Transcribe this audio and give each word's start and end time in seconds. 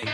Hello, 0.00 0.08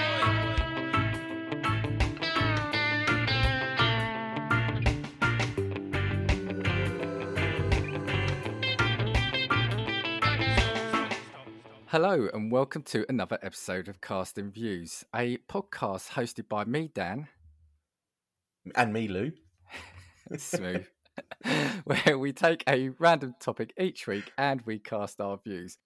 and 12.34 12.50
welcome 12.50 12.82
to 12.82 13.06
another 13.08 13.38
episode 13.42 13.86
of 13.88 14.00
Casting 14.00 14.50
Views, 14.50 15.04
a 15.14 15.36
podcast 15.48 16.10
hosted 16.10 16.48
by 16.48 16.64
me, 16.64 16.90
Dan. 16.92 17.28
And 18.74 18.92
me, 18.92 19.06
Lou. 19.06 19.30
Smooth. 20.36 20.86
where 21.84 22.18
we 22.18 22.32
take 22.32 22.64
a 22.68 22.90
random 22.98 23.34
topic 23.40 23.72
each 23.78 24.06
week 24.06 24.30
and 24.36 24.60
we 24.62 24.80
cast 24.80 25.20
our 25.20 25.38
views. 25.42 25.78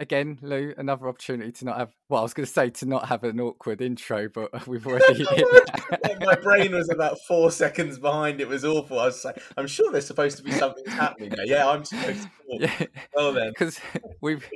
Again, 0.00 0.40
Lou, 0.42 0.74
another 0.76 1.08
opportunity 1.08 1.52
to 1.52 1.64
not 1.64 1.78
have. 1.78 1.94
Well, 2.08 2.18
I 2.18 2.22
was 2.24 2.34
going 2.34 2.46
to 2.46 2.52
say 2.52 2.68
to 2.70 2.86
not 2.86 3.08
have 3.08 3.22
an 3.22 3.40
awkward 3.40 3.80
intro, 3.80 4.28
but 4.28 4.66
we've 4.66 4.84
already. 4.86 5.24
My 6.20 6.34
brain 6.34 6.72
was 6.72 6.88
about 6.92 7.18
four 7.28 7.52
seconds 7.52 7.98
behind. 8.00 8.40
It 8.40 8.48
was 8.48 8.64
awful. 8.64 8.98
I 8.98 9.06
was 9.06 9.24
like, 9.24 9.40
I'm 9.56 9.68
sure 9.68 9.92
there's 9.92 10.06
supposed 10.06 10.36
to 10.38 10.42
be 10.42 10.50
something 10.50 10.84
happening 10.86 11.30
there. 11.30 11.46
Yeah, 11.46 11.68
I'm 11.68 11.84
supposed 11.84 12.22
to. 12.22 12.28
Yeah. 12.48 12.86
Well 13.14 13.32
then, 13.32 13.50
because 13.50 13.80
we've 14.20 14.48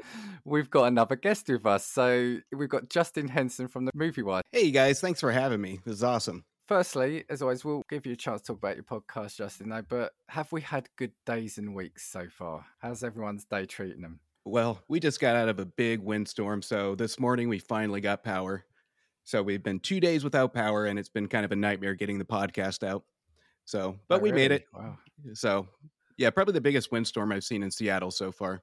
we've 0.44 0.70
got 0.70 0.84
another 0.84 1.14
guest 1.14 1.48
with 1.48 1.64
us. 1.66 1.86
So 1.86 2.38
we've 2.52 2.68
got 2.68 2.88
Justin 2.88 3.28
Henson 3.28 3.68
from 3.68 3.84
the 3.84 3.92
Movie 3.94 4.22
Wire. 4.22 4.42
Hey 4.50 4.72
guys, 4.72 5.00
thanks 5.00 5.20
for 5.20 5.30
having 5.30 5.60
me. 5.60 5.78
This 5.84 5.96
is 5.96 6.04
awesome. 6.04 6.44
Firstly, 6.66 7.24
as 7.30 7.40
always, 7.42 7.64
we'll 7.64 7.82
give 7.88 8.04
you 8.04 8.12
a 8.12 8.16
chance 8.16 8.42
to 8.42 8.48
talk 8.48 8.58
about 8.58 8.76
your 8.76 8.84
podcast, 8.84 9.36
Justin. 9.36 9.70
Though, 9.70 9.82
but 9.88 10.12
have 10.28 10.52
we 10.52 10.60
had 10.60 10.88
good 10.96 11.12
days 11.24 11.58
and 11.58 11.74
weeks 11.74 12.10
so 12.10 12.26
far? 12.28 12.66
How's 12.80 13.02
everyone's 13.02 13.44
day 13.44 13.64
treating 13.64 14.02
them? 14.02 14.20
Well, 14.48 14.82
we 14.88 14.98
just 14.98 15.20
got 15.20 15.36
out 15.36 15.48
of 15.48 15.58
a 15.58 15.66
big 15.66 16.00
windstorm. 16.00 16.62
So 16.62 16.94
this 16.94 17.18
morning 17.18 17.48
we 17.48 17.58
finally 17.58 18.00
got 18.00 18.24
power. 18.24 18.64
So 19.24 19.42
we've 19.42 19.62
been 19.62 19.78
two 19.78 20.00
days 20.00 20.24
without 20.24 20.54
power 20.54 20.86
and 20.86 20.98
it's 20.98 21.10
been 21.10 21.28
kind 21.28 21.44
of 21.44 21.52
a 21.52 21.56
nightmare 21.56 21.94
getting 21.94 22.18
the 22.18 22.24
podcast 22.24 22.86
out. 22.86 23.04
So, 23.66 23.98
but 24.08 24.20
oh, 24.20 24.22
we 24.22 24.32
made 24.32 24.50
it. 24.50 24.64
Wow. 24.72 24.96
So, 25.34 25.68
yeah, 26.16 26.30
probably 26.30 26.54
the 26.54 26.62
biggest 26.62 26.90
windstorm 26.90 27.30
I've 27.30 27.44
seen 27.44 27.62
in 27.62 27.70
Seattle 27.70 28.10
so 28.10 28.32
far. 28.32 28.62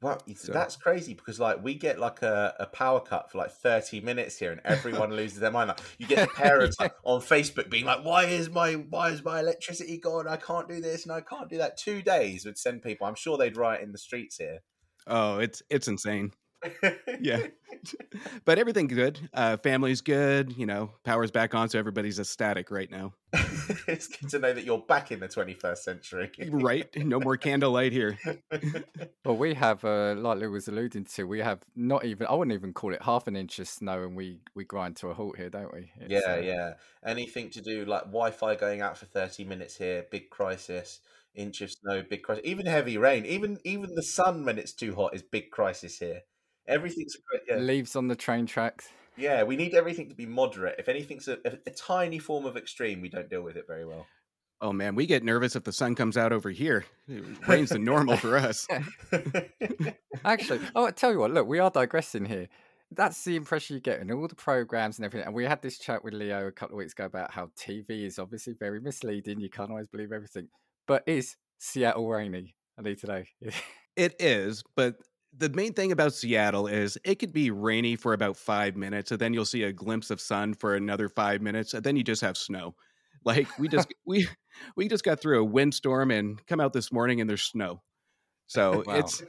Well, 0.00 0.22
so. 0.36 0.52
that's 0.52 0.76
crazy 0.76 1.14
because 1.14 1.40
like 1.40 1.64
we 1.64 1.74
get 1.74 1.98
like 1.98 2.22
a, 2.22 2.54
a 2.60 2.66
power 2.66 3.00
cut 3.00 3.32
for 3.32 3.38
like 3.38 3.50
30 3.50 4.00
minutes 4.02 4.38
here 4.38 4.52
and 4.52 4.60
everyone 4.64 5.10
loses 5.10 5.40
their 5.40 5.50
mind. 5.50 5.68
Like 5.68 5.80
you 5.98 6.06
get 6.06 6.28
the 6.28 6.34
parents 6.36 6.76
yeah. 6.78 6.84
like, 6.84 6.94
on 7.02 7.20
Facebook 7.20 7.68
being 7.68 7.84
like, 7.84 8.04
Why 8.04 8.26
is 8.26 8.48
my 8.48 8.74
why 8.74 9.10
is 9.10 9.24
my 9.24 9.40
electricity 9.40 9.98
gone? 9.98 10.28
I 10.28 10.36
can't 10.36 10.68
do 10.68 10.80
this 10.80 11.02
and 11.04 11.12
I 11.12 11.20
can't 11.22 11.50
do 11.50 11.58
that. 11.58 11.76
Two 11.76 12.02
days 12.02 12.44
would 12.44 12.56
send 12.56 12.82
people. 12.82 13.08
I'm 13.08 13.16
sure 13.16 13.36
they'd 13.36 13.56
riot 13.56 13.82
in 13.82 13.90
the 13.90 13.98
streets 13.98 14.36
here. 14.36 14.60
Oh, 15.08 15.38
it's 15.38 15.62
it's 15.70 15.88
insane. 15.88 16.32
yeah, 17.20 17.46
but 18.44 18.58
everything's 18.58 18.92
good. 18.92 19.28
Uh, 19.32 19.56
family's 19.56 20.00
good. 20.00 20.56
You 20.56 20.66
know, 20.66 20.92
power's 21.04 21.30
back 21.30 21.54
on, 21.54 21.68
so 21.68 21.78
everybody's 21.78 22.18
ecstatic 22.18 22.70
right 22.70 22.90
now. 22.90 23.14
it's 23.86 24.08
good 24.08 24.30
to 24.30 24.38
know 24.38 24.52
that 24.52 24.64
you're 24.64 24.78
back 24.78 25.12
in 25.12 25.20
the 25.20 25.28
21st 25.28 25.78
century. 25.78 26.30
right, 26.50 26.88
no 26.96 27.20
more 27.20 27.36
candlelight 27.36 27.92
here. 27.92 28.18
well, 29.24 29.36
we 29.36 29.54
have, 29.54 29.84
uh, 29.84 30.14
like 30.16 30.38
Lou 30.38 30.50
was 30.50 30.68
alluding 30.68 31.04
to, 31.04 31.24
we 31.24 31.40
have 31.40 31.60
not 31.76 32.04
even. 32.04 32.26
I 32.26 32.34
wouldn't 32.34 32.54
even 32.54 32.72
call 32.72 32.92
it 32.94 33.02
half 33.02 33.26
an 33.26 33.36
inch 33.36 33.58
of 33.58 33.68
snow, 33.68 34.04
and 34.04 34.16
we 34.16 34.40
we 34.54 34.64
grind 34.64 34.96
to 34.96 35.08
a 35.08 35.14
halt 35.14 35.36
here, 35.36 35.50
don't 35.50 35.72
we? 35.72 35.90
It's, 36.00 36.10
yeah, 36.10 36.34
uh, 36.34 36.38
yeah. 36.38 36.72
Anything 37.04 37.50
to 37.50 37.60
do 37.60 37.84
like 37.84 38.04
Wi-Fi 38.04 38.56
going 38.56 38.80
out 38.80 38.96
for 38.98 39.06
30 39.06 39.44
minutes 39.44 39.76
here, 39.76 40.06
big 40.10 40.30
crisis 40.30 41.00
inch 41.38 41.60
of 41.60 41.70
snow, 41.70 42.02
big 42.02 42.22
crisis. 42.22 42.44
Even 42.44 42.66
heavy 42.66 42.98
rain, 42.98 43.24
even 43.24 43.58
even 43.64 43.94
the 43.94 44.02
sun 44.02 44.44
when 44.44 44.58
it's 44.58 44.72
too 44.72 44.94
hot 44.94 45.14
is 45.14 45.22
big 45.22 45.50
crisis 45.50 45.98
here. 45.98 46.22
Everything's 46.66 47.16
yeah. 47.48 47.56
leaves 47.56 47.96
on 47.96 48.08
the 48.08 48.16
train 48.16 48.44
tracks. 48.44 48.88
Yeah, 49.16 49.42
we 49.42 49.56
need 49.56 49.74
everything 49.74 50.08
to 50.10 50.14
be 50.14 50.26
moderate. 50.26 50.76
If 50.78 50.88
anything's 50.88 51.26
a, 51.26 51.38
a, 51.44 51.58
a 51.66 51.70
tiny 51.70 52.18
form 52.18 52.44
of 52.44 52.56
extreme, 52.56 53.00
we 53.00 53.08
don't 53.08 53.28
deal 53.28 53.42
with 53.42 53.56
it 53.56 53.66
very 53.66 53.86
well. 53.86 54.06
Oh 54.60 54.72
man, 54.72 54.96
we 54.96 55.06
get 55.06 55.22
nervous 55.22 55.54
if 55.54 55.64
the 55.64 55.72
sun 55.72 55.94
comes 55.94 56.16
out 56.16 56.32
over 56.32 56.50
here. 56.50 56.84
It 57.06 57.24
rains 57.46 57.70
the 57.70 57.78
normal 57.78 58.16
for 58.16 58.36
us. 58.36 58.66
Actually, 60.24 60.60
oh, 60.74 60.86
I 60.86 60.90
tell 60.90 61.12
you 61.12 61.20
what. 61.20 61.30
Look, 61.30 61.46
we 61.46 61.60
are 61.60 61.70
digressing 61.70 62.24
here. 62.24 62.48
That's 62.90 63.22
the 63.22 63.36
impression 63.36 63.74
you 63.74 63.80
get 63.80 64.00
in 64.00 64.10
all 64.10 64.26
the 64.26 64.34
programs 64.34 64.98
and 64.98 65.04
everything. 65.04 65.26
And 65.26 65.34
we 65.34 65.44
had 65.44 65.62
this 65.62 65.78
chat 65.78 66.02
with 66.02 66.14
Leo 66.14 66.46
a 66.46 66.52
couple 66.52 66.74
of 66.74 66.78
weeks 66.78 66.92
ago 66.92 67.04
about 67.04 67.30
how 67.30 67.50
TV 67.56 68.04
is 68.04 68.18
obviously 68.18 68.54
very 68.58 68.80
misleading. 68.80 69.40
You 69.40 69.50
can't 69.50 69.70
always 69.70 69.88
believe 69.88 70.10
everything. 70.10 70.48
But 70.88 71.04
is 71.06 71.36
Seattle 71.58 72.08
rainy? 72.08 72.56
I 72.76 72.82
need 72.82 72.98
to 72.98 73.06
know. 73.06 73.22
it 73.96 74.16
is, 74.18 74.64
but 74.74 74.96
the 75.36 75.50
main 75.50 75.74
thing 75.74 75.92
about 75.92 76.14
Seattle 76.14 76.66
is 76.66 76.98
it 77.04 77.16
could 77.16 77.32
be 77.32 77.50
rainy 77.50 77.94
for 77.94 78.14
about 78.14 78.36
five 78.36 78.74
minutes, 78.74 79.12
and 79.12 79.20
then 79.20 79.34
you'll 79.34 79.44
see 79.44 79.62
a 79.64 79.72
glimpse 79.72 80.10
of 80.10 80.20
sun 80.20 80.54
for 80.54 80.74
another 80.74 81.08
five 81.08 81.42
minutes, 81.42 81.74
and 81.74 81.84
then 81.84 81.94
you 81.94 82.02
just 82.02 82.22
have 82.22 82.36
snow. 82.36 82.74
Like 83.24 83.46
we 83.58 83.68
just 83.68 83.88
we 84.06 84.26
we 84.74 84.88
just 84.88 85.04
got 85.04 85.20
through 85.20 85.40
a 85.40 85.44
windstorm 85.44 86.10
and 86.10 86.44
come 86.46 86.58
out 86.58 86.72
this 86.72 86.90
morning 86.90 87.20
and 87.20 87.28
there's 87.28 87.42
snow. 87.42 87.82
So 88.46 88.82
wow. 88.86 88.94
it's 88.94 89.22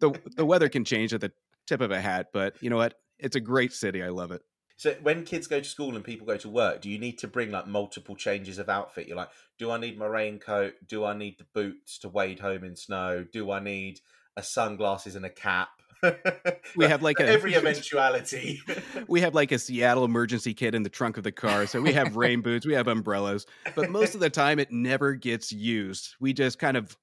the 0.00 0.12
the 0.36 0.44
weather 0.44 0.68
can 0.68 0.84
change 0.84 1.14
at 1.14 1.20
the 1.20 1.32
tip 1.66 1.80
of 1.80 1.92
a 1.92 2.00
hat, 2.00 2.28
but 2.32 2.56
you 2.60 2.70
know 2.70 2.76
what? 2.76 2.94
It's 3.20 3.36
a 3.36 3.40
great 3.40 3.72
city. 3.72 4.02
I 4.02 4.08
love 4.08 4.32
it. 4.32 4.42
So 4.76 4.94
when 5.02 5.24
kids 5.24 5.46
go 5.46 5.60
to 5.60 5.68
school 5.68 5.94
and 5.94 6.04
people 6.04 6.26
go 6.26 6.36
to 6.36 6.48
work, 6.48 6.80
do 6.80 6.90
you 6.90 6.98
need 6.98 7.18
to 7.18 7.28
bring 7.28 7.50
like 7.50 7.66
multiple 7.66 8.16
changes 8.16 8.58
of 8.58 8.68
outfit? 8.68 9.06
You're 9.06 9.16
like, 9.16 9.30
do 9.58 9.70
I 9.70 9.78
need 9.78 9.98
my 9.98 10.06
raincoat? 10.06 10.74
Do 10.86 11.04
I 11.04 11.16
need 11.16 11.38
the 11.38 11.46
boots 11.54 11.98
to 12.00 12.08
wade 12.08 12.40
home 12.40 12.64
in 12.64 12.76
snow? 12.76 13.24
Do 13.30 13.50
I 13.50 13.60
need 13.60 14.00
a 14.36 14.42
sunglasses 14.42 15.14
and 15.14 15.24
a 15.24 15.30
cap? 15.30 15.68
we 16.76 16.84
have 16.86 17.02
like 17.02 17.20
a, 17.20 17.26
every 17.26 17.54
eventuality. 17.56 18.60
we 19.08 19.20
have 19.20 19.34
like 19.34 19.52
a 19.52 19.58
Seattle 19.58 20.04
emergency 20.04 20.54
kit 20.54 20.74
in 20.74 20.82
the 20.82 20.90
trunk 20.90 21.16
of 21.16 21.24
the 21.24 21.32
car. 21.32 21.66
So 21.66 21.80
we 21.80 21.92
have 21.92 22.16
rain 22.16 22.40
boots, 22.42 22.66
we 22.66 22.74
have 22.74 22.88
umbrellas, 22.88 23.46
but 23.74 23.90
most 23.90 24.14
of 24.14 24.20
the 24.20 24.30
time 24.30 24.58
it 24.58 24.70
never 24.70 25.14
gets 25.14 25.52
used. 25.52 26.14
We 26.20 26.32
just 26.32 26.58
kind 26.58 26.76
of 26.76 26.96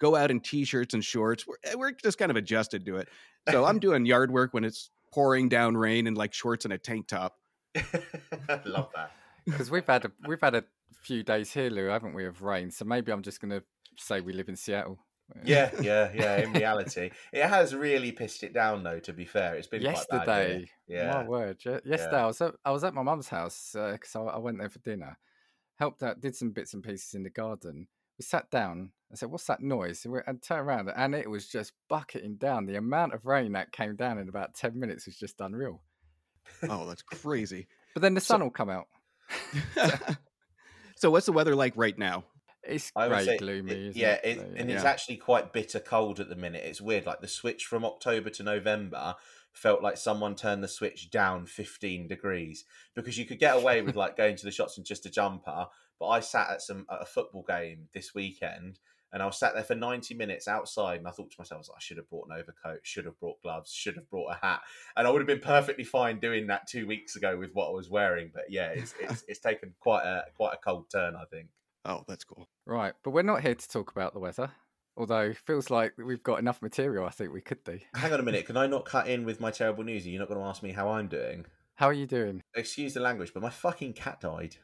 go 0.00 0.16
out 0.16 0.30
in 0.30 0.40
t-shirts 0.40 0.92
and 0.92 1.04
shorts. 1.04 1.46
We're, 1.46 1.54
eh, 1.64 1.74
we're 1.76 1.92
just 1.92 2.18
kind 2.18 2.30
of 2.30 2.36
adjusted 2.36 2.84
to 2.86 2.96
it. 2.96 3.08
So 3.50 3.64
I'm 3.64 3.78
doing 3.78 4.06
yard 4.06 4.30
work 4.30 4.52
when 4.52 4.64
it's 4.64 4.90
pouring 5.12 5.48
down 5.48 5.76
rain 5.76 6.06
in 6.06 6.14
like 6.14 6.32
shorts 6.32 6.64
and 6.64 6.72
a 6.72 6.78
tank 6.78 7.06
top. 7.06 7.36
Love 8.64 8.90
that. 8.94 9.12
Because 9.44 9.70
we've 9.70 9.86
had 9.86 10.04
a 10.04 10.12
we've 10.26 10.40
had 10.40 10.54
a 10.54 10.64
few 11.02 11.22
days 11.22 11.52
here, 11.52 11.70
Lou, 11.70 11.86
haven't 11.86 12.14
we, 12.14 12.26
of 12.26 12.42
rain? 12.42 12.70
So 12.70 12.84
maybe 12.84 13.12
I'm 13.12 13.22
just 13.22 13.40
going 13.40 13.50
to 13.50 13.62
say 13.96 14.20
we 14.20 14.32
live 14.32 14.48
in 14.48 14.56
Seattle. 14.56 14.98
Yeah, 15.44 15.70
yeah, 15.80 16.10
yeah. 16.14 16.36
In 16.42 16.52
reality, 16.52 17.10
it 17.32 17.44
has 17.44 17.74
really 17.74 18.12
pissed 18.12 18.42
it 18.42 18.52
down, 18.52 18.82
though. 18.82 18.98
To 19.00 19.12
be 19.12 19.24
fair, 19.24 19.54
it's 19.54 19.66
been 19.66 19.82
yesterday. 19.82 20.66
yeah, 20.86 21.14
my 21.14 21.24
word. 21.24 21.58
Yesterday, 21.64 22.08
yeah. 22.12 22.24
I 22.24 22.26
was 22.26 22.40
at, 22.40 22.54
I 22.64 22.70
was 22.70 22.84
at 22.84 22.94
my 22.94 23.02
mum's 23.02 23.28
house 23.28 23.70
because 23.72 24.14
uh, 24.14 24.24
I, 24.24 24.34
I 24.34 24.38
went 24.38 24.58
there 24.58 24.68
for 24.68 24.80
dinner. 24.80 25.18
Helped 25.78 26.02
out, 26.02 26.20
did 26.20 26.36
some 26.36 26.50
bits 26.50 26.74
and 26.74 26.82
pieces 26.82 27.14
in 27.14 27.22
the 27.22 27.30
garden. 27.30 27.88
We 28.18 28.24
sat 28.24 28.50
down. 28.50 28.92
I 29.12 29.16
said, 29.16 29.30
"What's 29.30 29.46
that 29.46 29.60
noise?" 29.60 30.04
And, 30.04 30.14
we, 30.14 30.20
and 30.26 30.42
turned 30.42 30.66
around, 30.66 30.90
and 30.96 31.14
it 31.14 31.28
was 31.28 31.46
just 31.48 31.72
bucketing 31.88 32.36
down. 32.36 32.66
The 32.66 32.76
amount 32.76 33.12
of 33.12 33.26
rain 33.26 33.52
that 33.52 33.72
came 33.72 33.94
down 33.94 34.18
in 34.18 34.28
about 34.28 34.54
ten 34.54 34.78
minutes 34.78 35.06
was 35.06 35.16
just 35.16 35.40
unreal. 35.40 35.82
Oh, 36.68 36.86
that's 36.86 37.02
crazy. 37.02 37.68
but 37.94 38.02
then 38.02 38.14
the 38.14 38.20
sun 38.20 38.40
so, 38.40 38.44
will 38.44 38.50
come 38.50 38.70
out. 38.70 38.86
so, 40.96 41.10
what's 41.10 41.26
the 41.26 41.32
weather 41.32 41.54
like 41.54 41.74
right 41.76 41.96
now? 41.98 42.24
It's 42.64 42.92
I 42.94 43.08
very 43.08 43.36
gloomy. 43.38 43.88
It, 43.88 43.96
yeah, 43.96 44.18
it, 44.22 44.38
and 44.56 44.70
yeah. 44.70 44.76
it's 44.76 44.84
actually 44.84 45.16
quite 45.16 45.52
bitter 45.52 45.80
cold 45.80 46.20
at 46.20 46.28
the 46.28 46.36
minute. 46.36 46.62
It's 46.64 46.80
weird. 46.80 47.06
Like 47.06 47.20
the 47.20 47.28
switch 47.28 47.64
from 47.64 47.84
October 47.84 48.30
to 48.30 48.42
November 48.42 49.16
felt 49.52 49.82
like 49.82 49.96
someone 49.96 50.34
turned 50.34 50.62
the 50.62 50.68
switch 50.68 51.10
down 51.10 51.44
15 51.44 52.08
degrees 52.08 52.64
because 52.94 53.18
you 53.18 53.26
could 53.26 53.38
get 53.38 53.56
away 53.56 53.82
with 53.82 53.96
like 53.96 54.16
going 54.16 54.36
to 54.36 54.44
the 54.44 54.50
shops 54.50 54.78
in 54.78 54.84
just 54.84 55.06
a 55.06 55.10
jumper. 55.10 55.66
But 55.98 56.06
I 56.06 56.20
sat 56.20 56.50
at 56.50 56.62
some 56.62 56.86
at 56.90 57.02
a 57.02 57.06
football 57.06 57.44
game 57.46 57.88
this 57.92 58.14
weekend 58.14 58.78
and 59.12 59.22
I 59.22 59.26
was 59.26 59.38
sat 59.38 59.54
there 59.54 59.62
for 59.62 59.74
90 59.74 60.14
minutes 60.14 60.48
outside 60.48 60.98
and 60.98 61.06
I 61.06 61.10
thought 61.10 61.30
to 61.30 61.36
myself, 61.38 61.68
I, 61.70 61.78
should 61.78 61.98
have 61.98 62.08
brought 62.08 62.28
an 62.28 62.36
overcoat, 62.36 62.80
should 62.82 63.04
have 63.04 63.18
brought 63.20 63.42
gloves, 63.42 63.72
should 63.72 63.96
have 63.96 64.08
brought 64.08 64.32
a 64.32 64.46
hat. 64.46 64.60
And 64.96 65.06
I 65.06 65.10
would 65.10 65.20
have 65.20 65.26
been 65.26 65.40
perfectly 65.40 65.84
fine 65.84 66.18
doing 66.18 66.46
that 66.46 66.66
two 66.66 66.86
weeks 66.86 67.16
ago 67.16 67.36
with 67.36 67.50
what 67.52 67.68
I 67.68 67.72
was 67.72 67.90
wearing. 67.90 68.30
But 68.32 68.44
yeah, 68.48 68.68
it's, 68.68 68.94
it's, 69.00 69.24
it's 69.28 69.40
taken 69.40 69.74
quite 69.80 70.04
a, 70.04 70.24
quite 70.34 70.54
a 70.54 70.56
cold 70.56 70.90
turn, 70.90 71.14
I 71.14 71.24
think. 71.26 71.48
Oh, 71.84 72.04
that's 72.08 72.24
cool. 72.24 72.48
Right. 72.64 72.94
But 73.02 73.10
we're 73.10 73.22
not 73.22 73.42
here 73.42 73.54
to 73.54 73.68
talk 73.68 73.90
about 73.92 74.14
the 74.14 74.20
weather. 74.20 74.50
Although 74.96 75.32
feels 75.32 75.70
like 75.70 75.94
we've 75.96 76.22
got 76.22 76.38
enough 76.38 76.60
material, 76.60 77.06
I 77.06 77.10
think 77.10 77.32
we 77.32 77.40
could 77.40 77.64
do. 77.64 77.78
Hang 77.94 78.12
on 78.12 78.20
a 78.20 78.22
minute. 78.22 78.46
Can 78.46 78.56
I 78.56 78.66
not 78.66 78.84
cut 78.84 79.08
in 79.08 79.24
with 79.24 79.40
my 79.40 79.50
terrible 79.52 79.84
news? 79.84 80.06
You're 80.06 80.20
not 80.20 80.28
going 80.28 80.40
to 80.40 80.46
ask 80.46 80.62
me 80.62 80.72
how 80.72 80.90
I'm 80.90 81.08
doing. 81.08 81.46
How 81.74 81.86
are 81.86 81.94
you 81.94 82.06
doing? 82.06 82.42
Excuse 82.54 82.94
the 82.94 83.00
language, 83.00 83.32
but 83.34 83.42
my 83.42 83.50
fucking 83.50 83.94
cat 83.94 84.20
died. 84.20 84.56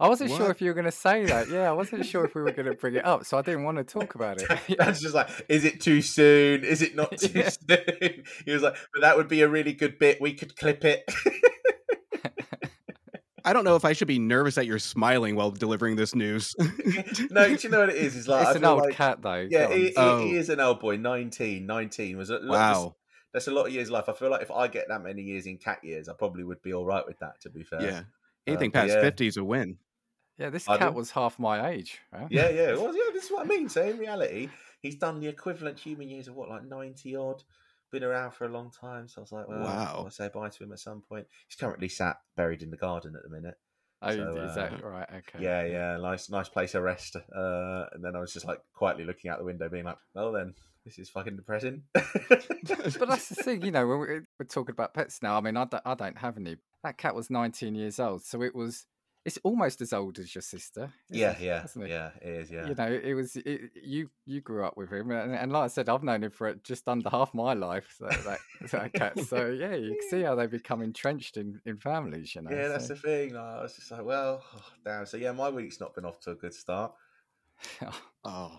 I 0.00 0.08
wasn't 0.08 0.30
what? 0.30 0.38
sure 0.38 0.50
if 0.50 0.62
you 0.62 0.68
were 0.68 0.74
going 0.74 0.86
to 0.86 0.90
say 0.90 1.26
that. 1.26 1.50
Yeah, 1.50 1.68
I 1.68 1.72
wasn't 1.72 2.06
sure 2.06 2.24
if 2.24 2.34
we 2.34 2.40
were 2.40 2.52
going 2.52 2.64
to 2.66 2.72
bring 2.72 2.94
it 2.94 3.04
up, 3.04 3.26
so 3.26 3.36
I 3.36 3.42
didn't 3.42 3.64
want 3.64 3.76
to 3.76 3.84
talk 4.00 4.14
about 4.14 4.40
it. 4.40 4.48
That's 4.78 5.02
just 5.02 5.14
like, 5.14 5.28
is 5.48 5.66
it 5.66 5.82
too 5.82 6.00
soon? 6.00 6.64
Is 6.64 6.80
it 6.80 6.96
not 6.96 7.16
too 7.18 7.38
yeah. 7.38 7.50
soon? 7.50 8.24
He 8.46 8.52
was 8.52 8.62
like, 8.62 8.76
but 8.94 9.02
that 9.02 9.18
would 9.18 9.28
be 9.28 9.42
a 9.42 9.48
really 9.48 9.74
good 9.74 9.98
bit. 9.98 10.20
We 10.20 10.32
could 10.32 10.56
clip 10.56 10.84
it. 10.86 11.04
I 13.44 13.52
don't 13.52 13.64
know 13.64 13.76
if 13.76 13.84
I 13.84 13.92
should 13.92 14.08
be 14.08 14.18
nervous 14.18 14.54
that 14.54 14.66
you're 14.66 14.78
smiling 14.78 15.34
while 15.34 15.50
delivering 15.50 15.96
this 15.96 16.14
news. 16.14 16.54
no, 17.30 17.54
do 17.54 17.58
you 17.62 17.68
know 17.68 17.80
what 17.80 17.90
it 17.90 17.96
is? 17.96 18.16
It's 18.16 18.28
like 18.28 18.46
it's 18.46 18.56
an 18.56 18.64
old 18.64 18.82
like, 18.82 18.94
cat, 18.94 19.20
though. 19.22 19.46
Yeah, 19.50 19.72
he, 19.72 19.88
he, 19.88 19.94
oh. 19.96 20.18
he, 20.18 20.36
is 20.36 20.48
an 20.48 20.60
old 20.60 20.80
boy. 20.80 20.96
19, 20.96 21.64
19 21.66 22.16
was 22.16 22.30
it? 22.30 22.42
Wow. 22.44 22.96
that's 23.32 23.48
a 23.48 23.50
lot 23.50 23.66
of 23.66 23.72
years 23.72 23.88
of 23.88 23.92
life. 23.92 24.08
I 24.08 24.12
feel 24.12 24.30
like 24.30 24.42
if 24.42 24.50
I 24.50 24.68
get 24.68 24.88
that 24.88 25.02
many 25.02 25.22
years 25.22 25.46
in 25.46 25.58
cat 25.58 25.82
years, 25.82 26.08
I 26.08 26.14
probably 26.14 26.44
would 26.44 26.62
be 26.62 26.72
all 26.72 26.84
right 26.86 27.04
with 27.06 27.18
that. 27.20 27.40
To 27.42 27.50
be 27.50 27.62
fair, 27.62 27.82
Yeah. 27.82 28.02
Anything 28.46 28.68
um, 28.68 28.72
but 28.72 28.80
past 28.80 28.94
yeah. 28.94 29.00
50 29.02 29.26
is 29.26 29.36
a 29.36 29.44
win. 29.44 29.78
Yeah, 30.40 30.48
this 30.48 30.64
Pardon? 30.64 30.88
cat 30.88 30.94
was 30.94 31.10
half 31.10 31.38
my 31.38 31.68
age. 31.70 32.00
Right? 32.10 32.26
yeah, 32.30 32.48
yeah. 32.60 32.72
Well, 32.72 32.96
yeah, 32.96 33.12
this 33.12 33.24
is 33.26 33.30
what 33.30 33.44
I 33.44 33.48
mean. 33.48 33.68
So 33.68 33.82
in 33.84 33.98
reality, 33.98 34.48
he's 34.80 34.96
done 34.96 35.20
the 35.20 35.28
equivalent 35.28 35.78
human 35.78 36.08
years 36.08 36.28
of 36.28 36.34
what, 36.34 36.48
like 36.48 36.64
ninety 36.64 37.14
odd. 37.14 37.42
Been 37.92 38.04
around 38.04 38.32
for 38.32 38.44
a 38.44 38.48
long 38.48 38.70
time, 38.70 39.08
so 39.08 39.20
I 39.20 39.22
was 39.22 39.32
like, 39.32 39.48
well, 39.48 39.64
Wow. 39.64 40.02
I'll 40.04 40.10
say 40.10 40.30
bye 40.32 40.48
to 40.48 40.62
him 40.64 40.70
at 40.72 40.78
some 40.78 41.02
point. 41.02 41.26
He's 41.48 41.56
currently 41.56 41.88
sat 41.88 42.18
buried 42.36 42.62
in 42.62 42.70
the 42.70 42.76
garden 42.76 43.16
at 43.16 43.24
the 43.24 43.28
minute. 43.28 43.56
Oh, 44.00 44.12
So, 44.12 44.36
is 44.36 44.54
that 44.54 44.72
uh, 44.74 44.88
right? 44.88 45.08
Okay. 45.10 45.44
Yeah, 45.44 45.64
yeah, 45.64 45.96
nice, 45.96 46.30
nice 46.30 46.48
place 46.48 46.76
of 46.76 46.84
rest. 46.84 47.16
Uh, 47.16 47.86
and 47.92 48.02
then 48.02 48.14
I 48.14 48.20
was 48.20 48.32
just 48.32 48.46
like 48.46 48.60
quietly 48.72 49.04
looking 49.04 49.28
out 49.28 49.38
the 49.38 49.44
window, 49.44 49.68
being 49.68 49.84
like, 49.84 49.98
well, 50.14 50.30
then 50.30 50.54
this 50.84 51.00
is 51.00 51.10
fucking 51.10 51.36
depressing. 51.36 51.82
But 51.94 53.08
that's 53.08 53.28
the 53.28 53.34
thing, 53.42 53.62
you 53.62 53.72
know, 53.72 53.86
when 53.86 53.98
we're, 53.98 54.26
we're 54.38 54.46
talking 54.46 54.72
about 54.72 54.94
pets 54.94 55.20
now. 55.20 55.36
I 55.36 55.40
mean, 55.40 55.56
I 55.56 55.64
don't, 55.64 55.82
I 55.84 55.94
don't 55.94 56.18
have 56.18 56.36
any. 56.36 56.56
That 56.84 56.96
cat 56.96 57.14
was 57.14 57.28
19 57.28 57.74
years 57.74 57.98
old, 57.98 58.22
so 58.22 58.42
it 58.42 58.54
was. 58.54 58.86
It's 59.24 59.38
almost 59.44 59.82
as 59.82 59.92
old 59.92 60.18
as 60.18 60.34
your 60.34 60.40
sister. 60.40 60.90
yeah, 61.10 61.32
it? 61.32 61.40
yeah, 61.40 61.64
it? 61.64 61.88
yeah. 61.90 62.10
It 62.22 62.28
is, 62.28 62.50
yeah. 62.50 62.66
You 62.68 62.74
know, 62.74 63.00
it 63.04 63.12
was 63.12 63.36
it, 63.36 63.70
you. 63.82 64.10
You 64.24 64.40
grew 64.40 64.64
up 64.64 64.76
with 64.78 64.90
him, 64.90 65.10
and, 65.10 65.34
and 65.34 65.52
like 65.52 65.64
I 65.64 65.66
said, 65.68 65.90
I've 65.90 66.02
known 66.02 66.24
him 66.24 66.30
for 66.30 66.54
just 66.54 66.88
under 66.88 67.10
half 67.10 67.34
my 67.34 67.52
life. 67.52 67.94
So 67.98 68.06
that, 68.06 68.38
that 68.70 68.92
cat. 68.94 69.18
So 69.26 69.48
yeah, 69.48 69.74
you 69.74 69.90
can 69.90 70.08
see 70.08 70.22
how 70.22 70.34
they 70.36 70.46
become 70.46 70.80
entrenched 70.80 71.36
in, 71.36 71.60
in 71.66 71.76
families. 71.76 72.34
You 72.34 72.42
know. 72.42 72.50
yeah, 72.50 72.68
that's 72.68 72.88
so- 72.88 72.94
the 72.94 73.00
thing. 73.00 73.34
like, 73.34 73.44
I 73.44 73.62
was 73.62 73.74
just 73.76 73.90
like, 73.90 74.04
well, 74.04 74.42
oh, 74.56 74.62
damn. 74.84 75.04
So 75.04 75.18
yeah, 75.18 75.32
my 75.32 75.50
week's 75.50 75.80
not 75.80 75.94
been 75.94 76.06
off 76.06 76.20
to 76.20 76.30
a 76.30 76.34
good 76.34 76.54
start. 76.54 76.92
Oh. 78.24 78.58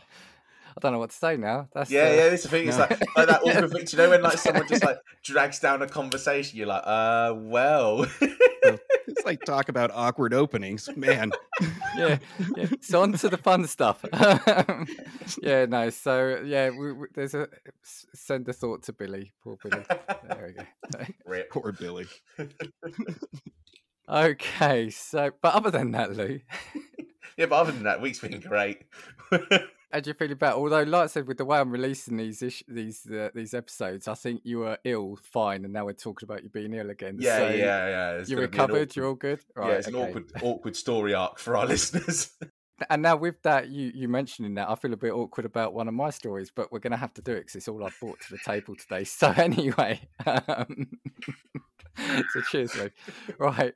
I 0.75 0.79
don't 0.79 0.93
know 0.93 0.99
what 0.99 1.09
to 1.11 1.15
say 1.15 1.37
now. 1.37 1.67
That's 1.73 1.91
Yeah, 1.91 2.01
uh, 2.01 2.13
yeah. 2.13 2.29
This 2.29 2.43
the 2.43 2.49
thing. 2.49 2.67
It's 2.67 2.77
no. 2.77 2.83
like, 2.89 2.99
like 3.15 3.27
that 3.27 3.41
awkward 3.45 3.71
thing. 3.71 3.87
You 3.91 3.97
know 3.97 4.09
when 4.09 4.21
like 4.21 4.37
someone 4.37 4.67
just 4.67 4.83
like 4.83 4.97
drags 5.23 5.59
down 5.59 5.81
a 5.81 5.87
conversation? 5.87 6.57
You're 6.57 6.67
like, 6.67 6.83
uh, 6.85 7.33
well. 7.37 8.07
It's 9.21 9.27
like 9.27 9.45
talk 9.45 9.69
about 9.69 9.91
awkward 9.94 10.33
openings. 10.33 10.89
Man. 10.95 11.31
yeah, 11.95 12.18
yeah. 12.57 12.65
So 12.81 13.03
on 13.03 13.13
to 13.13 13.29
the 13.29 13.38
fun 13.38 13.68
stuff. 13.68 14.03
yeah, 15.44 15.65
no. 15.68 15.91
So 15.91 16.41
yeah, 16.44 16.71
we, 16.71 16.94
we, 16.94 17.07
there's 17.13 17.35
a 17.35 17.47
send 17.83 18.50
a 18.50 18.53
thought 18.53 18.81
to 18.83 18.94
Billy. 18.94 19.31
Poor 19.44 19.57
Billy. 19.63 19.83
There 20.27 20.47
we 20.47 20.53
go. 20.53 21.06
Rip. 21.27 21.51
Poor 21.51 21.71
Billy. 21.71 22.07
Okay, 24.09 24.89
so 24.89 25.31
but 25.41 25.53
other 25.53 25.71
than 25.71 25.91
that, 25.91 26.13
Lou, 26.13 26.41
Yeah, 27.38 27.45
but 27.45 27.62
other 27.62 27.71
than 27.71 27.83
that, 27.83 28.01
week's 28.01 28.19
been 28.19 28.41
great. 28.41 28.83
How 29.93 29.99
do 29.99 30.09
you 30.09 30.13
feel 30.13 30.31
about? 30.31 30.57
Although, 30.57 30.83
like 30.83 31.03
I 31.03 31.07
said, 31.07 31.27
with 31.27 31.38
the 31.38 31.45
way 31.45 31.59
I'm 31.59 31.71
releasing 31.71 32.17
these 32.17 32.41
ish, 32.41 32.63
these 32.67 33.05
uh, 33.09 33.29
these 33.33 33.53
episodes, 33.53 34.07
I 34.07 34.13
think 34.15 34.41
you 34.43 34.59
were 34.59 34.77
ill, 34.83 35.17
fine, 35.21 35.63
and 35.65 35.73
now 35.73 35.85
we're 35.85 35.93
talking 35.93 36.27
about 36.27 36.43
you 36.43 36.49
being 36.49 36.73
ill 36.73 36.89
again. 36.89 37.17
yeah, 37.19 37.38
so 37.38 37.49
yeah, 37.49 37.88
yeah. 37.88 38.11
It's 38.13 38.29
You 38.29 38.38
gonna 38.38 38.47
be 38.47 38.57
an 38.57 38.61
recovered. 38.61 38.75
awkward- 38.75 38.95
You're 38.95 39.07
all 39.07 39.15
good. 39.15 39.39
yeah, 39.55 39.61
Right, 39.61 39.73
it's 39.77 39.88
an 39.88 39.95
awkward, 39.95 40.31
awkward 40.41 40.75
story 40.75 41.13
arc 41.13 41.39
for 41.39 41.55
our 41.57 41.65
listeners. 41.73 42.31
And 42.89 43.03
now 43.03 43.15
with 43.15 43.41
that, 43.43 43.69
you 43.69 43.91
you 43.93 44.07
mentioning 44.07 44.55
that, 44.55 44.67
I 44.69 44.73
feel 44.75 44.91
a 44.93 44.97
bit 44.97 45.11
awkward 45.11 45.45
about 45.45 45.73
one 45.73 45.88
of 45.88 45.93
my 45.93 46.09
stories, 46.09 46.51
but 46.55 46.71
we're 46.71 46.79
going 46.79 46.91
to 46.91 46.97
have 46.97 47.13
to 47.13 47.21
do 47.21 47.33
it 47.33 47.41
because 47.41 47.55
it's 47.55 47.67
all 47.67 47.83
I've 47.85 47.95
brought 47.99 48.19
to 48.21 48.31
the 48.31 48.39
table 48.43 48.75
today. 48.75 49.03
So 49.03 49.29
anyway, 49.38 50.01
um, 50.25 50.88
so 52.33 52.41
cheers, 52.49 52.75
Luke. 52.75 52.93
Right, 53.38 53.73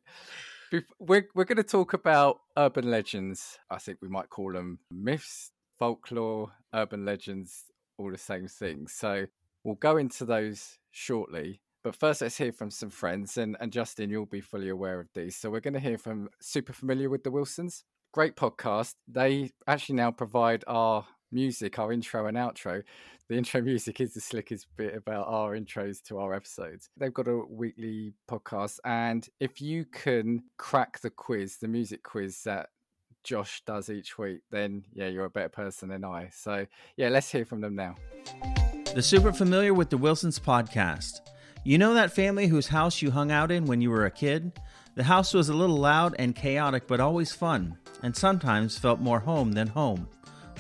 we're 1.00 1.28
we're 1.36 1.44
going 1.46 1.58
to 1.58 1.64
talk 1.64 1.94
about 1.94 2.40
urban 2.58 2.90
legends. 2.90 3.60
I 3.70 3.78
think 3.78 4.00
we 4.02 4.08
might 4.10 4.30
call 4.30 4.54
them 4.54 4.80
myths, 4.90 5.52
folklore, 5.78 6.52
urban 6.74 7.06
legends, 7.06 7.66
all 7.98 8.12
the 8.12 8.18
same 8.18 8.48
thing. 8.48 8.88
So 8.88 9.26
we'll 9.64 9.76
go 9.76 9.98
into 9.98 10.26
those 10.26 10.78
shortly. 10.92 11.62
But 11.84 11.96
first, 11.96 12.22
let's 12.22 12.38
hear 12.38 12.52
from 12.52 12.72
some 12.72 12.90
friends. 12.90 13.38
And, 13.38 13.56
and 13.60 13.72
Justin, 13.72 14.10
you'll 14.10 14.26
be 14.26 14.42
fully 14.42 14.70
aware 14.70 15.00
of 15.00 15.08
these. 15.14 15.36
So 15.36 15.50
we're 15.50 15.60
going 15.60 15.76
to 15.76 15.80
hear 15.80 15.98
from 15.98 16.30
super 16.42 16.74
familiar 16.74 17.10
with 17.10 17.24
the 17.24 17.32
Wilsons 17.32 17.84
great 18.16 18.38
podcast. 18.38 18.94
They 19.10 19.52
actually 19.68 19.96
now 19.96 20.10
provide 20.10 20.64
our 20.68 21.06
music, 21.34 21.78
our 21.78 21.92
intro 21.92 22.28
and 22.28 22.38
outro. 22.38 22.82
The 23.28 23.36
intro 23.36 23.62
music 23.72 24.00
is 24.00 24.14
the 24.14 24.22
slickest 24.22 24.68
bit 24.78 24.96
about 24.96 25.28
our 25.28 25.52
intros 25.52 26.02
to 26.04 26.20
our 26.20 26.34
episodes. 26.34 26.90
They've 26.96 27.14
got 27.14 27.28
a 27.28 27.42
weekly 27.50 28.14
podcast, 28.32 28.80
and 28.86 29.28
if 29.42 29.60
you 29.60 29.84
can 29.84 30.44
crack 30.58 31.02
the 31.02 31.10
quiz, 31.10 31.58
the 31.58 31.68
music 31.68 32.04
quiz 32.04 32.42
that 32.44 32.70
Josh 33.26 33.62
does 33.66 33.90
each 33.90 34.18
week, 34.18 34.42
then 34.52 34.86
yeah, 34.94 35.08
you're 35.08 35.26
a 35.26 35.30
better 35.30 35.50
person 35.50 35.90
than 35.90 36.06
I. 36.06 36.30
So 36.32 36.66
yeah, 36.96 37.10
let's 37.10 37.32
hear 37.32 37.44
from 37.44 37.60
them 37.60 37.76
now. 37.76 37.96
The 38.94 39.02
Super 39.02 39.34
Familiar 39.34 39.74
with 39.74 39.90
the 39.90 39.98
Wilsons 39.98 40.40
podcast. 40.40 41.20
You 41.64 41.80
know 41.80 41.96
that 41.96 42.14
family 42.14 42.48
whose 42.48 42.68
house 42.68 43.02
you 43.02 43.12
hung 43.12 43.32
out 43.32 43.52
in 43.52 43.66
when 43.66 43.82
you 43.82 43.90
were 43.90 44.06
a 44.06 44.12
kid? 44.12 44.54
The 44.94 45.04
house 45.04 45.34
was 45.34 45.50
a 45.50 45.54
little 45.54 45.78
loud 45.78 46.16
and 46.20 46.36
chaotic, 46.36 46.88
but 46.88 47.00
always 47.00 47.32
fun, 47.32 47.78
and 48.04 48.16
sometimes 48.16 48.78
felt 48.78 49.00
more 49.00 49.20
home 49.20 49.52
than 49.54 49.68
home. 49.68 50.08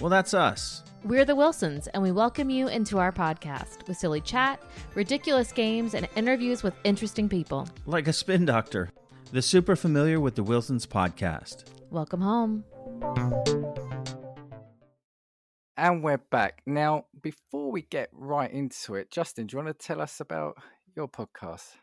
Well, 0.01 0.09
that's 0.09 0.33
us. 0.33 0.83
We're 1.03 1.23
the 1.23 1.35
Wilsons, 1.35 1.87
and 1.87 2.01
we 2.01 2.11
welcome 2.11 2.49
you 2.49 2.67
into 2.67 2.97
our 2.97 3.11
podcast 3.11 3.87
with 3.87 3.97
silly 3.97 4.19
chat, 4.19 4.61
ridiculous 4.95 5.51
games, 5.51 5.93
and 5.93 6.09
interviews 6.15 6.63
with 6.63 6.73
interesting 6.83 7.29
people. 7.29 7.69
Like 7.85 8.07
a 8.07 8.13
spin 8.13 8.43
doctor. 8.45 8.89
The 9.31 9.43
Super 9.43 9.75
Familiar 9.75 10.19
with 10.19 10.33
the 10.35 10.43
Wilsons 10.43 10.87
podcast. 10.87 11.65
Welcome 11.95 12.19
home. 12.19 12.65
And 15.77 16.03
we're 16.03 16.17
back. 16.17 16.61
Now, 16.65 17.05
before 17.21 17.71
we 17.71 17.83
get 17.83 18.09
right 18.11 18.51
into 18.51 18.95
it, 18.95 19.11
Justin, 19.11 19.47
do 19.47 19.55
you 19.55 19.63
want 19.63 19.79
to 19.79 19.85
tell 19.85 20.01
us 20.01 20.19
about 20.19 20.57
your 20.93 21.07
podcast? 21.07 21.75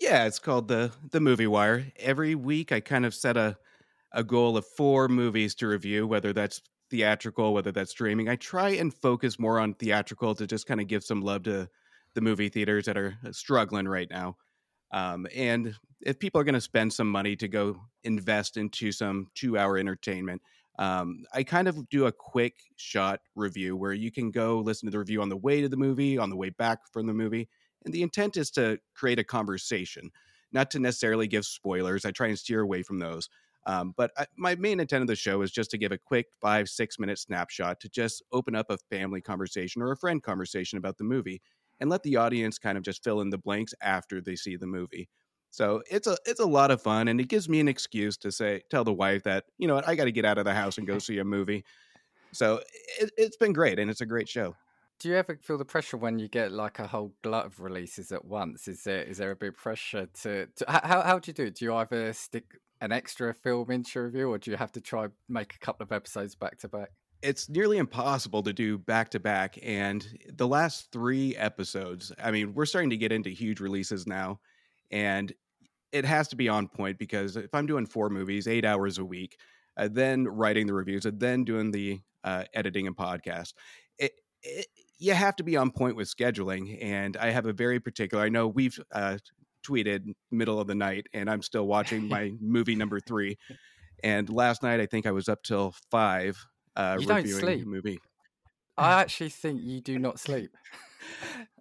Yeah, 0.00 0.24
it's 0.24 0.40
called 0.40 0.66
the 0.66 0.90
the 1.12 1.20
Movie 1.20 1.46
Wire. 1.46 1.92
Every 2.00 2.34
week, 2.34 2.72
I 2.72 2.80
kind 2.80 3.06
of 3.06 3.14
set 3.14 3.36
a 3.36 3.56
a 4.12 4.24
goal 4.24 4.56
of 4.56 4.66
four 4.66 5.06
movies 5.06 5.54
to 5.56 5.68
review, 5.68 6.08
whether 6.08 6.32
that's 6.32 6.60
theatrical, 6.90 7.54
whether 7.54 7.70
that's 7.70 7.92
streaming. 7.92 8.28
I 8.28 8.34
try 8.34 8.70
and 8.70 8.92
focus 8.92 9.38
more 9.38 9.60
on 9.60 9.74
theatrical 9.74 10.34
to 10.34 10.46
just 10.48 10.66
kind 10.66 10.80
of 10.80 10.88
give 10.88 11.04
some 11.04 11.20
love 11.20 11.44
to 11.44 11.68
the 12.16 12.20
movie 12.20 12.48
theaters 12.48 12.86
that 12.86 12.98
are 12.98 13.16
uh, 13.24 13.30
struggling 13.30 13.86
right 13.86 14.10
now. 14.10 14.38
Um, 14.92 15.26
and 15.34 15.74
if 16.02 16.18
people 16.18 16.40
are 16.40 16.44
going 16.44 16.54
to 16.54 16.60
spend 16.60 16.92
some 16.92 17.08
money 17.08 17.36
to 17.36 17.48
go 17.48 17.76
invest 18.04 18.56
into 18.56 18.92
some 18.92 19.28
two 19.34 19.58
hour 19.58 19.78
entertainment, 19.78 20.42
um, 20.78 21.24
I 21.34 21.42
kind 21.42 21.68
of 21.68 21.88
do 21.90 22.06
a 22.06 22.12
quick 22.12 22.54
shot 22.76 23.20
review 23.36 23.76
where 23.76 23.92
you 23.92 24.10
can 24.10 24.30
go 24.30 24.60
listen 24.60 24.86
to 24.86 24.90
the 24.90 24.98
review 24.98 25.20
on 25.20 25.28
the 25.28 25.36
way 25.36 25.60
to 25.60 25.68
the 25.68 25.76
movie, 25.76 26.16
on 26.16 26.30
the 26.30 26.36
way 26.36 26.50
back 26.50 26.78
from 26.92 27.06
the 27.06 27.12
movie. 27.12 27.48
And 27.84 27.92
the 27.92 28.02
intent 28.02 28.36
is 28.36 28.50
to 28.52 28.78
create 28.94 29.18
a 29.18 29.24
conversation, 29.24 30.10
not 30.52 30.70
to 30.70 30.78
necessarily 30.78 31.26
give 31.26 31.44
spoilers. 31.44 32.04
I 32.04 32.12
try 32.12 32.28
and 32.28 32.38
steer 32.38 32.60
away 32.60 32.82
from 32.82 32.98
those. 32.98 33.28
Um, 33.66 33.92
but 33.96 34.10
I, 34.16 34.26
my 34.36 34.54
main 34.54 34.80
intent 34.80 35.02
of 35.02 35.08
the 35.08 35.16
show 35.16 35.42
is 35.42 35.50
just 35.50 35.70
to 35.72 35.78
give 35.78 35.92
a 35.92 35.98
quick 35.98 36.26
five, 36.40 36.68
six 36.68 36.98
minute 36.98 37.18
snapshot 37.18 37.78
to 37.80 37.88
just 37.90 38.22
open 38.32 38.54
up 38.54 38.70
a 38.70 38.78
family 38.90 39.20
conversation 39.20 39.82
or 39.82 39.92
a 39.92 39.96
friend 39.96 40.22
conversation 40.22 40.78
about 40.78 40.96
the 40.96 41.04
movie 41.04 41.42
and 41.80 41.90
let 41.90 42.02
the 42.02 42.16
audience 42.16 42.58
kind 42.58 42.78
of 42.78 42.84
just 42.84 43.02
fill 43.02 43.20
in 43.20 43.30
the 43.30 43.38
blanks 43.38 43.74
after 43.80 44.20
they 44.20 44.36
see 44.36 44.56
the 44.56 44.66
movie. 44.66 45.08
So 45.50 45.82
it's 45.90 46.06
a 46.06 46.16
it's 46.24 46.40
a 46.40 46.46
lot 46.46 46.70
of 46.70 46.80
fun, 46.80 47.08
and 47.08 47.20
it 47.20 47.28
gives 47.28 47.48
me 47.48 47.58
an 47.60 47.68
excuse 47.68 48.16
to 48.18 48.30
say 48.30 48.62
tell 48.70 48.84
the 48.84 48.92
wife 48.92 49.24
that 49.24 49.44
you 49.58 49.66
know 49.66 49.74
what 49.74 49.88
I 49.88 49.96
got 49.96 50.04
to 50.04 50.12
get 50.12 50.24
out 50.24 50.38
of 50.38 50.44
the 50.44 50.54
house 50.54 50.78
and 50.78 50.86
go 50.86 50.98
see 50.98 51.18
a 51.18 51.24
movie. 51.24 51.64
So 52.32 52.60
it, 53.00 53.10
it's 53.16 53.36
been 53.36 53.52
great, 53.52 53.78
and 53.78 53.90
it's 53.90 54.00
a 54.00 54.06
great 54.06 54.28
show. 54.28 54.54
Do 55.00 55.08
you 55.08 55.16
ever 55.16 55.38
feel 55.42 55.58
the 55.58 55.64
pressure 55.64 55.96
when 55.96 56.18
you 56.18 56.28
get 56.28 56.52
like 56.52 56.78
a 56.78 56.86
whole 56.86 57.14
glut 57.22 57.46
of 57.46 57.58
releases 57.58 58.12
at 58.12 58.24
once? 58.24 58.68
Is 58.68 58.84
there 58.84 59.02
is 59.02 59.18
there 59.18 59.30
a 59.30 59.36
big 59.36 59.56
pressure 59.56 60.06
to, 60.22 60.46
to 60.46 60.64
how 60.68 61.02
how 61.02 61.18
do 61.18 61.30
you 61.30 61.34
do 61.34 61.44
it? 61.44 61.56
Do 61.56 61.64
you 61.64 61.74
either 61.74 62.12
stick 62.12 62.44
an 62.80 62.92
extra 62.92 63.34
film 63.34 63.70
into 63.70 64.02
review, 64.02 64.30
or 64.30 64.38
do 64.38 64.50
you 64.50 64.56
have 64.56 64.72
to 64.72 64.80
try 64.80 65.08
make 65.28 65.54
a 65.54 65.58
couple 65.58 65.82
of 65.82 65.90
episodes 65.90 66.36
back 66.36 66.58
to 66.58 66.68
back? 66.68 66.90
It's 67.22 67.48
nearly 67.48 67.78
impossible 67.78 68.42
to 68.42 68.52
do 68.52 68.78
back 68.78 69.10
to 69.10 69.20
back. 69.20 69.58
And 69.62 70.06
the 70.32 70.48
last 70.48 70.90
three 70.90 71.36
episodes, 71.36 72.12
I 72.22 72.30
mean, 72.30 72.54
we're 72.54 72.66
starting 72.66 72.90
to 72.90 72.96
get 72.96 73.12
into 73.12 73.30
huge 73.30 73.60
releases 73.60 74.06
now, 74.06 74.40
and 74.90 75.32
it 75.92 76.04
has 76.04 76.28
to 76.28 76.36
be 76.36 76.48
on 76.48 76.68
point 76.68 76.98
because 76.98 77.36
if 77.36 77.54
I'm 77.54 77.66
doing 77.66 77.86
four 77.86 78.08
movies, 78.08 78.48
eight 78.48 78.64
hours 78.64 78.98
a 78.98 79.04
week, 79.04 79.36
uh, 79.76 79.88
then 79.90 80.26
writing 80.26 80.66
the 80.66 80.74
reviews, 80.74 81.04
and 81.04 81.20
then 81.20 81.44
doing 81.44 81.70
the 81.70 82.00
uh, 82.24 82.44
editing 82.54 82.86
and 82.86 82.96
podcast, 82.96 83.54
it, 83.98 84.12
it, 84.42 84.66
you 84.98 85.12
have 85.14 85.36
to 85.36 85.42
be 85.42 85.56
on 85.56 85.70
point 85.70 85.96
with 85.96 86.14
scheduling. 86.14 86.82
And 86.82 87.16
I 87.16 87.30
have 87.30 87.46
a 87.46 87.52
very 87.52 87.80
particular. 87.80 88.22
I 88.24 88.28
know 88.28 88.48
we've 88.48 88.78
uh, 88.92 89.18
tweeted 89.66 90.12
middle 90.30 90.60
of 90.60 90.66
the 90.66 90.74
night, 90.74 91.06
and 91.12 91.28
I'm 91.28 91.42
still 91.42 91.66
watching 91.66 92.08
my 92.08 92.32
movie 92.40 92.76
number 92.76 93.00
three. 93.00 93.36
And 94.02 94.30
last 94.30 94.62
night, 94.62 94.80
I 94.80 94.86
think 94.86 95.06
I 95.06 95.10
was 95.10 95.28
up 95.28 95.42
till 95.42 95.74
five 95.90 96.46
uh, 96.76 96.96
You 97.00 97.06
don't 97.06 97.26
sleep. 97.28 97.66
movie. 97.66 98.00
I 98.78 98.92
actually 99.00 99.30
think 99.30 99.62
you 99.62 99.80
do 99.80 99.98
not 99.98 100.18
sleep. 100.18 100.50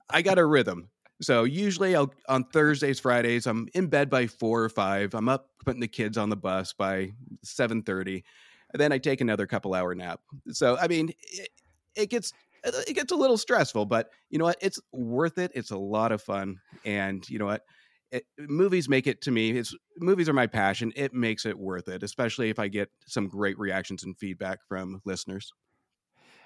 I 0.10 0.22
got 0.22 0.40
a 0.40 0.46
rhythm. 0.46 0.90
So 1.22 1.44
usually 1.44 1.96
I'll 1.96 2.14
on 2.30 2.46
Thursdays, 2.46 3.00
Fridays, 3.00 3.46
I'm 3.46 3.68
in 3.74 3.88
bed 3.88 4.10
by 4.10 4.28
four 4.28 4.64
or 4.64 4.70
five. 4.70 5.14
I'm 5.14 5.28
up 5.28 5.50
putting 5.66 5.82
the 5.82 5.88
kids 5.88 6.18
on 6.18 6.30
the 6.30 6.38
bus 6.38 6.74
by 6.74 7.12
seven 7.44 7.84
thirty. 7.84 8.24
And 8.72 8.80
then 8.80 8.92
I 8.92 9.00
take 9.00 9.20
another 9.20 9.46
couple 9.48 9.74
hour 9.74 9.94
nap. 9.96 10.22
So 10.52 10.78
I 10.78 10.88
mean, 10.88 11.10
it, 11.32 11.50
it 11.96 12.10
gets 12.10 12.32
it 12.64 12.96
gets 12.96 13.12
a 13.12 13.16
little 13.16 13.38
stressful, 13.38 13.86
but 13.86 14.10
you 14.30 14.38
know 14.40 14.46
what? 14.46 14.58
It's 14.62 14.80
worth 14.92 15.38
it. 15.38 15.52
It's 15.56 15.72
a 15.72 15.78
lot 15.78 16.12
of 16.12 16.22
fun, 16.22 16.60
and 16.86 17.28
you 17.30 17.40
know 17.40 17.46
what? 17.46 17.64
It, 18.12 18.26
movies 18.38 18.90
make 18.90 19.08
it 19.08 19.22
to 19.24 19.32
me. 19.32 19.52
It's 19.52 19.76
movies 19.98 20.30
are 20.30 20.34
my 20.34 20.48
passion. 20.48 20.92
It 20.96 21.14
makes 21.14 21.46
it 21.46 21.58
worth 21.58 21.88
it, 21.88 22.04
especially 22.04 22.50
if 22.50 22.60
I 22.60 22.68
get 22.68 22.90
some 23.06 23.28
great 23.28 23.58
reactions 23.60 24.04
and 24.04 24.18
feedback 24.18 24.60
from 24.68 25.02
listeners. 25.06 25.52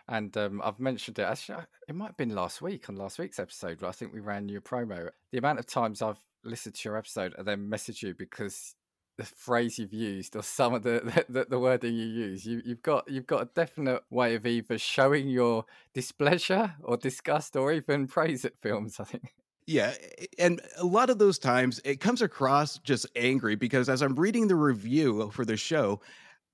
And 0.08 0.36
um, 0.36 0.62
I've 0.64 0.80
mentioned 0.80 1.20
it. 1.20 1.24
Actually, 1.24 1.64
it 1.88 1.96
might 1.96 2.08
have 2.08 2.18
been 2.18 2.36
last 2.36 2.62
week 2.62 2.90
on 2.90 2.98
last 2.98 3.20
week's 3.20 3.40
episode. 3.40 3.82
Where 3.82 3.90
I 3.90 3.94
think 3.94 4.14
we 4.14 4.20
ran 4.20 4.50
your 4.50 4.62
promo. 4.62 5.10
The 5.32 5.38
amount 5.38 5.60
of 5.60 5.66
times 5.66 6.02
I've 6.02 6.20
listened 6.44 6.76
to 6.76 6.90
your 6.90 6.98
episode 6.98 7.34
and 7.38 7.48
then 7.48 7.70
messaged 7.70 8.04
you 8.04 8.14
because 8.14 8.76
the 9.18 9.24
phrase 9.24 9.78
you've 9.78 9.94
used 9.94 10.36
or 10.36 10.44
some 10.44 10.74
of 10.74 10.84
the 10.84 11.24
the, 11.30 11.46
the 11.50 11.60
wording 11.60 11.94
you 11.96 12.06
use, 12.06 12.46
you, 12.46 12.62
you've 12.66 12.82
got 12.82 13.10
you've 13.10 13.28
got 13.28 13.44
a 13.44 13.50
definite 13.56 14.04
way 14.10 14.36
of 14.36 14.46
either 14.46 14.78
showing 14.78 15.30
your 15.30 15.66
displeasure 15.94 16.74
or 16.84 16.98
disgust 16.98 17.56
or 17.56 17.72
even 17.72 18.08
praise 18.08 18.44
at 18.44 18.60
films. 18.62 19.00
I 19.00 19.06
think. 19.06 19.34
Yeah, 19.66 19.94
and 20.38 20.60
a 20.78 20.86
lot 20.86 21.10
of 21.10 21.20
those 21.20 21.40
times 21.40 21.80
it 21.86 22.02
comes 22.02 22.22
across 22.22 22.80
just 22.80 23.06
angry 23.16 23.56
because 23.56 23.88
as 23.88 24.02
I'm 24.02 24.16
reading 24.16 24.48
the 24.48 24.56
review 24.56 25.32
for 25.34 25.46
the 25.46 25.56
show, 25.56 26.02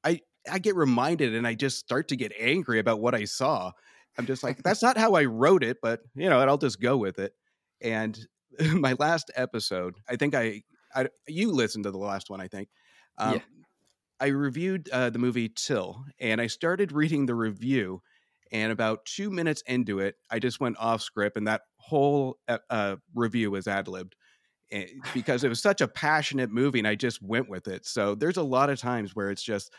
I 0.03 0.21
I 0.49 0.59
get 0.59 0.75
reminded 0.75 1.33
and 1.33 1.47
I 1.47 1.55
just 1.55 1.79
start 1.79 2.07
to 2.09 2.15
get 2.15 2.33
angry 2.39 2.79
about 2.79 2.99
what 2.99 3.15
I 3.15 3.25
saw. 3.25 3.71
I'm 4.17 4.25
just 4.25 4.43
like, 4.43 4.61
that's 4.63 4.83
not 4.83 4.97
how 4.97 5.13
I 5.13 5.25
wrote 5.25 5.63
it, 5.63 5.77
but 5.81 6.01
you 6.15 6.29
know, 6.29 6.39
I'll 6.39 6.57
just 6.57 6.79
go 6.79 6.97
with 6.97 7.19
it. 7.19 7.33
And 7.81 8.19
my 8.73 8.95
last 8.99 9.31
episode, 9.35 9.95
I 10.07 10.15
think 10.15 10.35
I, 10.35 10.63
I 10.93 11.07
you 11.27 11.51
listened 11.51 11.85
to 11.85 11.91
the 11.91 11.97
last 11.97 12.29
one, 12.29 12.41
I 12.41 12.47
think. 12.47 12.69
Um, 13.17 13.35
yeah. 13.35 13.41
I 14.21 14.27
reviewed 14.27 14.89
uh, 14.89 15.09
the 15.09 15.19
movie 15.19 15.49
Till, 15.49 16.03
and 16.19 16.41
I 16.41 16.47
started 16.47 16.91
reading 16.91 17.25
the 17.25 17.35
review. 17.35 18.01
And 18.51 18.71
about 18.71 19.05
two 19.05 19.29
minutes 19.29 19.61
into 19.67 19.99
it, 19.99 20.15
I 20.31 20.39
just 20.39 20.59
went 20.59 20.77
off 20.79 21.01
script, 21.01 21.37
and 21.37 21.47
that 21.47 21.61
whole 21.89 22.37
uh, 22.47 22.59
uh 22.69 22.95
review 23.15 23.51
was 23.51 23.67
ad 23.67 23.87
libbed 23.87 24.15
eh, 24.71 24.85
because 25.13 25.43
it 25.43 25.49
was 25.49 25.61
such 25.61 25.81
a 25.81 25.87
passionate 25.87 26.51
movie, 26.51 26.79
and 26.79 26.87
I 26.87 26.95
just 26.95 27.21
went 27.21 27.49
with 27.49 27.67
it. 27.67 27.85
So 27.85 28.15
there's 28.15 28.37
a 28.37 28.43
lot 28.43 28.69
of 28.69 28.79
times 28.79 29.15
where 29.15 29.31
it's 29.31 29.43
just 29.43 29.73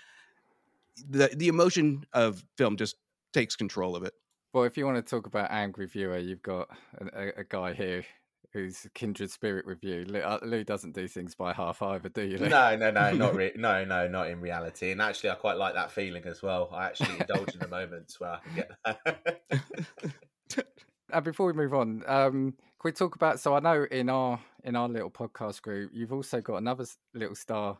the 1.09 1.31
the 1.37 1.49
emotion 1.49 2.05
of 2.13 2.45
film 2.57 2.77
just 2.77 2.97
takes 3.33 3.57
control 3.57 3.97
of 3.97 4.03
it. 4.03 4.13
Well, 4.53 4.65
if 4.65 4.77
you 4.77 4.85
want 4.85 4.97
to 4.97 5.09
talk 5.09 5.27
about 5.27 5.51
angry 5.51 5.87
viewer, 5.87 6.19
you've 6.19 6.43
got 6.43 6.69
a, 7.15 7.41
a 7.41 7.45
guy 7.45 7.73
here 7.73 8.05
who's 8.53 8.87
kindred 8.95 9.31
spirit 9.31 9.65
with 9.65 9.83
you. 9.85 10.05
Lou, 10.09 10.21
uh, 10.21 10.39
Lou, 10.43 10.65
doesn't 10.65 10.93
do 10.93 11.07
things 11.07 11.35
by 11.35 11.53
half 11.53 11.83
either, 11.83 12.09
do 12.09 12.23
you? 12.23 12.37
Lou? 12.37 12.49
No, 12.49 12.77
no, 12.77 12.91
no, 12.91 13.13
not 13.13 13.35
re- 13.37 13.53
no, 13.55 13.85
no, 13.85 14.09
not 14.09 14.29
in 14.29 14.41
reality. 14.41 14.91
And 14.91 15.01
actually, 15.01 15.31
I 15.31 15.35
quite 15.37 15.57
like 15.57 15.75
that 15.75 15.93
feeling 15.93 16.25
as 16.27 16.43
well. 16.43 16.69
I 16.73 16.87
actually 16.87 17.21
indulge 17.21 17.55
in 17.55 17.61
the 17.61 17.69
moments 17.69 18.19
where 18.19 18.31
I 18.31 18.39
can 18.39 18.55
get 18.57 18.71
that. 18.85 20.67
and 21.13 21.25
before 21.25 21.47
we 21.47 21.53
move 21.53 21.75
on, 21.75 22.03
um, 22.07 22.53
can 22.53 22.89
we 22.89 22.93
talk 22.93 23.15
about? 23.15 23.41
So 23.41 23.55
I 23.55 23.61
know 23.61 23.87
in 23.91 24.09
our 24.09 24.41
in 24.65 24.77
our 24.77 24.89
little 24.89 25.11
podcast 25.11 25.63
group, 25.63 25.91
you've 25.95 26.13
also 26.13 26.41
got 26.41 26.57
another 26.57 26.87
little 27.15 27.35
star 27.35 27.79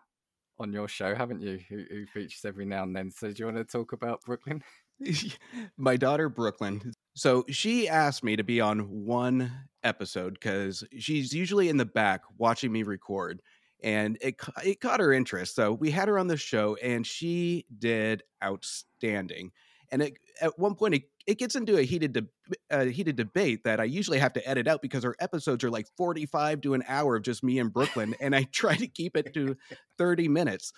on 0.59 0.73
your 0.73 0.87
show, 0.87 1.15
haven't 1.15 1.41
you? 1.41 1.59
Who, 1.69 1.85
who 1.91 2.07
features 2.07 2.45
every 2.45 2.67
now 2.67 2.83
and 2.83 2.95
then. 2.95 3.11
So 3.11 3.29
do 3.29 3.35
you 3.39 3.47
want 3.47 3.57
to 3.57 3.65
talk 3.65 3.93
about 3.93 4.23
Brooklyn? 4.23 4.63
My 5.79 5.97
daughter 5.97 6.29
Brooklyn. 6.29 6.93
So 7.15 7.45
she 7.49 7.89
asked 7.89 8.23
me 8.23 8.37
to 8.37 8.45
be 8.45 8.61
on 8.61 8.81
one 8.81 9.51
episode 9.83 10.35
because 10.35 10.85
she's 10.99 11.33
usually 11.33 11.71
in 11.71 11.79
the 11.79 11.87
back 11.87 12.21
watching 12.37 12.71
me 12.71 12.83
record, 12.83 13.41
and 13.83 14.19
it 14.21 14.37
it 14.65 14.81
caught 14.81 15.01
her 15.01 15.13
interest. 15.13 15.55
So 15.55 15.73
we 15.73 15.91
had 15.91 16.09
her 16.09 16.19
on 16.19 16.27
the 16.27 16.37
show, 16.37 16.77
and 16.77 17.07
she 17.07 17.65
did 17.79 18.23
outstanding. 18.45 19.53
And 19.91 20.03
it, 20.03 20.19
at 20.41 20.59
one 20.59 20.77
point, 20.77 20.95
it, 20.95 21.03
it 21.27 21.39
gets 21.39 21.55
into 21.55 21.77
a 21.77 21.83
heated 21.83 22.13
de- 22.13 22.91
heated 22.91 23.17
debate 23.17 23.65
that 23.65 23.81
I 23.81 23.85
usually 23.85 24.19
have 24.19 24.33
to 24.35 24.49
edit 24.49 24.67
out 24.67 24.83
because 24.83 25.05
our 25.05 25.15
episodes 25.21 25.63
are 25.65 25.71
like 25.71 25.87
45 25.97 26.63
to 26.63 26.75
an 26.75 26.83
hour 26.89 27.17
of 27.17 27.23
just 27.23 27.43
me 27.43 27.59
in 27.59 27.69
Brooklyn, 27.69 28.15
and 28.21 28.35
I 28.35 28.45
try 28.53 28.77
to 28.77 28.87
keep 28.87 29.17
it 29.17 29.33
to 29.35 29.57
30 29.99 30.29
minutes. 30.29 30.73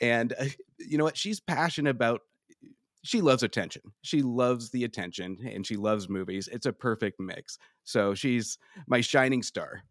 And 0.00 0.32
uh, 0.38 0.46
you 0.78 0.98
know 0.98 1.04
what? 1.04 1.16
She's 1.16 1.40
passionate 1.40 1.90
about. 1.90 2.20
She 3.02 3.22
loves 3.22 3.42
attention. 3.42 3.82
She 4.02 4.20
loves 4.20 4.70
the 4.70 4.84
attention, 4.84 5.38
and 5.44 5.66
she 5.66 5.76
loves 5.76 6.08
movies. 6.08 6.48
It's 6.52 6.66
a 6.66 6.72
perfect 6.72 7.18
mix. 7.18 7.58
So 7.84 8.14
she's 8.14 8.58
my 8.86 9.00
shining 9.00 9.42
star. 9.42 9.82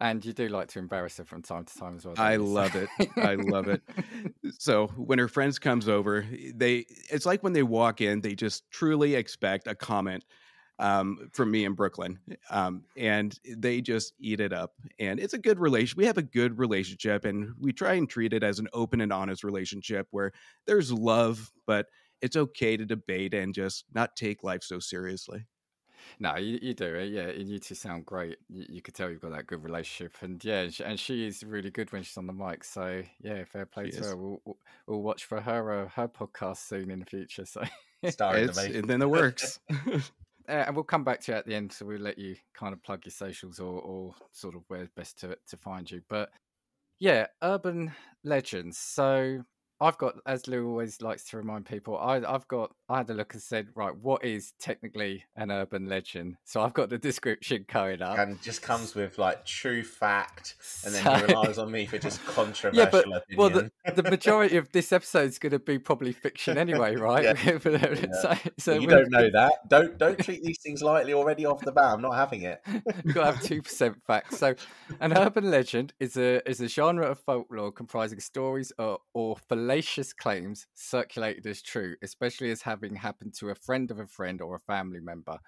And 0.00 0.24
you 0.24 0.32
do 0.32 0.48
like 0.48 0.68
to 0.68 0.78
embarrass 0.78 1.16
her 1.16 1.24
from 1.24 1.42
time 1.42 1.64
to 1.64 1.76
time 1.76 1.96
as 1.96 2.04
well. 2.04 2.14
I 2.16 2.36
love 2.36 2.76
it. 2.76 2.88
I 3.16 3.34
love 3.34 3.68
it. 3.68 3.82
So 4.60 4.88
when 4.88 5.18
her 5.18 5.28
friends 5.28 5.58
comes 5.58 5.88
over, 5.88 6.26
they 6.54 6.86
it's 7.10 7.26
like 7.26 7.42
when 7.42 7.52
they 7.52 7.62
walk 7.62 8.00
in, 8.00 8.20
they 8.20 8.34
just 8.34 8.68
truly 8.70 9.14
expect 9.14 9.66
a 9.66 9.74
comment 9.74 10.24
um, 10.78 11.28
from 11.32 11.50
me 11.50 11.64
in 11.64 11.74
Brooklyn, 11.74 12.18
um, 12.50 12.84
and 12.96 13.38
they 13.44 13.80
just 13.80 14.14
eat 14.18 14.40
it 14.40 14.52
up. 14.52 14.72
And 14.98 15.18
it's 15.20 15.34
a 15.34 15.38
good 15.38 15.58
relation. 15.58 15.96
We 15.96 16.06
have 16.06 16.18
a 16.18 16.22
good 16.22 16.58
relationship, 16.58 17.24
and 17.24 17.52
we 17.60 17.72
try 17.72 17.94
and 17.94 18.08
treat 18.08 18.32
it 18.32 18.42
as 18.42 18.58
an 18.58 18.68
open 18.72 19.00
and 19.00 19.12
honest 19.12 19.44
relationship 19.44 20.06
where 20.10 20.32
there's 20.66 20.92
love, 20.92 21.50
but 21.66 21.86
it's 22.20 22.36
okay 22.36 22.76
to 22.76 22.84
debate 22.84 23.34
and 23.34 23.54
just 23.54 23.84
not 23.94 24.16
take 24.16 24.42
life 24.42 24.62
so 24.62 24.78
seriously. 24.78 25.46
No, 26.18 26.36
you, 26.36 26.58
you 26.60 26.74
do 26.74 26.94
it. 26.94 27.10
Yeah, 27.10 27.30
you 27.30 27.58
two 27.58 27.74
sound 27.74 28.06
great. 28.06 28.38
You, 28.48 28.66
you 28.68 28.82
could 28.82 28.94
tell 28.94 29.10
you've 29.10 29.20
got 29.20 29.32
that 29.32 29.46
good 29.46 29.62
relationship, 29.62 30.16
and 30.22 30.42
yeah, 30.44 30.68
and 30.84 30.98
she 30.98 31.26
is 31.26 31.42
really 31.44 31.70
good 31.70 31.92
when 31.92 32.02
she's 32.02 32.16
on 32.16 32.26
the 32.26 32.32
mic. 32.32 32.64
So 32.64 33.02
yeah, 33.20 33.44
fair 33.44 33.66
play 33.66 33.86
she 33.86 33.92
to 33.92 34.00
is. 34.00 34.06
her. 34.06 34.16
We'll, 34.16 34.40
we'll 34.86 35.02
watch 35.02 35.24
for 35.24 35.40
her 35.40 35.84
uh, 35.84 35.88
her 35.88 36.08
podcast 36.08 36.58
soon 36.58 36.90
in 36.90 37.00
the 37.00 37.06
future. 37.06 37.44
So 37.44 37.62
Starring 38.08 38.48
it's 38.48 38.58
in 38.58 38.86
the 38.86 39.08
works. 39.08 39.60
uh, 39.70 40.00
and 40.48 40.74
we'll 40.74 40.84
come 40.84 41.04
back 41.04 41.20
to 41.22 41.32
you 41.32 41.38
at 41.38 41.46
the 41.46 41.54
end, 41.54 41.72
so 41.72 41.86
we'll 41.86 41.98
let 41.98 42.18
you 42.18 42.36
kind 42.54 42.72
of 42.72 42.82
plug 42.82 43.04
your 43.04 43.12
socials 43.12 43.58
or, 43.58 43.80
or 43.80 44.14
sort 44.32 44.54
of 44.54 44.62
where 44.68 44.88
best 44.96 45.18
to 45.20 45.36
to 45.48 45.56
find 45.56 45.90
you. 45.90 46.02
But 46.08 46.30
yeah, 47.00 47.26
urban 47.42 47.92
legends. 48.24 48.78
So 48.78 49.44
I've 49.80 49.96
got, 49.98 50.16
as 50.26 50.48
Lou 50.48 50.68
always 50.68 51.00
likes 51.00 51.24
to 51.30 51.36
remind 51.36 51.66
people, 51.66 51.96
I, 51.98 52.20
have 52.20 52.48
got, 52.48 52.72
I 52.88 52.98
had 52.98 53.10
a 53.10 53.14
look 53.14 53.34
and 53.34 53.42
said, 53.42 53.68
right, 53.74 53.96
what 53.96 54.24
is 54.24 54.52
technically 54.58 55.24
an 55.36 55.52
urban 55.52 55.88
legend? 55.88 56.36
So 56.44 56.60
I've 56.60 56.74
got 56.74 56.90
the 56.90 56.98
description 57.08 57.64
coming 57.68 58.02
up. 58.02 58.18
And 58.18 58.40
just 58.42 58.62
comes 58.62 58.94
with 58.94 59.18
like 59.18 59.44
true 59.44 59.84
fact, 59.84 60.56
and 60.84 60.94
then 60.94 61.04
so, 61.04 61.14
he 61.14 61.32
relies 61.32 61.58
on 61.58 61.70
me 61.70 61.86
for 61.86 61.98
just 61.98 62.24
controversial 62.24 62.78
yeah, 62.78 62.90
but, 62.90 63.04
opinion. 63.04 63.22
Well, 63.36 63.50
the, 63.50 64.02
the, 64.02 64.10
majority 64.10 64.56
of 64.56 64.68
this 64.72 64.92
episode 64.92 65.28
is 65.28 65.38
going 65.38 65.52
to 65.52 65.58
be 65.58 65.78
probably 65.78 66.12
fiction 66.12 66.58
anyway, 66.58 66.96
right? 66.96 67.24
yeah. 67.24 67.30
Uh, 67.30 67.58
so, 67.58 68.36
so 68.58 68.72
well, 68.72 68.80
you 68.80 68.88
don't 68.88 69.10
know 69.10 69.30
that. 69.32 69.68
Don't 69.68 69.98
don't 69.98 70.18
treat 70.18 70.42
these 70.42 70.58
things 70.60 70.82
lightly 70.82 71.12
already 71.12 71.46
off 71.46 71.60
the 71.60 71.72
bat. 71.72 71.92
I'm 71.92 72.02
not 72.02 72.14
having 72.14 72.42
it. 72.42 72.60
You've 73.04 73.14
got 73.14 73.24
to 73.26 73.32
have 73.32 73.42
two 73.42 73.62
percent 73.62 73.96
facts. 74.06 74.38
So, 74.38 74.54
an 75.00 75.16
urban 75.16 75.50
legend 75.50 75.92
is 76.00 76.16
a 76.16 76.46
is 76.48 76.60
a 76.60 76.68
genre 76.68 77.06
of 77.06 77.20
folklore 77.20 77.72
comprising 77.72 78.20
stories 78.20 78.72
uh, 78.78 78.88
or, 78.88 78.98
or 79.14 79.36
fallacious 79.68 80.14
claims 80.14 80.66
circulated 80.72 81.46
as 81.46 81.60
true, 81.60 81.94
especially 82.00 82.50
as 82.50 82.62
having 82.62 82.94
happened 82.94 83.34
to 83.34 83.50
a 83.50 83.54
friend 83.54 83.90
of 83.90 83.98
a 83.98 84.06
friend 84.06 84.40
or 84.40 84.54
a 84.54 84.60
family 84.60 84.98
member, 84.98 85.38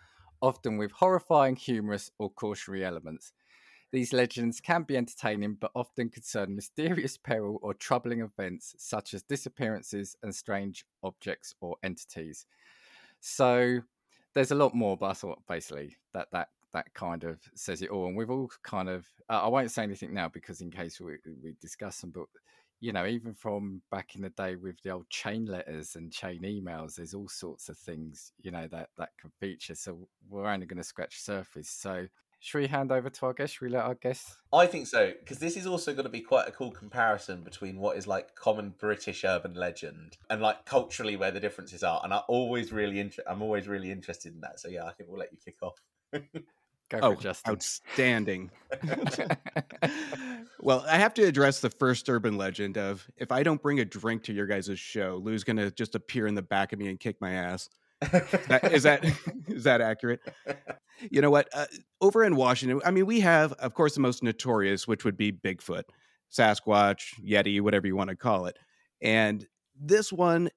often 0.42 0.76
with 0.76 0.90
horrifying, 0.90 1.56
humorous, 1.56 2.10
or 2.18 2.28
cautionary 2.28 2.84
elements. 2.84 3.32
These 3.92 4.12
legends 4.12 4.60
can 4.60 4.82
be 4.82 4.98
entertaining, 4.98 5.56
but 5.58 5.70
often 5.74 6.10
concern 6.10 6.54
mysterious 6.54 7.16
peril 7.16 7.58
or 7.62 7.72
troubling 7.72 8.20
events 8.20 8.74
such 8.76 9.14
as 9.14 9.22
disappearances 9.22 10.14
and 10.22 10.34
strange 10.34 10.84
objects 11.02 11.54
or 11.62 11.76
entities. 11.82 12.44
So 13.20 13.80
there's 14.34 14.50
a 14.50 14.54
lot 14.54 14.74
more, 14.74 14.98
but 14.98 15.06
I 15.06 15.14
thought 15.14 15.40
basically 15.48 15.96
that 16.12 16.28
that 16.32 16.48
that 16.74 16.92
kind 16.92 17.24
of 17.24 17.40
says 17.54 17.80
it 17.80 17.88
all. 17.88 18.06
And 18.06 18.16
we've 18.16 18.30
all 18.30 18.50
kind 18.62 18.90
of 18.90 19.06
uh, 19.30 19.40
I 19.44 19.48
won't 19.48 19.70
say 19.70 19.82
anything 19.82 20.12
now 20.12 20.28
because 20.28 20.60
in 20.60 20.70
case 20.70 21.00
we 21.00 21.16
we 21.42 21.54
discuss 21.58 22.02
them, 22.02 22.10
but 22.10 22.26
you 22.80 22.92
know, 22.92 23.06
even 23.06 23.34
from 23.34 23.82
back 23.90 24.14
in 24.16 24.22
the 24.22 24.30
day 24.30 24.56
with 24.56 24.80
the 24.82 24.90
old 24.90 25.08
chain 25.10 25.44
letters 25.44 25.96
and 25.96 26.10
chain 26.10 26.42
emails, 26.42 26.94
there's 26.94 27.14
all 27.14 27.28
sorts 27.28 27.68
of 27.68 27.78
things, 27.78 28.32
you 28.40 28.50
know, 28.50 28.66
that 28.68 28.88
that 28.96 29.10
can 29.20 29.30
feature. 29.38 29.74
So 29.74 30.08
we're 30.28 30.46
only 30.46 30.66
going 30.66 30.78
to 30.78 30.84
scratch 30.84 31.20
surface. 31.20 31.68
So 31.68 32.06
should 32.42 32.58
we 32.58 32.66
hand 32.68 32.90
over 32.90 33.10
to 33.10 33.26
our 33.26 33.34
guest? 33.34 33.54
Should 33.54 33.66
we 33.66 33.68
let 33.68 33.84
our 33.84 33.94
guest? 33.94 34.38
I 34.50 34.66
think 34.66 34.86
so, 34.86 35.12
because 35.20 35.38
this 35.38 35.58
is 35.58 35.66
also 35.66 35.92
going 35.92 36.04
to 36.04 36.10
be 36.10 36.22
quite 36.22 36.48
a 36.48 36.52
cool 36.52 36.70
comparison 36.70 37.42
between 37.42 37.78
what 37.78 37.98
is 37.98 38.06
like 38.06 38.34
common 38.34 38.74
British 38.78 39.24
urban 39.24 39.52
legend 39.52 40.16
and 40.30 40.40
like 40.40 40.64
culturally 40.64 41.16
where 41.16 41.30
the 41.30 41.38
differences 41.38 41.82
are. 41.82 42.00
And 42.02 42.14
I 42.14 42.18
always 42.28 42.72
really 42.72 42.98
inter- 42.98 43.22
I'm 43.26 43.42
always 43.42 43.68
really 43.68 43.92
interested 43.92 44.32
in 44.32 44.40
that. 44.40 44.58
So 44.58 44.68
yeah, 44.68 44.86
I 44.86 44.92
think 44.92 45.10
we'll 45.10 45.18
let 45.18 45.32
you 45.32 45.38
kick 45.44 45.56
off. 45.62 45.82
Go 46.90 46.98
oh, 47.02 47.14
Justin. 47.14 47.52
outstanding. 47.52 48.50
well, 50.60 50.84
I 50.88 50.98
have 50.98 51.14
to 51.14 51.22
address 51.22 51.60
the 51.60 51.70
first 51.70 52.08
urban 52.08 52.36
legend 52.36 52.76
of 52.76 53.08
if 53.16 53.30
I 53.30 53.44
don't 53.44 53.62
bring 53.62 53.78
a 53.78 53.84
drink 53.84 54.24
to 54.24 54.32
your 54.32 54.46
guys' 54.46 54.78
show, 54.78 55.20
Lou's 55.22 55.44
going 55.44 55.56
to 55.56 55.70
just 55.70 55.94
appear 55.94 56.26
in 56.26 56.34
the 56.34 56.42
back 56.42 56.72
of 56.72 56.80
me 56.80 56.88
and 56.88 56.98
kick 56.98 57.20
my 57.20 57.32
ass. 57.32 57.68
that, 58.00 58.72
is 58.72 58.82
that 58.82 59.04
is 59.46 59.64
that 59.64 59.80
accurate? 59.80 60.20
You 61.10 61.20
know 61.20 61.30
what? 61.30 61.48
Uh, 61.54 61.66
over 62.00 62.24
in 62.24 62.34
Washington, 62.34 62.80
I 62.84 62.90
mean, 62.90 63.06
we 63.06 63.20
have, 63.20 63.52
of 63.54 63.74
course, 63.74 63.94
the 63.94 64.00
most 64.00 64.22
notorious, 64.22 64.88
which 64.88 65.04
would 65.04 65.16
be 65.16 65.30
Bigfoot, 65.30 65.84
Sasquatch, 66.32 67.20
Yeti, 67.22 67.60
whatever 67.60 67.86
you 67.86 67.94
want 67.94 68.10
to 68.10 68.16
call 68.16 68.46
it. 68.46 68.58
And 69.00 69.46
this 69.78 70.12
one, 70.12 70.50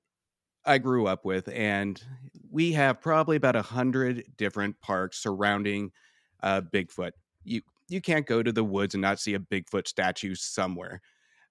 I 0.66 0.78
grew 0.78 1.06
up 1.06 1.26
with, 1.26 1.50
and 1.50 2.02
we 2.50 2.72
have 2.74 3.02
probably 3.02 3.36
about 3.36 3.56
a 3.56 3.62
hundred 3.62 4.24
different 4.38 4.80
parks 4.82 5.22
surrounding 5.22 5.92
uh, 6.44 6.62
Bigfoot. 6.62 7.12
You 7.44 7.62
you 7.90 8.02
can't 8.02 8.26
go 8.26 8.44
to 8.44 8.52
the 8.52 8.64
woods 8.64 8.94
and 8.94 9.02
not 9.02 9.20
see 9.20 9.34
a 9.34 9.40
Bigfoot 9.40 9.88
statue 9.88 10.36
somewhere. 10.36 11.02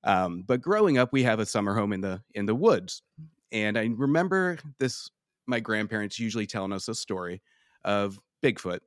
Um, 0.05 0.43
but 0.47 0.61
growing 0.61 0.99
up, 0.99 1.13
we 1.13 1.23
have 1.23 1.41
a 1.41 1.47
summer 1.47 1.75
home 1.75 1.93
in 1.93 2.01
the 2.01 2.23
in 2.35 2.47
the 2.47 2.55
woods, 2.55 3.03
and 3.51 3.77
I 3.77 3.91
remember 3.97 4.59
this. 4.79 5.11
My 5.47 5.59
grandparents 5.59 6.21
usually 6.21 6.47
telling 6.47 6.73
us 6.73 6.87
a 6.89 6.95
story 6.95 7.43
of 7.85 8.19
Bigfoot, 8.43 8.81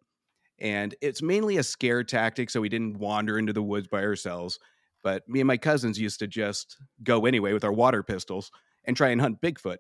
and 0.60 0.96
it's 1.02 1.22
mainly 1.22 1.58
a 1.58 1.64
scare 1.64 2.04
tactic, 2.04 2.50
so 2.50 2.62
we 2.62 2.70
didn't 2.70 2.98
wander 2.98 3.38
into 3.38 3.54
the 3.54 3.64
woods 3.64 3.88
by 3.88 4.04
ourselves. 4.04 4.60
But 5.04 5.28
me 5.30 5.42
and 5.42 5.48
my 5.48 5.58
cousins 5.58 6.00
used 6.00 6.20
to 6.20 6.28
just 6.28 6.78
go 7.04 7.26
anyway 7.26 7.54
with 7.54 7.64
our 7.64 7.74
water 7.74 8.04
pistols 8.04 8.52
and 8.86 8.98
try 8.98 9.10
and 9.10 9.22
hunt 9.22 9.42
Bigfoot. 9.42 9.78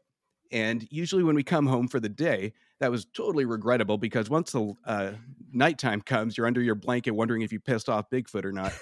And 0.51 0.87
usually, 0.91 1.23
when 1.23 1.35
we 1.35 1.43
come 1.43 1.65
home 1.65 1.87
for 1.87 1.99
the 1.99 2.09
day, 2.09 2.53
that 2.79 2.91
was 2.91 3.05
totally 3.05 3.45
regrettable 3.45 3.97
because 3.97 4.29
once 4.29 4.51
the 4.51 4.73
uh, 4.85 5.11
nighttime 5.51 6.01
comes, 6.01 6.37
you're 6.37 6.47
under 6.47 6.61
your 6.61 6.75
blanket 6.75 7.11
wondering 7.11 7.41
if 7.41 7.51
you 7.51 7.59
pissed 7.59 7.87
off 7.87 8.09
Bigfoot 8.09 8.45
or 8.45 8.51
not. 8.51 8.73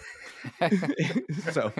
so, 1.51 1.71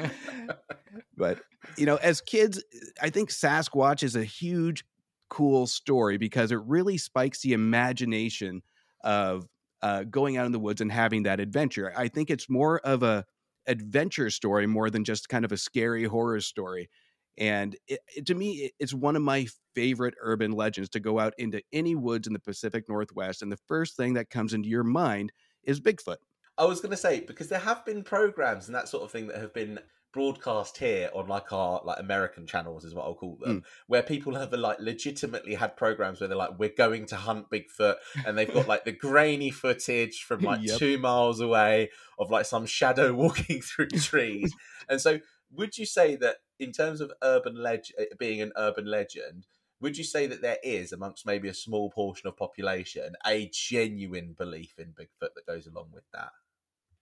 but 1.18 1.40
you 1.78 1.86
know, 1.86 1.96
as 1.98 2.22
kids, 2.22 2.64
I 3.02 3.10
think 3.10 3.30
Sasquatch 3.30 4.04
is 4.04 4.16
a 4.16 4.24
huge, 4.24 4.86
cool 5.30 5.66
story 5.66 6.18
because 6.18 6.52
it 6.52 6.60
really 6.66 6.98
spikes 6.98 7.42
the 7.42 7.54
imagination 7.54 8.62
of 9.04 9.48
uh, 9.82 10.04
going 10.04 10.38
out 10.38 10.46
in 10.46 10.52
the 10.52 10.60
woods 10.60 10.82
and 10.82 10.92
having 10.92 11.24
that 11.24 11.40
adventure. 11.40 11.92
I 11.98 12.08
think 12.08 12.30
it's 12.30 12.50
more 12.50 12.80
of 12.80 13.04
a 13.04 13.26
adventure 13.66 14.30
story 14.30 14.68
more 14.68 14.90
than 14.90 15.04
just 15.04 15.30
kind 15.30 15.46
of 15.46 15.52
a 15.52 15.58
scary 15.58 16.04
horror 16.04 16.42
story. 16.42 16.90
And 17.38 17.76
it, 17.88 18.00
it, 18.16 18.26
to 18.28 18.36
me, 18.36 18.72
it's 18.80 18.94
one 18.94 19.16
of 19.16 19.22
my 19.22 19.48
favorite 19.74 20.16
urban 20.22 20.52
legends 20.52 20.90
to 20.90 21.00
go 21.00 21.20
out 21.20 21.34
into 21.38 21.62
any 21.72 21.96
woods 21.96 22.28
in 22.28 22.34
the 22.34 22.40
Pacific 22.40 22.86
Northwest. 22.88 23.42
And 23.42 23.52
the 23.52 23.60
first 23.68 23.98
thing 23.98 24.14
that 24.14 24.30
comes 24.30 24.54
into 24.54 24.70
your 24.70 24.84
mind 24.84 25.32
is 25.64 25.82
Bigfoot. 25.82 26.18
I 26.58 26.66
was 26.66 26.82
going 26.82 26.92
to 26.92 26.98
say, 26.98 27.22
because 27.22 27.50
there 27.50 27.60
have 27.60 27.84
been 27.86 28.04
programs 28.04 28.68
and 28.68 28.76
that 28.76 28.88
sort 28.88 29.04
of 29.04 29.12
thing 29.12 29.28
that 29.28 29.38
have 29.38 29.54
been 29.54 29.80
broadcast 30.14 30.78
here 30.78 31.10
on 31.16 31.28
like 31.28 31.52
our 31.52 31.82
like 31.84 32.00
American 32.00 32.46
channels 32.46 32.86
is 32.86 32.94
what 32.94 33.04
I'll 33.04 33.16
call 33.16 33.38
them, 33.42 33.62
mm. 33.62 33.64
where 33.88 34.04
people 34.04 34.36
have 34.36 34.54
like 34.54 34.80
legitimately 34.80 35.56
had 35.56 35.76
programs 35.76 36.22
where 36.22 36.28
they're 36.28 36.38
like, 36.38 36.58
we're 36.60 36.70
going 36.70 37.08
to 37.08 37.16
hunt 37.16 37.50
Bigfoot, 37.50 37.96
and 38.26 38.38
they've 38.38 38.54
got 38.54 38.68
like 38.70 38.86
the 38.86 38.92
grainy 38.92 39.50
footage 39.50 40.24
from 40.24 40.42
like 40.42 40.62
yep. 40.62 40.78
two 40.78 41.00
miles 41.00 41.42
away 41.42 41.90
of 42.20 42.30
like 42.30 42.46
some 42.46 42.66
shadow 42.66 43.14
walking 43.16 43.62
through 43.62 43.88
trees. 43.88 44.54
and 44.88 45.02
so, 45.02 45.20
would 45.56 45.78
you 45.78 45.86
say 45.86 46.16
that 46.18 46.38
in 46.60 46.72
terms 46.72 47.02
of 47.02 47.12
urban 47.22 47.56
legend 47.56 48.00
eh, 48.00 48.16
being 48.18 48.42
an 48.42 48.52
urban 48.58 48.86
legend? 48.86 49.48
Would 49.82 49.98
you 49.98 50.04
say 50.04 50.28
that 50.28 50.42
there 50.42 50.60
is, 50.64 50.94
amongst 50.94 51.26
maybe 51.26 51.50
a 51.50 51.54
small 51.54 51.90
portion 51.90 52.28
of 52.28 52.38
population, 52.38 53.16
a 53.26 53.50
genuine 53.52 54.34
belief 54.38 54.76
in 54.78 54.94
Bigfoot 54.94 55.34
that 55.36 55.46
goes 55.46 55.68
along 55.68 55.90
with 55.92 56.06
that? 56.14 56.32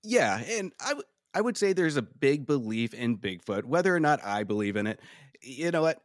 Yeah, 0.04 0.40
and 0.40 0.72
I 0.84 0.96
would 0.96 1.06
I 1.34 1.42
would 1.42 1.58
say 1.58 1.74
there's 1.74 1.98
a 1.98 2.02
big 2.02 2.46
belief 2.46 2.94
in 2.94 3.18
Bigfoot. 3.18 3.66
Whether 3.66 3.96
or 3.96 4.00
not 4.00 4.24
I 4.24 4.44
believe 4.44 4.76
in 4.76 4.88
it, 4.88 5.00
you 5.42 5.72
know 5.72 5.82
what? 5.82 6.02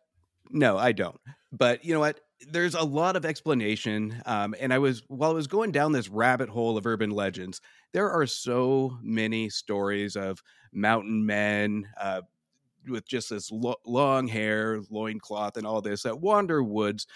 No, 0.51 0.77
I 0.79 0.93
don't. 0.93 1.21
But 1.53 1.85
you 1.85 1.95
know 1.95 2.01
what? 2.01 2.21
There's 2.49 2.75
a 2.75 2.85
lot 2.85 3.17
of 3.17 3.25
explanation. 3.25 4.23
Um, 4.27 4.55
and 4.61 4.73
I 4.73 4.79
was, 4.79 5.03
while 5.09 5.31
I 5.31 5.35
was 5.35 5.47
going 5.47 5.73
down 5.73 5.93
this 5.93 6.09
rabbit 6.09 6.49
hole 6.49 6.77
of 6.77 6.87
urban 6.87 7.11
legends, 7.11 7.61
there 7.93 8.11
are 8.11 8.27
so 8.27 8.99
many 9.03 9.49
stories 9.49 10.17
of 10.17 10.43
mountain 10.73 11.27
men 11.27 11.89
uh, 12.01 12.23
with 12.89 13.07
just 13.07 13.31
this 13.31 13.51
lo- 13.51 13.81
long 13.87 14.29
hair, 14.29 14.81
loincloth, 14.91 15.57
and 15.57 15.67
all 15.67 15.81
this 15.81 16.03
that 16.03 16.21
wander 16.21 16.63
woods. 16.63 17.07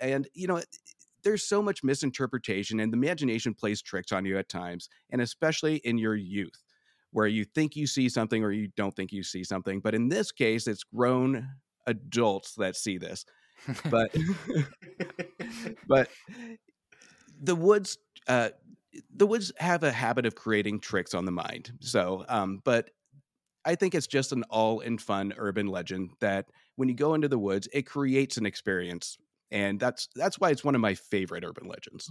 And, 0.00 0.28
you 0.34 0.46
know, 0.46 0.62
there's 1.22 1.44
so 1.44 1.60
much 1.60 1.82
misinterpretation, 1.82 2.80
and 2.80 2.92
the 2.92 2.96
imagination 2.96 3.54
plays 3.54 3.82
tricks 3.82 4.12
on 4.12 4.24
you 4.24 4.38
at 4.38 4.48
times, 4.48 4.88
and 5.10 5.20
especially 5.20 5.76
in 5.76 5.98
your 5.98 6.14
youth 6.14 6.62
where 7.10 7.26
you 7.26 7.44
think 7.44 7.76
you 7.76 7.86
see 7.86 8.08
something 8.08 8.44
or 8.44 8.52
you 8.52 8.68
don't 8.76 8.94
think 8.94 9.12
you 9.12 9.22
see 9.22 9.44
something. 9.44 9.80
But 9.80 9.94
in 9.94 10.08
this 10.08 10.30
case, 10.32 10.66
it's 10.66 10.84
grown 10.84 11.48
adults 11.86 12.54
that 12.56 12.76
see 12.76 12.98
this. 12.98 13.24
But 13.90 14.14
but 15.88 16.08
the 17.40 17.56
woods 17.56 17.98
uh, 18.26 18.50
the 19.14 19.26
woods 19.26 19.52
have 19.58 19.82
a 19.82 19.92
habit 19.92 20.26
of 20.26 20.34
creating 20.34 20.80
tricks 20.80 21.14
on 21.14 21.24
the 21.24 21.32
mind. 21.32 21.72
So 21.80 22.24
um, 22.28 22.60
but 22.64 22.90
I 23.68 23.74
think 23.74 23.94
it's 23.94 24.06
just 24.06 24.32
an 24.32 24.44
all 24.50 24.80
in 24.80 24.96
fun 24.96 25.34
urban 25.36 25.66
legend 25.66 26.10
that 26.20 26.46
when 26.76 26.88
you 26.88 26.94
go 26.94 27.12
into 27.14 27.28
the 27.28 27.38
woods, 27.38 27.68
it 27.72 27.82
creates 27.82 28.38
an 28.38 28.46
experience. 28.46 29.18
And 29.50 29.78
that's 29.78 30.08
that's 30.16 30.40
why 30.40 30.50
it's 30.50 30.64
one 30.64 30.74
of 30.74 30.80
my 30.80 30.94
favorite 30.94 31.44
urban 31.44 31.68
legends 31.68 32.10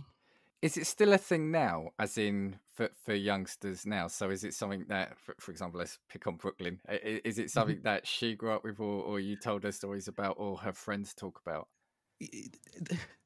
is 0.62 0.78
it 0.78 0.88
still 0.88 1.14
a 1.14 1.18
thing 1.18 1.52
now 1.52 1.90
as 2.00 2.18
in 2.18 2.58
for, 2.74 2.90
for 3.06 3.14
youngsters 3.14 3.86
now 3.86 4.08
so 4.08 4.30
is 4.30 4.44
it 4.44 4.54
something 4.54 4.86
that 4.90 5.18
for, 5.20 5.36
for 5.40 5.52
example 5.52 5.80
let's 5.80 6.00
pick 6.10 6.26
on 6.26 6.36
brooklyn 6.36 6.80
is 6.90 7.38
it 7.38 7.44
mm-hmm. 7.44 7.48
something 7.48 7.80
that 7.84 8.08
she 8.08 8.36
grew 8.36 8.52
up 8.52 8.64
with 8.64 8.80
or, 8.80 9.04
or 9.04 9.20
you 9.20 9.36
told 9.36 9.64
her 9.64 9.72
stories 9.72 10.08
about 10.08 10.36
or 10.40 10.58
her 10.58 10.74
friends 10.74 11.14
talk 11.14 11.40
about 11.46 11.68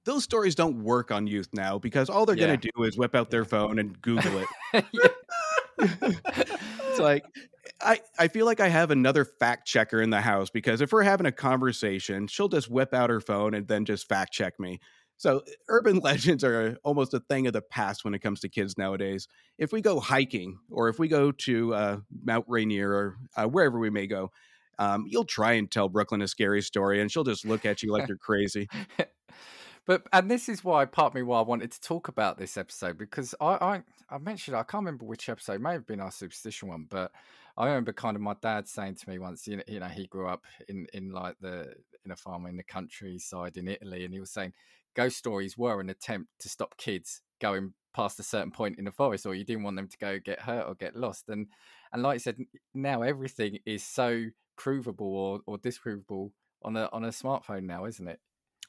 those 0.04 0.24
stories 0.24 0.56
don't 0.56 0.84
work 0.84 1.12
on 1.12 1.26
youth 1.26 1.48
now 1.54 1.80
because 1.80 2.10
all 2.10 2.26
they're 2.26 2.36
yeah. 2.36 2.48
going 2.48 2.60
to 2.60 2.70
do 2.76 2.84
is 2.84 2.98
whip 2.98 3.16
out 3.16 3.30
their 3.30 3.46
phone 3.46 3.80
and 3.80 4.02
google 4.02 4.44
it 4.74 4.86
it's 5.80 7.00
like 7.00 7.24
I, 7.80 8.00
I 8.18 8.28
feel 8.28 8.46
like 8.46 8.60
I 8.60 8.70
have 8.70 8.92
another 8.92 9.26
fact 9.26 9.68
checker 9.68 10.02
in 10.02 10.10
the 10.10 10.22
house 10.22 10.50
because 10.50 10.82
if 10.82 10.92
we're 10.92 11.04
having 11.04 11.28
a 11.28 11.32
conversation, 11.32 12.28
she'll 12.28 12.48
just 12.48 12.70
whip 12.70 12.94
out 12.94 13.10
her 13.10 13.22
phone 13.22 13.54
and 13.54 13.68
then 13.68 13.86
just 13.86 14.08
fact 14.08 14.34
check 14.34 14.60
me. 14.60 14.80
So 15.18 15.44
urban 15.70 16.00
legends 16.04 16.44
are 16.44 16.78
almost 16.84 17.14
a 17.14 17.20
thing 17.20 17.46
of 17.46 17.54
the 17.54 17.62
past 17.62 18.04
when 18.04 18.16
it 18.16 18.20
comes 18.20 18.40
to 18.40 18.50
kids 18.50 18.78
nowadays. 18.78 19.28
If 19.58 19.72
we 19.72 19.82
go 19.82 20.00
hiking 20.00 20.58
or 20.72 20.90
if 20.90 20.98
we 20.98 21.08
go 21.08 21.32
to 21.32 21.74
uh, 21.74 21.98
Mount 22.24 22.46
Rainier 22.48 22.92
or 22.92 23.18
uh, 23.36 23.46
wherever 23.46 23.78
we 23.78 23.92
may 23.92 24.08
go, 24.08 24.32
um, 24.80 25.06
you'll 25.08 25.26
try 25.26 25.54
and 25.54 25.70
tell 25.70 25.90
Brooklyn 25.90 26.24
a 26.24 26.28
scary 26.28 26.64
story, 26.64 27.02
and 27.02 27.12
she'll 27.12 27.24
just 27.24 27.46
look 27.46 27.66
at 27.68 27.84
you 27.84 27.92
like 27.92 28.08
you're 28.08 28.18
crazy. 28.18 28.68
but 29.86 30.08
and 30.12 30.32
this 30.32 30.50
is 30.50 30.64
why 30.64 30.86
part 30.86 31.14
me 31.14 31.22
why 31.22 31.38
I 31.38 31.44
wanted 31.44 31.72
to 31.72 31.82
talk 31.82 32.08
about 32.08 32.40
this 32.40 32.58
episode 32.58 32.98
because 32.98 33.36
I 33.40 33.46
I, 33.46 33.82
I 34.10 34.18
mentioned 34.18 34.58
I 34.58 34.64
can't 34.64 34.84
remember 34.84 35.06
which 35.06 35.30
episode 35.30 35.62
may 35.62 35.74
have 35.74 35.86
been 35.86 36.00
our 36.00 36.12
superstition 36.12 36.70
one, 36.70 36.88
but 36.90 37.12
I 37.58 37.68
remember 37.68 37.94
kind 37.94 38.16
of 38.16 38.22
my 38.22 38.36
dad 38.42 38.68
saying 38.68 38.96
to 38.96 39.10
me 39.10 39.20
once, 39.20 39.48
you 39.48 39.58
know, 39.58 39.64
you 39.68 39.80
know, 39.80 39.88
he 39.88 40.08
grew 40.08 40.28
up 40.28 40.44
in 40.68 40.88
in 40.94 41.12
like 41.12 41.36
the 41.42 41.74
in 42.06 42.12
a 42.12 42.16
farm 42.16 42.46
in 42.46 42.58
the 42.58 42.64
countryside 42.64 43.58
in 43.58 43.68
Italy, 43.68 44.06
and 44.06 44.14
he 44.14 44.20
was 44.20 44.32
saying 44.32 44.54
ghost 44.96 45.18
stories 45.18 45.58
were 45.58 45.80
an 45.80 45.90
attempt 45.90 46.30
to 46.40 46.50
stop 46.50 46.78
kids 46.78 47.22
going 47.40 47.74
past 47.94 48.20
a 48.20 48.24
certain 48.24 48.52
point 48.52 48.78
in 48.78 48.86
the 48.86 48.92
forest 48.92 49.26
or 49.26 49.36
you 49.36 49.44
didn't 49.44 49.64
want 49.64 49.76
them 49.76 49.88
to 49.88 49.98
go 49.98 50.20
get 50.20 50.40
hurt 50.40 50.66
or 50.68 50.76
get 50.76 50.96
lost 50.96 51.28
and 51.30 51.48
and 51.92 52.04
like 52.04 52.16
I 52.16 52.18
said 52.18 52.38
now 52.74 53.02
everything 53.02 53.60
is 53.66 53.84
so 53.84 54.26
provable 54.58 55.16
or, 55.16 55.40
or 55.46 55.58
disprovable 55.58 56.32
on 56.64 56.78
a 56.78 56.90
on 56.94 57.04
a 57.04 57.10
smartphone 57.10 57.64
now 57.64 57.86
isn't 57.86 58.08
it? 58.08 58.20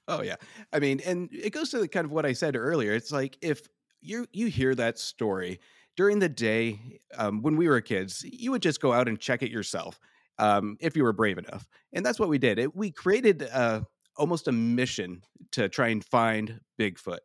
Oh 0.09 0.23
yeah. 0.23 0.37
I 0.73 0.81
mean 0.81 1.01
and 1.05 1.29
it 1.33 1.51
goes 1.51 1.71
to 1.71 1.79
the 1.79 1.89
kind 1.89 2.05
of 2.05 2.11
what 2.13 2.27
i 2.27 2.33
said 2.33 2.57
earlier 2.57 2.93
it's 2.93 3.13
like 3.13 3.39
if 3.41 3.69
you 4.01 4.27
you 4.33 4.47
hear 4.47 4.75
that 4.75 4.99
story 4.99 5.61
during 5.97 6.19
the 6.19 6.29
day 6.29 7.01
um, 7.17 7.43
when 7.43 7.57
we 7.57 7.69
were 7.69 7.81
kids 7.81 8.25
you 8.25 8.51
would 8.51 8.63
just 8.63 8.81
go 8.81 8.93
out 8.93 9.09
and 9.09 9.21
check 9.21 9.43
it 9.43 9.51
yourself 9.51 9.99
um, 10.39 10.77
if 10.81 10.97
you 10.97 11.03
were 11.03 11.13
brave 11.13 11.39
enough 11.39 11.69
and 11.93 12.05
that's 12.05 12.19
what 12.19 12.29
we 12.29 12.39
did 12.39 12.59
it, 12.59 12.75
we 12.75 12.91
created 12.91 13.49
uh, 13.53 13.83
almost 14.17 14.49
a 14.49 14.53
mission 14.53 15.23
to 15.53 15.69
try 15.69 15.89
and 15.89 16.05
find 16.05 16.61
Bigfoot. 16.79 17.19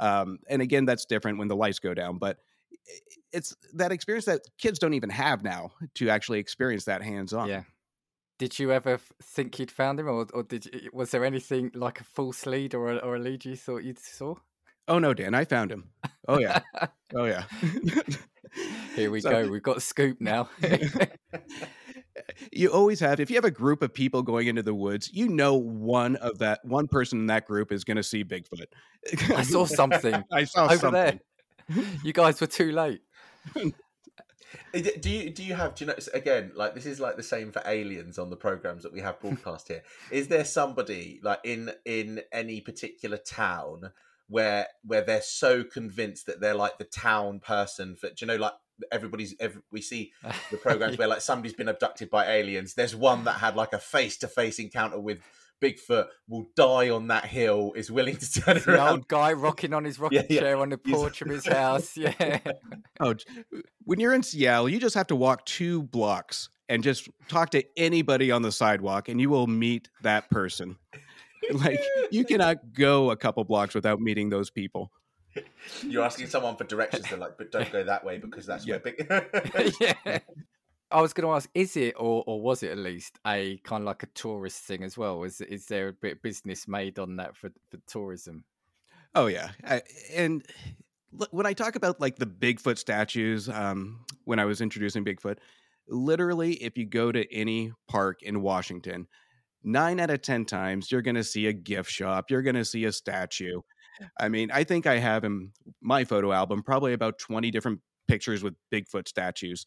Um, 0.00 0.38
and 0.48 0.62
again, 0.62 0.84
that's 0.84 1.04
different 1.04 1.38
when 1.38 1.48
the 1.48 1.56
lights 1.56 1.78
go 1.78 1.94
down, 1.94 2.18
but 2.18 2.38
it's 3.32 3.54
that 3.74 3.92
experience 3.92 4.26
that 4.26 4.42
kids 4.58 4.78
don't 4.78 4.94
even 4.94 5.10
have 5.10 5.42
now 5.42 5.72
to 5.96 6.08
actually 6.08 6.38
experience 6.38 6.84
that 6.84 7.02
hands 7.02 7.32
on. 7.32 7.48
Yeah. 7.48 7.62
Did 8.38 8.58
you 8.58 8.70
ever 8.70 9.00
think 9.20 9.58
you'd 9.58 9.70
found 9.70 9.98
him, 9.98 10.06
or, 10.06 10.26
or 10.32 10.44
did 10.44 10.66
you, 10.66 10.90
was 10.92 11.10
there 11.10 11.24
anything 11.24 11.72
like 11.74 12.00
a 12.00 12.04
false 12.04 12.46
lead 12.46 12.72
or 12.72 12.92
a, 12.92 12.96
or 12.98 13.16
a 13.16 13.18
lead 13.18 13.44
you 13.44 13.56
thought 13.56 13.82
you 13.82 13.94
saw? 13.98 14.36
Oh 14.88 14.98
no, 14.98 15.14
Dan, 15.14 15.34
I 15.34 15.44
found 15.44 15.70
him. 15.70 15.90
Oh 16.26 16.38
yeah, 16.38 16.60
oh 17.14 17.24
yeah. 17.24 17.44
Here 18.96 19.10
we 19.10 19.20
so, 19.20 19.30
go. 19.30 19.48
We've 19.48 19.62
got 19.62 19.76
a 19.76 19.80
scoop 19.80 20.20
now 20.20 20.48
you 22.52 22.68
always 22.68 23.00
have 23.00 23.20
if 23.20 23.30
you 23.30 23.36
have 23.36 23.44
a 23.44 23.50
group 23.50 23.82
of 23.82 23.92
people 23.92 24.22
going 24.22 24.46
into 24.46 24.62
the 24.62 24.74
woods 24.74 25.10
you 25.12 25.28
know 25.28 25.54
one 25.54 26.16
of 26.16 26.38
that 26.38 26.64
one 26.64 26.88
person 26.88 27.20
in 27.20 27.26
that 27.26 27.46
group 27.46 27.72
is 27.72 27.84
going 27.84 27.96
to 27.96 28.02
see 28.02 28.24
bigfoot 28.24 28.66
i 29.34 29.42
saw 29.42 29.64
something 29.64 30.22
i 30.32 30.44
saw 30.44 30.64
over 30.64 30.76
something. 30.76 31.20
there 31.68 31.84
you 32.02 32.12
guys 32.12 32.40
were 32.40 32.46
too 32.46 32.72
late 32.72 33.00
do 34.72 35.10
you 35.10 35.30
do 35.30 35.44
you 35.44 35.54
have 35.54 35.74
do 35.74 35.84
you 35.84 35.90
know 35.90 35.96
again 36.14 36.50
like 36.54 36.74
this 36.74 36.86
is 36.86 36.98
like 37.00 37.16
the 37.16 37.22
same 37.22 37.52
for 37.52 37.62
aliens 37.66 38.18
on 38.18 38.30
the 38.30 38.36
programs 38.36 38.82
that 38.82 38.92
we 38.92 39.00
have 39.00 39.20
broadcast 39.20 39.68
here 39.68 39.82
is 40.10 40.28
there 40.28 40.44
somebody 40.44 41.20
like 41.22 41.40
in 41.44 41.70
in 41.84 42.20
any 42.32 42.60
particular 42.60 43.18
town 43.18 43.90
where 44.28 44.66
where 44.84 45.02
they're 45.02 45.22
so 45.22 45.64
convinced 45.64 46.26
that 46.26 46.40
they're 46.40 46.54
like 46.54 46.78
the 46.78 46.84
town 46.84 47.40
person 47.40 47.96
for 47.96 48.08
do 48.08 48.14
you 48.20 48.26
know 48.26 48.36
like 48.36 48.52
everybody's 48.92 49.34
every, 49.40 49.60
we 49.72 49.80
see 49.80 50.12
the 50.50 50.56
programs 50.62 50.96
where 50.98 51.08
like 51.08 51.20
somebody's 51.20 51.54
been 51.54 51.68
abducted 51.68 52.10
by 52.10 52.26
aliens 52.26 52.74
there's 52.74 52.94
one 52.94 53.24
that 53.24 53.32
had 53.32 53.56
like 53.56 53.72
a 53.72 53.78
face-to-face 53.78 54.58
encounter 54.58 55.00
with 55.00 55.20
Bigfoot 55.60 56.06
will 56.28 56.46
die 56.54 56.88
on 56.90 57.08
that 57.08 57.24
hill, 57.24 57.72
is 57.74 57.90
willing 57.90 58.16
to 58.16 58.32
turn 58.40 58.58
The 58.58 58.74
around. 58.74 58.88
old 58.90 59.08
guy 59.08 59.32
rocking 59.32 59.74
on 59.74 59.84
his 59.84 59.98
rocking 60.00 60.24
yeah. 60.30 60.40
chair 60.40 60.56
on 60.56 60.68
the 60.68 60.78
porch 60.78 61.20
of 61.20 61.28
his 61.28 61.46
house. 61.46 61.96
Yeah. 61.96 62.38
Oh, 63.00 63.14
when 63.84 63.98
you're 63.98 64.14
in 64.14 64.22
Seattle, 64.22 64.68
you 64.68 64.78
just 64.78 64.94
have 64.94 65.08
to 65.08 65.16
walk 65.16 65.44
two 65.46 65.82
blocks 65.82 66.48
and 66.68 66.82
just 66.82 67.08
talk 67.28 67.50
to 67.50 67.64
anybody 67.76 68.30
on 68.30 68.42
the 68.42 68.52
sidewalk, 68.52 69.08
and 69.08 69.20
you 69.20 69.30
will 69.30 69.46
meet 69.46 69.88
that 70.02 70.30
person. 70.30 70.76
Like 71.52 71.80
you 72.10 72.24
cannot 72.26 72.72
go 72.72 73.10
a 73.10 73.16
couple 73.16 73.44
blocks 73.44 73.74
without 73.74 74.00
meeting 74.00 74.28
those 74.30 74.50
people. 74.50 74.90
You're 75.82 76.04
asking 76.04 76.28
someone 76.28 76.56
for 76.56 76.64
directions, 76.64 77.08
they're 77.08 77.18
like, 77.18 77.38
but 77.38 77.52
don't 77.52 77.70
go 77.70 77.84
that 77.84 78.04
way 78.04 78.18
because 78.18 78.46
that's 78.46 78.66
where 78.66 78.80
big. 78.80 79.06
yeah. 79.80 80.18
I 80.90 81.02
was 81.02 81.12
going 81.12 81.28
to 81.28 81.34
ask, 81.34 81.50
is 81.54 81.76
it 81.76 81.94
or, 81.98 82.24
or 82.26 82.40
was 82.40 82.62
it 82.62 82.70
at 82.70 82.78
least 82.78 83.18
a 83.26 83.58
kind 83.58 83.82
of 83.82 83.86
like 83.86 84.02
a 84.02 84.06
tourist 84.06 84.62
thing 84.62 84.82
as 84.82 84.96
well? 84.96 85.22
Is 85.24 85.40
is 85.40 85.66
there 85.66 85.88
a 85.88 85.92
bit 85.92 86.12
of 86.12 86.22
business 86.22 86.66
made 86.66 86.98
on 86.98 87.16
that 87.16 87.36
for, 87.36 87.50
for 87.70 87.78
tourism? 87.86 88.44
Oh 89.14 89.26
yeah, 89.26 89.50
I, 89.64 89.82
and 90.14 90.44
look, 91.12 91.28
when 91.32 91.46
I 91.46 91.52
talk 91.52 91.76
about 91.76 92.00
like 92.00 92.16
the 92.16 92.26
Bigfoot 92.26 92.78
statues, 92.78 93.48
um, 93.48 94.00
when 94.24 94.38
I 94.38 94.44
was 94.44 94.60
introducing 94.60 95.04
Bigfoot, 95.04 95.38
literally, 95.88 96.54
if 96.54 96.78
you 96.78 96.86
go 96.86 97.12
to 97.12 97.30
any 97.32 97.72
park 97.88 98.22
in 98.22 98.40
Washington, 98.42 99.06
nine 99.64 100.00
out 100.00 100.10
of 100.10 100.22
ten 100.22 100.44
times 100.44 100.90
you're 100.90 101.02
going 101.02 101.16
to 101.16 101.24
see 101.24 101.46
a 101.46 101.52
gift 101.52 101.90
shop, 101.90 102.30
you're 102.30 102.42
going 102.42 102.56
to 102.56 102.64
see 102.64 102.84
a 102.84 102.92
statue. 102.92 103.60
I 104.20 104.28
mean, 104.28 104.50
I 104.52 104.64
think 104.64 104.86
I 104.86 104.98
have 104.98 105.24
in 105.24 105.52
my 105.80 106.04
photo 106.04 106.32
album 106.32 106.62
probably 106.62 106.92
about 106.92 107.18
twenty 107.18 107.50
different 107.50 107.80
pictures 108.06 108.42
with 108.42 108.54
Bigfoot 108.72 109.08
statues. 109.08 109.66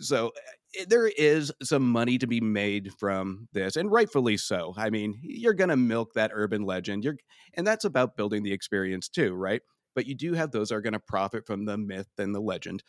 So 0.00 0.32
eh, 0.78 0.84
there 0.88 1.06
is 1.06 1.52
some 1.62 1.90
money 1.90 2.18
to 2.18 2.26
be 2.26 2.40
made 2.40 2.92
from 2.98 3.48
this, 3.52 3.76
and 3.76 3.90
rightfully 3.90 4.36
so. 4.36 4.74
I 4.76 4.90
mean, 4.90 5.18
you're 5.22 5.54
going 5.54 5.70
to 5.70 5.76
milk 5.76 6.14
that 6.14 6.32
urban 6.34 6.62
legend. 6.62 7.04
You're 7.04 7.16
and 7.54 7.66
that's 7.66 7.84
about 7.84 8.16
building 8.16 8.42
the 8.42 8.52
experience 8.52 9.08
too 9.08 9.34
right 9.34 9.62
but 9.94 10.06
you 10.06 10.14
do 10.14 10.34
have 10.34 10.50
those 10.50 10.68
that 10.68 10.76
are 10.76 10.80
going 10.80 10.92
to 10.92 11.00
profit 11.00 11.46
from 11.46 11.64
the 11.64 11.76
myth 11.76 12.08
and 12.18 12.34
the 12.34 12.40
legend 12.40 12.82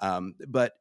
um, 0.00 0.34
but 0.48 0.72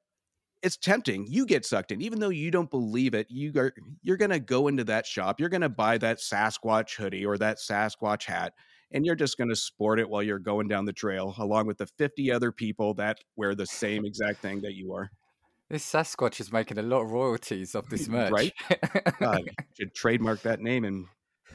it's 0.61 0.77
tempting 0.77 1.25
you 1.27 1.45
get 1.45 1.65
sucked 1.65 1.91
in 1.91 2.01
even 2.01 2.19
though 2.19 2.29
you 2.29 2.51
don't 2.51 2.69
believe 2.69 3.13
it 3.13 3.27
you 3.29 3.51
are 3.55 3.73
you're 4.01 4.17
going 4.17 4.31
to 4.31 4.39
go 4.39 4.67
into 4.67 4.83
that 4.83 5.05
shop 5.05 5.39
you're 5.39 5.49
going 5.49 5.61
to 5.61 5.69
buy 5.69 5.97
that 5.97 6.17
sasquatch 6.17 6.95
hoodie 6.95 7.25
or 7.25 7.37
that 7.37 7.57
sasquatch 7.57 8.23
hat 8.23 8.53
and 8.91 9.05
you're 9.05 9.15
just 9.15 9.37
going 9.37 9.49
to 9.49 9.55
sport 9.55 9.99
it 9.99 10.09
while 10.09 10.23
you're 10.23 10.39
going 10.39 10.67
down 10.67 10.85
the 10.85 10.93
trail 10.93 11.35
along 11.37 11.67
with 11.67 11.77
the 11.77 11.87
50 11.97 12.31
other 12.31 12.51
people 12.51 12.93
that 12.95 13.17
wear 13.35 13.55
the 13.55 13.65
same 13.65 14.05
exact 14.05 14.41
thing 14.41 14.61
that 14.61 14.73
you 14.73 14.93
are 14.93 15.09
This 15.69 15.85
Sasquatch 15.85 16.39
is 16.39 16.51
making 16.51 16.77
a 16.77 16.83
lot 16.83 17.01
of 17.01 17.11
royalties 17.11 17.75
off 17.75 17.89
this 17.89 18.07
merch. 18.09 18.31
Right? 18.31 18.53
God, 19.19 19.41
should 19.77 19.93
trademark 19.95 20.41
that 20.43 20.61
name 20.61 20.85
and 20.85 21.05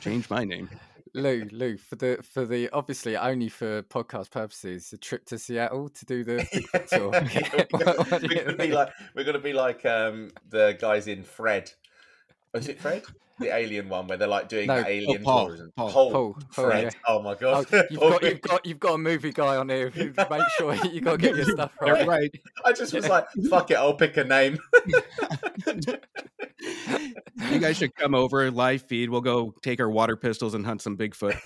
change 0.01 0.29
my 0.29 0.45
name 0.45 0.69
Lou, 1.15 1.47
Lou, 1.51 1.77
for 1.77 1.97
the 1.97 2.19
for 2.23 2.45
the 2.47 2.69
obviously 2.71 3.17
only 3.17 3.49
for 3.49 3.83
podcast 3.85 4.31
purposes, 4.31 4.93
a 4.93 4.97
trip 4.97 5.25
to 5.27 5.39
Seattle 5.39 5.89
to 5.89 6.05
do 6.05 6.25
the 6.25 6.39
tour. 6.91 7.11
What- 7.71 8.11
what 8.11 8.21
do 8.21 8.29
we're 8.29 8.45
gonna 8.45 8.57
be 8.57 8.73
like 8.73 8.91
we're 9.15 9.25
gonna 9.25 9.39
be 9.39 9.53
like 9.53 9.85
um 9.87 10.31
the 10.49 10.77
guys 10.81 11.07
in 11.07 11.23
Fred. 11.23 11.71
Is 12.55 12.69
it 12.69 12.81
Fred? 12.81 13.05
The 13.41 13.53
alien 13.55 13.89
one 13.89 14.07
where 14.07 14.17
they're 14.19 14.29
like 14.29 14.49
doing 14.49 14.67
No, 14.69 14.77
that 14.77 14.89
alien 14.89 15.23
Paul, 15.23 15.47
tourism. 15.47 15.73
Paul. 15.77 15.91
Paul, 15.91 16.11
Paul, 16.13 16.33
Paul, 16.35 16.65
Fred. 16.67 16.85
yeah. 16.85 16.91
Oh 17.09 17.23
my 17.23 17.33
Oh, 17.33 17.65
god. 17.65 17.67
you've 17.91 18.01
got 18.01 18.23
you've 18.23 18.41
got 18.43 18.67
you've 18.67 18.79
got 18.81 18.95
a 18.95 18.99
movie 18.99 19.33
guy 19.33 19.57
on 19.57 19.69
here. 19.69 19.91
who- 19.91 20.13
Make 20.31 20.43
sure 20.59 20.75
you 20.87 21.01
got 21.01 21.13
to 21.13 21.19
get 21.19 21.37
your 21.37 21.47
stuff 21.47 21.73
right. 21.81 22.07
right 22.07 22.41
I 22.65 22.73
just 22.73 22.93
was 22.95 23.09
like, 23.09 23.27
fuck 23.49 23.71
it, 23.71 23.77
I'll 23.79 23.95
pick 23.95 24.17
a 24.19 24.25
name. 24.25 24.59
you 27.51 27.59
guys 27.59 27.77
should 27.79 27.95
come 27.95 28.15
over 28.15 28.51
live 28.51 28.83
feed 28.83 29.09
we'll 29.11 29.21
go 29.23 29.55
take 29.63 29.81
our 29.81 29.89
water 29.91 30.17
pistols 30.17 30.55
and 30.55 30.65
hunt 30.67 30.83
some 30.83 30.97
bigfoot 30.97 31.39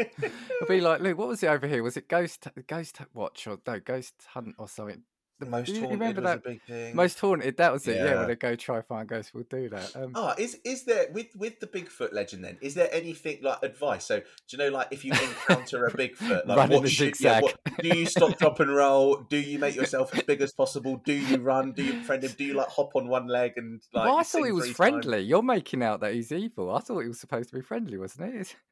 I'll 0.00 0.66
be 0.68 0.80
like, 0.80 1.00
Luke, 1.00 1.18
what 1.18 1.28
was 1.28 1.42
it 1.42 1.46
over 1.48 1.66
here? 1.68 1.82
Was 1.82 1.96
it 1.96 2.08
Ghost 2.08 2.48
Ghost 2.66 2.98
Watch 3.14 3.46
or 3.46 3.58
no 3.66 3.78
Ghost 3.78 4.14
Hunt 4.28 4.54
or 4.58 4.66
something? 4.68 5.02
The 5.44 5.50
most 5.50 5.68
you 5.70 5.80
haunted 5.80 5.98
remember 5.98 6.20
that 6.22 6.44
big 6.44 6.62
thing. 6.62 6.94
Most 6.94 7.18
haunted. 7.18 7.56
That 7.56 7.72
was 7.72 7.88
it. 7.88 7.96
Yeah, 7.96 8.04
Yeah. 8.04 8.18
when 8.20 8.28
they 8.28 8.34
go 8.36 8.54
try 8.54 8.80
find 8.82 9.08
ghosts, 9.08 9.34
we'll 9.34 9.44
do 9.44 9.68
that. 9.70 9.96
Um, 9.96 10.12
Oh, 10.14 10.32
is 10.38 10.58
is 10.64 10.84
there 10.84 11.08
with 11.12 11.34
with 11.34 11.58
the 11.58 11.66
Bigfoot 11.66 12.12
legend 12.12 12.44
then? 12.44 12.58
Is 12.60 12.74
there 12.74 12.88
anything 12.92 13.38
like 13.42 13.62
advice? 13.62 14.04
So 14.04 14.20
do 14.20 14.24
you 14.50 14.58
know 14.58 14.68
like 14.68 14.88
if 14.92 15.04
you 15.04 15.12
encounter 15.12 15.84
a 15.86 15.90
Bigfoot, 15.92 16.46
like 16.46 16.70
what 16.70 16.88
should 16.88 17.18
yeah, 17.20 17.40
what, 17.40 17.56
do 17.80 17.88
you 17.88 18.06
stop, 18.06 18.38
drop 18.38 18.60
and 18.60 18.72
roll? 18.74 19.16
Do 19.28 19.36
you 19.38 19.58
make 19.58 19.74
yourself 19.74 20.14
as 20.14 20.22
big 20.22 20.40
as 20.42 20.52
possible? 20.52 21.02
Do 21.04 21.12
you 21.12 21.38
run? 21.38 21.72
Do 21.72 21.82
you 21.82 22.02
friend 22.02 22.22
him? 22.22 22.32
Do 22.38 22.44
you 22.44 22.54
like 22.54 22.68
hop 22.68 22.94
on 22.94 23.08
one 23.08 23.26
leg 23.26 23.54
and 23.56 23.80
like? 23.92 24.04
well, 24.06 24.18
I 24.18 24.22
thought 24.22 24.44
he 24.44 24.52
was 24.52 24.66
times? 24.66 24.76
friendly. 24.76 25.20
You're 25.22 25.42
making 25.42 25.82
out 25.82 26.00
that 26.00 26.14
he's 26.14 26.30
evil. 26.30 26.70
I 26.74 26.80
thought 26.80 27.00
he 27.00 27.08
was 27.08 27.18
supposed 27.18 27.48
to 27.50 27.56
be 27.56 27.62
friendly, 27.62 27.98
wasn't 27.98 28.34
it? 28.34 28.56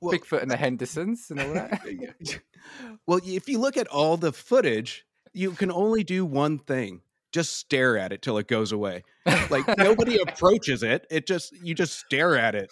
Well- 0.00 0.12
Bigfoot 0.12 0.42
and 0.42 0.50
the 0.50 0.56
Hendersons 0.64 1.30
and 1.30 1.38
all 1.40 1.52
that. 1.54 1.80
well, 3.06 3.20
if 3.24 3.48
you 3.48 3.58
look 3.58 3.76
at 3.76 3.86
all 3.88 4.16
the 4.16 4.32
footage, 4.32 5.06
you 5.32 5.52
can 5.52 5.70
only 5.70 6.04
do 6.04 6.24
one 6.24 6.58
thing: 6.58 7.02
just 7.32 7.56
stare 7.56 7.98
at 7.98 8.12
it 8.12 8.22
till 8.22 8.38
it 8.38 8.48
goes 8.48 8.72
away. 8.72 9.04
Like 9.50 9.76
nobody 9.78 10.18
approaches 10.22 10.82
it; 10.82 11.06
it 11.10 11.26
just 11.26 11.52
you 11.62 11.74
just 11.74 11.98
stare 11.98 12.36
at 12.36 12.54
it. 12.54 12.70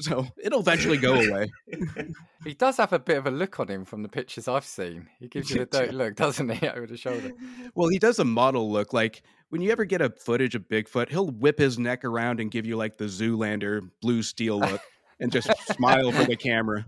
So 0.00 0.26
it'll 0.42 0.60
eventually 0.60 0.96
go 0.96 1.14
away. 1.14 1.50
he 2.44 2.54
does 2.54 2.78
have 2.78 2.92
a 2.92 2.98
bit 2.98 3.18
of 3.18 3.26
a 3.26 3.30
look 3.30 3.60
on 3.60 3.68
him 3.68 3.84
from 3.84 4.02
the 4.02 4.08
pictures 4.08 4.48
I've 4.48 4.64
seen. 4.64 5.08
He 5.20 5.28
gives 5.28 5.50
you 5.50 5.58
the 5.58 5.66
dirty 5.66 5.92
look, 5.96 6.14
doesn't 6.14 6.48
he, 6.48 6.68
over 6.68 6.86
the 6.86 6.96
shoulder? 6.96 7.32
Well, 7.74 7.88
he 7.88 7.98
does 7.98 8.18
a 8.18 8.24
model 8.24 8.70
look 8.70 8.92
like 8.94 9.22
when 9.50 9.60
you 9.60 9.70
ever 9.70 9.84
get 9.84 10.00
a 10.00 10.10
footage 10.10 10.54
of 10.54 10.68
Bigfoot, 10.68 11.10
he'll 11.10 11.28
whip 11.28 11.58
his 11.58 11.78
neck 11.78 12.04
around 12.04 12.40
and 12.40 12.50
give 12.50 12.66
you 12.66 12.76
like 12.76 12.96
the 12.96 13.04
Zoolander 13.04 13.88
blue 14.00 14.22
steel 14.22 14.58
look 14.58 14.80
and 15.20 15.30
just 15.30 15.48
smile 15.72 16.10
for 16.12 16.24
the 16.24 16.36
camera. 16.36 16.86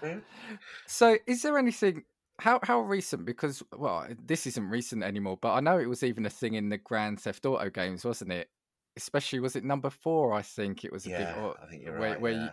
Hmm? 0.00 0.18
So, 0.86 1.16
is 1.26 1.42
there 1.42 1.56
anything? 1.58 2.04
How 2.40 2.58
how 2.62 2.80
recent? 2.80 3.24
Because 3.24 3.62
well, 3.76 4.06
this 4.24 4.46
isn't 4.46 4.68
recent 4.68 5.02
anymore, 5.02 5.38
but 5.40 5.52
I 5.52 5.60
know 5.60 5.78
it 5.78 5.88
was 5.88 6.02
even 6.02 6.26
a 6.26 6.30
thing 6.30 6.54
in 6.54 6.68
the 6.68 6.78
Grand 6.78 7.20
Theft 7.20 7.46
Auto 7.46 7.70
games, 7.70 8.04
wasn't 8.04 8.32
it? 8.32 8.48
Especially 8.96 9.40
was 9.40 9.56
it 9.56 9.64
number 9.64 9.90
four? 9.90 10.32
I 10.32 10.42
think 10.42 10.84
it 10.84 10.92
was 10.92 11.06
a 11.06 11.10
big 11.10 11.20
Yeah, 11.20 11.42
or- 11.42 11.56
I 11.62 11.66
think 11.66 11.84
you're 11.84 11.98
where, 11.98 12.10
right. 12.10 12.20
where 12.20 12.32
yeah. 12.32 12.44
you, 12.44 12.50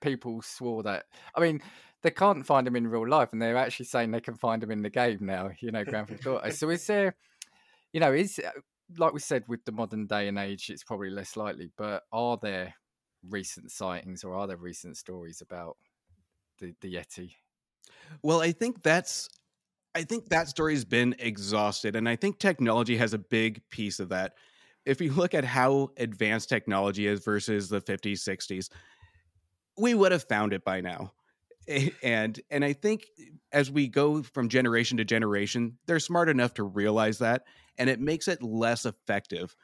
people 0.00 0.42
swore 0.42 0.82
that. 0.84 1.06
I 1.34 1.40
mean, 1.40 1.60
they 2.02 2.10
can't 2.10 2.46
find 2.46 2.66
him 2.66 2.76
in 2.76 2.86
real 2.88 3.08
life, 3.08 3.32
and 3.32 3.42
they're 3.42 3.56
actually 3.56 3.86
saying 3.86 4.10
they 4.10 4.20
can 4.20 4.34
find 4.34 4.62
him 4.62 4.70
in 4.70 4.82
the 4.82 4.90
game 4.90 5.18
now. 5.20 5.50
You 5.60 5.72
know, 5.72 5.84
Grand 5.84 6.08
Theft 6.08 6.26
Auto. 6.26 6.50
So, 6.50 6.70
is 6.70 6.86
there? 6.86 7.16
You 7.92 8.00
know, 8.00 8.12
is 8.12 8.38
uh, 8.38 8.50
like 8.96 9.12
we 9.12 9.20
said 9.20 9.44
with 9.48 9.64
the 9.64 9.72
modern 9.72 10.06
day 10.06 10.28
and 10.28 10.38
age, 10.38 10.70
it's 10.70 10.84
probably 10.84 11.10
less 11.10 11.36
likely. 11.36 11.70
But 11.76 12.04
are 12.12 12.38
there 12.40 12.74
recent 13.28 13.70
sightings 13.70 14.24
or 14.24 14.34
are 14.34 14.46
there 14.46 14.56
recent 14.56 14.96
stories 14.96 15.40
about 15.40 15.76
the 16.58 16.74
the 16.80 16.94
Yeti? 16.94 17.32
Well, 18.22 18.40
I 18.40 18.52
think 18.52 18.82
that's 18.82 19.28
I 19.94 20.04
think 20.04 20.28
that 20.28 20.48
story's 20.48 20.84
been 20.84 21.16
exhausted 21.18 21.96
and 21.96 22.08
I 22.08 22.16
think 22.16 22.38
technology 22.38 22.96
has 22.96 23.14
a 23.14 23.18
big 23.18 23.62
piece 23.70 24.00
of 24.00 24.10
that. 24.10 24.34
If 24.86 25.00
you 25.00 25.12
look 25.12 25.34
at 25.34 25.44
how 25.44 25.90
advanced 25.98 26.48
technology 26.48 27.06
is 27.06 27.24
versus 27.24 27.68
the 27.68 27.80
50s, 27.80 28.22
60s, 28.22 28.70
we 29.78 29.94
would 29.94 30.12
have 30.12 30.24
found 30.24 30.52
it 30.52 30.64
by 30.64 30.80
now. 30.80 31.12
And 32.02 32.40
and 32.50 32.64
I 32.64 32.72
think 32.72 33.06
as 33.52 33.70
we 33.70 33.88
go 33.88 34.22
from 34.22 34.48
generation 34.48 34.96
to 34.98 35.04
generation, 35.04 35.78
they're 35.86 36.00
smart 36.00 36.28
enough 36.28 36.54
to 36.54 36.64
realize 36.64 37.18
that 37.18 37.42
and 37.78 37.88
it 37.88 38.00
makes 38.00 38.28
it 38.28 38.42
less 38.42 38.86
effective 38.86 39.54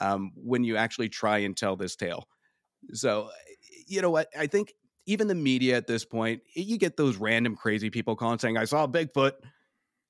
um, 0.00 0.32
when 0.36 0.64
you 0.64 0.76
actually 0.76 1.08
try 1.08 1.38
and 1.38 1.56
tell 1.56 1.76
this 1.76 1.96
tale. 1.96 2.28
So, 2.92 3.30
you 3.86 4.02
know 4.02 4.10
what? 4.10 4.28
I 4.38 4.46
think 4.46 4.74
even 5.06 5.28
the 5.28 5.34
media 5.34 5.76
at 5.76 5.86
this 5.86 6.04
point, 6.04 6.42
you 6.54 6.78
get 6.78 6.96
those 6.96 7.16
random 7.16 7.56
crazy 7.56 7.90
people 7.90 8.16
calling 8.16 8.38
saying, 8.38 8.56
I 8.56 8.64
saw 8.64 8.86
Bigfoot. 8.86 9.32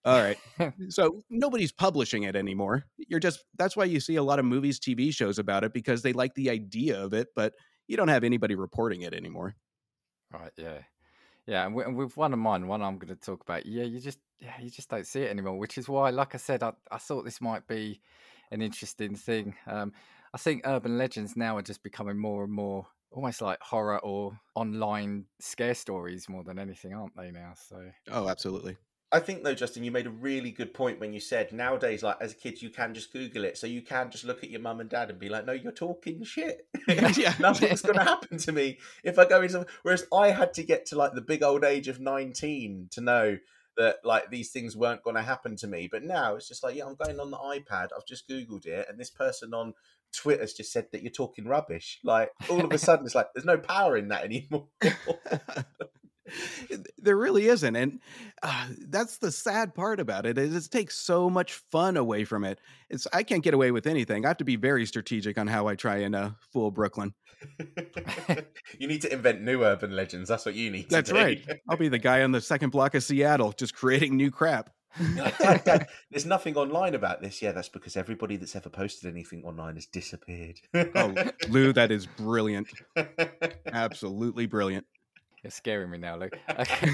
All 0.05 0.21
right. 0.21 0.39
so 0.91 1.23
nobody's 1.31 1.73
publishing 1.73 2.25
it 2.25 2.37
anymore. 2.37 2.85
You're 2.97 3.21
just, 3.21 3.45
that's 3.57 3.77
why 3.77 3.85
you 3.85 4.01
see 4.01 4.17
a 4.17 4.23
lot 4.23 4.39
of 4.39 4.45
movies, 4.45 4.79
TV 4.79 5.13
shows 5.13 5.39
about 5.39 5.65
it 5.65 5.73
because 5.73 6.03
they 6.03 6.13
like 6.13 6.35
the 6.35 6.51
idea 6.51 7.03
of 7.03 7.15
it, 7.15 7.29
but 7.35 7.55
you 7.89 7.97
don't 7.97 8.09
have 8.09 8.25
anybody 8.25 8.55
reporting 8.55 9.03
it 9.03 9.15
anymore. 9.15 9.57
Right. 10.33 10.53
Yeah. 10.57 10.79
Yeah. 11.47 11.65
And, 11.65 11.75
wi- 11.75 11.89
and 11.89 11.97
with 11.97 12.17
one 12.17 12.33
of 12.33 12.39
mine, 12.39 12.67
one 12.67 12.83
I'm 12.83 12.99
going 12.99 13.15
to 13.15 13.21
talk 13.21 13.43
about. 13.43 13.67
Yeah, 13.67 13.85
you 13.85 14.01
just 14.01 14.19
yeah, 14.41 14.55
you 14.61 14.71
just 14.71 14.91
don't 14.91 15.07
see 15.07 15.23
it 15.23 15.31
anymore. 15.31 15.59
Which 15.59 15.79
is 15.79 15.89
why, 15.89 16.11
like 16.11 16.35
I 16.35 16.39
said, 16.39 16.63
I, 16.63 16.73
I 16.91 16.99
thought 16.99 17.25
this 17.25 17.41
might 17.41 17.67
be 17.67 18.01
an 18.51 18.63
interesting 18.63 19.15
thing. 19.15 19.55
Um, 19.67 19.93
I 20.33 20.39
think 20.39 20.63
urban 20.65 20.99
legends 20.99 21.37
now 21.37 21.57
are 21.57 21.63
just 21.63 21.83
becoming 21.83 22.19
more 22.19 22.45
and 22.45 22.53
more 22.53 22.87
almost 23.15 23.41
like 23.41 23.61
horror 23.63 23.99
or 24.01 24.39
online 24.55 25.25
scare 25.41 25.75
stories 25.75 26.29
more 26.29 26.45
than 26.45 26.59
anything, 26.59 26.93
aren't 26.93 27.17
they 27.17 27.31
now? 27.31 27.55
So 27.69 27.77
Oh, 28.11 28.29
absolutely. 28.29 28.77
I 29.13 29.21
think 29.21 29.45
though, 29.45 29.55
Justin, 29.55 29.85
you 29.85 29.93
made 29.93 30.09
a 30.09 30.11
really 30.11 30.51
good 30.51 30.75
point 30.75 30.99
when 30.99 31.13
you 31.13 31.21
said 31.21 31.53
nowadays, 31.53 32.03
like 32.03 32.17
as 32.21 32.35
kids, 32.35 32.63
you 32.63 32.71
can 32.71 32.95
just 32.95 33.13
Google 33.13 33.45
it, 33.45 33.57
so 33.57 33.69
you 33.69 33.81
can 33.81 34.11
just 34.11 34.25
look 34.25 34.43
at 34.43 34.51
your 34.51 34.61
mum 34.61 34.81
and 34.81 34.91
dad 34.91 35.09
and 35.09 35.21
be 35.21 35.29
like, 35.29 35.47
"No, 35.47 35.53
you're 35.53 35.71
talking 35.73 36.25
shit. 36.25 36.67
Yeah. 36.89 37.35
Nothing's 37.41 37.83
going 37.83 37.99
to 37.99 38.05
happen 38.05 38.39
to 38.39 38.51
me 38.51 38.79
if 39.05 39.17
I 39.17 39.25
go 39.25 39.41
into." 39.41 39.67
Whereas 39.83 40.05
I 40.13 40.33
had 40.33 40.53
to 40.55 40.65
get 40.65 40.87
to 40.87 40.97
like 40.97 41.13
the 41.15 41.21
big 41.21 41.45
old 41.45 41.63
age 41.63 41.87
of 41.87 42.01
nineteen 42.01 42.89
to 42.91 43.01
know 43.01 43.39
that 43.77 43.97
like 44.05 44.31
these 44.31 44.51
things 44.51 44.77
weren't 44.77 45.05
going 45.05 45.17
to 45.17 45.23
happen 45.23 45.55
to 45.57 45.69
me. 45.69 45.89
But 45.91 46.03
now 46.03 46.35
it's 46.35 46.49
just 46.49 46.65
like, 46.65 46.75
yeah, 46.75 46.87
I'm 46.87 46.97
going 46.97 47.21
on 47.21 47.31
the 47.31 47.37
iPad. 47.37 47.89
I've 47.97 48.07
just 48.07 48.29
Googled 48.29 48.67
it, 48.67 48.87
and 48.89 48.99
this 48.99 49.11
person 49.11 49.55
on 49.55 49.75
Twitter's 50.15 50.55
just 50.55 50.73
said 50.73 50.87
that 50.93 51.03
you're 51.03 51.11
talking 51.11 51.47
rubbish. 51.47 52.01
Like 52.05 52.31
all 52.49 52.65
of 52.65 52.73
a 52.73 52.79
sudden, 52.79 53.07
it's 53.07 53.15
like 53.15 53.29
there's 53.35 53.45
no 53.45 53.59
power 53.59 53.97
in 53.97 54.09
that 54.09 54.25
anymore. 54.25 54.69
there 56.99 57.17
really 57.17 57.47
isn't. 57.47 57.77
And 57.77 58.01
uh, 58.43 58.69
that's 58.89 59.19
the 59.19 59.31
sad 59.31 59.75
part 59.75 60.01
about 60.01 60.27
it 60.27 60.39
is 60.39 60.67
it 60.67 60.71
takes 60.71 60.97
so 60.97 61.29
much 61.29 61.55
fun 61.71 61.97
away 61.97 62.25
from 62.25 62.45
it. 62.45 62.59
It's 62.89 63.07
i 63.13 63.23
can't 63.23 63.43
get 63.43 63.55
away 63.55 63.71
with 63.71 63.87
anything. 63.87 64.25
I 64.25 64.29
have 64.29 64.39
to 64.39 64.45
be 64.45 64.57
very 64.57 64.87
strategic 64.87 65.39
on 65.39 65.47
how 65.47 65.67
i 65.67 65.75
try 65.75 65.99
and 65.99 66.15
uh, 66.15 66.31
fool 66.53 66.71
brooklyn. 66.71 67.15
You 68.79 68.89
need 68.89 69.03
to 69.03 69.13
invent 69.13 69.43
new 69.43 69.63
urban 69.63 69.95
legends. 69.95 70.29
That's 70.29 70.45
what 70.45 70.55
you 70.55 70.71
need 70.71 70.91
that's 70.91 71.11
do. 71.11 71.17
right. 71.17 71.41
I'll 71.69 71.77
be 71.77 71.89
the 71.89 71.99
guy 71.99 72.23
on 72.23 72.33
the 72.33 72.41
second 72.41 72.71
block 72.71 72.95
of 72.95 73.05
seattle 73.05 73.53
just 73.53 73.75
creating 73.75 74.17
new 74.17 74.31
crap 74.31 74.71
dad, 75.17 75.65
dad, 75.65 75.87
there's 76.11 76.27
nothing 76.27 76.57
online 76.57 76.95
about 76.95 77.21
this. 77.21 77.41
Yeah, 77.43 77.53
that's 77.53 77.69
because 77.69 77.97
everybody 77.97 78.37
that's 78.37 78.57
ever 78.57 78.69
posted 78.69 79.11
anything 79.11 79.45
online 79.45 79.75
has 79.75 79.87
disappeared. 79.87 80.61
oh, 80.75 81.15
Lou, 81.49 81.73
that 81.73 81.91
is 81.91 82.07
brilliant. 82.07 82.69
Absolutely 83.67 84.47
brilliant. 84.47 84.87
You're 85.43 85.51
scaring 85.51 85.91
me 85.91 85.99
now, 85.99 86.17
Luke. 86.17 86.39
Okay. 86.59 86.91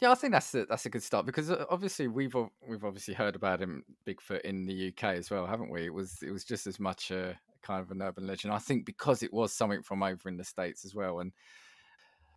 yeah, 0.00 0.12
I 0.12 0.14
think 0.14 0.32
that's 0.32 0.54
a, 0.54 0.66
that's 0.66 0.86
a 0.86 0.90
good 0.90 1.02
start 1.02 1.26
because 1.26 1.50
uh, 1.50 1.64
obviously 1.70 2.06
we've 2.06 2.34
we've 2.66 2.84
obviously 2.84 3.14
heard 3.14 3.34
about 3.34 3.60
him 3.60 3.82
Bigfoot 4.06 4.42
in 4.42 4.66
the 4.66 4.88
UK 4.88 5.16
as 5.16 5.30
well, 5.30 5.44
haven't 5.44 5.70
we? 5.70 5.84
It 5.84 5.92
was 5.92 6.18
it 6.22 6.30
was 6.30 6.44
just 6.44 6.66
as 6.68 6.78
much 6.78 7.10
a 7.10 7.36
kind 7.62 7.80
of 7.80 7.90
an 7.90 8.02
urban 8.02 8.26
legend. 8.26 8.54
I 8.54 8.58
think 8.58 8.86
because 8.86 9.24
it 9.24 9.32
was 9.32 9.52
something 9.52 9.82
from 9.82 10.02
over 10.04 10.28
in 10.28 10.36
the 10.36 10.44
states 10.44 10.84
as 10.84 10.94
well, 10.94 11.18
and 11.18 11.32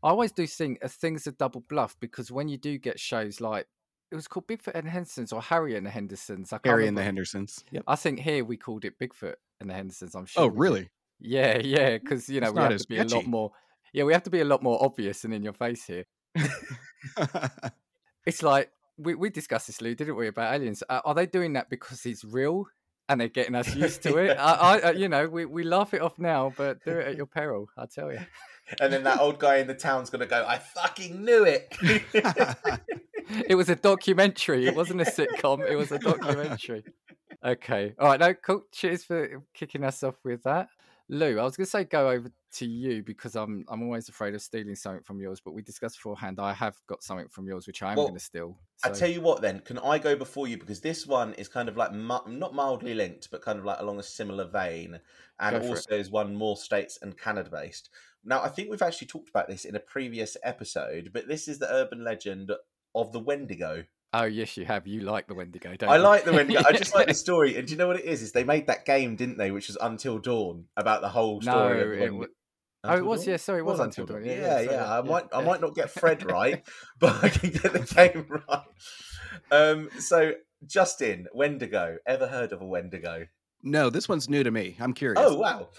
I 0.04 0.10
always 0.10 0.32
do 0.32 0.48
think 0.48 0.80
uh, 0.84 0.88
things 0.88 1.28
are 1.28 1.32
double 1.32 1.62
bluff 1.62 1.96
because 2.00 2.32
when 2.32 2.50
you 2.50 2.58
do 2.58 2.80
get 2.80 3.00
shows 3.00 3.40
like 3.40 3.68
it 4.12 4.16
was 4.16 4.28
called 4.28 4.48
Bigfoot 4.48 4.76
and 4.76 4.86
the 4.86 4.92
Hendersons 4.92 5.32
or 5.32 5.42
Harry 5.42 5.76
and 5.76 5.86
the 5.86 5.90
Hendersons. 5.90 6.52
I 6.52 6.60
Harry 6.66 6.88
and 6.88 6.98
the 6.98 7.04
Hendersons. 7.04 7.64
Yep. 7.72 7.84
I 7.88 7.96
think 7.96 8.20
here 8.20 8.44
we 8.44 8.58
called 8.58 8.84
it 8.84 9.00
Bigfoot 9.00 9.36
and 9.60 9.70
the 9.70 9.74
Hendersons. 9.74 10.16
I'm 10.16 10.26
sure. 10.26 10.44
Oh, 10.44 10.48
really? 10.48 10.90
Yeah, 11.20 11.60
yeah. 11.64 11.98
Because 11.98 12.28
you 12.28 12.42
know 12.42 12.48
it's 12.48 12.56
we 12.56 12.62
have 12.62 12.78
to 12.78 12.88
be 12.88 12.98
a 12.98 13.18
lot 13.18 13.26
more. 13.26 13.52
Yeah, 13.94 14.04
we 14.04 14.14
have 14.14 14.24
to 14.24 14.30
be 14.30 14.42
a 14.42 14.46
lot 14.46 14.62
more 14.62 14.84
obvious 14.84 15.24
and 15.24 15.34
in 15.34 15.44
your 15.44 15.54
face 15.54 15.86
here. 15.86 16.06
it's 18.26 18.44
like 18.44 18.70
we 18.98 19.16
we 19.16 19.30
discussed 19.30 19.68
this, 19.68 19.82
Lou, 19.82 19.96
didn't 19.96 20.16
we, 20.16 20.28
about 20.28 20.54
aliens? 20.54 20.84
Uh, 20.90 21.02
are 21.06 21.16
they 21.16 21.26
doing 21.26 21.54
that 21.54 21.70
because 21.70 22.06
it's 22.06 22.26
real 22.26 22.66
and 23.12 23.20
they're 23.20 23.28
getting 23.28 23.56
us 23.56 23.76
used 23.76 24.02
to 24.04 24.18
it? 24.18 24.38
I, 24.40 24.80
I, 24.80 24.92
you 24.92 25.10
know, 25.10 25.28
we 25.28 25.46
we 25.46 25.64
laugh 25.64 25.94
it 25.94 26.02
off 26.02 26.18
now, 26.18 26.54
but 26.56 26.84
do 26.84 26.92
it 26.92 27.08
at 27.08 27.16
your 27.18 27.26
peril. 27.26 27.68
I 27.78 27.86
tell 27.86 28.12
you. 28.12 28.20
and 28.80 28.92
then 28.92 29.04
that 29.04 29.20
old 29.20 29.38
guy 29.38 29.58
in 29.58 29.68
the 29.68 29.74
town's 29.74 30.10
gonna 30.10 30.26
go, 30.26 30.46
"I 30.48 30.58
fucking 30.60 31.24
knew 31.24 31.44
it." 31.44 31.76
it 33.48 33.56
was 33.56 33.70
a 33.70 33.76
documentary. 33.76 34.66
It 34.66 34.76
wasn't 34.76 35.02
a 35.02 35.06
sitcom. 35.06 35.70
It 35.70 35.76
was 35.76 35.92
a 35.92 36.00
documentary. 36.00 36.86
Okay. 37.44 37.94
All 38.00 38.08
right. 38.08 38.20
No, 38.20 38.34
cool. 38.34 38.64
Cheers 38.72 39.04
for 39.04 39.44
kicking 39.54 39.84
us 39.84 40.04
off 40.04 40.16
with 40.24 40.44
that. 40.44 40.70
Lou, 41.12 41.40
I 41.40 41.44
was 41.44 41.58
going 41.58 41.66
to 41.66 41.70
say 41.70 41.84
go 41.84 42.10
over 42.10 42.32
to 42.54 42.66
you 42.66 43.04
because 43.04 43.36
I'm 43.36 43.66
I'm 43.68 43.84
always 43.84 44.08
afraid 44.08 44.34
of 44.34 44.42
stealing 44.42 44.76
something 44.76 45.04
from 45.04 45.20
yours. 45.20 45.42
But 45.44 45.52
we 45.52 45.62
discussed 45.62 45.98
beforehand. 45.98 46.40
I 46.40 46.54
have 46.54 46.78
got 46.88 47.04
something 47.04 47.28
from 47.28 47.48
yours 47.48 47.68
which 47.68 47.84
I 47.84 47.92
am 47.92 47.98
Well, 47.98 48.08
going 48.08 48.18
to 48.18 48.24
steal. 48.24 48.58
I 48.86 48.92
tell 48.92 49.10
you 49.10 49.20
what, 49.20 49.42
then 49.42 49.60
can 49.60 49.78
I 49.78 49.98
go 49.98 50.16
before 50.16 50.48
you 50.48 50.58
because 50.58 50.80
this 50.80 51.06
one 51.06 51.34
is 51.34 51.50
kind 51.50 51.68
of 51.68 51.76
like 51.76 51.94
not 51.94 52.56
mildly 52.56 52.94
linked, 52.94 53.30
but 53.30 53.42
kind 53.42 53.60
of 53.60 53.66
like 53.66 53.82
along 53.82 54.00
a 54.00 54.04
similar 54.04 54.46
vein, 54.46 55.02
and 55.38 55.58
for 55.58 55.62
it. 55.62 55.70
also 55.70 55.96
is 55.98 56.10
one 56.10 56.34
more 56.34 56.56
states 56.56 56.98
and 57.02 57.18
Canada 57.18 57.50
based. 57.50 57.90
Now, 58.24 58.42
I 58.42 58.48
think 58.48 58.70
we've 58.70 58.82
actually 58.82 59.08
talked 59.08 59.30
about 59.30 59.50
this 59.50 59.66
in 59.66 59.76
a 59.76 59.80
previous 59.82 60.38
episode, 60.44 61.10
but 61.14 61.28
this 61.28 61.50
is 61.50 61.60
the 61.60 61.74
urban 61.74 62.06
legend 62.06 62.54
of 62.96 63.12
the 63.12 63.20
Wendigo. 63.20 63.84
Oh 64.14 64.24
yes, 64.26 64.58
you 64.58 64.66
have. 64.66 64.88
You 64.88 65.02
like 65.02 65.28
the 65.28 65.34
Wendigo, 65.34 65.76
don't 65.76 65.90
I 65.90 65.96
you? 65.98 66.02
like 66.04 66.26
the 66.26 66.34
Wendigo. 66.34 66.62
I 66.66 66.74
just 66.74 66.94
like 66.94 67.08
the 67.08 67.14
story. 67.28 67.56
And 67.58 67.66
do 67.68 67.72
you 67.72 67.78
know 67.78 67.88
what 67.88 67.96
it 67.98 68.06
is? 68.06 68.22
Is 68.22 68.34
they 68.34 68.44
made 68.44 68.68
that 68.68 68.86
game, 68.86 69.16
didn't 69.16 69.38
they? 69.38 69.52
Which 69.52 69.68
was 69.68 69.78
Until 69.80 70.20
Dawn 70.20 70.66
about 70.76 71.02
the 71.02 71.10
whole 71.10 71.40
No, 71.42 71.52
story. 71.52 71.82
of 71.82 71.88
the 71.90 71.94
it 71.96 72.00
Wendigo. 72.02 72.28
Oh, 72.84 72.98
it 72.98 73.06
was. 73.06 73.22
Dawn? 73.24 73.32
Yeah, 73.32 73.38
sorry, 73.38 73.60
it 73.60 73.66
was 73.66 73.80
Until 73.80 74.06
Dawn. 74.06 74.26
Yeah, 74.26 74.32
Yeah, 74.34 74.60
yeah, 74.62 74.72
yeah. 74.72 74.92
I 74.92 74.98
yeah, 74.98 75.02
might, 75.10 75.26
I 75.32 75.42
might 75.44 75.62
not 75.62 75.76
get 75.76 75.90
Fred 75.92 76.24
right, 76.30 76.68
but 77.00 77.24
I 77.24 77.30
can 77.30 77.52
get 77.52 77.72
the 77.74 77.80
game 77.80 78.26
right. 78.50 78.64
Um, 79.52 79.90
so 80.00 80.34
Justin, 80.66 81.28
Wendigo. 81.34 81.98
Ever 82.06 82.28
heard 82.28 82.52
of 82.52 82.62
a 82.62 82.66
Wendigo? 82.66 83.28
no, 83.64 83.90
this 83.90 84.10
one's 84.10 84.28
new 84.28 84.44
to 84.44 84.52
me. 84.52 84.76
I'm 84.80 84.94
curious. 84.94 85.22
Oh 85.24 85.36
wow. 85.36 85.70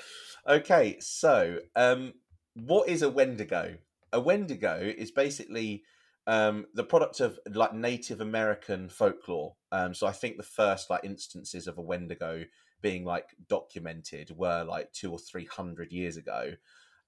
Okay, 0.49 0.97
so 1.01 1.59
um, 1.77 2.15
what 2.55 2.89
is 2.89 3.03
a 3.03 3.11
Wendigo? 3.11 3.77
A 4.13 4.21
Wendigo 4.21 4.79
is 4.81 5.11
basically 5.11 5.83
um, 6.27 6.67
the 6.75 6.85
product 6.85 7.21
of 7.21 7.39
like 7.53 7.75
Native 7.75 8.21
American 8.21 8.89
folklore. 8.89 9.57
Um, 9.71 9.95
so 9.95 10.07
I 10.07 10.13
think 10.13 10.37
the 10.37 10.43
first 10.43 10.91
like 10.91 11.05
instances 11.05 11.67
of 11.67 11.79
a 11.79 11.83
Wendigo 11.83 12.45
being 12.81 13.05
like 13.05 13.31
documented 13.49 14.37
were 14.37 14.65
like 14.65 14.93
two 14.93 15.11
or 15.11 15.19
three 15.19 15.47
hundred 15.47 15.93
years 15.93 16.17
ago. 16.17 16.53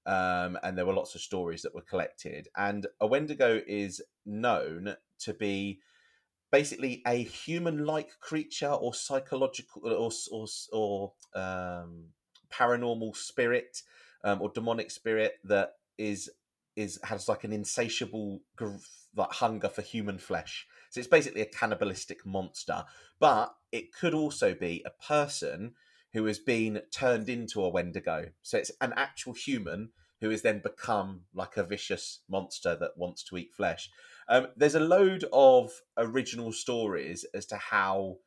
Um, 0.05 0.57
and 0.61 0.77
there 0.77 0.85
were 0.85 0.93
lots 0.93 1.15
of 1.15 1.21
stories 1.21 1.63
that 1.63 1.73
were 1.73 1.81
collected. 1.81 2.47
And 2.55 2.85
a 3.01 3.07
Wendigo 3.07 3.61
is 3.65 4.01
known 4.25 4.95
to 5.19 5.33
be 5.33 5.79
basically 6.51 7.01
a 7.07 7.23
human-like 7.23 8.19
creature 8.19 8.71
or 8.71 8.93
psychological 8.93 9.81
or 9.83 10.11
or, 10.31 10.47
or 10.71 11.13
um, 11.33 12.09
paranormal 12.51 13.15
spirit 13.15 13.81
um, 14.23 14.41
or 14.41 14.49
demonic 14.49 14.91
spirit 14.91 15.33
that 15.43 15.73
is 15.97 16.29
is 16.75 16.99
has 17.03 17.27
like 17.27 17.43
an 17.43 17.53
insatiable 17.53 18.41
like 19.15 19.31
hunger 19.31 19.69
for 19.69 19.81
human 19.81 20.17
flesh. 20.17 20.67
So 20.89 20.99
it's 20.99 21.07
basically 21.07 21.41
a 21.41 21.45
cannibalistic 21.45 22.25
monster, 22.25 22.85
but 23.19 23.55
it 23.71 23.93
could 23.93 24.13
also 24.13 24.53
be 24.53 24.83
a 24.85 25.03
person 25.03 25.73
who 26.13 26.25
has 26.25 26.39
been 26.39 26.81
turned 26.91 27.29
into 27.29 27.63
a 27.63 27.69
Wendigo. 27.69 28.27
So 28.41 28.57
it's 28.57 28.71
an 28.79 28.93
actual 28.95 29.33
human 29.33 29.89
who 30.21 30.29
has 30.29 30.41
then 30.41 30.59
become 30.59 31.21
like 31.33 31.57
a 31.57 31.63
vicious 31.63 32.21
monster 32.29 32.75
that 32.75 32.97
wants 32.97 33.23
to 33.23 33.37
eat 33.37 33.53
flesh. 33.53 33.89
Um, 34.29 34.47
there's 34.55 34.75
a 34.75 34.79
load 34.79 35.25
of 35.33 35.71
original 35.97 36.51
stories 36.51 37.25
as 37.33 37.45
to 37.47 37.57
how 37.57 38.17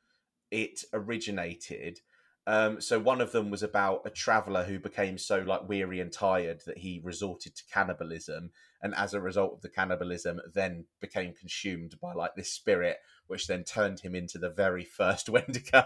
it 0.50 0.84
originated. 0.92 2.00
Um, 2.48 2.80
so 2.80 2.98
one 2.98 3.20
of 3.20 3.30
them 3.30 3.50
was 3.50 3.62
about 3.62 4.00
a 4.06 4.10
traveler 4.10 4.64
who 4.64 4.78
became 4.78 5.18
so 5.18 5.40
like 5.46 5.68
weary 5.68 6.00
and 6.00 6.10
tired 6.10 6.62
that 6.64 6.78
he 6.78 6.98
resorted 7.04 7.54
to 7.54 7.62
cannibalism, 7.70 8.52
and 8.80 8.94
as 8.94 9.12
a 9.12 9.20
result 9.20 9.52
of 9.52 9.60
the 9.60 9.68
cannibalism, 9.68 10.40
then 10.54 10.86
became 10.98 11.34
consumed 11.34 12.00
by 12.00 12.14
like 12.14 12.36
this 12.36 12.50
spirit, 12.50 12.96
which 13.26 13.48
then 13.48 13.64
turned 13.64 14.00
him 14.00 14.14
into 14.14 14.38
the 14.38 14.48
very 14.48 14.82
first 14.82 15.28
Wendigo. 15.28 15.84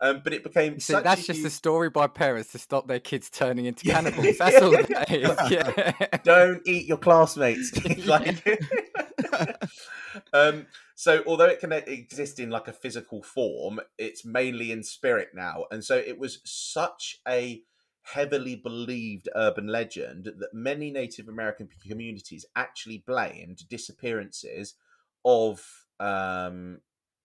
Um, 0.00 0.20
but 0.22 0.32
it 0.32 0.44
became 0.44 0.78
see, 0.78 0.92
that's 0.92 1.24
a 1.24 1.32
just 1.32 1.44
a 1.44 1.50
story 1.50 1.90
by 1.90 2.06
parents 2.06 2.52
to 2.52 2.58
stop 2.58 2.86
their 2.86 3.00
kids 3.00 3.28
turning 3.28 3.66
into 3.66 3.84
cannibals. 3.86 4.24
That's 4.38 4.62
all 4.62 4.70
that 4.70 5.10
is. 5.10 5.36
Yeah. 5.50 6.18
don't 6.22 6.62
eat 6.64 6.86
your 6.86 6.98
classmates. 6.98 7.72
like, 8.06 8.44
um, 10.32 10.66
so 10.98 11.22
although 11.28 11.44
it 11.44 11.60
can 11.60 11.70
exist 11.70 12.40
in 12.40 12.50
like 12.50 12.66
a 12.66 12.72
physical 12.72 13.22
form, 13.22 13.78
it's 13.98 14.24
mainly 14.24 14.72
in 14.72 14.82
spirit 14.82 15.28
now, 15.32 15.66
and 15.70 15.84
so 15.84 15.96
it 15.96 16.18
was 16.18 16.40
such 16.44 17.20
a 17.28 17.62
heavily 18.02 18.56
believed 18.56 19.28
urban 19.36 19.68
legend 19.68 20.24
that 20.24 20.52
many 20.52 20.90
Native 20.90 21.28
American 21.28 21.68
communities 21.88 22.44
actually 22.56 23.04
blamed 23.06 23.68
disappearances 23.68 24.74
of 25.24 25.84
um, 26.00 26.80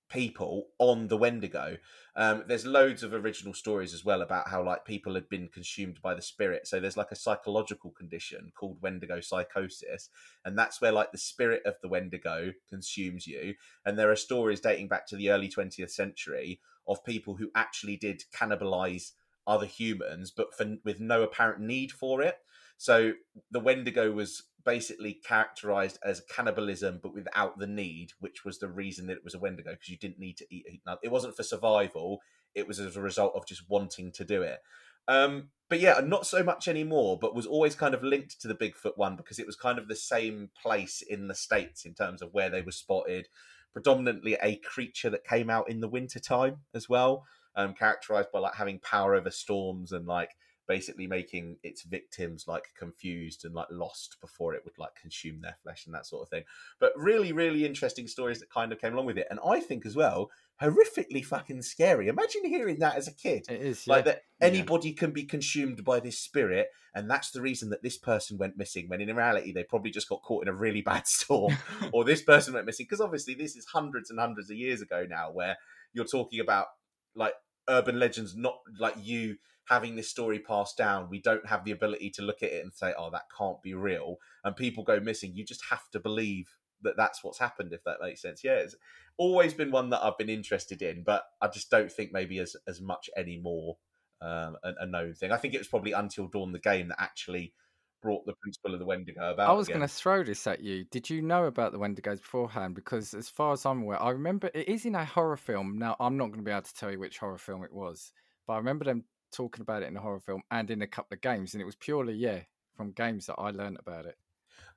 people 0.07 0.67
on 0.77 1.07
the 1.07 1.17
Wendigo. 1.17 1.77
Um, 2.15 2.43
there's 2.47 2.65
loads 2.65 3.01
of 3.01 3.13
original 3.13 3.53
stories 3.53 3.93
as 3.93 4.05
well 4.05 4.21
about 4.21 4.49
how 4.49 4.63
like 4.63 4.85
people 4.85 5.15
had 5.15 5.27
been 5.29 5.47
consumed 5.47 5.99
by 6.01 6.13
the 6.13 6.21
spirit. 6.21 6.67
So 6.67 6.79
there's 6.79 6.97
like 6.97 7.11
a 7.11 7.15
psychological 7.15 7.89
condition 7.91 8.51
called 8.55 8.81
Wendigo 8.81 9.19
psychosis, 9.19 10.09
and 10.45 10.57
that's 10.57 10.79
where 10.79 10.91
like 10.91 11.11
the 11.11 11.17
spirit 11.17 11.63
of 11.65 11.75
the 11.81 11.89
Wendigo 11.89 12.53
consumes 12.69 13.25
you. 13.25 13.55
And 13.85 13.97
there 13.97 14.11
are 14.11 14.15
stories 14.15 14.59
dating 14.59 14.89
back 14.89 15.07
to 15.07 15.15
the 15.15 15.31
early 15.31 15.49
20th 15.49 15.91
century 15.91 16.59
of 16.87 17.03
people 17.03 17.35
who 17.35 17.49
actually 17.55 17.97
did 17.97 18.23
cannibalize 18.35 19.13
other 19.47 19.65
humans, 19.65 20.31
but 20.31 20.53
for 20.55 20.77
with 20.83 20.99
no 20.99 21.23
apparent 21.23 21.61
need 21.61 21.91
for 21.91 22.21
it. 22.21 22.37
So 22.83 23.13
the 23.49 23.61
Wendigo 23.61 24.11
was 24.11 24.43
basically 24.65 25.13
characterized 25.13 25.97
as 26.03 26.19
cannibalism, 26.29 26.99
but 27.01 27.13
without 27.13 27.57
the 27.57 27.65
need, 27.65 28.09
which 28.19 28.43
was 28.43 28.59
the 28.59 28.67
reason 28.67 29.07
that 29.07 29.15
it 29.15 29.23
was 29.23 29.33
a 29.33 29.39
Wendigo 29.39 29.71
because 29.71 29.87
you 29.87 29.97
didn't 29.97 30.19
need 30.19 30.35
to 30.35 30.45
eat 30.53 30.65
it. 30.67 31.09
Wasn't 31.09 31.37
for 31.37 31.43
survival; 31.43 32.19
it 32.53 32.67
was 32.67 32.81
as 32.81 32.97
a 32.97 33.01
result 33.01 33.35
of 33.37 33.47
just 33.47 33.69
wanting 33.69 34.11
to 34.11 34.25
do 34.25 34.41
it. 34.41 34.59
Um, 35.07 35.51
but 35.69 35.79
yeah, 35.79 36.01
not 36.03 36.27
so 36.27 36.43
much 36.43 36.67
anymore. 36.67 37.17
But 37.17 37.33
was 37.33 37.45
always 37.45 37.73
kind 37.73 37.93
of 37.93 38.03
linked 38.03 38.41
to 38.41 38.49
the 38.49 38.53
Bigfoot 38.53 38.97
one 38.97 39.15
because 39.15 39.39
it 39.39 39.47
was 39.47 39.55
kind 39.55 39.79
of 39.79 39.87
the 39.87 39.95
same 39.95 40.49
place 40.61 41.01
in 41.01 41.29
the 41.29 41.35
states 41.35 41.85
in 41.85 41.93
terms 41.93 42.21
of 42.21 42.33
where 42.33 42.49
they 42.49 42.63
were 42.63 42.73
spotted. 42.73 43.29
Predominantly 43.71 44.35
a 44.43 44.57
creature 44.57 45.09
that 45.09 45.23
came 45.23 45.49
out 45.49 45.69
in 45.69 45.79
the 45.79 45.87
wintertime 45.87 46.57
as 46.75 46.89
well, 46.89 47.23
um, 47.55 47.75
characterized 47.75 48.33
by 48.33 48.39
like 48.39 48.55
having 48.55 48.79
power 48.79 49.15
over 49.15 49.31
storms 49.31 49.93
and 49.93 50.05
like 50.05 50.31
basically 50.67 51.07
making 51.07 51.57
its 51.63 51.83
victims 51.83 52.45
like 52.47 52.73
confused 52.77 53.45
and 53.45 53.53
like 53.53 53.67
lost 53.69 54.17
before 54.21 54.53
it 54.53 54.63
would 54.63 54.77
like 54.77 54.95
consume 54.95 55.41
their 55.41 55.57
flesh 55.63 55.85
and 55.85 55.93
that 55.93 56.05
sort 56.05 56.23
of 56.23 56.29
thing. 56.29 56.43
But 56.79 56.93
really, 56.95 57.31
really 57.31 57.65
interesting 57.65 58.07
stories 58.07 58.39
that 58.39 58.49
kind 58.49 58.71
of 58.71 58.79
came 58.79 58.93
along 58.93 59.07
with 59.07 59.17
it. 59.17 59.27
And 59.29 59.39
I 59.45 59.59
think 59.59 59.85
as 59.85 59.95
well, 59.95 60.29
horrifically 60.61 61.25
fucking 61.25 61.61
scary. 61.61 62.07
Imagine 62.07 62.45
hearing 62.45 62.79
that 62.79 62.95
as 62.95 63.07
a 63.07 63.13
kid. 63.13 63.45
It 63.49 63.61
is 63.61 63.87
Like 63.87 64.05
that 64.05 64.21
anybody 64.41 64.93
can 64.93 65.11
be 65.11 65.23
consumed 65.23 65.83
by 65.83 65.99
this 65.99 66.17
spirit, 66.19 66.67
and 66.95 67.09
that's 67.09 67.31
the 67.31 67.41
reason 67.41 67.69
that 67.71 67.83
this 67.83 67.97
person 67.97 68.37
went 68.37 68.57
missing. 68.57 68.87
When 68.87 69.01
in 69.01 69.13
reality, 69.15 69.51
they 69.51 69.63
probably 69.63 69.91
just 69.91 70.09
got 70.09 70.21
caught 70.21 70.43
in 70.43 70.49
a 70.49 70.53
really 70.53 70.81
bad 70.81 71.07
storm, 71.07 71.57
or 71.91 72.03
this 72.03 72.21
person 72.21 72.53
went 72.53 72.65
missing. 72.65 72.85
Because 72.85 73.01
obviously, 73.01 73.33
this 73.35 73.55
is 73.55 73.65
hundreds 73.65 74.09
and 74.09 74.19
hundreds 74.19 74.49
of 74.49 74.57
years 74.57 74.81
ago 74.81 75.05
now, 75.09 75.31
where 75.31 75.57
you're 75.93 76.05
talking 76.05 76.39
about 76.39 76.67
like 77.15 77.33
urban 77.67 77.99
legends, 77.99 78.35
not 78.35 78.59
like 78.79 78.95
you 79.01 79.37
having 79.69 79.95
this 79.95 80.09
story 80.09 80.39
passed 80.39 80.77
down. 80.77 81.09
We 81.09 81.21
don't 81.21 81.45
have 81.47 81.63
the 81.63 81.71
ability 81.71 82.11
to 82.11 82.21
look 82.21 82.43
at 82.43 82.51
it 82.51 82.63
and 82.63 82.73
say, 82.73 82.93
"Oh, 82.97 83.09
that 83.11 83.23
can't 83.35 83.61
be 83.61 83.73
real," 83.73 84.17
and 84.43 84.55
people 84.55 84.83
go 84.83 84.99
missing. 84.99 85.33
You 85.33 85.45
just 85.45 85.63
have 85.69 85.89
to 85.91 85.99
believe 85.99 86.47
that 86.81 86.97
that's 86.97 87.23
what's 87.23 87.39
happened. 87.39 87.73
If 87.73 87.83
that 87.85 88.01
makes 88.01 88.21
sense, 88.21 88.43
yeah. 88.43 88.55
It's 88.55 88.75
always 89.17 89.53
been 89.53 89.71
one 89.71 89.89
that 89.91 90.03
I've 90.03 90.17
been 90.17 90.29
interested 90.29 90.81
in, 90.81 91.03
but 91.03 91.23
I 91.41 91.47
just 91.47 91.69
don't 91.69 91.91
think 91.91 92.11
maybe 92.11 92.39
as 92.39 92.55
as 92.67 92.81
much 92.81 93.09
anymore 93.15 93.77
um, 94.21 94.57
a, 94.63 94.73
a 94.81 94.85
known 94.85 95.13
thing. 95.13 95.31
I 95.31 95.37
think 95.37 95.53
it 95.53 95.59
was 95.59 95.67
probably 95.67 95.91
until 95.91 96.27
Dawn 96.27 96.51
the 96.51 96.59
game 96.59 96.87
that 96.89 97.01
actually 97.01 97.53
brought 98.01 98.25
the 98.25 98.33
principle 98.33 98.73
of 98.73 98.79
the 98.79 98.85
Wendigo 98.85 99.33
about. 99.33 99.49
I 99.49 99.53
was 99.53 99.67
going 99.67 99.81
to 99.81 99.87
throw 99.87 100.23
this 100.23 100.45
at 100.45 100.59
you. 100.61 100.85
Did 100.91 101.09
you 101.09 101.21
know 101.21 101.45
about 101.45 101.71
the 101.71 101.79
Wendigos 101.79 102.19
beforehand? 102.19 102.75
Because 102.75 103.13
as 103.13 103.29
far 103.29 103.53
as 103.53 103.65
I'm 103.65 103.83
aware, 103.83 104.01
I 104.01 104.09
remember 104.09 104.51
it 104.53 104.67
is 104.67 104.85
in 104.85 104.95
a 104.95 105.05
horror 105.05 105.37
film. 105.37 105.77
Now, 105.79 105.95
I'm 105.99 106.17
not 106.17 106.27
going 106.27 106.39
to 106.39 106.43
be 106.43 106.51
able 106.51 106.61
to 106.61 106.75
tell 106.75 106.91
you 106.91 106.99
which 106.99 107.17
horror 107.17 107.37
film 107.37 107.63
it 107.63 107.73
was, 107.73 108.11
but 108.45 108.53
I 108.53 108.57
remember 108.57 108.85
them 108.85 109.05
talking 109.33 109.61
about 109.61 109.83
it 109.83 109.87
in 109.87 109.97
a 109.97 110.01
horror 110.01 110.19
film 110.21 110.43
and 110.51 110.69
in 110.71 110.81
a 110.81 110.87
couple 110.87 111.15
of 111.15 111.21
games, 111.21 111.53
and 111.53 111.61
it 111.61 111.65
was 111.65 111.75
purely, 111.75 112.13
yeah, 112.15 112.43
from 112.75 112.91
games 112.91 113.25
that 113.27 113.35
I 113.37 113.51
learned 113.51 113.77
about 113.79 114.05
it. 114.05 114.17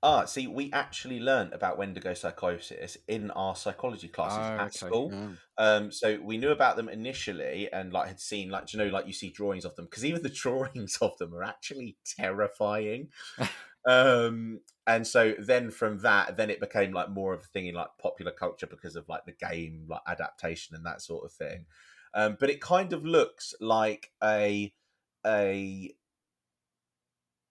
Ah, 0.03 0.25
see, 0.25 0.47
we 0.47 0.71
actually 0.73 1.21
learned 1.21 1.53
about 1.53 1.79
Wendigo 1.79 2.15
psychosis 2.15 2.97
in 3.09 3.31
our 3.33 3.57
psychology 3.57 4.09
classes 4.09 4.51
Oh, 4.51 4.59
at 4.59 4.75
okay. 4.75 4.75
school. 4.75 5.17
Oh. 5.17 5.39
Um, 5.59 5.91
so 5.91 6.21
we 6.21 6.37
knew 6.39 6.51
about 6.51 6.77
them 6.77 6.89
initially, 6.89 7.71
and 7.73 7.93
like 7.93 8.09
had 8.09 8.21
seen, 8.21 8.51
like 8.51 8.73
you 8.73 8.79
know, 8.79 8.89
like 8.89 9.07
you 9.07 9.13
see 9.13 9.31
drawings 9.31 9.65
of 9.65 9.75
them 9.77 9.87
because 9.87 10.05
even 10.05 10.23
the 10.23 10.29
drawings 10.43 10.97
of 10.99 11.17
them 11.19 11.35
are 11.35 11.43
actually 11.43 11.97
terrifying. 12.05 13.11
um, 13.89 14.61
and 14.87 15.07
so 15.07 15.35
then 15.39 15.71
from 15.71 15.99
that, 16.01 16.37
then 16.37 16.51
it 16.51 16.61
became 16.61 16.93
like 16.93 17.11
more 17.11 17.35
of 17.35 17.41
a 17.43 17.45
thing 17.49 17.67
in 17.67 17.75
like 17.75 17.99
popular 17.99 18.33
culture 18.33 18.67
because 18.67 18.97
of 18.97 19.09
like 19.09 19.27
the 19.27 19.33
game, 19.33 19.87
like 19.89 20.03
adaptation 20.07 20.77
and 20.77 20.87
that 20.87 21.03
sort 21.03 21.25
of 21.25 21.33
thing. 21.33 21.67
Um, 22.17 22.37
but 22.41 22.51
it 22.51 22.61
kind 22.61 22.93
of 22.95 23.07
looks 23.07 23.55
like 23.61 24.11
a 24.25 24.75
a 25.27 25.95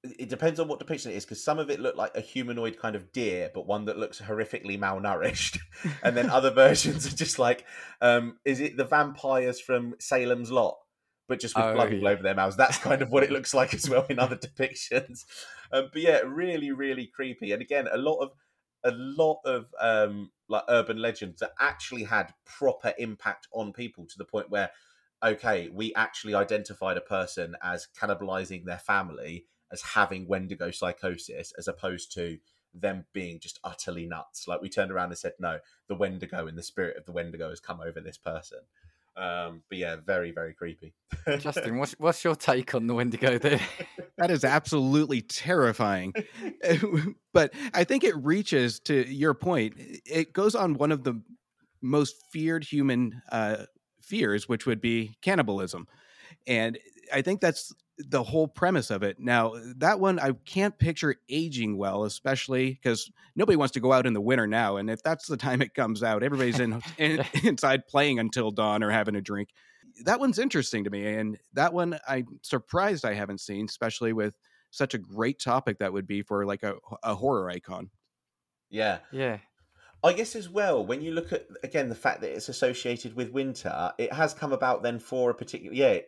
it 0.03 0.29
depends 0.29 0.59
on 0.59 0.67
what 0.67 0.77
depiction 0.79 1.11
it 1.11 1.15
is 1.15 1.25
because 1.25 1.43
some 1.43 1.57
of 1.57 1.69
it 1.69 1.79
looked 1.79 1.97
like 1.97 2.15
a 2.15 2.21
humanoid 2.21 2.77
kind 2.77 2.95
of 2.95 3.11
deer 3.11 3.49
but 3.53 3.65
one 3.65 3.85
that 3.85 3.97
looks 3.97 4.21
horrifically 4.21 4.77
malnourished. 4.77 5.57
And 6.03 6.15
then 6.15 6.29
other 6.29 6.51
versions 6.53 7.05
are 7.07 7.15
just 7.15 7.39
like 7.39 7.65
um 8.01 8.37
is 8.45 8.59
it 8.59 8.77
the 8.77 8.85
vampires 8.85 9.59
from 9.59 9.95
salem's 9.99 10.51
lot 10.51 10.77
but 11.27 11.39
just 11.39 11.57
with 11.57 11.65
Oh, 11.65 11.73
blood 11.73 11.93
all 11.93 12.07
yeah. 12.07 12.07
over 12.07 12.21
their 12.21 12.35
mouths? 12.35 12.55
That's 12.57 12.77
kind 12.77 13.01
of 13.01 13.09
what 13.11 13.23
it 13.23 13.31
looks 13.31 13.53
like 13.53 13.73
as 13.73 13.89
well 13.89 14.05
in 14.09 14.19
other 14.19 14.35
depictions. 14.47 15.25
Um, 15.71 15.89
but 15.91 16.01
yeah 16.01 16.19
really 16.19 16.71
really 16.71 17.07
creepy. 17.07 17.51
And 17.51 17.61
again 17.61 17.87
a 17.91 17.97
lot 17.97 18.19
of 18.19 18.31
a 18.83 18.91
lot 18.91 19.39
of 19.45 19.73
um 19.81 20.31
like 20.47 20.63
urban 20.69 21.01
legends 21.01 21.39
that 21.39 21.53
actually 21.59 22.03
had 22.03 22.33
proper 22.45 22.93
impact 22.97 23.47
on 23.51 23.73
people 23.73 24.05
to 24.05 24.17
the 24.17 24.25
point 24.25 24.49
where 24.49 24.69
okay 25.23 25.69
we 25.73 25.93
actually 25.95 26.35
identified 26.35 26.97
a 26.97 27.01
person 27.01 27.55
as 27.63 27.87
cannibalizing 27.99 28.65
their 28.65 28.77
family 28.77 29.45
as 29.71 29.81
having 29.81 30.27
Wendigo 30.27 30.71
psychosis 30.71 31.51
as 31.57 31.67
opposed 31.67 32.11
to 32.13 32.37
them 32.73 33.05
being 33.13 33.39
just 33.39 33.59
utterly 33.63 34.05
nuts. 34.05 34.47
Like 34.47 34.61
we 34.61 34.69
turned 34.69 34.91
around 34.91 35.09
and 35.09 35.17
said, 35.17 35.33
no, 35.39 35.59
the 35.87 35.95
Wendigo 35.95 36.47
and 36.47 36.57
the 36.57 36.63
spirit 36.63 36.97
of 36.97 37.05
the 37.05 37.11
Wendigo 37.11 37.49
has 37.49 37.59
come 37.59 37.79
over 37.79 37.99
this 37.99 38.17
person. 38.17 38.59
Um, 39.17 39.61
but 39.69 39.77
yeah, 39.77 39.95
very, 40.05 40.31
very 40.31 40.53
creepy. 40.53 40.93
Justin, 41.39 41.77
what's, 41.77 41.93
what's 41.93 42.23
your 42.23 42.35
take 42.35 42.75
on 42.75 42.87
the 42.87 42.93
Wendigo 42.93 43.37
there? 43.37 43.61
That 44.17 44.31
is 44.31 44.45
absolutely 44.45 45.21
terrifying. 45.21 46.13
but 47.33 47.53
I 47.73 47.83
think 47.83 48.05
it 48.05 48.15
reaches 48.15 48.79
to 48.81 49.05
your 49.13 49.33
point. 49.33 49.73
It 49.77 50.31
goes 50.31 50.55
on 50.55 50.75
one 50.75 50.93
of 50.93 51.03
the 51.03 51.21
most 51.81 52.15
feared 52.31 52.63
human 52.63 53.21
uh, 53.29 53.65
fears, 54.01 54.47
which 54.47 54.65
would 54.65 54.79
be 54.79 55.17
cannibalism. 55.21 55.87
And 56.47 56.79
I 57.13 57.23
think 57.23 57.41
that's 57.41 57.73
the 57.97 58.23
whole 58.23 58.47
premise 58.47 58.91
of 58.91 59.03
it. 59.03 59.19
Now, 59.19 59.53
uh, 59.53 59.61
that 59.77 59.99
one 59.99 60.19
I 60.19 60.31
can't 60.45 60.77
picture 60.77 61.15
aging 61.29 61.77
well, 61.77 62.03
especially 62.03 62.71
because 62.71 63.09
nobody 63.35 63.55
wants 63.55 63.73
to 63.73 63.79
go 63.79 63.93
out 63.93 64.05
in 64.05 64.13
the 64.13 64.21
winter 64.21 64.47
now. 64.47 64.77
And 64.77 64.89
if 64.89 65.01
that's 65.01 65.27
the 65.27 65.37
time 65.37 65.61
it 65.61 65.73
comes 65.73 66.03
out, 66.03 66.23
everybody's 66.23 66.59
in, 66.59 66.81
in 66.97 67.23
inside 67.43 67.87
playing 67.87 68.19
until 68.19 68.51
dawn 68.51 68.83
or 68.83 68.89
having 68.89 69.15
a 69.15 69.21
drink. 69.21 69.49
That 70.03 70.19
one's 70.19 70.39
interesting 70.39 70.83
to 70.83 70.89
me, 70.89 71.05
and 71.07 71.37
that 71.53 71.73
one 71.73 71.97
I'm 72.07 72.39
surprised 72.41 73.05
I 73.05 73.13
haven't 73.13 73.39
seen, 73.39 73.65
especially 73.65 74.11
with 74.11 74.35
such 74.71 74.93
a 74.93 74.97
great 74.97 75.39
topic 75.39 75.79
that 75.79 75.93
would 75.93 76.05
be 76.05 76.21
for 76.21 76.45
like 76.45 76.63
a, 76.63 76.75
a 77.01 77.15
horror 77.15 77.49
icon. 77.49 77.89
yeah. 79.11 79.37
yeah. 79.37 79.37
I 80.03 80.13
guess 80.13 80.35
as 80.35 80.47
well, 80.49 80.85
when 80.85 81.01
you 81.01 81.11
look 81.11 81.33
at 81.33 81.47
again 81.63 81.89
the 81.89 81.95
fact 81.95 82.21
that 82.21 82.31
it's 82.31 82.47
associated 82.49 83.15
with 83.15 83.31
winter, 83.31 83.91
it 83.97 84.13
has 84.13 84.33
come 84.33 84.53
about 84.53 84.83
then 84.83 84.99
for 84.99 85.31
a 85.31 85.33
particular 85.33 85.73
yeah, 85.75 85.99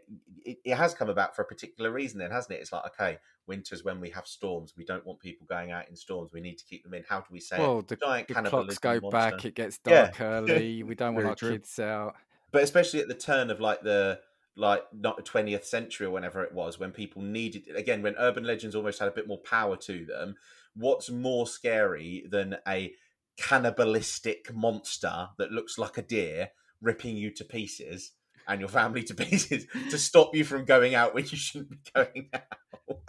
it, 0.46 0.60
it 0.64 0.76
has 0.76 0.94
come 0.94 1.10
about 1.10 1.36
for 1.36 1.42
a 1.42 1.46
particular 1.46 1.92
reason 1.92 2.20
then, 2.20 2.30
hasn't 2.32 2.54
it? 2.56 2.62
It's 2.62 2.72
like, 2.72 2.86
okay, 2.88 3.18
winter's 3.48 3.84
when 3.84 4.00
we 4.00 4.10
have 4.12 4.28
storms. 4.28 4.74
We 4.78 4.86
don't 4.86 5.06
want 5.06 5.20
people 5.20 5.48
going 5.50 5.72
out 5.72 5.90
in 5.90 5.96
storms. 5.96 6.32
We 6.32 6.42
need 6.42 6.58
to 6.60 6.66
keep 6.66 6.84
them 6.84 6.94
in. 6.94 7.04
How 7.10 7.20
do 7.22 7.26
we 7.32 7.40
say 7.40 7.58
Well, 7.58 7.80
it? 7.80 7.88
the, 7.88 7.96
Giant 7.96 8.28
the 8.28 8.34
clocks 8.36 8.78
go 8.78 9.00
monster. 9.00 9.10
back, 9.10 9.46
it 9.46 9.56
gets 9.56 9.80
Yeah. 9.88 10.12
dark 10.12 10.22
early. 10.22 10.84
We 10.88 10.94
don't 10.94 11.16
want 11.16 11.28
our 11.28 11.36
true. 11.36 11.54
kids 11.54 11.80
out. 11.80 12.16
but 12.52 12.62
especially 12.64 13.00
at 13.00 13.08
the 13.08 13.16
turn 13.16 13.50
of 13.50 13.60
like 13.60 13.82
the 13.82 14.20
like 14.56 14.84
not 14.94 15.18
the 15.18 15.24
20th 15.24 15.66
century 15.66 16.08
or 16.08 16.12
whenever 16.12 16.44
it 16.44 16.52
was 16.54 16.80
when 16.80 16.92
people 16.92 17.22
needed 17.22 17.68
again 17.76 18.02
when 18.02 18.16
urban 18.18 18.44
legends 18.44 18.76
almost 18.76 18.98
had 19.00 19.08
a 19.08 19.12
bit 19.12 19.28
more 19.28 19.38
power 19.38 19.76
to 19.78 20.04
them 20.06 20.34
what's 20.76 21.12
more 21.12 21.46
scary 21.46 22.26
than 22.28 22.58
a 22.68 22.92
cannibalistic 23.38 24.54
monster 24.54 25.30
that 25.38 25.52
looks 25.52 25.78
like 25.78 25.98
a 25.98 26.02
deer 26.02 26.50
ripping 26.82 27.16
you 27.16 27.32
to 27.32 27.44
pieces 27.44 28.12
and 28.48 28.60
your 28.60 28.70
family 28.70 29.04
to 29.04 29.14
pieces 29.26 29.66
to 29.90 29.98
stop 29.98 30.36
you 30.36 30.44
from 30.44 30.66
going 30.66 30.96
out 30.96 31.14
when 31.14 31.24
you 31.24 31.38
shouldn't 31.38 31.70
be 31.70 31.78
going 31.94 32.30
out 32.34 32.42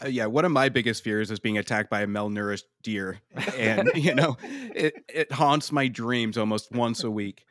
Uh, 0.02 0.08
yeah, 0.08 0.26
one 0.26 0.44
of 0.44 0.52
my 0.52 0.68
biggest 0.68 1.04
fears 1.04 1.30
is 1.30 1.38
being 1.38 1.58
attacked 1.58 1.90
by 1.90 2.00
a 2.02 2.06
malnourished 2.06 2.64
deer, 2.82 3.20
and 3.56 3.90
you 3.94 4.14
know, 4.14 4.36
it 4.42 4.94
it 5.08 5.30
haunts 5.30 5.70
my 5.70 5.86
dreams 5.86 6.36
almost 6.36 6.72
once 6.72 7.04
a 7.04 7.10
week. 7.10 7.44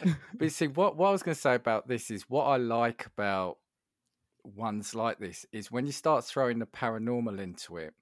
But 0.00 0.14
you 0.40 0.48
see, 0.48 0.68
what, 0.68 0.96
what 0.96 1.08
I 1.08 1.12
was 1.12 1.22
going 1.22 1.34
to 1.34 1.40
say 1.40 1.54
about 1.54 1.88
this 1.88 2.10
is 2.10 2.24
what 2.28 2.44
I 2.44 2.56
like 2.56 3.06
about 3.06 3.58
ones 4.44 4.94
like 4.94 5.18
this 5.18 5.46
is 5.52 5.70
when 5.70 5.86
you 5.86 5.92
start 5.92 6.24
throwing 6.24 6.58
the 6.58 6.66
paranormal 6.66 7.40
into 7.40 7.78
it, 7.78 7.94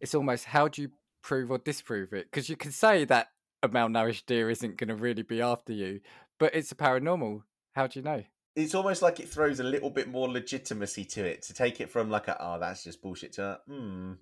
it's 0.00 0.14
almost 0.14 0.44
how 0.44 0.68
do 0.68 0.82
you 0.82 0.90
prove 1.22 1.50
or 1.50 1.58
disprove 1.58 2.12
it? 2.12 2.30
Because 2.30 2.48
you 2.48 2.56
can 2.56 2.70
say 2.70 3.04
that 3.06 3.28
a 3.64 3.68
malnourished 3.68 4.26
deer 4.26 4.50
isn't 4.50 4.76
going 4.76 4.88
to 4.88 4.94
really 4.94 5.22
be 5.22 5.40
after 5.40 5.72
you, 5.72 6.00
but 6.38 6.54
it's 6.54 6.72
a 6.72 6.76
paranormal. 6.76 7.42
How 7.74 7.86
do 7.86 7.98
you 7.98 8.04
know? 8.04 8.22
it's 8.56 8.74
almost 8.74 9.02
like 9.02 9.18
it 9.20 9.28
throws 9.28 9.60
a 9.60 9.64
little 9.64 9.90
bit 9.90 10.08
more 10.08 10.28
legitimacy 10.28 11.04
to 11.04 11.24
it 11.24 11.42
to 11.42 11.52
take 11.52 11.80
it 11.80 11.90
from 11.90 12.10
like 12.10 12.28
a 12.28 12.36
oh 12.40 12.58
that's 12.58 12.84
just 12.84 13.02
bullshit 13.02 13.32
to 13.32 13.58
hmm 13.66 14.12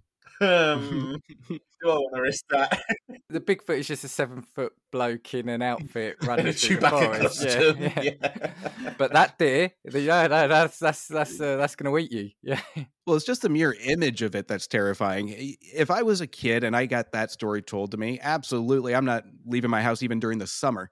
um, 0.40 1.20
do 1.48 1.58
I 1.84 1.94
want 1.94 2.14
to 2.16 2.22
risk 2.22 2.44
that 2.50 2.80
The 3.28 3.40
Bigfoot 3.40 3.78
is 3.78 3.88
just 3.88 4.04
a 4.04 4.08
seven 4.08 4.42
foot 4.42 4.72
bloke 4.90 5.32
in 5.34 5.48
an 5.48 5.62
outfit 5.62 6.16
running 6.22 6.48
a 6.48 6.52
through 6.52 6.76
the 6.78 6.90
forest. 6.90 7.44
Yeah, 7.44 7.72
yeah. 7.78 8.02
yeah. 8.02 8.92
But 8.98 9.12
that 9.14 9.38
deer, 9.38 9.70
the- 9.84 10.00
yeah, 10.00 10.26
no, 10.26 10.48
that's 10.48 10.78
that's 10.78 11.08
that's 11.08 11.40
uh, 11.40 11.56
that's 11.56 11.74
going 11.76 11.90
to 11.90 11.98
eat 11.98 12.12
you. 12.12 12.30
Yeah. 12.42 12.60
Well, 13.06 13.16
it's 13.16 13.24
just 13.24 13.42
the 13.42 13.48
mere 13.48 13.74
image 13.84 14.22
of 14.22 14.34
it 14.34 14.48
that's 14.48 14.66
terrifying. 14.66 15.34
If 15.60 15.90
I 15.90 16.02
was 16.02 16.20
a 16.20 16.26
kid 16.26 16.62
and 16.62 16.76
I 16.76 16.86
got 16.86 17.12
that 17.12 17.30
story 17.30 17.62
told 17.62 17.92
to 17.92 17.96
me, 17.96 18.20
absolutely, 18.22 18.94
I'm 18.94 19.06
not 19.06 19.24
leaving 19.46 19.70
my 19.70 19.82
house 19.82 20.02
even 20.02 20.20
during 20.20 20.38
the 20.38 20.46
summer. 20.46 20.90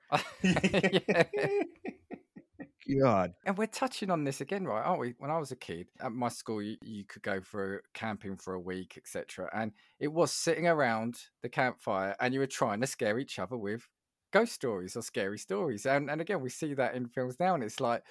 God, 2.98 3.34
And 3.44 3.58
we're 3.58 3.66
touching 3.66 4.10
on 4.10 4.24
this 4.24 4.40
again, 4.40 4.64
right? 4.64 4.84
Aren't 4.84 5.00
we? 5.00 5.14
When 5.18 5.30
I 5.30 5.38
was 5.38 5.52
a 5.52 5.56
kid 5.56 5.88
at 6.00 6.12
my 6.12 6.28
school, 6.28 6.62
you, 6.62 6.76
you 6.82 7.04
could 7.04 7.22
go 7.22 7.40
for 7.40 7.82
camping 7.94 8.36
for 8.36 8.54
a 8.54 8.60
week, 8.60 8.94
etc. 8.96 9.50
And 9.52 9.72
it 9.98 10.08
was 10.12 10.32
sitting 10.32 10.66
around 10.66 11.18
the 11.42 11.48
campfire, 11.48 12.16
and 12.20 12.32
you 12.34 12.40
were 12.40 12.46
trying 12.46 12.80
to 12.80 12.86
scare 12.86 13.18
each 13.18 13.38
other 13.38 13.56
with 13.56 13.88
ghost 14.32 14.52
stories 14.52 14.96
or 14.96 15.02
scary 15.02 15.38
stories. 15.38 15.86
And 15.86 16.10
and 16.10 16.20
again, 16.20 16.40
we 16.40 16.50
see 16.50 16.74
that 16.74 16.94
in 16.94 17.06
films 17.06 17.36
now, 17.40 17.54
and 17.54 17.62
it's 17.64 17.80
like, 17.80 18.02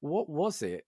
what 0.00 0.28
was 0.28 0.62
it 0.62 0.84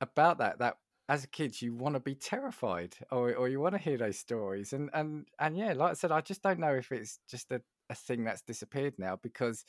about 0.00 0.38
that 0.38 0.58
that 0.58 0.78
as 1.08 1.24
a 1.24 1.28
kid 1.28 1.60
you 1.60 1.74
want 1.74 1.94
to 1.94 2.00
be 2.00 2.14
terrified 2.14 2.96
or 3.10 3.34
or 3.34 3.48
you 3.48 3.60
want 3.60 3.74
to 3.74 3.80
hear 3.80 3.98
those 3.98 4.18
stories? 4.18 4.72
And 4.72 4.90
and 4.94 5.26
and 5.38 5.56
yeah, 5.56 5.72
like 5.74 5.90
I 5.92 5.94
said, 5.94 6.12
I 6.12 6.20
just 6.20 6.42
don't 6.42 6.58
know 6.60 6.74
if 6.74 6.92
it's 6.92 7.18
just 7.28 7.52
a, 7.52 7.62
a 7.90 7.94
thing 7.94 8.24
that's 8.24 8.42
disappeared 8.42 8.94
now 8.98 9.16
because 9.22 9.64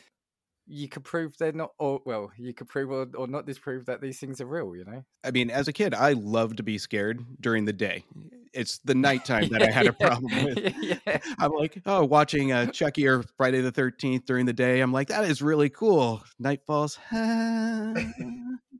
you 0.68 0.89
could 0.89 1.03
prove 1.03 1.38
they're 1.38 1.51
not 1.51 1.72
or 1.78 2.01
well 2.05 2.32
you 2.38 2.53
could 2.53 2.68
prove 2.68 2.89
or, 2.89 3.07
or 3.16 3.28
not 3.28 3.45
disprove 3.45 3.86
that 3.86 4.01
these 4.01 4.20
things 4.20 4.41
are 4.41 4.47
real 4.47 4.76
you 4.76 4.84
know 4.86 5.03
I 5.26 5.32
mean, 5.32 5.49
as 5.49 5.68
a 5.68 5.74
kid, 5.74 5.95
I 5.95 6.13
loved 6.13 6.57
to 6.57 6.63
be 6.63 6.78
scared 6.78 7.26
during 7.41 7.66
the 7.66 7.74
day. 7.74 8.05
It's 8.53 8.78
the 8.86 8.93
nighttime 8.95 9.49
that 9.49 9.63
I 9.63 9.72
had 9.72 9.88
a 9.88 9.93
problem 9.93 10.45
with. 10.45 10.76
yeah. 10.82 10.97
I'm 11.39 11.51
like, 11.51 11.82
oh, 11.86 12.05
watching 12.05 12.51
uh, 12.51 12.68
Chucky 12.68 13.07
or 13.07 13.24
Friday 13.36 13.61
the 13.61 13.72
13th 13.72 14.26
during 14.26 14.45
the 14.45 14.53
day. 14.53 14.82
I'm 14.82 14.93
like, 14.93 15.07
that 15.07 15.26
is 15.26 15.41
really 15.41 15.70
cool. 15.70 16.24
Night 16.39 16.61
falls. 16.68 16.99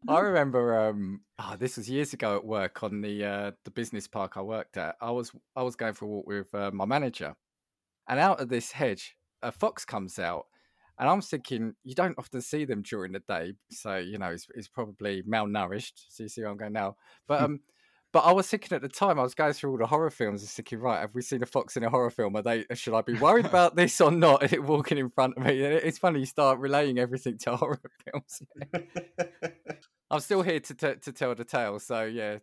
I 0.08 0.20
remember 0.20 0.78
um 0.78 1.22
oh, 1.40 1.56
this 1.58 1.78
was 1.78 1.90
years 1.90 2.14
ago 2.14 2.36
at 2.36 2.46
work 2.46 2.84
on 2.84 3.02
the 3.02 3.26
uh 3.26 3.52
the 3.64 3.72
business 3.72 4.08
park 4.08 4.38
I 4.38 4.42
worked 4.42 4.78
at. 4.78 4.96
I 5.02 5.10
was 5.10 5.32
I 5.56 5.64
was 5.64 5.76
going 5.76 5.94
for 5.94 6.06
a 6.06 6.08
walk 6.08 6.28
with 6.28 6.54
uh, 6.54 6.70
my 6.72 6.86
manager. 6.86 7.36
And 8.08 8.20
out 8.20 8.40
of 8.40 8.50
this 8.50 8.72
hedge, 8.72 9.16
a 9.42 9.52
fox 9.52 9.84
comes 9.84 10.20
out. 10.20 10.46
And 10.98 11.10
I'm 11.10 11.22
thinking, 11.22 11.74
you 11.84 11.93
don't 11.93 12.18
often 12.18 12.41
see 12.41 12.66
them 12.66 12.82
during 12.82 13.12
the 13.12 13.20
day, 13.20 13.54
so 13.70 13.98
you 13.98 14.18
know 14.18 14.32
he's, 14.32 14.48
he's 14.56 14.68
probably 14.70 15.24
malnourished. 15.24 16.06
So 16.10 16.24
you 16.24 16.30
see 16.30 16.41
where 16.41 16.50
I'm 16.52 16.58
going 16.58 16.74
now. 16.74 16.96
But 17.28 17.41
um, 17.41 17.60
but 18.14 18.24
I 18.24 18.32
was 18.32 18.48
thinking 18.48 18.74
at 18.74 18.82
the 18.82 18.88
time, 18.88 19.20
I 19.20 19.24
was 19.24 19.36
going 19.36 19.52
through 19.52 19.72
all 19.72 19.78
the 19.78 19.86
horror 19.86 20.10
films, 20.10 20.41
and 20.41 20.50
thinking, 20.50 20.80
right, 20.80 21.02
have 21.02 21.14
we 21.14 21.22
seen 21.22 21.43
a 21.43 21.46
fox 21.46 21.76
in 21.76 21.84
a 21.84 21.89
horror 21.89 22.10
film? 22.10 22.38
Are 22.38 22.41
they? 22.41 22.66
Should 22.74 22.93
I 22.93 23.02
be 23.02 23.16
worried 23.16 23.46
about 23.46 23.76
this 23.76 24.00
or 24.00 24.10
not? 24.10 24.41
Is 24.43 24.54
it 24.54 24.64
walking 24.64 24.98
in 24.98 25.10
front 25.10 25.36
of 25.36 25.43
me? 25.43 25.66
And 25.66 25.74
it's 25.74 25.98
funny 25.98 26.22
you 26.22 26.26
start 26.26 26.60
relaying 26.60 26.98
everything 26.98 27.38
to 27.39 27.56
horror 27.58 27.82
films. 28.06 28.41
I'm 30.10 30.22
still 30.22 30.43
here 30.43 30.62
to 30.62 30.74
t- 30.74 30.96
to 31.02 31.12
tell 31.12 31.36
the 31.36 31.43
tale, 31.43 31.78
so 31.80 32.04
yeah, 32.06 32.38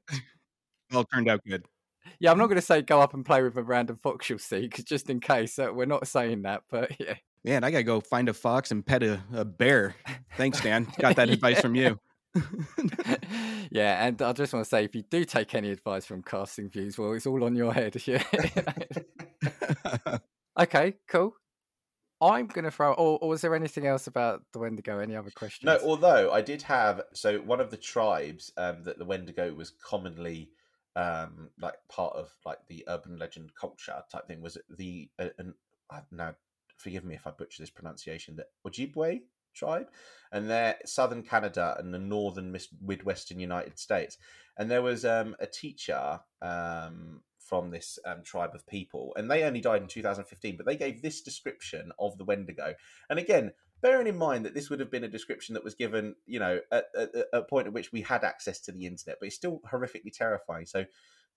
All 0.93 1.05
turned 1.05 1.29
out 1.31 1.41
good. 1.49 1.65
yeah. 2.21 2.31
I'm 2.31 2.37
not 2.39 2.47
going 2.49 2.57
to 2.57 2.63
say 2.63 2.83
go 2.83 3.01
up 3.01 3.15
and 3.15 3.25
play 3.25 3.43
with 3.43 3.57
a 3.57 3.63
random 3.63 3.97
fox 3.97 4.29
you'll 4.29 4.41
see, 4.41 4.63
because 4.63 4.85
just 4.85 5.09
in 5.09 5.21
case, 5.21 5.59
uh, 5.59 5.71
we're 5.73 5.87
not 5.87 6.07
saying 6.07 6.43
that. 6.43 6.65
But 6.71 6.91
yeah, 7.01 7.15
Man, 7.45 7.65
I 7.65 7.71
gotta 7.71 7.83
go 7.83 8.01
find 8.01 8.29
a 8.29 8.35
fox 8.35 8.71
and 8.71 8.87
pet 8.87 9.03
a, 9.03 9.21
a 9.35 9.45
bear. 9.45 9.97
Thanks, 10.37 10.61
Dan. 10.61 10.87
Got 10.99 11.17
that 11.17 11.29
advice 11.29 11.61
from 11.61 11.75
you. 11.75 11.99
yeah. 13.71 14.07
And 14.07 14.23
I 14.23 14.33
just 14.33 14.53
want 14.53 14.65
to 14.65 14.69
say, 14.69 14.85
if 14.85 14.95
you 14.95 15.03
do 15.03 15.25
take 15.25 15.55
any 15.55 15.71
advice 15.71 16.07
from 16.07 16.23
casting 16.23 16.71
views, 16.71 16.97
well, 16.97 17.13
it's 17.13 17.27
all 17.27 17.43
on 17.43 17.57
your 17.57 17.73
head. 17.73 18.01
Yeah. 18.07 18.23
okay, 20.61 20.95
cool. 21.09 21.35
I'm 22.21 22.47
going 22.47 22.65
to 22.65 22.71
throw. 22.71 22.93
Or, 22.93 23.19
or 23.19 23.31
was 23.31 23.41
there 23.41 23.57
anything 23.57 23.89
else 23.89 24.07
about 24.07 24.43
the 24.53 24.61
Wendigo? 24.61 25.01
Any 25.01 25.17
other 25.17 25.33
questions? 25.35 25.67
No, 25.67 25.79
although 25.85 26.31
I 26.31 26.43
did 26.43 26.63
have 26.63 27.03
so 27.13 27.39
one 27.39 27.61
of 27.61 27.73
the 27.73 27.77
tribes 27.77 28.53
um, 28.57 28.85
that 28.85 28.99
the 28.99 29.05
Wendigo 29.05 29.53
was 29.53 29.73
commonly 29.85 30.51
um, 30.95 31.51
like 31.61 31.75
part 31.89 32.15
of 32.15 32.31
like 32.45 32.59
the 32.69 32.85
urban 32.87 33.19
legend 33.19 33.51
culture 33.59 34.01
type 34.13 34.29
thing 34.29 34.41
was 34.41 34.59
the 34.71 35.09
uh, 35.19 35.29
an, 35.39 35.55
uh, 35.91 36.01
now 36.11 36.35
forgive 36.83 37.05
me 37.05 37.15
if 37.15 37.27
I 37.27 37.31
butcher 37.31 37.63
this 37.63 37.71
pronunciation 37.71 38.37
the 38.37 38.47
Ojibwe 38.67 39.21
tribe 39.55 39.89
and 40.33 40.49
they're 40.49 40.77
southern 40.85 41.23
Canada 41.23 41.77
and 41.79 41.93
the 41.93 41.99
northern 41.99 42.57
midwestern 42.81 43.39
United 43.39 43.79
States 43.79 44.17
and 44.59 44.71
there 44.71 44.83
was 44.83 45.05
um, 45.05 45.37
a 45.41 45.47
teacher 45.47 46.21
um, 46.41 47.21
from 47.39 47.71
this 47.71 47.99
um, 48.07 48.23
tribe 48.23 48.55
of 48.55 48.67
people 48.67 49.13
and 49.17 49.31
they 49.31 49.45
only 49.45 49.61
died 49.61 49.83
in 49.83 49.89
2015 49.89 50.57
but 50.57 50.67
they 50.67 50.77
gave 50.77 51.03
this 51.03 51.21
description 51.21 51.93
of 51.99 52.17
the 52.19 52.25
Wendigo 52.25 52.75
and 53.11 53.19
again 53.19 53.53
bearing 53.83 54.07
in 54.07 54.17
mind 54.17 54.47
that 54.47 54.55
this 54.55 54.71
would 54.71 54.81
have 54.81 54.91
been 54.91 55.05
a 55.05 55.09
description 55.09 55.55
that 55.55 55.65
was 55.65 55.75
given, 55.75 56.15
you 56.25 56.39
know, 56.39 56.61
at, 56.71 56.85
at, 56.97 57.15
at 57.15 57.27
a 57.33 57.43
point 57.43 57.67
at 57.67 57.73
which 57.73 57.93
we 57.93 58.01
had 58.01 58.23
access 58.25 58.61
to 58.61 58.73
the 58.73 58.87
internet, 58.87 59.17
but 59.21 59.27
it's 59.27 59.35
still 59.37 59.61
horrifically 59.71 60.13
terrifying. 60.13 60.65
So, 60.65 60.87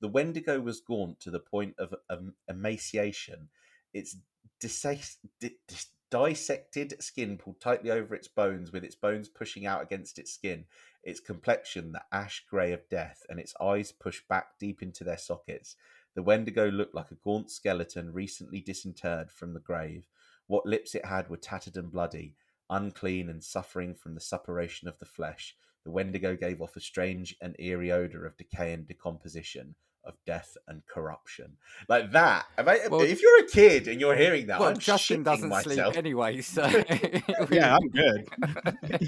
the 0.02 0.08
Wendigo 0.10 0.60
was 0.60 0.82
gaunt 0.82 1.20
to 1.22 1.32
the 1.32 1.40
point 1.40 1.76
of 1.80 1.96
um, 2.10 2.34
emaciation. 2.50 3.50
Its 3.94 4.18
dis- 4.60 5.18
dis- 5.40 5.90
dissected 6.12 7.02
skin 7.04 7.38
pulled 7.38 7.60
tightly 7.60 7.92
over 7.92 8.16
its 8.16 8.28
bones, 8.28 8.72
with 8.72 8.84
its 8.84 8.96
bones 8.96 9.28
pushing 9.28 9.66
out 9.66 9.82
against 9.82 10.18
its 10.18 10.32
skin. 10.32 10.66
Its 11.04 11.20
complexion, 11.20 11.92
the 11.92 12.04
ash 12.12 12.46
grey 12.50 12.72
of 12.72 12.88
death, 12.90 13.24
and 13.30 13.40
its 13.40 13.54
eyes 13.60 13.92
pushed 13.92 14.28
back 14.28 14.58
deep 14.60 14.82
into 14.82 15.04
their 15.04 15.18
sockets. 15.18 15.76
The 16.14 16.24
Wendigo 16.24 16.70
looked 16.70 16.96
like 16.96 17.12
a 17.12 17.16
gaunt 17.16 17.52
skeleton 17.52 18.14
recently 18.14 18.62
disinterred 18.62 19.32
from 19.32 19.54
the 19.54 19.60
grave. 19.60 20.08
What 20.48 20.66
lips 20.66 20.96
it 20.96 21.06
had 21.06 21.30
were 21.30 21.38
tattered 21.38 21.76
and 21.76 21.92
bloody, 21.92 22.36
unclean 22.70 23.30
and 23.30 23.44
suffering 23.44 23.94
from 23.94 24.16
the 24.16 24.22
suppuration 24.22 24.88
of 24.88 24.98
the 25.00 25.06
flesh. 25.06 25.56
The 25.84 25.92
Wendigo 25.92 26.36
gave 26.36 26.62
off 26.62 26.76
a 26.76 26.80
strange 26.80 27.36
and 27.42 27.56
eerie 27.60 27.92
odour 27.92 28.26
of 28.26 28.38
decay 28.38 28.74
and 28.74 28.88
decomposition, 28.88 29.76
of 30.06 30.14
death 30.26 30.56
and 30.68 30.86
corruption. 30.86 31.58
Like 31.90 32.12
that. 32.12 32.46
If, 32.58 32.68
I- 32.68 32.88
Well- 32.90 33.02
if 33.02 33.22
you're 33.22 33.40
a 33.40 33.48
kid 33.48 33.88
and 33.88 34.00
you're 34.00 34.16
hearing 34.16 34.48
that, 34.48 34.60
well, 34.60 34.70
I'm 34.70 34.78
Justin 34.78 35.24
doesn't 35.24 35.50
myself. 35.50 35.94
sleep 35.94 35.98
anyway, 35.98 36.42
so 36.42 36.64
yeah, 37.52 37.76
I'm 37.78 37.90
good. 37.90 38.30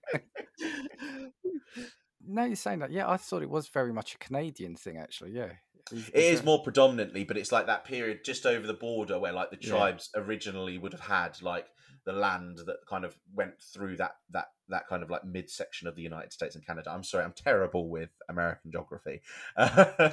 no, 2.27 2.45
you're 2.45 2.57
saying 2.57 2.81
that. 2.81 2.93
Yeah, 2.93 3.09
I 3.09 3.17
thought 3.17 3.43
it 3.43 3.51
was 3.51 3.69
very 3.69 3.93
much 3.93 4.15
a 4.15 4.19
Canadian 4.19 4.77
thing, 4.77 4.99
actually. 4.99 5.33
Yeah, 5.33 5.51
Is- 5.93 6.09
It 6.11 6.15
is 6.25 6.45
more 6.45 6.63
predominantly, 6.63 7.25
but 7.25 7.37
it's 7.37 7.51
like 7.53 7.67
that 7.67 7.85
period 7.85 8.21
just 8.25 8.47
over 8.47 8.67
the 8.67 8.75
border 8.75 9.19
where 9.19 9.33
like 9.33 9.51
the 9.51 9.59
Yeah. 9.61 9.71
tribes 9.71 10.11
originally 10.15 10.79
would 10.79 10.93
have 10.93 11.01
had 11.03 11.41
like 11.43 11.67
the 12.05 12.13
land 12.13 12.59
that 12.67 12.77
kind 12.89 13.05
of 13.05 13.17
went 13.35 13.61
through 13.61 13.97
that 13.97 14.17
that 14.31 14.47
that 14.69 14.87
kind 14.89 15.03
of 15.03 15.11
like 15.11 15.25
midsection 15.25 15.89
of 15.89 15.97
the 15.97 16.03
United 16.03 16.33
States 16.33 16.55
and 16.55 16.65
Canada. 16.65 16.91
I'm 16.91 17.05
sorry, 17.05 17.25
I'm 17.25 17.33
terrible 17.33 17.89
with 17.89 18.11
American 18.29 18.71
geography. 18.71 19.21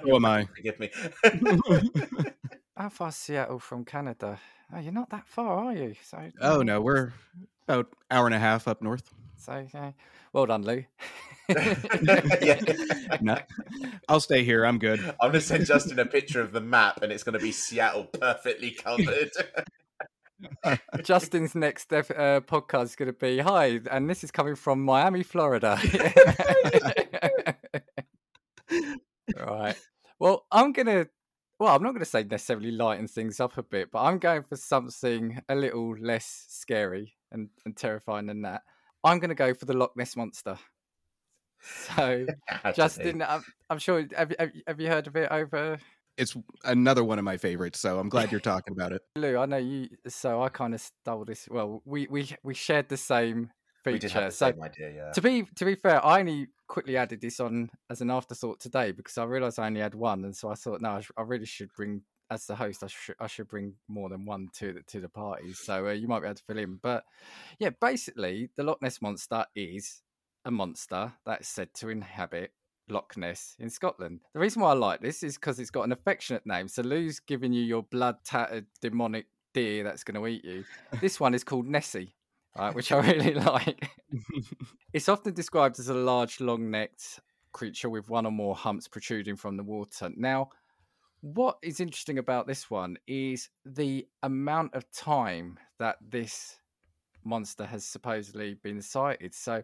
Who 0.03 0.15
am 0.15 0.25
I. 0.25 0.47
Forgive 0.55 0.79
me. 0.79 0.89
How 2.77 2.89
far 2.89 3.09
is 3.09 3.15
Seattle 3.15 3.59
from 3.59 3.85
Canada? 3.85 4.39
Oh, 4.73 4.79
you're 4.79 4.91
not 4.91 5.09
that 5.09 5.27
far, 5.27 5.65
are 5.65 5.73
you? 5.73 5.95
So 6.03 6.31
oh 6.41 6.59
mm. 6.59 6.65
no, 6.65 6.81
we're 6.81 7.13
about 7.67 7.87
hour 8.11 8.25
and 8.25 8.35
a 8.35 8.39
half 8.39 8.67
up 8.67 8.81
north. 8.81 9.13
So 9.37 9.65
yeah, 9.73 9.91
well 10.33 10.45
done, 10.45 10.63
Lou. 10.63 10.83
yeah. 11.49 12.59
No, 13.21 13.37
I'll 14.09 14.19
stay 14.19 14.43
here. 14.43 14.65
I'm 14.65 14.79
good. 14.79 14.99
I'm 15.21 15.29
gonna 15.29 15.41
send 15.41 15.65
Justin 15.65 15.99
a 15.99 16.05
picture 16.05 16.41
of 16.41 16.51
the 16.51 16.61
map, 16.61 17.01
and 17.01 17.11
it's 17.11 17.23
gonna 17.23 17.39
be 17.39 17.51
Seattle 17.51 18.05
perfectly 18.05 18.71
covered. 18.71 19.31
Justin's 21.03 21.55
next 21.55 21.91
uh, 21.91 22.03
podcast 22.41 22.83
is 22.83 22.95
going 22.95 23.07
to 23.07 23.13
be 23.13 23.39
hi, 23.39 23.79
and 23.89 24.09
this 24.09 24.23
is 24.23 24.31
coming 24.31 24.55
from 24.55 24.83
Miami, 24.83 25.23
Florida. 25.23 25.79
right. 29.35 29.75
Well, 30.19 30.45
I'm 30.51 30.73
gonna. 30.73 31.07
Well, 31.59 31.75
I'm 31.75 31.81
not 31.81 31.91
going 31.91 31.99
to 31.99 32.05
say 32.05 32.23
necessarily 32.23 32.69
lighten 32.69 33.07
things 33.07 33.39
up 33.39 33.57
a 33.57 33.63
bit, 33.63 33.89
but 33.91 34.03
I'm 34.03 34.19
going 34.19 34.43
for 34.43 34.55
something 34.55 35.41
a 35.49 35.55
little 35.55 35.95
less 35.99 36.45
scary 36.49 37.15
and, 37.31 37.49
and 37.65 37.75
terrifying 37.75 38.27
than 38.27 38.43
that. 38.43 38.61
I'm 39.03 39.17
going 39.17 39.29
to 39.29 39.35
go 39.35 39.55
for 39.55 39.65
the 39.65 39.73
Loch 39.73 39.97
Ness 39.97 40.15
monster. 40.15 40.59
So, 41.95 42.27
to. 42.63 42.73
Justin, 42.75 43.23
I'm, 43.23 43.43
I'm 43.71 43.79
sure 43.79 44.05
have, 44.15 44.35
have, 44.37 44.51
have 44.67 44.79
you 44.79 44.87
heard 44.87 45.07
of 45.07 45.15
it 45.15 45.31
over 45.31 45.79
It's 46.17 46.35
another 46.63 47.03
one 47.03 47.19
of 47.19 47.25
my 47.25 47.37
favorites, 47.37 47.79
so 47.79 47.99
I'm 47.99 48.09
glad 48.09 48.31
you're 48.31 48.39
talking 48.53 48.73
about 48.73 48.91
it. 48.91 49.01
Lou? 49.15 49.37
I 49.37 49.45
know 49.45 49.57
you. 49.57 49.89
So 50.07 50.41
I 50.41 50.49
kind 50.49 50.73
of 50.73 50.81
stole 50.81 51.25
this. 51.25 51.47
Well, 51.49 51.81
we 51.85 52.07
we 52.09 52.29
we 52.43 52.53
shared 52.53 52.89
the 52.89 52.97
same 52.97 53.51
feature. 53.83 53.93
we 53.93 53.99
did 53.99 54.11
have 54.11 54.25
the 54.25 54.31
so 54.31 54.51
same 54.51 54.61
idea, 54.61 54.91
yeah. 54.95 55.11
to 55.11 55.21
be 55.21 55.47
to 55.55 55.65
be 55.65 55.75
fair, 55.75 56.03
I 56.05 56.19
only 56.19 56.47
quickly 56.67 56.97
added 56.97 57.21
this 57.21 57.39
on 57.39 57.69
as 57.89 58.01
an 58.01 58.09
afterthought 58.09 58.59
today 58.59 58.91
because 58.91 59.17
I 59.17 59.23
realised 59.23 59.59
I 59.59 59.67
only 59.67 59.81
had 59.81 59.95
one, 59.95 60.25
and 60.25 60.35
so 60.35 60.49
I 60.49 60.55
thought, 60.55 60.81
no, 60.81 60.91
I, 60.91 61.01
sh- 61.01 61.11
I 61.17 61.21
really 61.21 61.45
should 61.45 61.69
bring 61.75 62.01
as 62.29 62.45
the 62.45 62.55
host, 62.55 62.83
I 62.83 62.87
should 62.87 63.15
I 63.19 63.27
should 63.27 63.47
bring 63.47 63.75
more 63.87 64.09
than 64.09 64.25
one 64.25 64.49
to 64.55 64.73
the 64.73 64.81
to 64.87 64.99
the 64.99 65.09
party. 65.09 65.53
So 65.53 65.87
uh, 65.87 65.91
you 65.91 66.07
might 66.07 66.21
be 66.21 66.27
able 66.27 66.35
to 66.35 66.43
fill 66.43 66.57
in, 66.57 66.79
but 66.81 67.03
yeah, 67.59 67.69
basically, 67.79 68.49
the 68.57 68.63
Loch 68.63 68.81
Ness 68.81 69.01
monster 69.01 69.45
is 69.55 70.01
a 70.45 70.51
monster 70.51 71.13
that's 71.25 71.47
said 71.47 71.73
to 71.75 71.89
inhabit 71.89 72.51
Loch 72.89 73.15
Ness 73.17 73.55
in 73.59 73.69
Scotland. 73.69 74.21
The 74.33 74.39
reason 74.39 74.61
why 74.61 74.71
I 74.71 74.75
like 74.75 75.01
this 75.01 75.23
is 75.23 75.35
because 75.35 75.59
it's 75.59 75.71
got 75.71 75.83
an 75.83 75.91
affectionate 75.91 76.45
name. 76.45 76.67
So 76.67 76.81
Lou's 76.81 77.19
giving 77.19 77.53
you 77.53 77.61
your 77.61 77.83
blood 77.83 78.17
tattered 78.23 78.65
demonic 78.81 79.27
deer 79.53 79.83
that's 79.83 80.03
going 80.03 80.21
to 80.21 80.27
eat 80.27 80.45
you. 80.45 80.63
This 81.01 81.19
one 81.19 81.33
is 81.33 81.43
called 81.43 81.67
Nessie, 81.67 82.15
right, 82.57 82.73
which 82.73 82.91
I 82.91 82.99
really 82.99 83.33
like. 83.35 83.89
it's 84.93 85.09
often 85.09 85.33
described 85.33 85.79
as 85.79 85.89
a 85.89 85.93
large, 85.93 86.39
long 86.39 86.69
necked 86.71 87.19
creature 87.51 87.89
with 87.89 88.09
one 88.09 88.25
or 88.25 88.31
more 88.31 88.55
humps 88.55 88.87
protruding 88.87 89.35
from 89.35 89.57
the 89.57 89.63
water. 89.63 90.09
Now, 90.15 90.49
what 91.21 91.57
is 91.63 91.79
interesting 91.79 92.19
about 92.19 92.47
this 92.47 92.69
one 92.69 92.97
is 93.07 93.49
the 93.65 94.07
amount 94.21 94.75
of 94.75 94.89
time 94.91 95.57
that 95.79 95.97
this 96.07 96.59
monster 97.23 97.65
has 97.65 97.83
supposedly 97.83 98.53
been 98.53 98.81
sighted. 98.81 99.33
So, 99.33 99.63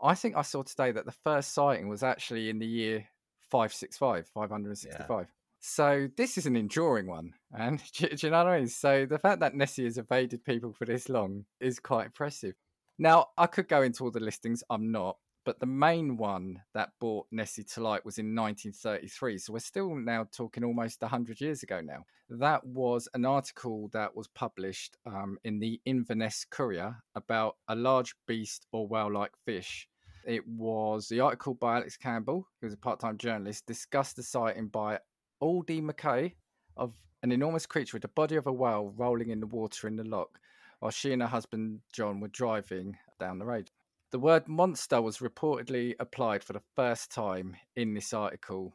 I 0.00 0.14
think 0.14 0.36
I 0.36 0.42
saw 0.42 0.62
today 0.62 0.92
that 0.92 1.06
the 1.06 1.12
first 1.12 1.52
sighting 1.52 1.88
was 1.88 2.02
actually 2.02 2.50
in 2.50 2.58
the 2.58 2.66
year 2.66 3.06
565, 3.50 4.28
565. 4.28 5.26
So 5.60 6.08
this 6.16 6.38
is 6.38 6.46
an 6.46 6.54
enduring 6.54 7.08
one, 7.08 7.32
and 7.52 7.82
do, 7.94 8.08
do 8.08 8.26
you 8.26 8.30
know 8.30 8.44
what 8.44 8.52
I 8.52 8.58
mean? 8.58 8.68
So 8.68 9.06
the 9.06 9.18
fact 9.18 9.40
that 9.40 9.54
Nessie 9.54 9.84
has 9.84 9.98
evaded 9.98 10.44
people 10.44 10.72
for 10.72 10.84
this 10.84 11.08
long 11.08 11.44
is 11.60 11.80
quite 11.80 12.06
impressive. 12.06 12.54
Now 12.98 13.26
I 13.36 13.46
could 13.46 13.68
go 13.68 13.82
into 13.82 14.04
all 14.04 14.10
the 14.10 14.20
listings, 14.20 14.62
I'm 14.70 14.92
not, 14.92 15.16
but 15.48 15.60
the 15.60 15.64
main 15.64 16.18
one 16.18 16.60
that 16.74 16.90
brought 17.00 17.26
Nessie 17.30 17.64
to 17.64 17.80
light 17.80 18.04
was 18.04 18.18
in 18.18 18.34
1933. 18.34 19.38
So 19.38 19.54
we're 19.54 19.60
still 19.60 19.94
now 19.94 20.26
talking 20.30 20.62
almost 20.62 21.00
100 21.00 21.40
years 21.40 21.62
ago 21.62 21.80
now. 21.80 22.04
That 22.28 22.66
was 22.66 23.08
an 23.14 23.24
article 23.24 23.88
that 23.94 24.14
was 24.14 24.28
published 24.28 24.98
um, 25.06 25.38
in 25.44 25.58
the 25.58 25.80
Inverness 25.86 26.44
Courier 26.50 26.98
about 27.14 27.56
a 27.66 27.74
large 27.74 28.14
beast 28.26 28.66
or 28.72 28.86
whale-like 28.86 29.32
fish. 29.46 29.88
It 30.26 30.46
was 30.46 31.08
the 31.08 31.20
article 31.20 31.54
by 31.54 31.76
Alex 31.76 31.96
Campbell, 31.96 32.46
who 32.60 32.66
was 32.66 32.74
a 32.74 32.76
part-time 32.76 33.16
journalist, 33.16 33.64
discussed 33.64 34.16
the 34.16 34.22
sighting 34.22 34.68
by 34.68 34.98
Aldie 35.40 35.80
Mackay 35.80 36.34
of 36.76 36.92
an 37.22 37.32
enormous 37.32 37.64
creature 37.64 37.94
with 37.94 38.02
the 38.02 38.08
body 38.08 38.36
of 38.36 38.46
a 38.46 38.52
whale 38.52 38.92
rolling 38.98 39.30
in 39.30 39.40
the 39.40 39.46
water 39.46 39.88
in 39.88 39.96
the 39.96 40.04
loch 40.04 40.38
while 40.80 40.90
she 40.90 41.14
and 41.14 41.22
her 41.22 41.28
husband 41.28 41.80
John 41.90 42.20
were 42.20 42.28
driving 42.28 42.98
down 43.18 43.38
the 43.38 43.46
road. 43.46 43.70
The 44.10 44.18
word 44.18 44.48
monster 44.48 45.02
was 45.02 45.18
reportedly 45.18 45.94
applied 46.00 46.42
for 46.42 46.54
the 46.54 46.62
first 46.74 47.10
time 47.10 47.56
in 47.76 47.94
this 47.94 48.12
article. 48.12 48.74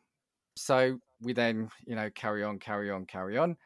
So 0.55 0.99
we 1.21 1.33
then, 1.33 1.69
you 1.85 1.95
know, 1.95 2.09
carry 2.13 2.43
on, 2.43 2.59
carry 2.59 2.91
on, 2.91 3.05
carry 3.05 3.37
on. 3.37 3.57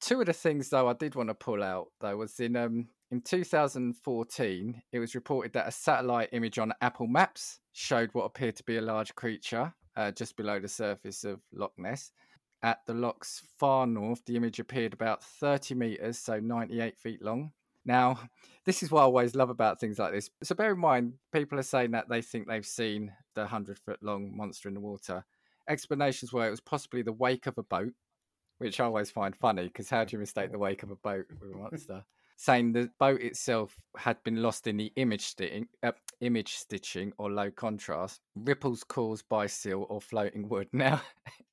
Two 0.00 0.20
of 0.20 0.26
the 0.26 0.32
things 0.32 0.70
though 0.70 0.88
I 0.88 0.94
did 0.94 1.14
want 1.14 1.28
to 1.28 1.34
pull 1.34 1.62
out 1.62 1.88
though 2.00 2.16
was 2.16 2.38
in 2.38 2.54
um 2.56 2.88
in 3.10 3.20
2014 3.20 4.82
it 4.92 4.98
was 5.00 5.14
reported 5.16 5.52
that 5.54 5.66
a 5.66 5.72
satellite 5.72 6.28
image 6.32 6.58
on 6.58 6.72
Apple 6.80 7.08
Maps 7.08 7.58
showed 7.72 8.10
what 8.12 8.24
appeared 8.24 8.54
to 8.56 8.62
be 8.62 8.76
a 8.76 8.82
large 8.82 9.14
creature 9.16 9.74
uh, 9.96 10.12
just 10.12 10.36
below 10.36 10.60
the 10.60 10.68
surface 10.68 11.24
of 11.24 11.40
Loch 11.52 11.72
Ness. 11.76 12.12
At 12.62 12.78
the 12.86 12.94
loch's 12.94 13.42
far 13.58 13.86
north, 13.86 14.24
the 14.24 14.36
image 14.36 14.60
appeared 14.60 14.92
about 14.92 15.22
30 15.24 15.74
meters, 15.74 16.18
so 16.18 16.38
98 16.38 16.96
feet 16.96 17.22
long. 17.22 17.52
Now, 17.88 18.20
this 18.66 18.82
is 18.82 18.90
what 18.90 19.00
I 19.00 19.04
always 19.04 19.34
love 19.34 19.48
about 19.48 19.80
things 19.80 19.98
like 19.98 20.12
this. 20.12 20.28
So 20.42 20.54
bear 20.54 20.72
in 20.72 20.78
mind, 20.78 21.14
people 21.32 21.58
are 21.58 21.62
saying 21.62 21.92
that 21.92 22.06
they 22.06 22.20
think 22.20 22.46
they've 22.46 22.64
seen 22.64 23.10
the 23.34 23.40
100 23.40 23.78
foot 23.78 24.02
long 24.02 24.36
monster 24.36 24.68
in 24.68 24.74
the 24.74 24.80
water. 24.80 25.24
Explanations 25.66 26.30
were 26.30 26.46
it 26.46 26.50
was 26.50 26.60
possibly 26.60 27.00
the 27.00 27.14
wake 27.14 27.46
of 27.46 27.56
a 27.56 27.62
boat, 27.62 27.94
which 28.58 28.78
I 28.78 28.84
always 28.84 29.10
find 29.10 29.34
funny 29.34 29.68
because 29.68 29.88
how 29.88 30.04
do 30.04 30.12
you 30.12 30.18
mistake 30.18 30.52
the 30.52 30.58
wake 30.58 30.82
of 30.82 30.90
a 30.90 30.96
boat 30.96 31.24
with 31.40 31.50
a 31.50 31.56
monster? 31.58 32.04
Saying 32.40 32.72
the 32.72 32.88
boat 33.00 33.20
itself 33.20 33.74
had 33.96 34.22
been 34.22 34.40
lost 34.40 34.68
in 34.68 34.76
the 34.76 34.92
image 34.94 35.26
stitching, 35.26 35.66
uh, 35.82 35.90
image 36.20 36.54
stitching 36.54 37.12
or 37.18 37.28
low 37.32 37.50
contrast, 37.50 38.20
ripples 38.36 38.84
caused 38.84 39.28
by 39.28 39.48
seal 39.48 39.84
or 39.88 40.00
floating 40.00 40.48
wood. 40.48 40.68
Now, 40.78 41.02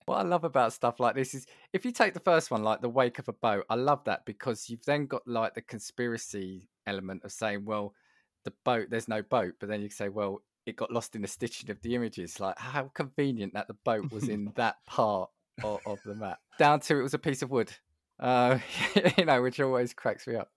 what 0.05 0.17
I 0.17 0.21
love 0.21 0.43
about 0.43 0.73
stuff 0.73 0.99
like 0.99 1.15
this 1.15 1.33
is 1.33 1.47
if 1.73 1.85
you 1.85 1.91
take 1.91 2.13
the 2.13 2.19
first 2.19 2.51
one, 2.51 2.61
like 2.61 2.81
the 2.81 2.89
wake 2.89 3.17
of 3.17 3.27
a 3.27 3.33
boat, 3.33 3.65
I 3.67 3.73
love 3.73 4.03
that 4.03 4.25
because 4.25 4.69
you've 4.69 4.85
then 4.85 5.07
got 5.07 5.27
like 5.27 5.55
the 5.55 5.63
conspiracy 5.63 6.69
element 6.85 7.23
of 7.23 7.31
saying, 7.31 7.65
well, 7.65 7.95
the 8.43 8.53
boat, 8.63 8.91
there's 8.91 9.07
no 9.07 9.23
boat, 9.23 9.55
but 9.59 9.67
then 9.67 9.81
you 9.81 9.89
say, 9.89 10.09
well, 10.09 10.43
it 10.67 10.75
got 10.75 10.91
lost 10.91 11.15
in 11.15 11.23
the 11.23 11.27
stitching 11.27 11.71
of 11.71 11.81
the 11.81 11.95
images. 11.95 12.39
Like, 12.39 12.59
how 12.59 12.91
convenient 12.93 13.55
that 13.55 13.67
the 13.67 13.73
boat 13.73 14.11
was 14.11 14.29
in 14.29 14.51
that 14.55 14.75
part 14.85 15.31
of, 15.63 15.79
of 15.87 15.99
the 16.05 16.13
map. 16.13 16.37
Down 16.59 16.79
to 16.81 16.99
it 16.99 17.01
was 17.01 17.15
a 17.15 17.19
piece 17.19 17.41
of 17.41 17.49
wood, 17.49 17.71
uh, 18.19 18.59
you 19.17 19.25
know, 19.25 19.41
which 19.41 19.59
always 19.59 19.91
cracks 19.91 20.27
me 20.27 20.35
up. 20.35 20.51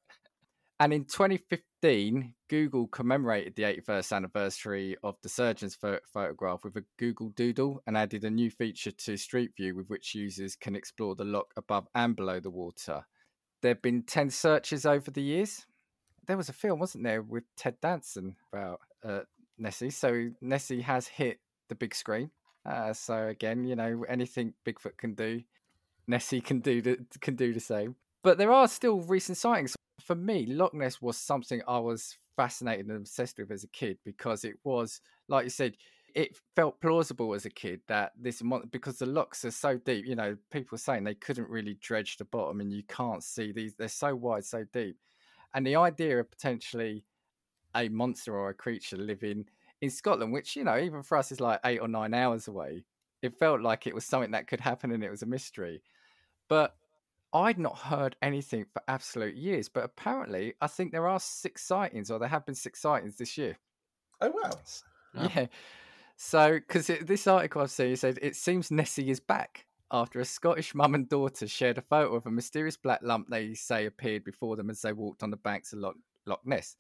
And 0.81 0.93
in 0.93 1.05
2015, 1.07 2.35
Google 2.49 2.87
commemorated 2.87 3.57
the 3.57 3.65
81st 3.65 4.15
anniversary 4.15 4.97
of 5.03 5.17
the 5.23 5.29
surgeon's 5.29 5.75
pho- 5.75 5.99
photograph 6.13 6.63
with 6.63 6.77
a 6.77 6.85
Google 6.99 7.31
Doodle 7.31 7.83
and 7.87 7.97
added 7.97 8.23
a 8.23 8.31
new 8.31 8.49
feature 8.49 8.93
to 8.93 9.17
Street 9.17 9.51
View 9.57 9.75
with 9.75 9.89
which 9.89 10.15
users 10.15 10.55
can 10.55 10.77
explore 10.77 11.17
the 11.17 11.25
loch 11.25 11.53
above 11.57 11.89
and 11.97 12.15
below 12.15 12.39
the 12.39 12.51
water. 12.51 13.05
There 13.61 13.71
have 13.71 13.83
been 13.83 14.05
10 14.05 14.31
searches 14.31 14.87
over 14.87 15.11
the 15.11 15.23
years. 15.23 15.67
There 16.29 16.37
was 16.37 16.49
a 16.49 16.53
film, 16.53 16.79
wasn't 16.79 17.05
there, 17.05 17.23
with 17.23 17.45
Ted 17.57 17.81
Danson 17.81 18.37
about 18.53 18.79
uh, 19.05 19.21
Nessie. 19.59 19.91
So 19.91 20.31
Nessie 20.41 20.83
has 20.83 21.09
hit 21.09 21.41
the 21.69 21.75
big 21.75 21.93
screen. 21.93 22.31
Uh, 22.65 22.93
so 22.93 23.27
again, 23.27 23.65
you 23.65 23.75
know, 23.75 24.05
anything 24.09 24.55
Bigfoot 24.65 24.97
can 24.97 25.15
do, 25.15 25.43
Nessie 26.07 26.41
can 26.41 26.61
do 26.61 26.81
the, 26.81 26.99
can 27.21 27.35
do 27.35 27.53
the 27.53 27.59
same. 27.59 27.97
But 28.23 28.39
there 28.39 28.53
are 28.53 28.69
still 28.69 29.01
recent 29.01 29.39
sightings 29.39 29.75
for 30.09 30.15
me, 30.15 30.47
Loch 30.47 30.73
Ness 30.73 31.03
was 31.03 31.19
something 31.19 31.61
I 31.69 31.79
was 31.79 32.17
fascinated 32.35 32.87
and 32.87 32.97
obsessed 32.97 33.37
with 33.39 33.51
as 33.51 33.63
a 33.63 33.69
kid 33.69 33.99
because 34.07 34.43
it 34.43 34.55
was, 34.65 35.03
like 35.29 35.45
you 35.45 35.51
said, 35.51 35.77
it 36.15 36.35
felt 36.57 36.81
plausible 36.81 37.35
as 37.35 37.45
a 37.45 37.51
kid 37.51 37.83
that 37.89 38.13
this 38.19 38.43
because 38.71 38.97
the 38.97 39.05
locks 39.05 39.45
are 39.45 39.51
so 39.51 39.77
deep. 39.77 40.07
You 40.07 40.17
know, 40.17 40.35
people 40.51 40.79
saying 40.79 41.05
they 41.05 41.15
couldn't 41.15 41.51
really 41.51 41.77
dredge 41.83 42.17
the 42.17 42.25
bottom, 42.25 42.63
and 42.63 42.73
you 42.73 42.85
can't 42.85 43.23
see 43.23 43.53
these. 43.53 43.75
They're 43.75 43.89
so 43.89 44.17
wide, 44.17 44.47
so 44.47 44.65
deep, 44.73 44.97
and 45.53 45.67
the 45.67 45.77
idea 45.77 46.19
of 46.19 46.31
potentially 46.31 47.05
a 47.77 47.91
monster 47.91 48.35
or 48.35 48.49
a 48.49 48.55
creature 48.55 48.97
living 48.97 49.45
in 49.83 49.91
Scotland, 49.91 50.33
which 50.33 50.57
you 50.57 50.65
know, 50.65 50.79
even 50.79 51.03
for 51.03 51.19
us, 51.19 51.31
is 51.33 51.39
like 51.39 51.61
eight 51.67 51.81
or 51.81 51.89
nine 51.89 52.15
hours 52.15 52.49
away. 52.49 52.87
It 53.21 53.39
felt 53.39 53.61
like 53.61 53.87
it 53.87 53.95
was 53.95 54.07
something 54.07 54.31
that 54.31 54.47
could 54.47 54.61
happen, 54.61 54.91
and 54.91 55.05
it 55.05 55.11
was 55.11 55.23
a 55.23 55.27
mystery. 55.27 55.83
But 56.49 56.75
I'd 57.33 57.59
not 57.59 57.79
heard 57.79 58.17
anything 58.23 58.65
for 58.73 58.83
absolute 58.89 59.37
years, 59.37 59.69
but 59.69 59.85
apparently, 59.85 60.55
I 60.61 60.67
think 60.67 60.93
there 60.93 61.09
are 61.09 61.21
six 61.21 61.63
sightings, 61.63 62.11
or 62.11 62.19
there 62.19 62.29
have 62.29 62.47
been 62.47 62.55
six 62.55 62.81
sightings 62.81 63.17
this 63.17 63.37
year. 63.37 63.59
Oh 64.21 64.33
wow! 64.35 64.51
Yeah. 65.15 65.47
So, 66.17 66.55
because 66.55 66.91
this 67.03 67.27
article 67.27 67.63
I've 67.63 67.71
seen 67.71 67.95
said 67.97 68.19
it 68.21 68.35
seems 68.35 68.71
Nessie 68.71 69.11
is 69.11 69.21
back 69.21 69.67
after 69.91 70.21
a 70.21 70.25
Scottish 70.25 70.75
mum 70.75 70.95
and 70.95 71.09
daughter 71.09 71.47
shared 71.47 71.79
a 71.79 71.83
photo 71.83 72.15
of 72.15 72.27
a 72.27 72.31
mysterious 72.31 72.77
black 72.77 73.01
lump 73.03 73.29
they 73.29 73.55
say 73.55 73.87
appeared 73.87 74.25
before 74.25 74.57
them 74.57 74.69
as 74.71 74.83
they 74.83 74.93
walked 74.93 75.23
on 75.23 75.31
the 75.31 75.37
banks 75.37 75.73
of 75.73 75.79
Loch, 75.79 75.97
Loch 76.27 76.41
Ness. 76.45 76.77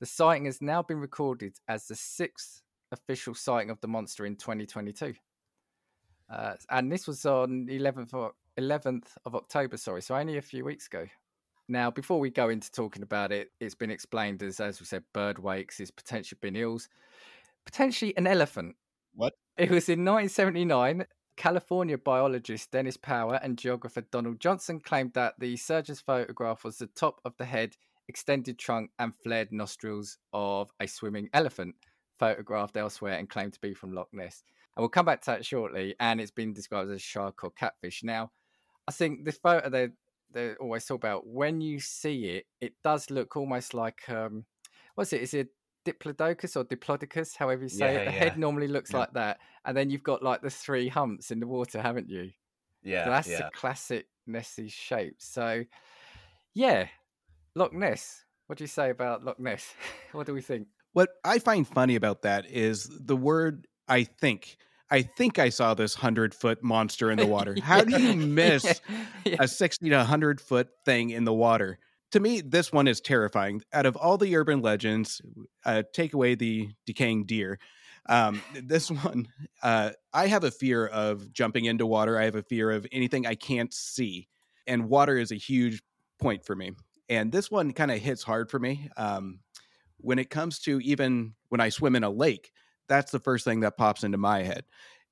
The 0.00 0.06
sighting 0.06 0.46
has 0.46 0.62
now 0.62 0.82
been 0.82 0.98
recorded 0.98 1.58
as 1.68 1.86
the 1.86 1.94
sixth 1.94 2.62
official 2.90 3.34
sighting 3.34 3.70
of 3.70 3.80
the 3.80 3.88
monster 3.88 4.24
in 4.24 4.36
2022. 4.36 5.14
Uh, 6.30 6.54
and 6.70 6.90
this 6.90 7.06
was 7.06 7.26
on 7.26 7.66
11th 7.66 8.14
of 8.14 8.32
11th 8.58 9.16
of 9.24 9.34
October, 9.34 9.76
sorry, 9.76 10.02
so 10.02 10.16
only 10.16 10.36
a 10.36 10.42
few 10.42 10.64
weeks 10.64 10.86
ago. 10.86 11.06
Now, 11.68 11.90
before 11.90 12.18
we 12.18 12.30
go 12.30 12.48
into 12.48 12.70
talking 12.72 13.02
about 13.02 13.30
it, 13.30 13.52
it's 13.60 13.76
been 13.76 13.90
explained 13.90 14.42
as, 14.42 14.58
as 14.58 14.80
we 14.80 14.86
said, 14.86 15.04
bird 15.12 15.38
wakes 15.38 15.78
is 15.78 15.90
potentially 15.90 16.38
been 16.40 16.56
eels, 16.56 16.88
potentially 17.64 18.16
an 18.16 18.26
elephant. 18.26 18.74
What? 19.14 19.34
It 19.56 19.70
was 19.70 19.88
in 19.88 20.04
1979. 20.04 21.06
California 21.36 21.96
biologist 21.96 22.70
Dennis 22.70 22.96
Power 22.96 23.40
and 23.42 23.56
geographer 23.56 24.02
Donald 24.02 24.40
Johnson 24.40 24.80
claimed 24.80 25.14
that 25.14 25.34
the 25.38 25.56
surgeon's 25.56 26.00
photograph 26.00 26.64
was 26.64 26.76
the 26.78 26.86
top 26.88 27.20
of 27.24 27.34
the 27.38 27.44
head, 27.44 27.76
extended 28.08 28.58
trunk, 28.58 28.90
and 28.98 29.14
flared 29.22 29.52
nostrils 29.52 30.18
of 30.32 30.70
a 30.80 30.86
swimming 30.86 31.30
elephant, 31.32 31.76
photographed 32.18 32.76
elsewhere 32.76 33.14
and 33.14 33.30
claimed 33.30 33.52
to 33.54 33.60
be 33.60 33.72
from 33.72 33.94
Loch 33.94 34.08
Ness. 34.12 34.42
And 34.76 34.82
we'll 34.82 34.90
come 34.90 35.06
back 35.06 35.22
to 35.22 35.30
that 35.30 35.46
shortly. 35.46 35.94
And 35.98 36.20
it's 36.20 36.30
been 36.30 36.52
described 36.52 36.90
as 36.90 36.96
a 36.96 36.98
shark 36.98 37.42
or 37.42 37.50
catfish. 37.50 38.02
Now, 38.02 38.32
I 38.90 38.92
think 38.92 39.24
the 39.24 39.30
photo 39.30 39.70
they 39.70 39.90
they 40.32 40.54
always 40.56 40.84
talk 40.84 40.96
about 40.96 41.24
when 41.28 41.60
you 41.60 41.78
see 41.78 42.24
it, 42.24 42.46
it 42.60 42.74
does 42.82 43.08
look 43.08 43.36
almost 43.36 43.72
like 43.72 44.08
um, 44.10 44.46
what's 44.96 45.12
it? 45.12 45.22
Is 45.22 45.32
it 45.32 45.50
diplodocus 45.84 46.56
or 46.56 46.64
diplodocus? 46.64 47.36
However 47.36 47.62
you 47.62 47.68
say 47.68 47.94
Yeah, 47.94 48.00
it. 48.00 48.04
The 48.06 48.10
yeah. 48.10 48.18
head 48.18 48.36
normally 48.36 48.66
looks 48.66 48.92
Yeah. 48.92 48.98
like 48.98 49.12
that, 49.12 49.38
and 49.64 49.76
then 49.76 49.90
you've 49.90 50.02
got 50.02 50.24
like 50.24 50.42
the 50.42 50.50
three 50.50 50.88
humps 50.88 51.30
in 51.30 51.38
the 51.38 51.46
water, 51.46 51.80
haven't 51.80 52.08
you? 52.08 52.32
Yeah, 52.82 53.04
So 53.04 53.10
that's 53.10 53.28
yeah. 53.28 53.36
the 53.38 53.50
classic 53.52 54.08
Nessie 54.26 54.66
shape. 54.68 55.16
So, 55.18 55.64
yeah, 56.52 56.88
Loch 57.54 57.72
Ness. 57.72 58.24
What 58.48 58.58
do 58.58 58.64
you 58.64 58.68
say 58.68 58.90
about 58.90 59.24
Loch 59.24 59.38
Ness? 59.38 59.72
what 60.12 60.26
do 60.26 60.34
we 60.34 60.42
think? 60.42 60.66
What 60.94 61.10
I 61.24 61.38
find 61.38 61.68
funny 61.68 61.94
about 61.94 62.22
that 62.22 62.50
is 62.50 62.90
the 62.90 63.16
word 63.16 63.68
I 63.86 64.02
think. 64.02 64.56
I 64.90 65.02
think 65.02 65.38
I 65.38 65.48
saw 65.50 65.74
this 65.74 65.94
hundred 65.94 66.34
foot 66.34 66.62
monster 66.62 67.10
in 67.10 67.18
the 67.18 67.26
water. 67.26 67.56
How 67.62 67.82
do 67.82 68.00
you 68.00 68.14
miss 68.14 68.80
Yeah. 69.24 69.36
a 69.40 69.48
60 69.48 69.88
to 69.90 69.96
100 69.96 70.40
foot 70.40 70.68
thing 70.84 71.10
in 71.10 71.24
the 71.24 71.32
water? 71.32 71.78
To 72.12 72.20
me, 72.20 72.40
this 72.40 72.72
one 72.72 72.88
is 72.88 73.00
terrifying. 73.00 73.62
Out 73.72 73.86
of 73.86 73.96
all 73.96 74.18
the 74.18 74.34
urban 74.36 74.62
legends, 74.62 75.22
uh, 75.64 75.84
take 75.92 76.12
away 76.14 76.34
the 76.34 76.70
decaying 76.86 77.26
deer. 77.26 77.58
Um, 78.08 78.42
this 78.54 78.90
one, 79.04 79.28
uh, 79.62 79.90
I 80.12 80.26
have 80.26 80.42
a 80.42 80.50
fear 80.50 80.86
of 80.86 81.32
jumping 81.32 81.66
into 81.66 81.86
water. 81.86 82.18
I 82.18 82.24
have 82.24 82.34
a 82.34 82.42
fear 82.42 82.70
of 82.70 82.86
anything 82.90 83.26
I 83.26 83.36
can't 83.36 83.72
see. 83.72 84.26
And 84.66 84.88
water 84.88 85.16
is 85.18 85.30
a 85.30 85.36
huge 85.36 85.82
point 86.18 86.44
for 86.44 86.56
me. 86.56 86.72
And 87.08 87.30
this 87.30 87.50
one 87.50 87.72
kind 87.72 87.90
of 87.90 87.98
hits 87.98 88.22
hard 88.22 88.50
for 88.50 88.58
me. 88.58 88.88
Um, 88.96 89.40
when 89.98 90.18
it 90.18 90.30
comes 90.30 90.58
to 90.60 90.80
even 90.80 91.34
when 91.50 91.60
I 91.60 91.68
swim 91.68 91.94
in 91.94 92.04
a 92.04 92.10
lake, 92.10 92.52
that's 92.90 93.10
the 93.10 93.18
first 93.18 93.46
thing 93.46 93.60
that 93.60 93.78
pops 93.78 94.04
into 94.04 94.18
my 94.18 94.42
head 94.42 94.64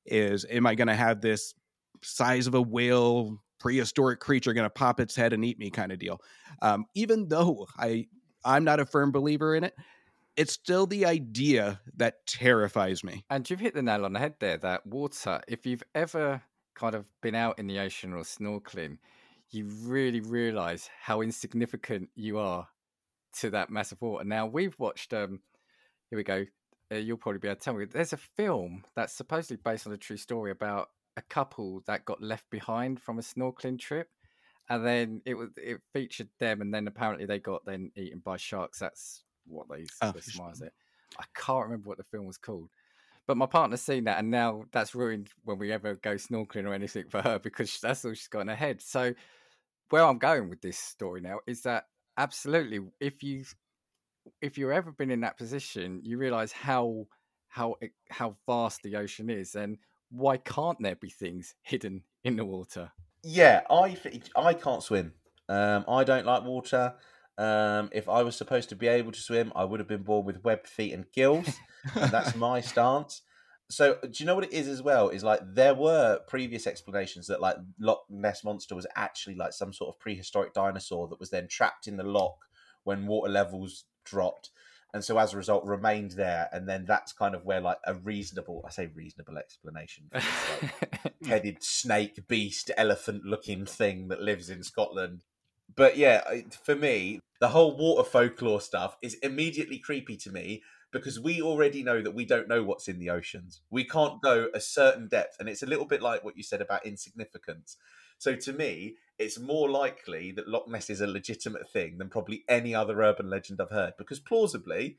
is 0.04 0.44
am 0.50 0.66
I 0.66 0.74
going 0.74 0.88
to 0.88 0.94
have 0.94 1.22
this 1.22 1.54
size 2.02 2.46
of 2.46 2.54
a 2.54 2.62
whale 2.62 3.40
prehistoric 3.58 4.20
creature 4.20 4.52
going 4.52 4.66
to 4.66 4.70
pop 4.70 5.00
its 5.00 5.16
head 5.16 5.32
and 5.32 5.44
eat 5.44 5.58
me 5.58 5.70
kind 5.70 5.90
of 5.90 5.98
deal 5.98 6.20
um, 6.62 6.84
even 6.94 7.26
though 7.28 7.66
i 7.76 8.06
i'm 8.44 8.62
not 8.62 8.78
a 8.78 8.86
firm 8.86 9.10
believer 9.10 9.56
in 9.56 9.64
it 9.64 9.74
it's 10.36 10.52
still 10.52 10.86
the 10.86 11.04
idea 11.04 11.80
that 11.96 12.24
terrifies 12.24 13.02
me 13.02 13.24
And 13.28 13.48
you've 13.50 13.58
hit 13.58 13.74
the 13.74 13.82
nail 13.82 14.04
on 14.04 14.12
the 14.12 14.20
head 14.20 14.34
there 14.38 14.56
that 14.58 14.86
water, 14.86 15.40
if 15.48 15.66
you've 15.66 15.82
ever 15.96 16.42
kind 16.76 16.94
of 16.94 17.08
been 17.20 17.34
out 17.34 17.58
in 17.58 17.66
the 17.66 17.80
ocean 17.80 18.12
or 18.12 18.22
snorkeling, 18.22 18.98
you 19.50 19.66
really 19.82 20.20
realize 20.20 20.88
how 21.02 21.22
insignificant 21.22 22.10
you 22.14 22.38
are 22.38 22.68
to 23.40 23.50
that 23.50 23.70
massive 23.70 24.00
water. 24.00 24.24
Now, 24.24 24.46
we've 24.46 24.78
watched, 24.78 25.12
um, 25.12 25.40
here 26.08 26.16
we 26.16 26.22
go. 26.22 26.46
Uh, 26.90 26.96
you'll 26.96 27.18
probably 27.18 27.38
be 27.38 27.48
able 27.48 27.56
to 27.56 27.60
tell 27.62 27.74
me. 27.74 27.84
There's 27.84 28.12
a 28.12 28.16
film 28.16 28.84
that's 28.96 29.12
supposedly 29.12 29.60
based 29.62 29.86
on 29.86 29.92
a 29.92 29.98
true 29.98 30.16
story 30.16 30.50
about 30.50 30.88
a 31.16 31.22
couple 31.22 31.82
that 31.86 32.04
got 32.04 32.22
left 32.22 32.48
behind 32.50 33.00
from 33.02 33.18
a 33.18 33.22
snorkeling 33.22 33.78
trip. 33.78 34.08
And 34.70 34.84
then 34.86 35.22
it 35.24 35.34
was 35.34 35.50
it 35.56 35.80
featured 35.92 36.28
them, 36.38 36.60
and 36.60 36.72
then 36.74 36.86
apparently 36.86 37.24
they 37.26 37.38
got 37.38 37.64
then 37.64 37.90
eaten 37.96 38.20
by 38.20 38.36
sharks. 38.36 38.78
That's 38.78 39.24
what 39.46 39.68
they, 39.70 39.86
Oh, 40.02 40.14
surmise 40.18 40.60
it. 40.60 40.74
I 41.18 41.24
can't 41.34 41.64
remember 41.64 41.88
what 41.88 41.96
the 41.98 42.04
film 42.04 42.26
was 42.26 42.36
called, 42.36 42.70
But 43.26 43.36
my 43.38 43.46
partner's 43.46 43.82
seen 43.82 44.04
that, 44.04 44.18
and 44.18 44.30
now 44.30 44.64
that's 44.72 44.94
ruined 44.94 45.30
when 45.44 45.58
we 45.58 45.72
ever 45.72 45.96
go 45.96 46.16
snorkeling 46.16 46.66
or 46.66 46.74
anything 46.74 47.08
for 47.10 47.22
her 47.22 47.38
because 47.38 47.80
that's 47.80 48.04
all 48.04 48.14
she's 48.14 48.28
got 48.28 48.40
in 48.42 48.48
her 48.48 48.56
head. 48.56 48.82
So, 48.82 49.14
where 49.90 50.04
I'm 50.04 50.18
going 50.18 50.48
with 50.50 50.60
this 50.60 50.78
story 50.78 51.20
now 51.20 51.40
is 51.46 51.62
that 51.62 51.86
absolutely, 52.16 52.80
if 53.00 53.22
you 53.22 53.44
if 54.40 54.58
you've 54.58 54.70
ever 54.70 54.92
been 54.92 55.10
in 55.10 55.20
that 55.20 55.38
position, 55.38 56.00
you 56.02 56.18
realize 56.18 56.52
how 56.52 57.06
how 57.48 57.76
how 58.10 58.36
vast 58.46 58.82
the 58.82 58.96
ocean 58.96 59.30
is, 59.30 59.54
and 59.54 59.78
why 60.10 60.36
can't 60.36 60.78
there 60.80 60.96
be 60.96 61.10
things 61.10 61.54
hidden 61.62 62.02
in 62.24 62.36
the 62.36 62.44
water? 62.44 62.90
Yeah, 63.22 63.62
I 63.70 63.96
I 64.36 64.54
can't 64.54 64.82
swim. 64.82 65.12
Um, 65.48 65.84
I 65.88 66.04
don't 66.04 66.26
like 66.26 66.44
water. 66.44 66.94
Um, 67.38 67.88
if 67.92 68.08
I 68.08 68.22
was 68.22 68.36
supposed 68.36 68.68
to 68.70 68.76
be 68.76 68.88
able 68.88 69.12
to 69.12 69.20
swim, 69.20 69.52
I 69.54 69.64
would 69.64 69.80
have 69.80 69.88
been 69.88 70.02
born 70.02 70.26
with 70.26 70.42
webbed 70.44 70.68
feet 70.68 70.92
and 70.92 71.10
gills, 71.12 71.48
and 71.94 72.10
that's 72.10 72.34
my 72.34 72.60
stance. 72.72 73.22
So, 73.70 73.98
do 74.02 74.10
you 74.14 74.26
know 74.26 74.34
what 74.34 74.44
it 74.44 74.52
is 74.52 74.66
as 74.66 74.82
well? 74.82 75.10
Is 75.10 75.22
like 75.22 75.40
there 75.44 75.74
were 75.74 76.20
previous 76.26 76.66
explanations 76.66 77.26
that 77.26 77.40
like 77.40 77.56
Loch 77.78 78.02
Ness 78.08 78.42
monster 78.42 78.74
was 78.74 78.86
actually 78.96 79.36
like 79.36 79.52
some 79.52 79.72
sort 79.72 79.94
of 79.94 80.00
prehistoric 80.00 80.54
dinosaur 80.54 81.06
that 81.08 81.20
was 81.20 81.30
then 81.30 81.48
trapped 81.48 81.86
in 81.86 81.96
the 81.96 82.02
lock 82.02 82.46
when 82.84 83.06
water 83.06 83.30
levels 83.30 83.84
dropped, 84.08 84.50
and 84.94 85.04
so 85.04 85.18
as 85.18 85.34
a 85.34 85.36
result 85.36 85.64
remained 85.64 86.12
there. 86.12 86.48
And 86.52 86.68
then 86.68 86.84
that's 86.86 87.12
kind 87.12 87.34
of 87.34 87.44
where 87.44 87.60
like 87.60 87.78
a 87.86 87.94
reasonable, 87.94 88.64
I 88.66 88.70
say 88.70 88.90
reasonable 88.94 89.38
explanation, 89.38 90.04
for 90.10 90.20
this, 90.20 90.62
like, 90.62 91.14
hmm. 91.22 91.28
headed 91.28 91.62
snake, 91.62 92.26
beast, 92.28 92.70
elephant-looking 92.76 93.66
thing 93.66 94.08
that 94.08 94.22
lives 94.22 94.50
in 94.50 94.62
Scotland 94.62 95.24
but 95.78 95.96
yeah, 95.96 96.22
for 96.64 96.74
me, 96.74 97.20
the 97.40 97.48
whole 97.48 97.76
water 97.76 98.02
folklore 98.08 98.60
stuff 98.60 98.96
is 99.02 99.14
immediately 99.22 99.78
creepy 99.78 100.16
to 100.18 100.32
me 100.32 100.62
because 100.90 101.20
we 101.20 101.42
already 101.42 101.82
know 101.82 102.02
that 102.02 102.14
we 102.14 102.24
don't 102.24 102.48
know 102.48 102.64
what's 102.64 102.88
in 102.88 102.98
the 102.98 103.10
oceans. 103.10 103.60
We 103.70 103.84
can't 103.84 104.22
go 104.22 104.48
a 104.54 104.60
certain 104.60 105.06
depth. 105.06 105.36
And 105.38 105.48
it's 105.48 105.62
a 105.62 105.66
little 105.66 105.84
bit 105.84 106.02
like 106.02 106.24
what 106.24 106.36
you 106.36 106.42
said 106.42 106.60
about 106.60 106.86
insignificance. 106.86 107.76
So 108.18 108.34
to 108.34 108.52
me, 108.52 108.96
it's 109.18 109.38
more 109.38 109.68
likely 109.68 110.32
that 110.32 110.48
Loch 110.48 110.68
Ness 110.68 110.90
is 110.90 111.00
a 111.00 111.06
legitimate 111.06 111.70
thing 111.70 111.98
than 111.98 112.08
probably 112.08 112.44
any 112.48 112.74
other 112.74 113.00
urban 113.02 113.28
legend 113.28 113.60
I've 113.60 113.70
heard 113.70 113.94
because 113.98 114.20
plausibly, 114.20 114.98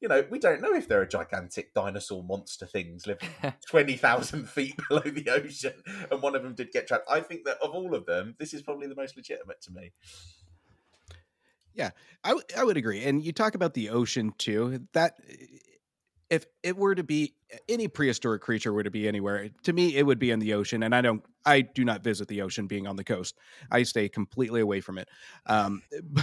you 0.00 0.08
know, 0.08 0.24
we 0.30 0.38
don't 0.38 0.60
know 0.60 0.74
if 0.74 0.88
there 0.88 1.00
are 1.00 1.06
gigantic 1.06 1.74
dinosaur 1.74 2.22
monster 2.22 2.66
things 2.66 3.06
living 3.06 3.28
20,000 3.68 4.48
feet 4.48 4.74
below 4.88 5.00
the 5.00 5.28
ocean 5.30 5.82
and 6.10 6.22
one 6.22 6.36
of 6.36 6.42
them 6.42 6.54
did 6.54 6.70
get 6.70 6.86
trapped. 6.86 7.08
I 7.10 7.20
think 7.20 7.44
that 7.44 7.58
of 7.62 7.70
all 7.70 7.94
of 7.94 8.06
them, 8.06 8.36
this 8.38 8.54
is 8.54 8.62
probably 8.62 8.86
the 8.86 8.94
most 8.94 9.16
legitimate 9.16 9.60
to 9.62 9.72
me. 9.72 9.92
Yeah, 11.74 11.90
I, 12.24 12.30
w- 12.30 12.46
I 12.56 12.64
would 12.64 12.78
agree. 12.78 13.04
And 13.04 13.22
you 13.22 13.32
talk 13.32 13.54
about 13.54 13.74
the 13.74 13.90
ocean 13.90 14.32
too. 14.38 14.86
That 14.94 15.18
if 16.30 16.46
it 16.62 16.76
were 16.76 16.94
to 16.94 17.04
be 17.04 17.34
any 17.68 17.88
prehistoric 17.88 18.42
creature 18.42 18.72
were 18.72 18.82
to 18.82 18.90
be 18.90 19.06
anywhere, 19.06 19.48
to 19.62 19.72
me 19.72 19.96
it 19.96 20.04
would 20.04 20.18
be 20.18 20.30
in 20.30 20.38
the 20.38 20.54
ocean. 20.54 20.82
And 20.82 20.94
I 20.94 21.00
don't, 21.00 21.22
I 21.44 21.60
do 21.60 21.84
not 21.84 22.02
visit 22.02 22.28
the 22.28 22.42
ocean 22.42 22.66
being 22.66 22.86
on 22.86 22.96
the 22.96 23.04
coast. 23.04 23.38
I 23.70 23.84
stay 23.84 24.08
completely 24.08 24.60
away 24.60 24.80
from 24.80 24.98
it. 24.98 25.08
Um, 25.46 25.82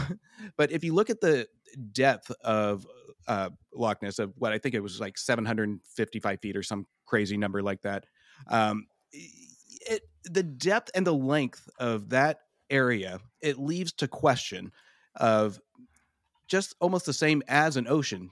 but 0.57 0.71
if 0.71 0.83
you 0.83 0.93
look 0.93 1.09
at 1.09 1.21
the 1.21 1.47
depth 1.91 2.31
of 2.43 2.85
uh, 3.27 3.49
Loch 3.73 4.01
Ness, 4.01 4.19
of 4.19 4.33
what 4.37 4.51
I 4.51 4.57
think 4.57 4.75
it 4.75 4.83
was 4.83 4.99
like 4.99 5.17
755 5.17 6.39
feet 6.41 6.57
or 6.57 6.63
some 6.63 6.85
crazy 7.05 7.37
number 7.37 7.61
like 7.61 7.81
that, 7.83 8.05
um, 8.49 8.87
it, 9.13 10.01
the 10.25 10.43
depth 10.43 10.91
and 10.95 11.07
the 11.07 11.13
length 11.13 11.69
of 11.79 12.09
that 12.09 12.39
area, 12.69 13.19
it 13.41 13.57
leaves 13.57 13.93
to 13.93 14.07
question 14.07 14.71
of 15.15 15.59
just 16.47 16.75
almost 16.81 17.05
the 17.05 17.13
same 17.13 17.41
as 17.47 17.77
an 17.77 17.87
ocean 17.87 18.29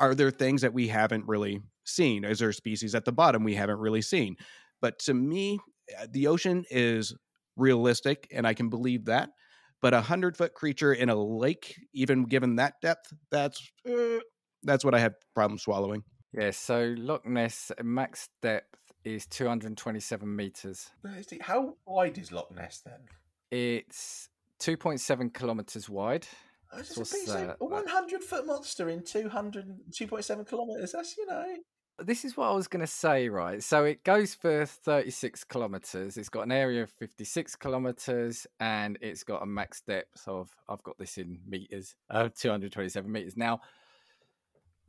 are 0.00 0.14
there 0.14 0.30
things 0.30 0.62
that 0.62 0.72
we 0.72 0.88
haven't 0.88 1.28
really 1.28 1.60
seen? 1.84 2.24
Is 2.24 2.38
there 2.38 2.52
species 2.52 2.94
at 2.94 3.04
the 3.04 3.12
bottom 3.12 3.44
we 3.44 3.54
haven't 3.54 3.78
really 3.78 4.02
seen? 4.02 4.36
But 4.80 4.98
to 5.00 5.14
me, 5.14 5.60
uh, 6.00 6.06
the 6.10 6.26
ocean 6.26 6.64
is 6.70 7.14
realistic, 7.56 8.26
and 8.32 8.46
I 8.46 8.54
can 8.54 8.70
believe 8.70 9.04
that. 9.04 9.30
But 9.82 9.94
a 9.94 10.00
hundred 10.00 10.36
foot 10.36 10.54
creature 10.54 10.92
in 10.92 11.10
a 11.10 11.14
lake, 11.14 11.76
even 11.92 12.24
given 12.24 12.56
that 12.56 12.74
depth, 12.82 13.12
that's 13.30 13.70
uh, 13.88 14.18
that's 14.62 14.84
what 14.84 14.94
I 14.94 14.98
have 14.98 15.14
problem 15.34 15.58
swallowing. 15.58 16.02
Yeah. 16.32 16.50
So 16.50 16.94
Loch 16.98 17.26
Ness 17.26 17.70
max 17.82 18.28
depth 18.42 18.76
is 19.04 19.26
227 19.26 20.36
meters. 20.36 20.90
How 21.40 21.74
wide 21.86 22.18
is 22.18 22.32
Loch 22.32 22.54
Ness 22.54 22.82
then? 22.84 23.00
It's 23.50 24.28
2.7 24.60 25.32
kilometers 25.32 25.88
wide. 25.88 26.26
That's 26.72 26.96
a, 27.28 27.56
a 27.60 27.64
100 27.64 28.22
foot 28.22 28.46
monster 28.46 28.88
in 28.88 29.02
200, 29.02 29.66
2.7 29.90 30.46
kilometers. 30.46 30.92
That's, 30.92 31.16
you 31.16 31.26
know. 31.26 31.56
This 31.98 32.24
is 32.24 32.36
what 32.36 32.48
I 32.48 32.52
was 32.52 32.68
going 32.68 32.80
to 32.80 32.86
say, 32.86 33.28
right? 33.28 33.62
So 33.62 33.84
it 33.84 34.04
goes 34.04 34.34
for 34.34 34.64
36 34.64 35.44
kilometers. 35.44 36.16
It's 36.16 36.30
got 36.30 36.42
an 36.42 36.52
area 36.52 36.82
of 36.82 36.90
56 36.90 37.56
kilometers 37.56 38.46
and 38.58 38.96
it's 39.02 39.22
got 39.22 39.42
a 39.42 39.46
max 39.46 39.82
depth 39.82 40.26
of, 40.26 40.56
I've 40.68 40.82
got 40.82 40.96
this 40.98 41.18
in 41.18 41.40
meters, 41.46 41.96
uh, 42.08 42.30
227 42.34 43.10
meters. 43.10 43.36
Now, 43.36 43.60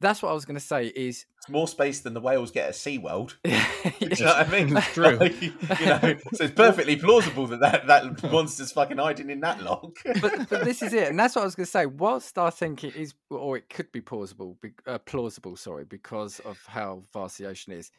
that's 0.01 0.21
what 0.21 0.29
I 0.29 0.33
was 0.33 0.45
going 0.45 0.57
to 0.57 0.65
say. 0.65 0.87
Is 0.87 1.25
it's 1.37 1.49
more 1.49 1.67
space 1.67 2.01
than 2.01 2.13
the 2.13 2.19
whales 2.19 2.51
get 2.51 2.67
at 2.67 2.73
SeaWorld. 2.73 3.35
yes. 3.45 3.99
you 3.99 4.25
know 4.25 4.33
what 4.33 4.47
I 4.47 4.51
mean? 4.51 4.75
It's 4.75 4.87
true. 4.93 5.15
Like, 5.15 5.41
you 5.41 5.51
know, 5.85 6.15
so 6.33 6.43
it's 6.43 6.53
perfectly 6.53 6.95
plausible 6.97 7.47
that 7.47 7.59
that, 7.61 7.87
that 7.87 8.31
monster's 8.31 8.71
fucking 8.71 8.97
hiding 8.97 9.29
in 9.29 9.39
that 9.41 9.61
log. 9.61 9.95
but, 10.19 10.49
but 10.49 10.65
this 10.65 10.81
is 10.81 10.93
it, 10.93 11.07
and 11.07 11.19
that's 11.19 11.35
what 11.35 11.43
I 11.43 11.45
was 11.45 11.55
going 11.55 11.65
to 11.65 11.71
say. 11.71 11.85
Whilst 11.85 12.37
I 12.37 12.49
think 12.49 12.83
it 12.83 12.95
is, 12.95 13.13
or 13.29 13.55
it 13.55 13.69
could 13.69 13.91
be 13.91 14.01
plausible, 14.01 14.57
uh, 14.87 14.97
plausible, 14.97 15.55
sorry, 15.55 15.85
because 15.85 16.39
of 16.39 16.59
how 16.67 17.03
vast 17.13 17.37
the 17.37 17.45
ocean 17.47 17.73
is. 17.73 17.91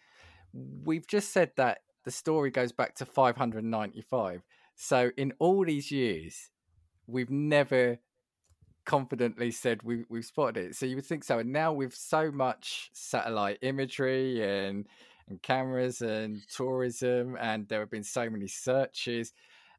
We've 0.85 1.07
just 1.07 1.33
said 1.33 1.53
that 1.57 1.79
the 2.05 2.11
story 2.11 2.51
goes 2.51 2.73
back 2.73 2.97
to 2.97 3.07
595. 3.07 4.43
So 4.75 5.11
in 5.17 5.33
all 5.39 5.65
these 5.65 5.91
years, 5.91 6.51
we've 7.07 7.31
never 7.31 7.99
confidently 8.85 9.51
said 9.51 9.83
we 9.83 10.05
we've 10.09 10.25
spotted 10.25 10.71
it. 10.71 10.77
So 10.77 10.87
you 10.87 10.97
would 10.97 11.07
think 11.07 11.25
so. 11.25 11.39
And 11.39 11.53
now 11.53 11.73
with 11.73 11.95
so 11.95 12.31
much 12.31 12.91
satellite 12.93 13.59
imagery 13.63 14.43
and 14.43 14.87
and 15.29 15.41
cameras 15.43 16.03
and 16.03 16.47
tourism, 16.49 17.37
and 17.41 17.69
there 17.69 17.81
have 17.81 17.91
been 17.91 18.05
so 18.05 18.29
many 18.29 18.49
searches, 18.49 19.33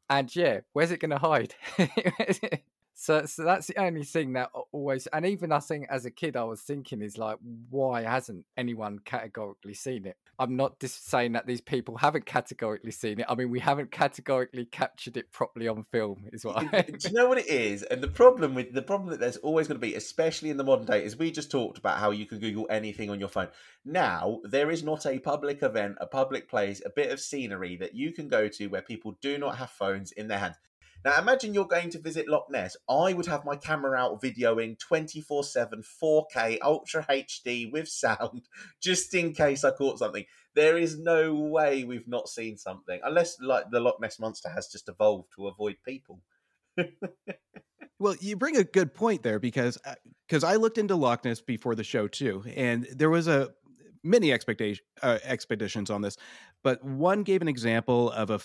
and 0.09 0.33
yeah, 0.35 0.61
where's 0.73 0.91
it 0.91 0.99
going 0.99 1.11
to 1.11 1.17
hide? 1.17 1.53
so, 2.93 3.25
so 3.25 3.43
that's 3.43 3.67
the 3.67 3.79
only 3.81 4.03
thing 4.03 4.33
that 4.33 4.49
always, 4.71 5.07
and 5.07 5.25
even 5.25 5.51
I 5.51 5.59
think 5.59 5.87
as 5.89 6.05
a 6.05 6.11
kid, 6.11 6.35
I 6.35 6.43
was 6.43 6.61
thinking 6.61 7.01
is 7.01 7.17
like, 7.17 7.37
why 7.69 8.03
hasn't 8.03 8.45
anyone 8.57 8.99
categorically 9.03 9.73
seen 9.73 10.05
it? 10.05 10.17
I'm 10.39 10.55
not 10.55 10.79
just 10.79 11.07
saying 11.07 11.33
that 11.33 11.45
these 11.45 11.61
people 11.61 11.97
haven't 11.97 12.25
categorically 12.25 12.91
seen 12.91 13.19
it. 13.19 13.25
I 13.29 13.35
mean, 13.35 13.51
we 13.51 13.59
haven't 13.59 13.91
categorically 13.91 14.65
captured 14.65 15.15
it 15.15 15.31
properly 15.31 15.67
on 15.67 15.83
film, 15.83 16.25
is 16.33 16.43
what 16.43 16.57
I. 16.57 16.81
Do 16.81 17.07
you 17.07 17.13
know 17.13 17.27
what 17.27 17.37
it 17.37 17.47
is? 17.47 17.83
And 17.83 18.01
the 18.01 18.07
problem 18.07 18.55
with 18.55 18.73
the 18.73 18.81
problem 18.81 19.11
that 19.11 19.19
there's 19.19 19.37
always 19.37 19.67
going 19.67 19.79
to 19.79 19.85
be, 19.85 19.95
especially 19.95 20.49
in 20.49 20.57
the 20.57 20.63
modern 20.63 20.85
day, 20.85 21.03
is 21.03 21.17
we 21.17 21.31
just 21.31 21.51
talked 21.51 21.77
about 21.77 21.99
how 21.99 22.11
you 22.11 22.25
can 22.25 22.39
Google 22.39 22.65
anything 22.69 23.09
on 23.09 23.19
your 23.19 23.29
phone. 23.29 23.49
Now 23.85 24.39
there 24.43 24.71
is 24.71 24.83
not 24.83 25.05
a 25.05 25.19
public 25.19 25.61
event, 25.61 25.97
a 26.01 26.07
public 26.07 26.49
place, 26.49 26.81
a 26.83 26.89
bit 26.89 27.11
of 27.11 27.19
scenery 27.19 27.75
that 27.77 27.95
you 27.95 28.11
can 28.11 28.27
go 28.27 28.47
to 28.47 28.67
where 28.67 28.81
people 28.81 29.17
do 29.21 29.37
not 29.37 29.57
have 29.57 29.69
phones 29.69 30.11
in 30.11 30.27
their 30.27 30.39
hands. 30.39 30.55
Now, 31.05 31.19
imagine 31.19 31.53
you're 31.53 31.65
going 31.65 31.89
to 31.89 31.99
visit 31.99 32.29
Loch 32.29 32.47
Ness. 32.49 32.77
I 32.89 33.13
would 33.13 33.25
have 33.25 33.43
my 33.43 33.57
camera 33.57 33.97
out 33.97 34.21
videoing 34.21 34.79
24 34.79 35.43
7, 35.43 35.83
4K, 36.01 36.59
Ultra 36.61 37.05
HD 37.09 37.69
with 37.71 37.89
sound, 37.89 38.47
just 38.81 39.13
in 39.13 39.33
case 39.33 39.63
I 39.63 39.71
caught 39.71 39.99
something. 39.99 40.25
There 40.55 40.77
is 40.77 40.97
no 40.97 41.35
way 41.35 41.83
we've 41.83 42.07
not 42.07 42.29
seen 42.29 42.57
something, 42.57 42.99
unless 43.03 43.37
like 43.41 43.65
the 43.69 43.81
Loch 43.81 43.99
Ness 43.99 44.19
monster 44.19 44.49
has 44.49 44.67
just 44.67 44.87
evolved 44.87 45.29
to 45.35 45.47
avoid 45.47 45.75
people. 45.85 46.21
well, 47.99 48.15
you 48.21 48.37
bring 48.37 48.55
a 48.55 48.63
good 48.63 48.93
point 48.93 49.23
there 49.23 49.39
because 49.39 49.77
because 50.27 50.43
uh, 50.43 50.47
I 50.47 50.55
looked 50.55 50.77
into 50.77 50.95
Loch 50.95 51.25
Ness 51.25 51.41
before 51.41 51.75
the 51.75 51.83
show 51.83 52.07
too, 52.07 52.45
and 52.55 52.87
there 52.95 53.09
was 53.09 53.27
a 53.27 53.49
many 54.03 54.31
expectation 54.31 54.83
uh, 55.01 55.19
expeditions 55.23 55.89
on 55.89 56.01
this, 56.01 56.17
but 56.63 56.83
one 56.83 57.23
gave 57.23 57.41
an 57.41 57.47
example 57.47 58.09
of 58.11 58.29
a 58.29 58.39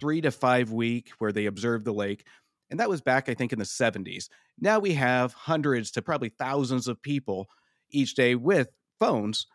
three 0.00 0.20
to 0.20 0.30
five 0.30 0.70
week 0.70 1.10
where 1.18 1.32
they 1.32 1.46
observed 1.46 1.84
the 1.84 1.92
lake. 1.92 2.24
And 2.70 2.80
that 2.80 2.88
was 2.88 3.00
back, 3.00 3.28
I 3.28 3.34
think, 3.34 3.52
in 3.52 3.58
the 3.58 3.64
70s. 3.64 4.28
Now 4.60 4.78
we 4.78 4.94
have 4.94 5.32
hundreds 5.32 5.90
to 5.92 6.02
probably 6.02 6.28
thousands 6.28 6.88
of 6.88 7.00
people 7.02 7.48
each 7.90 8.14
day 8.14 8.34
with 8.34 8.68
phones 8.98 9.46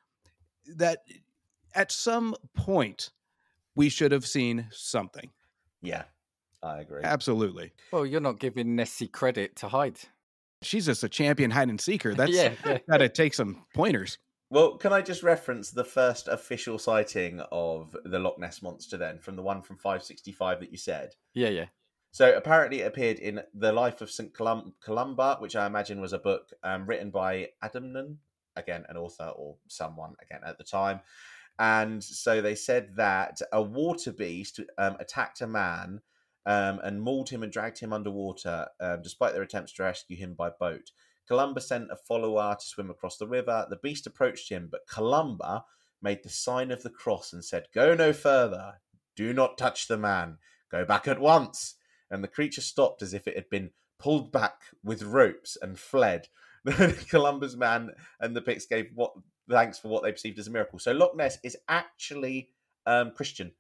that 0.78 1.00
at 1.76 1.92
some 1.92 2.36
point 2.56 3.12
we 3.76 3.90
should 3.90 4.12
have 4.12 4.26
seen 4.26 4.68
something. 4.72 5.30
Yeah, 5.82 6.04
I 6.62 6.80
agree. 6.80 7.02
Absolutely. 7.04 7.74
Well, 7.92 8.06
you're 8.06 8.22
not 8.22 8.40
giving 8.40 8.76
Nessie 8.76 9.08
credit 9.08 9.56
to 9.58 9.68
hide. 9.68 9.98
She's 10.62 10.86
just 10.86 11.04
a 11.04 11.10
champion 11.10 11.52
hide 11.52 11.70
and 11.70 11.82
seeker. 11.82 12.14
That's 12.16 12.32
yeah, 12.32 12.54
yeah. 12.66 12.78
got 12.90 12.98
to 12.98 13.10
take 13.10 13.34
some 13.34 13.66
pointers. 13.76 14.18
Well, 14.54 14.78
can 14.78 14.94
I 14.94 15.02
just 15.02 15.24
reference 15.24 15.72
the 15.72 15.84
first 15.84 16.28
official 16.28 16.78
sighting 16.78 17.42
of 17.52 17.98
the 18.06 18.20
Loch 18.20 18.38
Ness 18.38 18.62
monster 18.62 18.98
then, 18.98 19.18
from 19.18 19.36
the 19.36 19.42
one 19.42 19.64
from 19.64 19.78
565 19.78 20.60
that 20.60 20.70
you 20.72 20.78
said? 20.78 21.16
Yeah, 21.34 21.50
yeah. 21.50 21.66
So 22.12 22.38
apparently 22.38 22.82
it 22.82 22.86
appeared 22.86 23.18
in 23.18 23.42
The 23.56 23.72
Life 23.72 24.02
of 24.02 24.12
St. 24.12 24.32
Colum- 24.32 24.76
Columba, 24.80 25.38
which 25.40 25.56
I 25.56 25.66
imagine 25.66 26.00
was 26.00 26.14
a 26.14 26.20
book 26.20 26.52
um, 26.62 26.86
written 26.86 27.10
by 27.10 27.50
Adamnan, 27.64 28.18
again, 28.56 28.86
an 28.90 28.96
author 28.96 29.34
or 29.36 29.56
someone, 29.70 30.14
again, 30.22 30.42
at 30.46 30.60
the 30.60 30.64
time. 30.64 31.00
And 31.58 32.04
so 32.04 32.40
they 32.40 32.54
said 32.54 32.96
that 32.98 33.42
a 33.52 33.60
water 33.60 34.12
beast 34.12 34.60
um, 34.78 34.98
attacked 35.00 35.42
a 35.42 35.48
man 35.48 36.02
um, 36.46 36.80
and 36.84 37.02
mauled 37.02 37.30
him 37.32 37.42
and 37.42 37.52
dragged 37.52 37.80
him 37.80 37.92
underwater, 37.92 38.68
um, 38.80 39.02
despite 39.02 39.34
their 39.34 39.42
attempts 39.42 39.74
to 39.74 39.84
rescue 39.84 40.16
him 40.16 40.36
by 40.36 40.52
boat. 40.52 40.92
Columba 41.28 41.62
sent 41.62 41.92
a 41.92 41.96
follower 41.96 42.56
to 42.60 42.66
swim 42.66 42.90
across 42.90 43.18
the 43.18 43.28
river. 43.28 43.66
The 43.70 43.78
beast 43.78 44.08
approached 44.08 44.50
him, 44.50 44.68
but 44.70 44.88
Columba 44.88 45.66
made 46.02 46.24
the 46.24 46.30
sign 46.30 46.72
of 46.72 46.84
the 46.84 46.90
cross 46.90 47.34
and 47.34 47.44
said, 47.44 47.68
Go 47.74 47.96
no 47.96 48.14
further. 48.14 48.82
Do 49.16 49.34
not 49.34 49.58
touch 49.58 49.88
the 49.88 49.98
man. 49.98 50.38
Go 50.70 50.86
back 50.86 51.08
at 51.08 51.20
once. 51.20 51.76
And 52.12 52.24
the 52.24 52.28
creature 52.28 52.62
stopped 52.62 53.02
as 53.02 53.14
if 53.14 53.28
it 53.28 53.36
had 53.36 53.50
been 53.50 53.72
pulled 54.00 54.32
back 54.32 54.62
with 54.84 55.02
ropes 55.02 55.58
and 55.62 55.80
fled. 55.80 56.28
Columba's 57.10 57.56
man 57.56 57.92
and 58.20 58.36
the 58.36 58.42
Picts 58.42 58.66
gave 58.66 58.92
what 58.94 59.14
thanks 59.50 59.80
for 59.80 59.88
what 59.88 60.04
they 60.04 60.12
perceived 60.12 60.40
as 60.40 60.48
a 60.48 60.52
miracle. 60.52 60.80
So 60.80 60.92
Loch 60.92 61.16
Ness 61.16 61.38
is 61.44 61.58
actually 61.68 62.50
um, 62.86 63.12
Christian. 63.12 63.52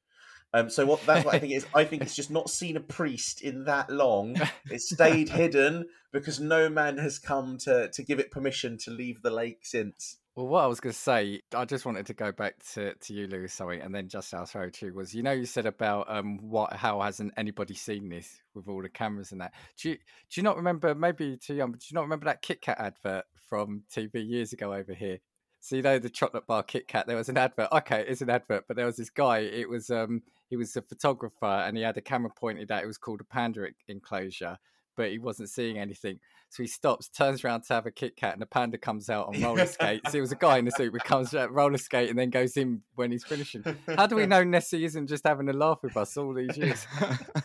Um, 0.54 0.70
so 0.70 0.86
what 0.86 1.04
that's 1.06 1.26
what 1.26 1.36
I 1.36 1.39
think 1.39 1.54
it 1.54 1.58
is. 1.58 1.66
I 1.74 1.84
think 1.84 2.04
it's 2.04 2.16
just 2.22 2.32
not 2.32 2.49
seen 2.49 2.78
a 2.78 2.82
priest 2.82 3.41
in 3.41 3.66
that 3.66 3.89
long. 3.89 4.36
It 4.70 4.82
stayed 4.82 5.30
hidden 5.41 5.86
because 6.12 6.39
no 6.39 6.70
man 6.70 6.97
has 6.99 7.20
come 7.20 7.58
to 7.60 7.89
to 7.89 8.04
give 8.04 8.20
it 8.20 8.32
permission 8.32 8.78
to 8.80 8.91
leave 8.91 9.22
the 9.22 9.32
lake 9.32 9.66
since. 9.66 10.18
Well, 10.36 10.47
what 10.47 10.64
I 10.64 10.68
was 10.68 10.80
going 10.80 10.93
to 10.93 10.99
say, 10.99 11.41
I 11.56 11.66
just 11.66 11.86
wanted 11.86 12.08
to 12.08 12.16
go 12.16 12.32
back 12.32 12.56
to, 12.74 12.95
to 12.95 13.14
you, 13.14 13.28
Lewis, 13.28 13.54
something, 13.54 13.80
and 13.80 13.93
then 13.93 14.08
just 14.08 14.34
our 14.34 14.47
throw 14.47 14.68
too 14.72 14.91
was, 14.91 15.14
you 15.14 15.22
know, 15.22 15.32
you 15.32 15.45
said 15.45 15.68
about 15.68 16.10
um 16.10 16.39
what 16.41 16.74
how 16.74 17.01
hasn't 17.01 17.34
anybody 17.38 17.76
seen 17.76 18.10
this 18.10 18.41
with 18.56 18.68
all 18.68 18.82
the 18.82 18.89
cameras 18.89 19.32
and 19.32 19.41
that. 19.41 19.54
Do 19.80 19.89
you 19.89 19.95
do 19.95 20.41
you 20.41 20.43
not 20.43 20.58
remember? 20.58 20.95
Maybe 20.95 21.38
too 21.38 21.56
young, 21.56 21.72
but 21.72 21.82
do 21.82 21.88
you 21.89 21.95
not 21.95 22.04
remember 22.04 22.26
that 22.26 22.41
Kit 22.41 22.62
Kat 22.62 22.80
advert 22.80 23.26
from 23.47 23.84
TV 23.93 24.28
years 24.28 24.54
ago 24.54 24.74
over 24.74 24.93
here? 24.93 25.20
So 25.60 25.78
you 25.78 25.82
know 25.82 25.99
the 25.99 26.10
chocolate 26.10 26.45
bar 26.45 26.64
Kit 26.64 26.88
Kat. 26.88 27.08
There 27.08 27.16
was 27.16 27.30
an 27.30 27.38
advert. 27.38 27.70
Okay, 27.72 28.04
it's 28.08 28.22
an 28.22 28.30
advert, 28.30 28.66
but 28.68 28.76
there 28.76 28.86
was 28.86 28.97
this 28.97 29.10
guy. 29.10 29.39
It 29.39 29.70
was 29.70 29.89
um 29.89 30.24
he 30.54 30.58
was 30.58 30.76
a 30.76 30.84
photographer 30.84 31.47
and 31.47 31.76
he 31.76 31.82
had 31.82 31.97
a 31.97 32.01
camera 32.01 32.30
pointed 32.30 32.70
at. 32.70 32.84
It 32.84 32.86
was 32.86 32.99
called 32.99 33.22
a 33.22 33.24
panda 33.24 33.70
enclosure, 33.88 34.60
but 34.95 35.10
he 35.10 35.18
wasn't 35.18 35.49
seeing 35.49 35.80
anything. 35.80 36.20
So 36.49 36.62
he 36.62 36.68
stops, 36.68 37.10
turns 37.10 37.43
around 37.43 37.64
to 37.64 37.74
have 37.74 37.88
a 37.88 37.91
Kit 37.91 38.16
Kat, 38.16 38.34
and 38.34 38.41
the 38.43 38.45
panda 38.45 38.78
comes 38.78 39.10
out 39.10 39.30
on 39.30 39.41
roller 39.41 39.66
skates. 39.66 40.14
it 40.14 40.22
was 40.22 40.32
a 40.32 40.36
guy 40.36 40.60
in 40.60 40.68
a 40.68 40.72
suit, 40.72 40.93
who 40.93 40.99
comes 40.99 41.34
out 41.34 41.51
roller 41.51 41.80
skate 41.80 42.12
and 42.12 42.20
then 42.20 42.30
goes 42.30 42.56
in 42.56 42.84
when 42.93 43.12
he's 43.12 43.24
finishing. 43.24 43.64
How 43.97 44.06
do 44.06 44.16
we 44.16 44.28
know 44.28 44.43
Nessie 44.43 44.86
isn't 44.86 45.08
just 45.08 45.26
having 45.26 45.49
a 45.49 45.54
laugh 45.54 45.80
with 45.82 45.97
us 45.97 46.16
all 46.18 46.36
these 46.36 46.56
years? 46.56 46.86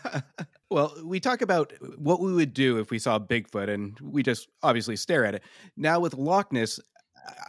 well, 0.69 0.93
we 1.03 1.19
talk 1.19 1.41
about 1.41 1.73
what 1.97 2.19
we 2.19 2.31
would 2.31 2.53
do 2.53 2.77
if 2.77 2.91
we 2.91 2.99
saw 2.99 3.17
Bigfoot, 3.17 3.69
and 3.69 3.99
we 3.99 4.21
just 4.21 4.49
obviously 4.61 4.95
stare 4.95 5.25
at 5.25 5.33
it. 5.33 5.41
Now 5.75 5.99
with 5.99 6.13
Loch 6.13 6.53
Ness, 6.53 6.79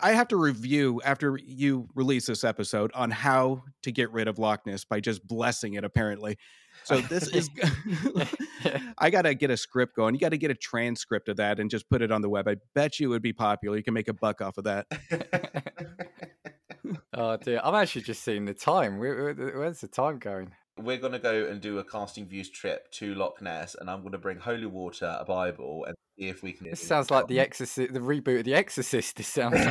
I 0.02 0.12
have 0.12 0.28
to 0.28 0.36
review 0.36 1.00
after 1.04 1.38
you 1.44 1.88
release 1.94 2.26
this 2.26 2.44
episode 2.44 2.90
on 2.94 3.10
how 3.10 3.64
to 3.82 3.92
get 3.92 4.12
rid 4.12 4.28
of 4.28 4.38
Loch 4.38 4.66
Ness 4.66 4.84
by 4.84 5.00
just 5.00 5.26
blessing 5.26 5.74
it, 5.74 5.84
apparently. 5.84 6.38
So 6.84 7.00
this 7.00 7.28
is 7.28 7.50
I 8.98 9.10
gotta 9.10 9.34
get 9.34 9.50
a 9.50 9.56
script 9.56 9.96
going. 9.96 10.14
You 10.14 10.20
gotta 10.20 10.36
get 10.36 10.50
a 10.50 10.54
transcript 10.54 11.28
of 11.28 11.36
that 11.36 11.60
and 11.60 11.70
just 11.70 11.88
put 11.88 12.02
it 12.02 12.10
on 12.10 12.22
the 12.22 12.28
web. 12.28 12.48
I 12.48 12.56
bet 12.74 12.98
you 12.98 13.08
it 13.08 13.10
would 13.10 13.22
be 13.22 13.32
popular. 13.32 13.76
You 13.76 13.82
can 13.82 13.94
make 13.94 14.08
a 14.08 14.14
buck 14.14 14.40
off 14.40 14.58
of 14.58 14.64
that. 14.64 14.86
oh 17.14 17.36
dear. 17.36 17.60
I'm 17.62 17.74
actually 17.74 18.02
just 18.02 18.22
seeing 18.22 18.44
the 18.44 18.54
time. 18.54 18.98
Where, 18.98 19.34
where's 19.34 19.80
the 19.80 19.88
time 19.88 20.18
going? 20.18 20.52
We're 20.84 20.98
going 20.98 21.12
to 21.12 21.18
go 21.18 21.46
and 21.46 21.60
do 21.60 21.78
a 21.78 21.84
casting 21.84 22.26
views 22.26 22.50
trip 22.50 22.90
to 22.92 23.14
Loch 23.14 23.40
Ness, 23.40 23.76
and 23.78 23.90
I'm 23.90 24.00
going 24.00 24.12
to 24.12 24.18
bring 24.18 24.38
holy 24.38 24.66
water, 24.66 25.16
a 25.18 25.24
Bible, 25.24 25.84
and 25.86 25.96
see 26.18 26.28
if 26.28 26.42
we 26.42 26.52
can. 26.52 26.68
This 26.70 26.86
sounds 26.86 27.10
like 27.10 27.26
the 27.28 27.40
Exorcist, 27.40 27.92
the 27.92 28.00
reboot 28.00 28.40
of 28.40 28.44
the 28.44 28.54
Exorcist. 28.54 29.16
This 29.16 29.28
sounds. 29.28 29.58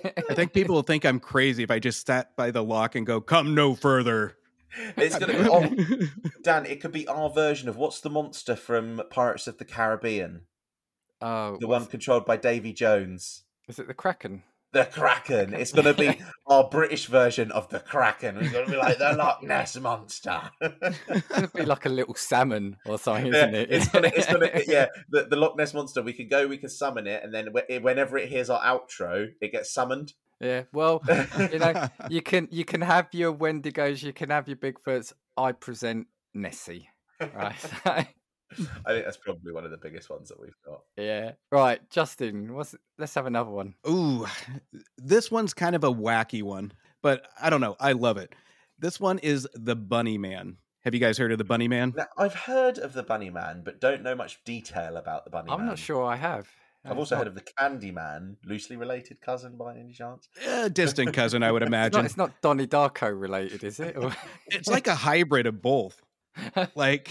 Like. 0.00 0.30
I 0.30 0.34
think 0.34 0.52
people 0.52 0.76
will 0.76 0.82
think 0.82 1.04
I'm 1.04 1.20
crazy 1.20 1.62
if 1.62 1.70
I 1.70 1.78
just 1.78 2.06
sat 2.06 2.34
by 2.36 2.50
the 2.50 2.62
lock 2.62 2.94
and 2.94 3.04
go, 3.04 3.20
"Come 3.20 3.54
no 3.54 3.74
further." 3.74 4.36
It's 4.96 5.18
gonna 5.18 5.32
be, 5.32 5.48
oh, 5.50 6.06
Dan. 6.42 6.64
It 6.66 6.80
could 6.80 6.92
be 6.92 7.06
our 7.08 7.28
version 7.28 7.68
of 7.68 7.76
what's 7.76 8.00
the 8.00 8.10
monster 8.10 8.54
from 8.54 9.02
Pirates 9.10 9.46
of 9.46 9.58
the 9.58 9.64
Caribbean? 9.64 10.42
Oh, 11.20 11.56
the 11.60 11.66
one 11.66 11.86
controlled 11.86 12.24
by 12.24 12.36
Davy 12.36 12.72
Jones. 12.72 13.42
Is 13.68 13.78
it 13.78 13.88
the 13.88 13.94
Kraken? 13.94 14.44
The 14.72 14.84
Kraken. 14.84 15.54
It's 15.54 15.72
going 15.72 15.86
to 15.86 15.94
be 15.94 16.20
our 16.46 16.68
British 16.68 17.06
version 17.06 17.50
of 17.52 17.68
the 17.68 17.80
Kraken. 17.80 18.36
It's 18.38 18.52
going 18.52 18.66
to 18.66 18.70
be 18.70 18.76
like 18.76 18.98
the 18.98 19.14
Loch 19.14 19.42
Ness 19.42 19.76
monster. 19.76 20.40
it's 20.60 21.28
going 21.28 21.42
to 21.42 21.50
be 21.54 21.64
like 21.64 21.86
a 21.86 21.88
little 21.88 22.14
salmon 22.14 22.76
or 22.86 22.98
something, 22.98 23.26
isn't 23.34 23.54
it? 23.54 23.72
It's 23.72 23.88
going 23.88 24.04
to, 24.04 24.16
it's 24.16 24.26
going 24.26 24.40
to, 24.52 24.64
yeah. 24.66 24.86
The, 25.10 25.24
the 25.24 25.36
Loch 25.36 25.56
Ness 25.56 25.74
monster. 25.74 26.02
We 26.02 26.12
can 26.12 26.28
go, 26.28 26.46
we 26.46 26.58
can 26.58 26.68
summon 26.68 27.06
it, 27.06 27.22
and 27.24 27.34
then 27.34 27.48
whenever 27.82 28.16
it 28.16 28.28
hears 28.28 28.50
our 28.50 28.60
outro, 28.60 29.28
it 29.40 29.52
gets 29.52 29.72
summoned. 29.72 30.14
Yeah, 30.40 30.62
well, 30.72 31.02
you 31.52 31.58
know, 31.58 31.88
you 32.08 32.22
can 32.22 32.48
you 32.50 32.64
can 32.64 32.80
have 32.80 33.08
your 33.12 33.34
Wendigos, 33.34 34.02
you 34.02 34.12
can 34.12 34.30
have 34.30 34.48
your 34.48 34.56
Bigfoots. 34.56 35.12
I 35.36 35.52
present 35.52 36.06
Nessie, 36.32 36.88
right? 37.20 38.06
I 38.86 38.92
think 38.92 39.04
that's 39.04 39.16
probably 39.16 39.52
one 39.52 39.64
of 39.64 39.70
the 39.70 39.76
biggest 39.76 40.10
ones 40.10 40.28
that 40.28 40.40
we've 40.40 40.56
got. 40.64 40.82
Yeah. 40.96 41.32
Right, 41.52 41.80
Justin, 41.90 42.54
what's 42.54 42.74
let's 42.98 43.14
have 43.14 43.26
another 43.26 43.50
one. 43.50 43.74
Ooh, 43.88 44.26
this 44.98 45.30
one's 45.30 45.54
kind 45.54 45.76
of 45.76 45.84
a 45.84 45.92
wacky 45.92 46.42
one, 46.42 46.72
but 47.02 47.26
I 47.40 47.50
don't 47.50 47.60
know. 47.60 47.76
I 47.80 47.92
love 47.92 48.16
it. 48.16 48.34
This 48.78 48.98
one 48.98 49.18
is 49.18 49.46
the 49.54 49.76
Bunny 49.76 50.18
Man. 50.18 50.56
Have 50.84 50.94
you 50.94 51.00
guys 51.00 51.18
heard 51.18 51.30
of 51.30 51.38
the 51.38 51.44
Bunny 51.44 51.68
Man? 51.68 51.92
Now, 51.94 52.06
I've 52.16 52.34
heard 52.34 52.78
of 52.78 52.94
the 52.94 53.02
Bunny 53.02 53.28
Man, 53.28 53.62
but 53.64 53.80
don't 53.80 54.02
know 54.02 54.14
much 54.14 54.42
detail 54.44 54.96
about 54.96 55.24
the 55.24 55.30
Bunny 55.30 55.48
man. 55.48 55.54
I'm 55.54 55.60
Man. 55.60 55.68
not 55.68 55.78
sure 55.78 56.04
I 56.04 56.16
have. 56.16 56.48
I've 56.84 56.96
also 56.96 57.16
heard 57.16 57.26
of 57.26 57.34
the 57.34 57.42
Candy 57.42 57.90
Man, 57.90 58.38
loosely 58.44 58.76
related 58.76 59.20
cousin 59.20 59.56
by 59.58 59.76
any 59.76 59.92
chance? 59.92 60.28
A 60.46 60.70
distant 60.70 61.12
cousin, 61.12 61.42
I 61.42 61.52
would 61.52 61.62
imagine. 61.62 62.04
it's, 62.06 62.16
not, 62.16 62.30
it's 62.30 62.36
not 62.36 62.42
Donnie 62.42 62.66
Darko 62.66 63.18
related, 63.18 63.64
is 63.64 63.80
it? 63.80 63.96
it's 64.46 64.68
like 64.68 64.86
a 64.86 64.94
hybrid 64.94 65.46
of 65.46 65.60
both. 65.60 66.00
like 66.74 67.10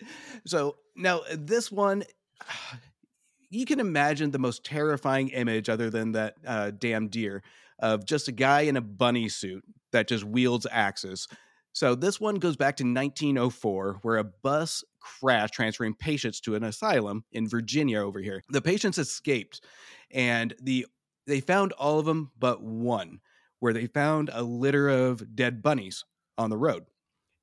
so 0.46 0.76
now 0.96 1.20
this 1.32 1.70
one 1.70 2.04
you 3.50 3.66
can 3.66 3.80
imagine 3.80 4.30
the 4.30 4.38
most 4.38 4.64
terrifying 4.64 5.28
image 5.30 5.68
other 5.68 5.90
than 5.90 6.12
that 6.12 6.36
uh, 6.46 6.70
damn 6.70 7.08
deer 7.08 7.42
of 7.80 8.04
just 8.04 8.28
a 8.28 8.32
guy 8.32 8.62
in 8.62 8.76
a 8.76 8.80
bunny 8.80 9.28
suit 9.28 9.64
that 9.92 10.08
just 10.08 10.22
wields 10.22 10.66
axes. 10.70 11.26
So 11.72 11.94
this 11.94 12.20
one 12.20 12.36
goes 12.36 12.56
back 12.56 12.76
to 12.76 12.84
1904 12.84 14.00
where 14.02 14.18
a 14.18 14.24
bus 14.24 14.84
crashed 15.00 15.54
transferring 15.54 15.94
patients 15.94 16.40
to 16.42 16.54
an 16.54 16.64
asylum 16.64 17.24
in 17.32 17.48
virginia 17.48 18.00
over 18.00 18.20
here. 18.20 18.42
The 18.50 18.62
patients 18.62 18.98
escaped 18.98 19.64
and 20.10 20.54
the 20.60 20.86
they 21.26 21.40
found 21.40 21.72
all 21.72 21.98
of 21.98 22.06
them 22.06 22.32
but 22.38 22.62
one 22.62 23.20
where 23.60 23.72
they 23.72 23.86
found 23.86 24.30
a 24.32 24.42
litter 24.42 24.88
of 24.88 25.36
dead 25.36 25.62
bunnies 25.62 26.04
on 26.36 26.50
the 26.50 26.56
road 26.56 26.86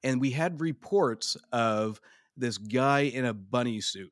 and 0.08 0.22
we 0.22 0.32
had 0.32 0.62
reports 0.62 1.36
of 1.52 2.00
this 2.38 2.58
guy 2.58 3.02
in 3.02 3.26
a 3.26 3.34
bunny 3.34 3.82
suit 3.82 4.10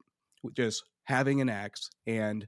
just 0.54 0.84
having 1.06 1.40
an 1.40 1.48
axe 1.48 1.90
and 2.06 2.46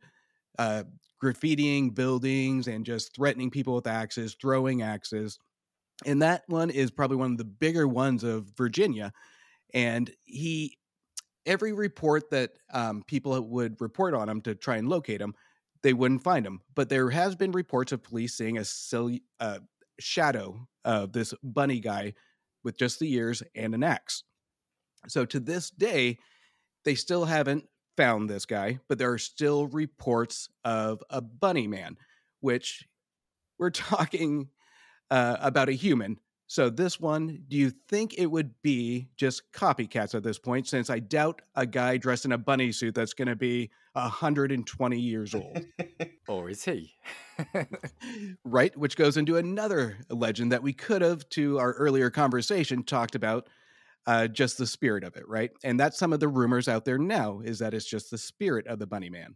uh, 0.60 0.84
graffitiing 1.24 1.96
buildings 1.96 2.68
and 2.68 2.86
just 2.86 3.16
threatening 3.16 3.50
people 3.50 3.74
with 3.74 3.88
axes, 3.88 4.36
throwing 4.40 4.82
axes. 4.82 5.40
And 6.06 6.22
that 6.22 6.44
one 6.48 6.70
is 6.70 6.92
probably 6.92 7.16
one 7.16 7.32
of 7.32 7.38
the 7.38 7.46
bigger 7.46 7.88
ones 7.88 8.26
of 8.26 8.52
Virginia. 8.58 9.14
And 9.74 10.12
he, 10.26 10.78
every 11.46 11.72
report 11.72 12.30
that 12.32 12.52
um, 12.74 13.02
people 13.08 13.40
would 13.42 13.80
report 13.80 14.14
on 14.14 14.28
him 14.28 14.42
to 14.42 14.56
try 14.56 14.76
and 14.76 14.90
locate 14.90 15.22
him, 15.22 15.34
they 15.84 15.94
wouldn't 15.94 16.24
find 16.24 16.46
him. 16.46 16.60
But 16.76 16.90
there 16.90 17.10
has 17.12 17.36
been 17.38 17.54
reports 17.54 17.94
of 17.94 18.04
police 18.04 18.36
seeing 18.36 18.58
a 18.58 18.66
silly, 18.66 19.24
uh, 19.40 19.60
shadow 20.00 20.68
of 20.84 21.14
this 21.14 21.34
bunny 21.42 21.80
guy 21.80 22.14
with 22.68 22.78
just 22.78 23.00
the 23.00 23.14
ears 23.14 23.42
and 23.56 23.74
an 23.74 23.82
axe. 23.82 24.24
So 25.08 25.24
to 25.24 25.40
this 25.40 25.70
day, 25.70 26.18
they 26.84 26.96
still 26.96 27.24
haven't 27.24 27.64
found 27.96 28.30
this 28.30 28.46
guy, 28.46 28.80
but 28.90 28.98
there 28.98 29.14
are 29.14 29.18
still 29.18 29.68
reports 29.68 30.50
of 30.66 31.02
a 31.10 31.22
bunny 31.22 31.66
man, 31.66 31.96
which 32.42 32.86
we're 33.58 33.70
talking 33.92 34.50
uh, 35.10 35.38
about 35.40 35.70
a 35.70 35.72
human. 35.72 36.20
So 36.50 36.70
this 36.70 36.98
one, 36.98 37.44
do 37.50 37.58
you 37.58 37.72
think 37.90 38.16
it 38.18 38.28
would 38.28 38.62
be 38.62 39.10
just 39.18 39.52
copycats 39.52 40.16
at 40.16 40.24
this 40.24 40.40
point? 40.40 40.68
Since 40.68 40.90
I 40.90 41.00
doubt 41.00 41.42
a 41.56 41.66
guy 41.66 41.98
dressed 41.98 42.24
in 42.24 42.32
a 42.32 42.38
bunny 42.38 42.72
suit 42.72 42.96
that's 42.96 43.14
going 43.14 43.28
to 43.28 43.36
be 43.36 43.70
120 43.94 45.00
years 45.00 45.36
old. 45.36 45.66
or 46.28 46.50
is 46.50 46.64
he? 46.64 46.96
right, 48.46 48.76
which 48.78 48.96
goes 48.96 49.18
into 49.18 49.36
another 49.36 49.98
legend 50.10 50.54
that 50.54 50.64
we 50.64 50.72
could 50.72 51.02
have, 51.02 51.28
to 51.30 51.60
our 51.60 51.74
earlier 51.74 52.10
conversation, 52.10 52.84
talked 52.84 53.16
about 53.16 53.50
uh, 54.06 54.28
just 54.28 54.58
the 54.58 54.66
spirit 54.66 55.04
of 55.04 55.18
it, 55.18 55.28
right? 55.28 55.52
And 55.66 55.78
that's 55.78 56.00
some 56.00 56.14
of 56.14 56.22
the 56.22 56.30
rumors 56.30 56.70
out 56.70 56.86
there 56.86 56.98
now 56.98 57.42
is 57.44 57.60
that 57.60 57.74
it's 57.74 57.86
just 57.86 58.10
the 58.10 58.18
spirit 58.18 58.68
of 58.68 58.80
the 58.80 58.88
bunny 58.88 59.10
man. 59.10 59.36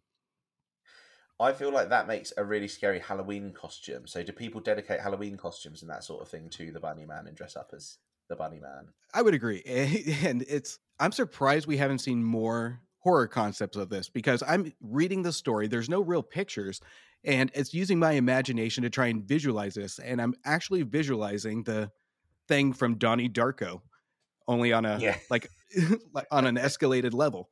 I 1.41 1.53
feel 1.53 1.71
like 1.71 1.89
that 1.89 2.07
makes 2.07 2.33
a 2.37 2.43
really 2.43 2.67
scary 2.67 2.99
Halloween 2.99 3.51
costume. 3.53 4.07
So, 4.07 4.23
do 4.23 4.31
people 4.31 4.61
dedicate 4.61 4.99
Halloween 5.01 5.37
costumes 5.37 5.81
and 5.81 5.89
that 5.91 6.03
sort 6.03 6.21
of 6.21 6.29
thing 6.29 6.49
to 6.51 6.71
the 6.71 6.79
bunny 6.79 7.05
man 7.05 7.27
and 7.27 7.35
dress 7.35 7.55
up 7.55 7.71
as 7.75 7.97
the 8.29 8.35
bunny 8.35 8.59
man? 8.59 8.89
I 9.13 9.21
would 9.21 9.33
agree. 9.33 9.61
And 10.23 10.43
it's, 10.47 10.79
I'm 10.99 11.11
surprised 11.11 11.67
we 11.67 11.77
haven't 11.77 11.99
seen 11.99 12.23
more 12.23 12.81
horror 12.99 13.27
concepts 13.27 13.77
of 13.77 13.89
this 13.89 14.09
because 14.09 14.43
I'm 14.47 14.71
reading 14.79 15.23
the 15.23 15.33
story. 15.33 15.67
There's 15.67 15.89
no 15.89 16.01
real 16.01 16.23
pictures, 16.23 16.79
and 17.23 17.51
it's 17.53 17.73
using 17.73 17.99
my 17.99 18.11
imagination 18.13 18.83
to 18.83 18.89
try 18.89 19.07
and 19.07 19.23
visualize 19.23 19.73
this. 19.73 19.99
And 19.99 20.21
I'm 20.21 20.35
actually 20.45 20.83
visualizing 20.83 21.63
the 21.63 21.91
thing 22.47 22.73
from 22.73 22.95
Donnie 22.97 23.29
Darko, 23.29 23.81
only 24.47 24.73
on 24.73 24.85
a 24.85 24.99
Yeah. 24.99 25.17
like 25.29 25.47
like 26.13 26.27
on 26.31 26.45
an 26.45 26.55
escalated 26.57 27.13
level. 27.13 27.49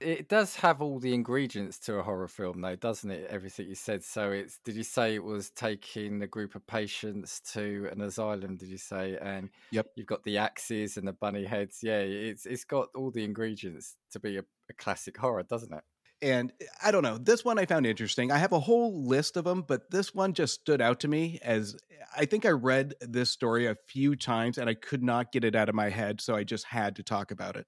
It 0.00 0.28
does 0.28 0.56
have 0.56 0.80
all 0.80 0.98
the 0.98 1.12
ingredients 1.12 1.78
to 1.80 1.98
a 1.98 2.02
horror 2.02 2.26
film, 2.28 2.62
though, 2.62 2.76
doesn't 2.76 3.10
it? 3.10 3.26
Everything 3.28 3.68
you 3.68 3.74
said. 3.74 4.02
So 4.02 4.30
it's. 4.30 4.58
Did 4.58 4.74
you 4.76 4.82
say 4.82 5.14
it 5.14 5.22
was 5.22 5.50
taking 5.50 6.22
a 6.22 6.26
group 6.26 6.54
of 6.54 6.66
patients 6.66 7.40
to 7.52 7.88
an 7.92 8.00
asylum? 8.00 8.56
Did 8.56 8.70
you 8.70 8.78
say? 8.78 9.18
And 9.20 9.50
Yep. 9.70 9.90
you've 9.94 10.06
got 10.06 10.24
the 10.24 10.38
axes 10.38 10.96
and 10.96 11.06
the 11.06 11.12
bunny 11.12 11.44
heads. 11.44 11.80
Yeah, 11.82 11.98
it's 11.98 12.46
it's 12.46 12.64
got 12.64 12.88
all 12.94 13.10
the 13.10 13.24
ingredients 13.24 13.96
to 14.12 14.20
be 14.20 14.38
a, 14.38 14.44
a 14.70 14.72
classic 14.74 15.18
horror, 15.18 15.42
doesn't 15.42 15.72
it? 15.74 15.84
And 16.22 16.52
eh, 16.60 16.66
I 16.82 16.90
don't 16.90 17.02
know, 17.02 17.18
this 17.18 17.44
one 17.44 17.58
I 17.58 17.66
found 17.66 17.86
interesting. 17.86 18.30
I 18.30 18.38
have 18.38 18.52
a 18.52 18.60
whole 18.60 19.06
list 19.06 19.36
of 19.36 19.44
them, 19.44 19.62
but 19.62 19.90
this 19.90 20.14
one 20.14 20.34
just 20.34 20.54
stood 20.54 20.80
out 20.80 21.00
to 21.00 21.08
me 21.08 21.38
as 21.42 21.76
I 22.16 22.26
think 22.26 22.44
I 22.44 22.50
read 22.50 22.94
this 23.00 23.30
story 23.30 23.66
a 23.66 23.76
few 23.88 24.16
times 24.16 24.58
and 24.58 24.68
I 24.68 24.74
could 24.74 25.02
not 25.02 25.32
get 25.32 25.44
it 25.44 25.54
out 25.54 25.68
of 25.68 25.74
my 25.74 25.88
head, 25.88 26.20
so 26.20 26.34
I 26.34 26.44
just 26.44 26.66
had 26.66 26.96
to 26.96 27.02
talk 27.02 27.30
about 27.30 27.56
it. 27.56 27.66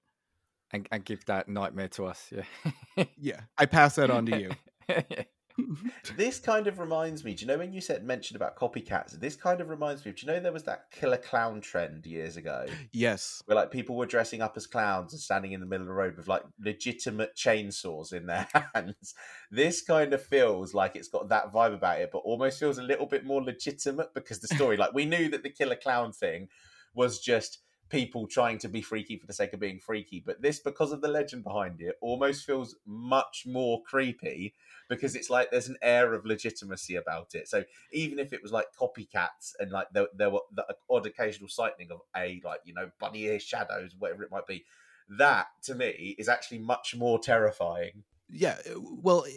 And 0.73 0.87
and 0.91 1.05
give 1.05 1.23
that 1.25 1.47
nightmare 1.47 1.87
to 1.89 2.05
us. 2.05 2.31
Yeah. 2.31 3.05
Yeah, 3.17 3.41
I 3.57 3.65
pass 3.65 3.95
that 3.95 4.09
on 4.11 4.25
to 4.27 4.39
you. 4.39 4.51
This 6.17 6.39
kind 6.39 6.67
of 6.67 6.79
reminds 6.79 7.23
me. 7.23 7.33
Do 7.33 7.41
you 7.41 7.47
know 7.47 7.57
when 7.57 7.73
you 7.73 7.81
said 7.81 8.03
mentioned 8.03 8.35
about 8.35 8.55
copycats? 8.57 9.19
This 9.19 9.35
kind 9.35 9.61
of 9.61 9.69
reminds 9.69 10.03
me. 10.03 10.11
of- 10.11 10.17
Do 10.17 10.25
you 10.25 10.31
know 10.31 10.39
there 10.39 10.51
was 10.51 10.63
that 10.63 10.89
killer 10.91 11.17
clown 11.17 11.61
trend 11.61 12.05
years 12.05 12.37
ago, 12.37 12.65
yes. 12.91 13.41
where 13.45 13.55
like 13.55 13.71
people 13.71 13.95
were 13.95 14.05
dressing 14.05 14.41
up 14.41 14.57
as 14.57 14.67
clowns 14.67 15.13
and 15.13 15.21
standing 15.21 15.51
in 15.51 15.59
the 15.59 15.65
middle 15.65 15.83
of 15.83 15.87
the 15.87 15.93
road 15.93 16.17
with 16.17 16.27
like 16.27 16.43
legitimate 16.59 17.35
chainsaws 17.35 18.13
in 18.13 18.25
their 18.25 18.47
hands? 18.75 19.13
This 19.51 19.81
kind 19.81 20.13
of 20.13 20.23
feels 20.23 20.73
like 20.73 20.95
it's 20.95 21.07
got 21.07 21.29
that 21.29 21.53
vibe 21.53 21.73
about 21.73 22.01
it, 22.01 22.09
but 22.11 22.19
almost 22.19 22.59
feels 22.59 22.77
a 22.77 22.83
little 22.83 23.05
bit 23.05 23.25
more 23.25 23.43
legitimate 23.43 24.13
because 24.13 24.39
the 24.39 24.47
story, 24.47 24.77
like 24.77 24.93
we 24.93 25.05
knew 25.05 25.29
that 25.29 25.43
the 25.43 25.49
killer 25.49 25.75
clown 25.75 26.11
thing 26.11 26.47
was 26.95 27.19
just 27.19 27.59
people 27.93 28.25
trying 28.25 28.57
to 28.57 28.67
be 28.67 28.81
freaky 28.81 29.17
for 29.17 29.27
the 29.27 29.33
sake 29.33 29.53
of 29.53 29.59
being 29.59 29.79
freaky, 29.79 30.19
but 30.25 30.41
this, 30.41 30.57
because 30.57 30.91
of 30.91 31.01
the 31.01 31.07
legend 31.07 31.43
behind 31.43 31.79
it, 31.79 31.95
almost 32.01 32.43
feels 32.43 32.75
much 32.87 33.43
more 33.45 33.83
creepy 33.83 34.55
because 34.89 35.15
it's 35.15 35.29
like 35.29 35.51
there's 35.51 35.67
an 35.67 35.77
air 35.79 36.15
of 36.15 36.25
legitimacy 36.25 36.95
about 36.95 37.35
it. 37.35 37.47
So 37.47 37.63
even 37.91 38.17
if 38.17 38.33
it 38.33 38.41
was 38.41 38.51
like 38.51 38.65
copycats 38.75 39.53
and 39.59 39.71
like 39.71 39.89
there, 39.93 40.07
there 40.17 40.31
were 40.31 40.41
the 40.55 40.65
odd 40.89 41.05
occasional 41.05 41.49
sighting 41.49 41.91
of 41.91 41.99
a 42.17 42.41
like 42.43 42.61
you 42.65 42.73
know 42.73 42.89
bunny 42.99 43.25
ear 43.25 43.39
shadows, 43.39 43.95
whatever 43.99 44.23
it 44.23 44.31
might 44.31 44.47
be, 44.47 44.65
that 45.19 45.45
to 45.65 45.75
me 45.75 46.15
is 46.17 46.27
actually 46.27 46.59
much 46.59 46.95
more 46.95 47.19
terrifying. 47.19 48.03
Yeah. 48.27 48.57
Well, 48.75 49.27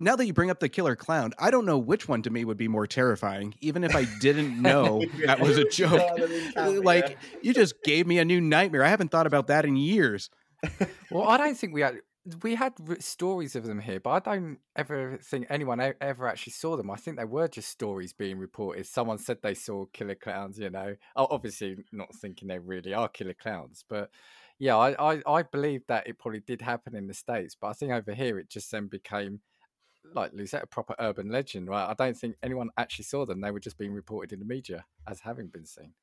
now 0.00 0.16
that 0.16 0.26
you 0.26 0.32
bring 0.32 0.50
up 0.50 0.58
the 0.60 0.68
killer 0.68 0.96
clown, 0.96 1.32
I 1.38 1.50
don't 1.50 1.66
know 1.66 1.78
which 1.78 2.08
one 2.08 2.22
to 2.22 2.30
me 2.30 2.44
would 2.44 2.56
be 2.56 2.68
more 2.68 2.86
terrifying, 2.86 3.54
even 3.60 3.84
if 3.84 3.94
I 3.94 4.06
didn't 4.20 4.60
know 4.62 5.04
that 5.26 5.38
was 5.38 5.58
a 5.58 5.68
joke. 5.68 6.00
Like 6.80 7.18
you 7.42 7.52
just 7.52 7.82
gave 7.82 8.06
me 8.06 8.18
a 8.18 8.24
new 8.24 8.40
nightmare. 8.40 8.82
I 8.82 8.88
haven't 8.88 9.10
thought 9.10 9.26
about 9.26 9.48
that 9.48 9.64
in 9.64 9.76
years. 9.76 10.30
well, 11.10 11.28
I 11.28 11.36
don't 11.36 11.56
think 11.56 11.74
we 11.74 11.82
had 11.82 11.96
we 12.42 12.54
had 12.54 12.74
stories 13.02 13.56
of 13.56 13.64
them 13.66 13.80
here, 13.80 14.00
but 14.00 14.26
I 14.26 14.36
don't 14.36 14.58
ever 14.76 15.18
think 15.22 15.46
anyone 15.50 15.80
ever 16.00 16.26
actually 16.26 16.52
saw 16.52 16.76
them. 16.76 16.90
I 16.90 16.96
think 16.96 17.18
they 17.18 17.24
were 17.24 17.48
just 17.48 17.68
stories 17.68 18.12
being 18.12 18.38
reported. 18.38 18.86
Someone 18.86 19.18
said 19.18 19.38
they 19.42 19.54
saw 19.54 19.86
killer 19.92 20.14
clowns, 20.14 20.58
you 20.58 20.70
know. 20.70 20.96
Obviously 21.16 21.76
not 21.92 22.14
thinking 22.14 22.48
they 22.48 22.58
really 22.58 22.94
are 22.94 23.08
killer 23.08 23.34
clowns, 23.34 23.84
but 23.88 24.10
yeah, 24.58 24.76
I, 24.76 25.14
I 25.14 25.22
I 25.26 25.42
believe 25.42 25.82
that 25.88 26.06
it 26.06 26.18
probably 26.18 26.40
did 26.40 26.62
happen 26.62 26.94
in 26.94 27.06
the 27.06 27.14
states, 27.14 27.56
but 27.58 27.68
I 27.68 27.72
think 27.72 27.92
over 27.92 28.14
here 28.14 28.38
it 28.38 28.48
just 28.48 28.70
then 28.70 28.86
became 28.86 29.40
like 30.14 30.32
Lucette, 30.32 30.64
a 30.64 30.66
proper 30.66 30.94
urban 30.98 31.30
legend, 31.30 31.68
right? 31.68 31.88
I 31.88 31.94
don't 31.94 32.16
think 32.16 32.36
anyone 32.42 32.70
actually 32.76 33.04
saw 33.04 33.24
them; 33.26 33.40
they 33.40 33.50
were 33.50 33.60
just 33.60 33.78
being 33.78 33.92
reported 33.92 34.32
in 34.32 34.38
the 34.38 34.44
media 34.44 34.84
as 35.06 35.20
having 35.20 35.48
been 35.48 35.66
seen. 35.66 35.94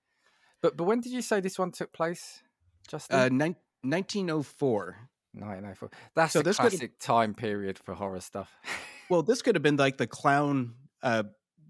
But 0.62 0.78
but 0.78 0.86
when 0.86 1.02
did 1.02 1.12
you 1.12 1.22
say 1.22 1.40
this 1.40 1.60
one 1.60 1.72
took 1.72 1.94
place, 1.94 2.42
Justin? 2.88 3.20
Uh, 3.20 3.30
nine, 3.30 3.56
1904. 3.82 4.98
1904. 5.34 5.90
That's 6.16 6.34
So 6.34 6.40
a 6.40 6.44
this 6.44 6.58
classic 6.58 7.00
time 7.00 7.34
period 7.34 7.78
for 7.78 7.94
horror 7.94 8.22
stuff. 8.22 8.52
Well, 9.10 9.24
this 9.24 9.42
could 9.42 9.56
have 9.56 9.64
been 9.64 9.78
like 9.78 9.96
the 9.96 10.06
clown 10.06 10.74
uh, 11.02 11.24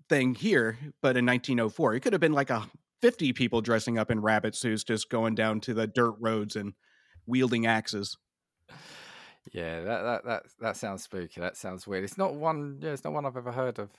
thing 0.09 0.33
here, 0.33 0.75
but 1.03 1.17
in 1.17 1.25
1904, 1.27 1.93
it 1.93 1.99
could 1.99 2.13
have 2.13 2.19
been 2.19 2.33
like 2.33 2.49
a 2.49 2.67
50 3.03 3.33
people 3.33 3.61
dressing 3.61 3.99
up 3.99 4.09
in 4.09 4.21
rabbit 4.21 4.55
suits, 4.55 4.83
just 4.83 5.11
going 5.11 5.35
down 5.35 5.59
to 5.61 5.75
the 5.75 5.85
dirt 5.85 6.15
roads 6.19 6.55
and 6.55 6.73
wielding 7.27 7.67
axes. 7.67 8.17
Yeah, 9.51 9.81
that, 9.81 10.01
that 10.01 10.25
that 10.25 10.43
that 10.59 10.77
sounds 10.77 11.03
spooky. 11.03 11.39
That 11.41 11.57
sounds 11.57 11.87
weird. 11.87 12.03
It's 12.03 12.17
not 12.17 12.35
one. 12.35 12.79
Yeah, 12.81 12.91
it's 12.91 13.03
not 13.03 13.13
one 13.13 13.25
I've 13.25 13.37
ever 13.37 13.51
heard 13.51 13.79
of. 13.79 13.91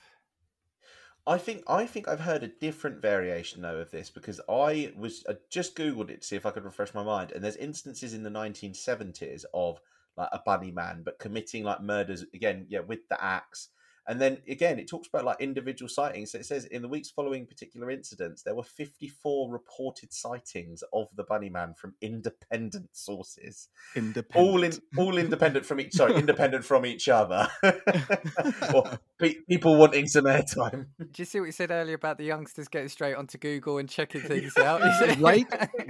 I 1.27 1.37
think 1.37 1.63
I 1.67 1.85
think 1.85 2.07
I've 2.07 2.21
heard 2.21 2.43
a 2.43 2.47
different 2.47 3.01
variation 3.01 3.61
though 3.61 3.77
of 3.77 3.91
this 3.91 4.09
because 4.09 4.41
I 4.49 4.93
was 4.97 5.23
I 5.29 5.35
just 5.49 5.75
googled 5.75 6.09
it 6.09 6.21
to 6.21 6.27
see 6.27 6.35
if 6.35 6.45
I 6.45 6.51
could 6.51 6.65
refresh 6.65 6.93
my 6.93 7.03
mind, 7.03 7.31
and 7.31 7.43
there's 7.43 7.55
instances 7.55 8.13
in 8.13 8.23
the 8.23 8.29
1970s 8.29 9.45
of 9.53 9.79
like 10.17 10.29
a 10.31 10.41
bunny 10.45 10.71
man, 10.71 11.01
but 11.03 11.19
committing 11.19 11.63
like 11.63 11.81
murders 11.81 12.25
again, 12.33 12.65
yeah, 12.69 12.79
with 12.79 13.07
the 13.09 13.23
axe. 13.23 13.69
And 14.09 14.19
then 14.19 14.39
again, 14.49 14.79
it 14.79 14.89
talks 14.89 15.07
about 15.07 15.23
like 15.23 15.39
individual 15.39 15.87
sightings. 15.87 16.31
So 16.31 16.39
it 16.39 16.45
says 16.47 16.65
in 16.65 16.81
the 16.81 16.87
weeks 16.87 17.11
following 17.11 17.45
particular 17.45 17.91
incidents, 17.91 18.41
there 18.41 18.55
were 18.55 18.63
54 18.63 19.51
reported 19.51 20.11
sightings 20.11 20.83
of 20.91 21.07
the 21.15 21.23
bunny 21.23 21.49
man 21.49 21.75
from 21.75 21.93
independent 22.01 22.89
sources, 22.91 23.69
Independent. 23.95 24.49
all 24.49 24.63
in 24.63 24.71
all 24.97 25.17
independent 25.19 25.63
from 25.65 25.79
each 25.79 25.93
sorry, 25.93 26.15
independent 26.15 26.65
from 26.65 26.87
each 26.87 27.07
other, 27.07 27.47
or 28.73 28.99
pe- 29.19 29.35
people 29.47 29.77
wanting 29.77 30.07
some 30.07 30.25
airtime. 30.25 30.87
Did 30.97 31.19
you 31.19 31.25
see 31.25 31.39
what 31.39 31.45
you 31.45 31.51
said 31.51 31.69
earlier 31.69 31.95
about 31.95 32.17
the 32.17 32.25
youngsters 32.25 32.67
getting 32.67 32.89
straight 32.89 33.13
onto 33.15 33.37
Google 33.37 33.77
and 33.77 33.87
checking 33.87 34.21
things 34.31 34.57
out? 34.57 34.81
You 34.81 34.91
said- 35.07 35.19
Right, 35.21 35.45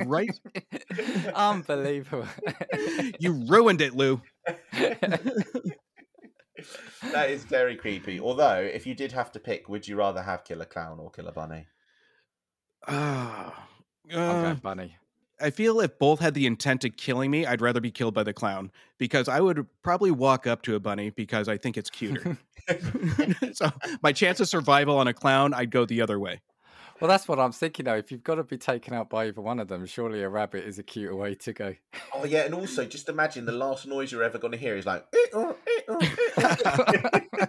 right. 0.06 0.40
Unbelievable. 1.34 2.28
You 3.20 3.46
ruined 3.48 3.80
it, 3.80 3.96
Lou. 3.96 4.22
That 7.14 7.30
is 7.30 7.43
very 7.43 7.76
creepy. 7.76 8.20
Although, 8.20 8.60
if 8.60 8.86
you 8.86 8.95
did 8.95 9.12
have 9.12 9.32
to 9.34 9.39
pick, 9.39 9.70
would 9.70 9.88
you 9.88 9.95
rather 9.95 10.22
have 10.22 10.43
Killer 10.43 10.66
Clown 10.66 10.99
or 10.99 11.10
Killer 11.12 11.32
Bunny? 11.32 11.68
Ah, 12.88 13.68
I'm 14.12 14.20
uh, 14.20 14.41
going 14.41 14.55
bunny. 14.57 14.97
I 15.41 15.49
feel 15.51 15.80
if 15.80 15.97
both 15.99 16.20
had 16.20 16.34
the 16.34 16.45
intent 16.45 16.84
of 16.84 16.97
killing 16.97 17.32
me, 17.32 17.45
I'd 17.45 17.62
rather 17.62 17.80
be 17.80 17.91
killed 17.91 18.14
by 18.14 18.24
the 18.24 18.34
clown 18.34 18.72
because 18.97 19.30
I 19.30 19.39
would 19.39 19.66
probably 19.84 20.12
walk 20.12 20.47
up 20.47 20.62
to 20.64 20.76
a 20.76 20.80
bunny 20.80 21.12
because 21.12 21.47
I 21.47 21.57
think 21.57 21.78
it's 21.78 21.89
cuter. 21.89 22.38
so 23.53 23.72
my 24.03 24.12
chance 24.12 24.39
of 24.39 24.49
survival 24.49 24.97
on 24.97 25.07
a 25.07 25.14
clown, 25.14 25.53
I'd 25.53 25.72
go 25.72 25.86
the 25.86 26.01
other 26.01 26.20
way. 26.20 26.41
Well, 27.00 27.08
that's 27.08 27.28
what 27.28 27.39
I'm 27.39 27.52
thinking. 27.52 27.86
Though, 27.86 27.95
if 27.95 28.12
you've 28.12 28.24
got 28.24 28.36
to 28.36 28.43
be 28.43 28.58
taken 28.58 28.93
out 28.93 29.10
by 29.10 29.28
either 29.28 29.41
one 29.41 29.60
of 29.60 29.70
them, 29.70 29.86
surely 29.86 30.22
a 30.22 30.30
rabbit 30.30 30.66
is 30.66 30.80
a 30.80 30.84
cuter 30.84 31.16
way 31.16 31.36
to 31.36 31.54
go. 31.54 31.76
Oh 32.14 32.26
yeah, 32.26 32.41
and 32.41 32.54
also 32.54 32.86
just 32.86 33.08
imagine 33.08 33.45
the 33.45 33.54
last 33.54 33.88
noise 33.88 34.12
you're 34.12 34.24
ever 34.24 34.38
going 34.38 34.52
to 34.52 34.58
hear 34.58 34.76
is 34.76 34.86
like, 34.86 35.06
eh, 35.14 35.18
oh, 35.34 35.56
eh, 35.66 35.82
oh, 35.88 35.97
eh, 36.38 37.26
oh. 37.39 37.45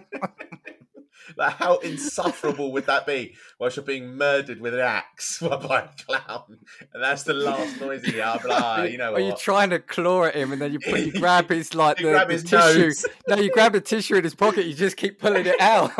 like 1.37 1.53
how 1.53 1.77
insufferable 1.77 2.71
would 2.71 2.85
that 2.87 3.05
be? 3.05 3.35
Whilst 3.59 3.75
you're 3.77 3.85
being 3.85 4.15
murdered 4.15 4.59
with 4.59 4.73
an 4.73 4.79
axe 4.79 5.39
by 5.41 5.55
a 5.87 6.03
clown, 6.05 6.57
and 6.93 7.03
that's 7.03 7.23
the 7.23 7.33
last 7.33 7.79
noise 7.79 8.05
you 8.05 8.13
hear. 8.13 8.25
Like, 8.25 8.43
"Ah, 8.49 8.83
you 8.83 8.97
know 8.97 9.15
you're 9.17 9.29
what? 9.31 9.39
trying 9.39 9.69
to 9.71 9.79
claw 9.79 10.25
at 10.25 10.35
him, 10.35 10.51
and 10.51 10.61
then 10.61 10.71
you 10.73 10.79
put 10.79 10.99
you 10.99 11.11
grab 11.13 11.49
his 11.49 11.73
like 11.75 11.99
You 11.99 12.07
the, 12.07 12.11
grab 12.13 12.27
the 12.27 12.33
his 12.33 12.43
tissue. 12.43 12.79
nose. 12.79 13.05
No, 13.27 13.35
you 13.37 13.51
grab 13.51 13.73
the 13.73 13.81
tissue 13.81 14.15
in 14.15 14.23
his 14.23 14.35
pocket. 14.35 14.65
You 14.65 14.73
just 14.73 14.97
keep 14.97 15.19
pulling 15.19 15.45
it 15.45 15.59
out. 15.61 15.91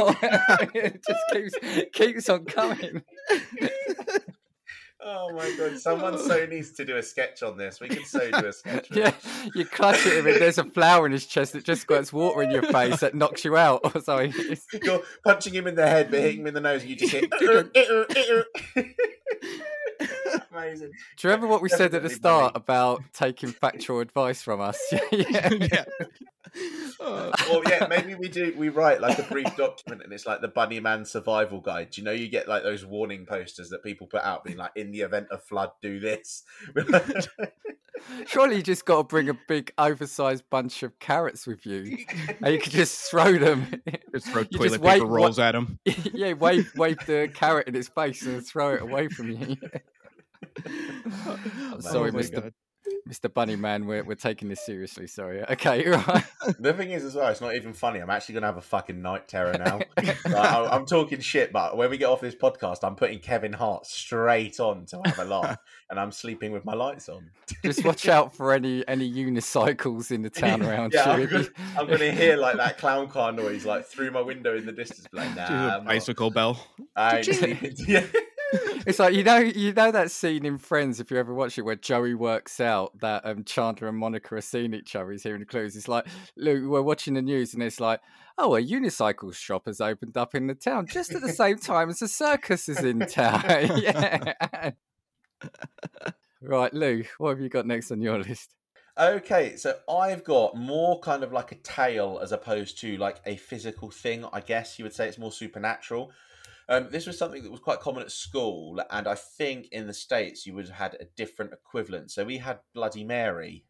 it 0.76 1.04
just 1.08 1.22
keeps 1.32 1.90
keeps 1.94 2.30
on 2.30 2.46
coming. 2.46 3.02
Oh 5.04 5.32
my 5.34 5.56
god! 5.58 5.80
Someone 5.80 6.18
so 6.20 6.42
oh. 6.42 6.46
needs 6.46 6.72
to 6.74 6.86
do 6.86 6.98
a 6.98 7.04
sketch 7.04 7.42
on 7.42 7.58
this. 7.58 7.80
We 7.80 7.88
could 7.88 8.06
so 8.06 8.30
do 8.30 8.48
a 8.48 8.54
sketch. 8.54 8.88
Yeah, 8.92 9.14
you 9.56 9.66
clutch 9.66 10.06
at 10.06 10.14
him, 10.14 10.28
and 10.28 10.40
there's 10.40 10.60
a 10.60 10.64
flower 10.64 11.06
in 11.06 11.12
his 11.12 11.26
chest 11.26 11.54
that 11.54 11.64
just 11.64 11.82
squirts 11.82 12.14
water 12.14 12.44
in 12.44 12.52
your 12.52 12.62
face 12.72 13.00
that 13.00 13.16
knocks 13.16 13.44
you 13.44 13.58
out 13.58 13.82
or 13.96 14.02
something. 14.02 14.34
You're 14.84 15.02
punching 15.24 15.54
him 15.54 15.68
in 15.68 15.76
the 15.76 15.88
head, 15.88 16.12
but 16.12 16.20
hitting 16.20 16.42
him 16.42 16.48
in 16.48 16.54
the 16.54 16.62
nose, 16.62 16.82
and 16.82 16.90
you 16.92 16.96
just 16.96 17.14
hit. 17.14 17.32
Uh, 17.42 17.64
uh, 17.76 18.06
uh, 18.78 18.84
Amazing. 20.52 20.92
Do 21.18 21.28
you 21.28 21.30
remember 21.30 21.48
what 21.48 21.62
we 21.62 21.70
said 21.70 21.94
at 21.96 22.04
the 22.04 22.10
start 22.10 22.54
bunny. 22.54 22.64
about 22.64 23.02
taking 23.14 23.52
factual 23.52 24.00
advice 24.00 24.42
from 24.42 24.62
us? 24.62 24.80
yeah. 25.12 25.50
yeah. 25.54 25.86
Well, 27.00 27.64
yeah, 27.68 27.88
maybe 27.90 28.16
we 28.16 28.28
do. 28.30 28.54
We 28.58 28.70
write 28.70 29.02
like 29.02 29.18
a 29.20 29.24
brief 29.24 29.56
document, 29.56 30.04
and 30.04 30.14
it's 30.14 30.26
like 30.26 30.42
the 30.42 30.48
Bunny 30.48 30.80
Man 30.80 31.06
survival 31.06 31.60
guide. 31.60 31.92
Do 31.92 32.02
you 32.02 32.06
know 32.06 32.12
you 32.12 32.28
get 32.30 32.48
like 32.48 32.64
those 32.64 32.86
warning 32.86 33.26
posters 33.26 33.70
that 33.70 33.84
people 33.84 34.08
put 34.08 34.22
out, 34.22 34.44
being 34.44 34.58
like, 34.58 34.72
"In 34.76 34.92
the 34.92 35.02
event 35.02 35.28
of 35.32 35.44
flood, 35.44 35.72
do 35.82 36.00
this." 36.00 36.44
Surely 38.26 38.58
you 38.58 38.62
just 38.64 38.86
got 38.86 38.98
to 38.98 39.04
bring 39.04 39.30
a 39.30 39.38
big, 39.48 39.72
oversized 39.78 40.44
bunch 40.50 40.84
of 40.84 40.98
carrots 41.00 41.46
with 41.46 41.66
you, 41.66 41.98
and 42.42 42.54
you 42.54 42.60
could 42.60 42.72
just 42.72 43.10
throw 43.10 43.38
them. 43.38 43.82
just 44.14 44.28
throw 44.28 44.42
You 44.50 44.58
toilet 44.58 44.70
just 44.70 44.84
paper 44.84 45.06
wait- 45.06 45.22
rolls 45.22 45.40
at 45.40 45.52
them. 45.54 45.80
yeah, 45.86 46.34
wave 46.34 46.72
wave 46.76 46.98
the 47.06 47.30
carrot 47.34 47.68
in 47.68 47.76
its 47.76 47.88
face 47.90 48.26
and 48.26 48.46
throw 48.46 48.74
it 48.76 48.82
away 48.82 49.08
from 49.08 49.30
you. 49.32 49.58
Oh 50.68 51.80
sorry, 51.80 52.12
my 52.12 52.20
Mr. 52.20 52.42
God. 52.42 52.54
Mr. 53.08 53.34
Bunny 53.34 53.56
Man, 53.56 53.86
we're 53.86 54.04
we're 54.04 54.16
taking 54.16 54.48
this 54.50 54.66
seriously. 54.66 55.08
Sorry. 55.08 55.44
Okay, 55.52 55.88
right. 55.90 56.24
The 56.60 56.74
thing 56.74 56.92
is, 56.92 57.04
as 57.04 57.16
well, 57.16 57.28
it's 57.28 57.42
not 57.42 57.56
even 57.56 57.74
funny. 57.74 58.00
I'm 58.00 58.10
actually 58.10 58.34
going 58.34 58.42
to 58.44 58.48
have 58.48 58.58
a 58.58 58.62
fucking 58.62 59.02
night 59.02 59.28
terror 59.28 59.54
now. 59.58 59.82
Like, 59.98 60.26
I- 60.26 60.70
I'm 60.72 60.86
talking 60.86 61.20
shit, 61.20 61.52
but 61.52 61.76
when 61.78 61.90
we 61.90 61.98
get 61.98 62.06
off 62.06 62.22
this 62.22 62.36
podcast, 62.36 62.80
I'm 62.84 62.96
putting 62.96 63.20
Kevin 63.20 63.54
Hart 63.54 63.86
straight 63.86 64.60
on 64.60 64.86
to 64.88 65.02
have 65.06 65.20
a 65.20 65.26
laugh, 65.26 65.58
and 65.90 66.00
I'm 66.00 66.12
sleeping 66.12 66.52
with 66.52 66.64
my 66.66 66.74
lights 66.74 67.10
on. 67.10 67.30
Just 67.64 67.84
watch 67.84 68.08
out 68.08 68.36
for 68.36 68.54
any 68.54 68.88
any 68.88 69.12
unicycles 69.12 70.12
in 70.12 70.22
the 70.22 70.30
town 70.30 70.64
around 70.64 70.94
yeah, 70.94 71.18
you. 71.18 71.24
I'm 71.24 71.30
gonna, 71.30 71.48
I'm 71.80 71.88
gonna 71.88 72.12
hear 72.12 72.38
like 72.38 72.58
that 72.58 72.78
clown 72.78 73.08
car 73.10 73.32
noise, 73.32 73.66
like 73.66 73.86
through 73.86 74.12
my 74.12 74.22
window 74.22 74.56
in 74.58 74.66
the 74.66 74.72
distance. 74.72 75.08
Like, 75.12 75.36
nah, 75.36 75.48
Do 75.48 75.54
I'm 75.54 75.68
not- 75.68 75.86
bicycle 75.86 76.30
bell. 76.32 76.66
I 76.96 77.18
ain't. 77.20 77.88
Yeah. 77.88 78.06
It's 78.86 79.00
like 79.00 79.14
you 79.14 79.24
know, 79.24 79.38
you 79.38 79.74
know 79.74 79.92
that 79.92 80.12
scene 80.12 80.46
in 80.46 80.58
Friends, 80.58 81.00
if 81.00 81.12
you 81.12 81.18
ever 81.18 81.34
watch 81.34 81.58
it, 81.58 81.62
where 81.62 81.76
Joey 81.76 82.14
works 82.16 82.60
out 82.60 82.98
that 83.00 83.26
um, 83.26 83.44
Chandler 83.44 83.88
and 83.88 83.98
Monica 83.98 84.36
are 84.36 84.42
seeing 84.42 84.74
each 84.74 84.96
other. 84.96 85.12
He's 85.12 85.24
hearing 85.24 85.46
clues. 85.46 85.76
It's 85.76 85.88
like, 85.88 86.06
look, 86.36 86.62
we're 86.64 86.82
watching 86.82 87.14
the 87.14 87.22
news, 87.22 87.54
and 87.54 87.64
it's 87.64 87.80
like, 87.80 88.02
oh, 88.38 88.56
a 88.56 88.62
unicycle 88.62 89.34
shop 89.34 89.66
has 89.66 89.82
opened 89.82 90.18
up 90.18 90.36
in 90.36 90.48
the 90.48 90.56
town 90.56 90.88
just 90.88 91.14
at 91.14 91.22
the 91.22 91.30
same 91.30 91.58
time 91.60 91.90
as 91.90 92.02
a 92.02 92.08
circus 92.08 92.68
is 92.68 92.80
in 92.80 93.00
town. 93.00 93.44
yeah. 93.78 94.72
right, 96.42 96.74
Lou, 96.74 97.04
what 97.18 97.30
have 97.30 97.42
you 97.42 97.50
got 97.50 97.68
next 97.68 97.92
on 97.92 98.02
your 98.02 98.20
list? 98.20 98.56
Okay, 99.00 99.56
so 99.56 99.78
I've 99.90 100.24
got 100.24 100.56
more 100.56 101.00
kind 101.00 101.24
of 101.24 101.32
like 101.32 101.52
a 101.52 101.56
tale 101.56 102.20
as 102.22 102.34
opposed 102.34 102.80
to 102.82 102.98
like 102.98 103.22
a 103.26 103.38
physical 103.38 103.90
thing. 103.90 104.26
I 104.34 104.42
guess 104.42 104.78
you 104.78 104.84
would 104.84 104.94
say 104.94 105.08
it's 105.08 105.18
more 105.18 105.32
supernatural. 105.32 106.12
Um, 106.72 106.88
this 106.90 107.06
was 107.06 107.18
something 107.18 107.44
that 107.44 107.52
was 107.52 107.60
quite 107.60 107.82
common 107.82 108.02
at 108.02 108.12
school, 108.12 108.82
and 108.90 109.06
I 109.06 109.16
think 109.16 109.68
in 109.74 109.88
the 109.88 109.94
states 109.94 110.46
you 110.48 110.56
would 110.56 110.70
have 110.70 110.78
had 110.78 110.94
a 111.02 111.06
different 111.18 111.52
equivalent. 111.52 112.12
So 112.12 112.24
we 112.24 112.38
had 112.38 112.62
Bloody 112.74 113.04
Mary. 113.04 113.66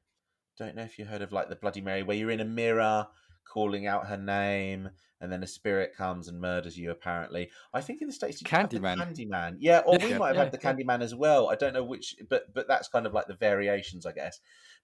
Don't 0.58 0.76
know 0.76 0.84
if 0.84 0.99
you 0.99 1.06
heard 1.06 1.24
of 1.24 1.32
like 1.32 1.49
the 1.49 1.56
Bloody 1.56 1.82
Mary, 1.82 2.04
where 2.04 2.18
you're 2.18 2.32
in 2.32 2.41
a 2.41 2.45
mirror 2.45 3.08
calling 3.45 3.88
out 3.88 4.08
her 4.08 4.18
name, 4.18 4.91
and 5.20 5.32
then 5.32 5.43
a 5.43 5.47
spirit 5.47 5.95
comes 5.95 6.28
and 6.28 6.39
murders 6.39 6.78
you. 6.78 6.91
Apparently, 6.91 7.52
I 7.74 7.82
think 7.82 8.02
in 8.02 8.08
the 8.08 8.14
states 8.14 8.41
you 8.41 8.49
have 8.62 8.74
the 8.74 8.82
Candyman. 8.82 8.97
Candyman, 8.97 9.58
yeah, 9.60 9.80
or 9.86 9.99
we 9.99 10.14
Yeah, 10.14 10.18
might 10.20 10.30
have 10.30 10.38
yeah, 10.38 10.43
had 10.45 10.52
the 10.52 10.60
yeah. 10.62 10.74
Candyman 10.76 11.02
as 11.02 11.16
well. 11.16 11.49
I 11.49 11.56
don't 11.56 11.74
know 11.74 11.84
which, 11.84 12.16
but 12.30 12.54
but 12.54 12.68
that's 12.68 12.88
kind 12.89 13.08
of 13.08 13.14
like 13.14 13.28
the 13.28 13.36
variations, 13.36 14.06
I 14.06 14.12
guess. 14.14 14.39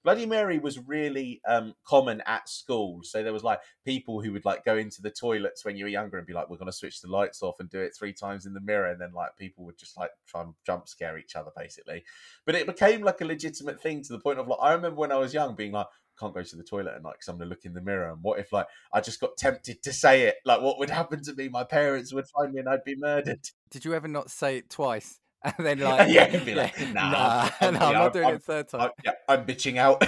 Bloody 0.07 0.25
Mary 0.25 0.57
was 0.57 0.79
really 0.87 1.41
um, 1.45 1.73
common 1.85 2.23
at 2.25 2.47
school. 2.47 3.01
So 3.03 3.23
there 3.23 3.33
was 3.33 3.43
like 3.43 3.59
people 3.83 4.21
who 4.21 4.31
would 4.31 4.45
like 4.45 4.63
go 4.63 4.77
into 4.77 5.01
the 5.01 5.11
toilets 5.11 5.65
when 5.65 5.75
you 5.75 5.83
were 5.83 5.89
younger 5.89 6.17
and 6.17 6.25
be 6.25 6.31
like, 6.31 6.49
"We're 6.49 6.55
going 6.55 6.71
to 6.71 6.77
switch 6.77 7.01
the 7.01 7.09
lights 7.09 7.43
off 7.43 7.59
and 7.59 7.69
do 7.69 7.81
it 7.81 7.93
three 7.93 8.13
times 8.13 8.45
in 8.45 8.53
the 8.53 8.61
mirror," 8.61 8.89
and 8.89 9.01
then 9.01 9.11
like 9.11 9.35
people 9.37 9.65
would 9.65 9.77
just 9.77 9.97
like 9.97 10.11
try 10.25 10.43
and 10.43 10.53
jump 10.65 10.87
scare 10.87 11.17
each 11.17 11.35
other, 11.35 11.51
basically. 11.57 12.05
But 12.45 12.55
it 12.55 12.67
became 12.67 13.01
like 13.01 13.19
a 13.19 13.25
legitimate 13.25 13.81
thing 13.81 14.01
to 14.03 14.13
the 14.13 14.19
point 14.19 14.39
of 14.39 14.47
like 14.47 14.59
I 14.61 14.71
remember 14.71 14.97
when 14.97 15.11
I 15.11 15.17
was 15.17 15.33
young 15.33 15.57
being 15.57 15.73
like. 15.73 15.87
Can't 16.17 16.33
go 16.33 16.41
to 16.41 16.55
the 16.55 16.63
toilet 16.63 16.95
at 16.95 17.03
night 17.03 17.13
because 17.13 17.27
I'm 17.27 17.37
gonna 17.37 17.51
look 17.51 17.63
in 17.63 17.75
the 17.75 17.81
mirror. 17.81 18.09
And 18.11 18.23
what 18.23 18.39
if, 18.39 18.51
like, 18.51 18.65
I 18.91 19.01
just 19.01 19.19
got 19.19 19.37
tempted 19.37 19.83
to 19.83 19.93
say 19.93 20.23
it? 20.23 20.37
Like, 20.45 20.61
what 20.61 20.79
would 20.79 20.89
happen 20.89 21.21
to 21.25 21.35
me? 21.35 21.47
My 21.47 21.63
parents 21.63 22.11
would 22.11 22.25
find 22.27 22.53
me 22.53 22.59
and 22.59 22.67
I'd 22.67 22.83
be 22.83 22.95
murdered. 22.95 23.51
Did 23.69 23.85
you 23.85 23.93
ever 23.93 24.07
not 24.07 24.31
say 24.31 24.57
it 24.57 24.67
twice? 24.67 25.19
And 25.57 25.65
then 25.65 25.79
like, 25.81 26.09
Yeah, 26.11 26.43
be 26.43 26.55
like, 26.55 26.79
nah, 26.93 27.11
nah, 27.11 27.49
I'm- 27.61 27.73
no, 27.75 27.79
I'm 27.79 27.93
not 27.93 28.13
doing 28.13 28.25
I'm- 28.25 28.35
it 28.35 28.43
third 28.43 28.67
time. 28.67 28.81
I, 28.81 28.89
yeah, 29.05 29.11
I'm 29.29 29.45
bitching 29.45 29.77
out. 29.77 30.03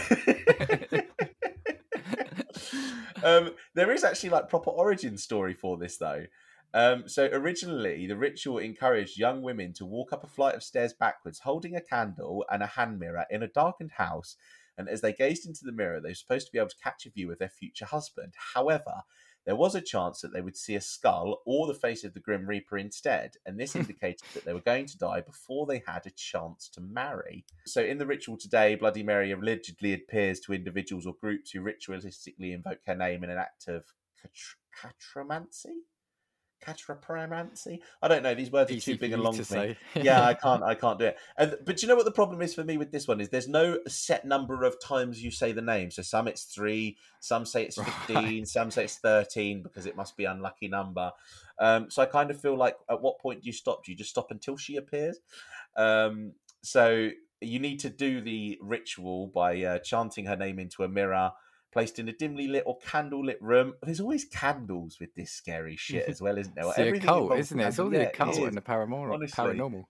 um, 3.23 3.51
there 3.75 3.91
is 3.91 4.03
actually 4.03 4.29
like 4.29 4.49
proper 4.49 4.69
origin 4.69 5.17
story 5.17 5.53
for 5.53 5.77
this 5.77 5.97
though. 5.97 6.25
Um, 6.73 7.07
so 7.07 7.25
originally, 7.31 8.05
the 8.05 8.15
ritual 8.15 8.59
encouraged 8.59 9.17
young 9.17 9.41
women 9.41 9.73
to 9.73 9.85
walk 9.85 10.13
up 10.13 10.23
a 10.23 10.27
flight 10.27 10.55
of 10.55 10.63
stairs 10.63 10.93
backwards, 10.93 11.39
holding 11.39 11.75
a 11.75 11.81
candle 11.81 12.45
and 12.49 12.61
a 12.61 12.67
hand 12.67 12.99
mirror 12.99 13.25
in 13.31 13.41
a 13.41 13.47
darkened 13.47 13.91
house. 13.93 14.35
And 14.77 14.87
as 14.87 15.01
they 15.01 15.11
gazed 15.11 15.45
into 15.47 15.65
the 15.65 15.71
mirror, 15.71 15.99
they 15.99 16.09
were 16.09 16.15
supposed 16.15 16.45
to 16.45 16.51
be 16.53 16.59
able 16.59 16.69
to 16.69 16.77
catch 16.81 17.05
a 17.05 17.09
view 17.09 17.31
of 17.31 17.39
their 17.39 17.49
future 17.49 17.85
husband. 17.85 18.33
However, 18.53 19.01
there 19.49 19.55
was 19.55 19.73
a 19.73 19.81
chance 19.81 20.21
that 20.21 20.31
they 20.31 20.41
would 20.41 20.55
see 20.55 20.75
a 20.75 20.81
skull 20.81 21.41
or 21.43 21.65
the 21.65 21.73
face 21.73 22.03
of 22.03 22.13
the 22.13 22.19
Grim 22.19 22.45
Reaper 22.45 22.77
instead, 22.77 23.37
and 23.47 23.59
this 23.59 23.75
indicated 23.75 24.21
that 24.35 24.45
they 24.45 24.53
were 24.53 24.59
going 24.59 24.85
to 24.85 24.97
die 24.99 25.21
before 25.21 25.65
they 25.65 25.81
had 25.87 26.05
a 26.05 26.11
chance 26.11 26.69
to 26.69 26.81
marry. 26.81 27.45
So, 27.65 27.81
in 27.81 27.97
the 27.97 28.05
ritual 28.05 28.37
today, 28.37 28.75
Bloody 28.75 29.01
Mary 29.01 29.31
allegedly 29.31 29.91
appears 29.95 30.39
to 30.41 30.53
individuals 30.53 31.07
or 31.07 31.15
groups 31.19 31.49
who 31.49 31.61
ritualistically 31.61 32.53
invoke 32.53 32.81
her 32.85 32.93
name 32.93 33.23
in 33.23 33.31
an 33.31 33.39
act 33.39 33.67
of 33.67 33.85
catr- 34.23 34.93
catromancy? 35.15 35.79
Catropramancy? 36.65 37.79
I 38.01 38.07
don't 38.07 38.23
know. 38.23 38.35
These 38.35 38.51
words 38.51 38.71
are 38.71 38.75
Easy 38.75 38.93
too 38.93 38.99
big 38.99 39.13
and 39.13 39.23
long 39.23 39.35
to 39.35 39.43
for 39.43 39.55
me 39.55 39.75
yeah, 39.95 40.25
I 40.25 40.33
can't. 40.43 40.63
I 40.63 40.75
can't 40.75 40.99
do 40.99 41.05
it. 41.05 41.17
And, 41.37 41.57
but 41.65 41.81
you 41.81 41.87
know 41.87 41.95
what 41.95 42.05
the 42.05 42.11
problem 42.11 42.41
is 42.41 42.53
for 42.53 42.63
me 42.63 42.77
with 42.77 42.91
this 42.91 43.07
one 43.07 43.21
is 43.21 43.29
there's 43.29 43.47
no 43.47 43.79
set 43.87 44.25
number 44.25 44.63
of 44.63 44.79
times 44.81 45.23
you 45.23 45.31
say 45.31 45.51
the 45.51 45.61
name. 45.61 45.91
So 45.91 46.01
some 46.01 46.27
it's 46.27 46.43
three, 46.43 46.97
some 47.19 47.45
say 47.45 47.63
it's 47.63 47.77
Right. 47.77 47.87
fifteen, 47.87 48.45
some 48.45 48.71
say 48.71 48.85
it's 48.85 48.97
thirteen 48.97 49.63
because 49.63 49.85
it 49.85 49.95
must 49.95 50.17
be 50.17 50.25
unlucky 50.25 50.67
number. 50.67 51.11
Um, 51.59 51.89
so 51.89 52.01
I 52.01 52.05
kind 52.05 52.31
of 52.31 52.39
feel 52.39 52.55
like 52.57 52.75
at 52.89 53.01
what 53.01 53.19
point 53.19 53.43
do 53.43 53.47
you 53.47 53.53
stop? 53.53 53.83
Do 53.83 53.91
you 53.91 53.97
just 53.97 54.09
stop 54.09 54.31
until 54.31 54.57
she 54.57 54.77
appears? 54.77 55.19
Um, 55.75 56.33
so 56.61 57.09
you 57.41 57.59
need 57.59 57.79
to 57.79 57.89
do 57.89 58.21
the 58.21 58.57
ritual 58.61 59.27
by 59.27 59.63
uh, 59.63 59.79
chanting 59.79 60.25
her 60.25 60.35
name 60.35 60.59
into 60.59 60.83
a 60.83 60.87
mirror. 60.89 61.31
Placed 61.71 61.99
in 61.99 62.09
a 62.09 62.13
dimly 62.13 62.47
lit 62.47 62.63
or 62.65 62.77
candle-lit 62.79 63.41
room. 63.41 63.73
There's 63.83 63.99
always 63.99 64.25
candles 64.25 64.99
with 64.99 65.13
this 65.15 65.31
scary 65.31 65.75
shit 65.75 66.05
as 66.09 66.21
well, 66.21 66.37
isn't 66.37 66.55
there? 66.55 66.65
It's 66.65 66.75
the 66.75 66.89
occult, 66.89 67.37
isn't 67.37 67.59
it? 67.59 67.67
It's 67.67 67.79
all 67.79 67.89
the 67.89 67.97
yeah, 67.97 68.03
occult 68.05 68.37
is. 68.37 68.43
and 68.43 68.57
the 68.57 68.61
paranormal. 68.61 69.13
Honestly. 69.13 69.43
paranormal. 69.53 69.85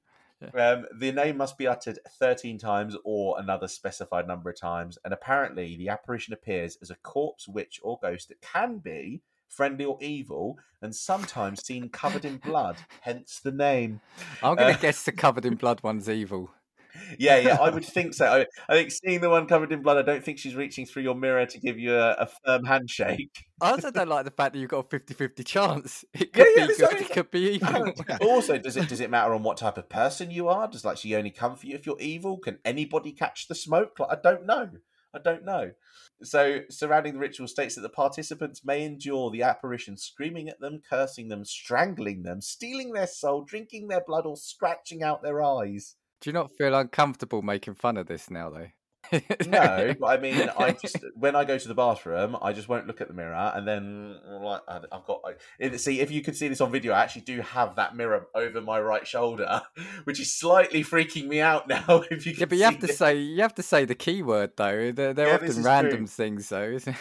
Um, 0.54 0.86
the 0.98 1.12
name 1.12 1.36
must 1.38 1.58
be 1.58 1.68
uttered 1.68 2.00
13 2.20 2.58
times 2.58 2.96
or 3.04 3.38
another 3.40 3.68
specified 3.68 4.26
number 4.28 4.50
of 4.50 4.58
times, 4.60 4.98
and 5.04 5.14
apparently 5.14 5.76
the 5.76 5.90
apparition 5.90 6.34
appears 6.34 6.78
as 6.82 6.90
a 6.90 6.96
corpse, 6.96 7.48
witch, 7.48 7.80
or 7.84 8.00
ghost 8.02 8.30
that 8.30 8.40
can 8.42 8.78
be 8.78 9.22
friendly 9.50 9.84
or 9.84 9.98
evil, 10.00 10.58
and 10.82 10.96
sometimes 10.96 11.66
seen 11.66 11.90
covered 11.90 12.24
in 12.24 12.38
blood, 12.38 12.78
hence 13.02 13.40
the 13.44 13.52
name. 13.52 14.00
I'm 14.44 14.56
going 14.56 14.72
Uh, 14.72 14.76
to 14.76 14.82
guess 14.82 15.04
the 15.04 15.12
covered 15.12 15.46
in 15.46 15.56
blood 15.56 15.82
one's 15.84 16.08
evil. 16.10 16.52
Yeah, 17.18 17.38
yeah, 17.38 17.58
I 17.60 17.70
would 17.70 17.86
think 17.98 18.14
so. 18.14 18.26
I, 18.26 18.46
I 18.68 18.76
think 18.76 18.92
seeing 18.92 19.22
the 19.22 19.30
one 19.30 19.48
covered 19.48 19.72
in 19.72 19.82
blood, 19.82 19.98
I 19.98 20.02
don't 20.02 20.24
think 20.24 20.40
she's 20.40 20.56
reaching 20.56 20.86
through 20.86 21.04
your 21.04 21.16
mirror 21.16 21.46
to 21.46 21.60
give 21.60 21.78
you 21.78 21.96
a, 21.96 22.12
a 22.12 22.28
firm 22.46 22.66
handshake. 22.66 23.46
I 23.62 23.72
also 23.72 23.92
don't 23.92 24.08
like 24.08 24.26
the 24.26 24.32
fact 24.32 24.54
that 24.54 24.60
you've 24.60 24.70
got 24.70 24.86
a 24.86 24.90
50 24.90 25.14
50 25.14 25.44
chance. 25.44 26.06
It 26.14 26.34
could 26.34 26.48
yeah, 26.56 26.68
be 26.68 26.68
that's 26.68 26.80
good, 26.80 26.94
right. 26.94 27.02
it 27.02 27.10
could 27.12 27.32
be 27.32 27.40
evil. 27.52 27.94
also, 28.22 28.58
does 28.58 28.78
it 28.78 28.90
does 28.90 29.00
it 29.00 29.10
matter 29.10 29.34
on 29.34 29.44
what 29.44 29.58
type 29.58 29.78
of 29.78 29.90
person 29.90 30.32
you 30.32 30.48
are? 30.48 30.68
Does 30.68 30.86
like 30.86 30.98
she 30.98 31.16
only 31.16 31.32
come 31.32 31.56
for 31.56 31.66
you 31.66 31.76
if 31.76 31.86
you're 31.86 32.00
evil? 32.00 32.38
Can 32.38 32.60
anybody 32.66 33.12
catch 33.12 33.48
the 33.48 33.56
smoke? 33.56 34.00
Like 34.00 34.12
I 34.12 34.22
don't 34.22 34.46
know. 34.46 34.70
I 35.14 35.20
don't 35.20 35.44
know. 35.44 35.72
So, 36.22 36.62
surrounding 36.70 37.14
the 37.14 37.20
ritual 37.20 37.48
states 37.48 37.76
that 37.76 37.82
the 37.82 37.90
participants 37.90 38.66
may 38.66 38.84
endure 38.84 39.32
the 39.32 39.44
apparition 39.44 39.98
screaming 39.98 40.50
at 40.50 40.60
them, 40.60 40.82
cursing 40.88 41.30
them, 41.30 41.46
strangling 41.46 42.24
them, 42.24 42.42
stealing 42.42 42.92
their 42.92 43.08
soul, 43.08 43.44
drinking 43.44 43.88
their 43.88 44.04
blood, 44.06 44.26
or 44.26 44.36
scratching 44.36 45.02
out 45.02 45.24
their 45.24 45.42
eyes. 45.42 45.96
Do 46.22 46.30
you 46.30 46.34
not 46.34 46.52
feel 46.58 46.76
uncomfortable 46.76 47.42
making 47.42 47.76
fun 47.76 47.98
of 47.98 48.08
this 48.08 48.30
now, 48.30 48.50
though? 48.50 48.68
No, 49.48 49.96
but 50.00 50.06
I 50.08 50.18
mean, 50.18 50.50
I 50.58 50.72
just 50.72 50.98
when 51.16 51.36
I 51.36 51.46
go 51.46 51.58
to 51.58 51.68
the 51.68 51.74
bathroom, 51.74 52.36
I 52.42 52.52
just 52.54 52.68
won't 52.68 52.88
look 52.88 53.00
at 53.02 53.08
the 53.08 53.14
mirror, 53.14 53.52
and 53.56 53.68
then 53.68 54.18
like 54.42 54.62
I've 54.68 55.06
got. 55.06 55.22
I- 55.26 55.78
See, 55.78 56.02
if 56.02 56.12
you 56.12 56.22
can 56.22 56.34
see 56.34 56.48
this 56.48 56.62
on 56.62 56.72
video, 56.72 56.94
I 56.94 57.02
actually 57.04 57.22
do 57.22 57.42
have 57.42 57.76
that 57.78 57.96
mirror 57.96 58.28
over 58.36 58.60
my 58.62 58.80
right 58.80 59.08
shoulder, 59.08 59.62
which 60.04 60.20
is 60.20 60.34
slightly 60.38 60.84
freaking 60.84 61.28
me 61.28 61.40
out 61.40 61.68
now. 61.70 62.04
If 62.12 62.26
you 62.26 62.34
Yeah, 62.38 62.46
but 62.46 62.58
you 62.58 62.66
have 62.66 62.80
to 62.80 62.88
this. 62.88 62.98
say 62.98 63.16
you 63.18 63.42
have 63.42 63.56
to 63.56 63.64
say 63.64 63.86
the 63.86 63.96
keyword 63.96 64.58
though. 64.58 64.92
They're, 64.92 65.14
they're 65.14 65.28
Yeah, 65.28 65.36
often 65.36 65.64
random 65.64 66.00
true. 66.00 66.08
things, 66.08 66.50
though. 66.50 66.64
Isn't 66.70 66.94
it? 66.94 67.00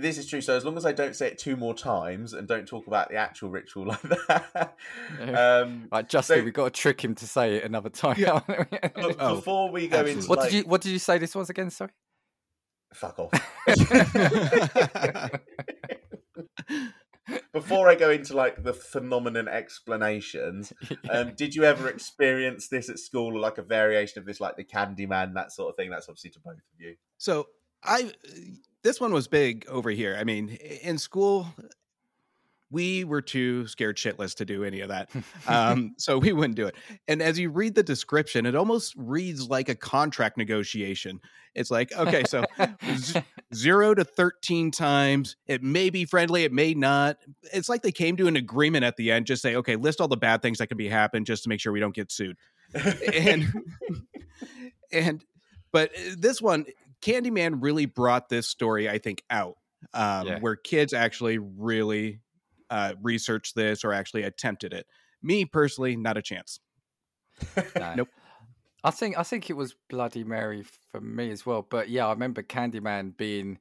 This 0.00 0.16
is 0.16 0.26
true. 0.26 0.40
So 0.40 0.56
as 0.56 0.64
long 0.64 0.76
as 0.76 0.86
I 0.86 0.92
don't 0.92 1.16
say 1.16 1.26
it 1.26 1.38
two 1.38 1.56
more 1.56 1.74
times 1.74 2.32
and 2.32 2.46
don't 2.46 2.66
talk 2.68 2.86
about 2.86 3.08
the 3.08 3.16
actual 3.16 3.50
ritual 3.50 3.86
like 3.88 4.00
that, 4.02 4.76
Yeah. 5.20 5.56
um, 5.62 5.88
Right, 5.90 6.08
Justin, 6.08 6.38
So- 6.38 6.44
we've 6.44 6.54
got 6.54 6.72
to 6.72 6.80
trick 6.80 7.02
him 7.04 7.16
to 7.16 7.26
say 7.26 7.56
it 7.56 7.64
another 7.64 7.88
time. 7.90 8.14
Yeah. 8.16 8.40
Oh, 9.20 9.34
before 9.36 9.70
we 9.72 9.88
go 9.88 9.98
absolutely. 9.98 10.12
into 10.12 10.28
what 10.28 10.38
like, 10.38 10.50
did 10.50 10.56
you 10.56 10.62
What 10.70 10.80
did 10.82 10.92
you 10.92 10.98
say 11.00 11.18
this 11.18 11.34
was 11.34 11.50
again? 11.50 11.70
Sorry. 11.70 11.90
fuck 12.94 13.18
off. 13.18 13.32
before 17.52 17.88
I 17.88 17.94
go 17.94 18.10
into 18.10 18.34
like 18.34 18.62
the 18.62 18.72
phenomenon 18.72 19.48
explanations, 19.48 20.72
um, 21.10 21.32
did 21.36 21.54
you 21.54 21.64
ever 21.64 21.88
experience 21.88 22.68
this 22.68 22.88
at 22.88 22.98
school 22.98 23.36
or 23.36 23.40
like 23.40 23.58
a 23.58 23.62
variation 23.62 24.18
of 24.20 24.26
this, 24.26 24.40
like 24.40 24.56
the 24.56 24.64
Candyman, 24.64 25.34
that 25.34 25.52
sort 25.52 25.70
of 25.70 25.76
thing? 25.76 25.90
That's 25.90 26.08
obviously 26.08 26.30
to 26.30 26.40
both 26.40 26.54
of 26.54 26.62
you. 26.80 26.94
So 27.18 27.48
I 27.82 28.12
this 28.82 29.00
one 29.00 29.12
was 29.12 29.28
big 29.28 29.66
over 29.68 29.90
here. 29.90 30.16
I 30.18 30.24
mean, 30.24 30.50
in 30.50 30.98
school, 30.98 31.48
we 32.70 33.04
were 33.04 33.22
too 33.22 33.66
scared 33.66 33.96
shitless 33.96 34.34
to 34.36 34.44
do 34.44 34.62
any 34.62 34.80
of 34.80 34.88
that. 34.88 35.10
Um, 35.48 35.94
so 35.96 36.18
we 36.18 36.34
wouldn't 36.34 36.56
do 36.56 36.66
it. 36.66 36.74
And 37.06 37.22
as 37.22 37.38
you 37.38 37.48
read 37.48 37.74
the 37.74 37.82
description, 37.82 38.44
it 38.44 38.54
almost 38.54 38.94
reads 38.98 39.48
like 39.48 39.70
a 39.70 39.74
contract 39.74 40.36
negotiation. 40.36 41.20
It's 41.54 41.70
like, 41.70 41.90
okay, 41.96 42.24
so 42.28 42.44
z- 42.96 43.22
zero 43.54 43.94
to 43.94 44.04
13 44.04 44.70
times. 44.70 45.36
It 45.46 45.62
may 45.62 45.88
be 45.88 46.04
friendly, 46.04 46.44
it 46.44 46.52
may 46.52 46.74
not. 46.74 47.16
It's 47.54 47.70
like 47.70 47.80
they 47.80 47.92
came 47.92 48.18
to 48.18 48.26
an 48.26 48.36
agreement 48.36 48.84
at 48.84 48.96
the 48.98 49.10
end, 49.10 49.24
just 49.24 49.40
say, 49.40 49.56
okay, 49.56 49.76
list 49.76 50.02
all 50.02 50.08
the 50.08 50.18
bad 50.18 50.42
things 50.42 50.58
that 50.58 50.66
can 50.66 50.76
be 50.76 50.88
happen 50.88 51.24
just 51.24 51.44
to 51.44 51.48
make 51.48 51.60
sure 51.60 51.72
we 51.72 51.80
don't 51.80 51.94
get 51.94 52.12
sued. 52.12 52.36
and 53.14 53.50
and 54.92 55.24
But 55.72 55.90
uh, 55.96 56.14
this 56.18 56.42
one, 56.42 56.66
Candyman 57.02 57.58
really 57.60 57.86
brought 57.86 58.28
this 58.28 58.48
story, 58.48 58.88
I 58.88 58.98
think, 58.98 59.22
out 59.30 59.56
um, 59.94 60.26
Yeah. 60.26 60.38
where 60.40 60.56
kids 60.56 60.92
actually 60.92 61.38
really 61.38 62.20
uh, 62.70 62.94
researched 63.02 63.54
this 63.54 63.84
or 63.84 63.92
actually 63.92 64.24
attempted 64.24 64.72
it. 64.72 64.86
Me 65.22 65.44
personally, 65.44 65.96
not 65.96 66.16
a 66.16 66.22
chance. 66.22 66.60
No. 67.76 67.94
Nope. 67.96 68.08
I 68.84 68.90
think 68.90 69.18
I 69.18 69.22
think 69.24 69.50
it 69.50 69.54
was 69.54 69.74
Bloody 69.88 70.22
Mary 70.24 70.64
for 70.90 71.00
me 71.00 71.30
as 71.30 71.44
well. 71.44 71.66
But 71.68 71.88
yeah, 71.88 72.06
I 72.06 72.12
remember 72.12 72.42
Candyman 72.42 73.16
being 73.16 73.58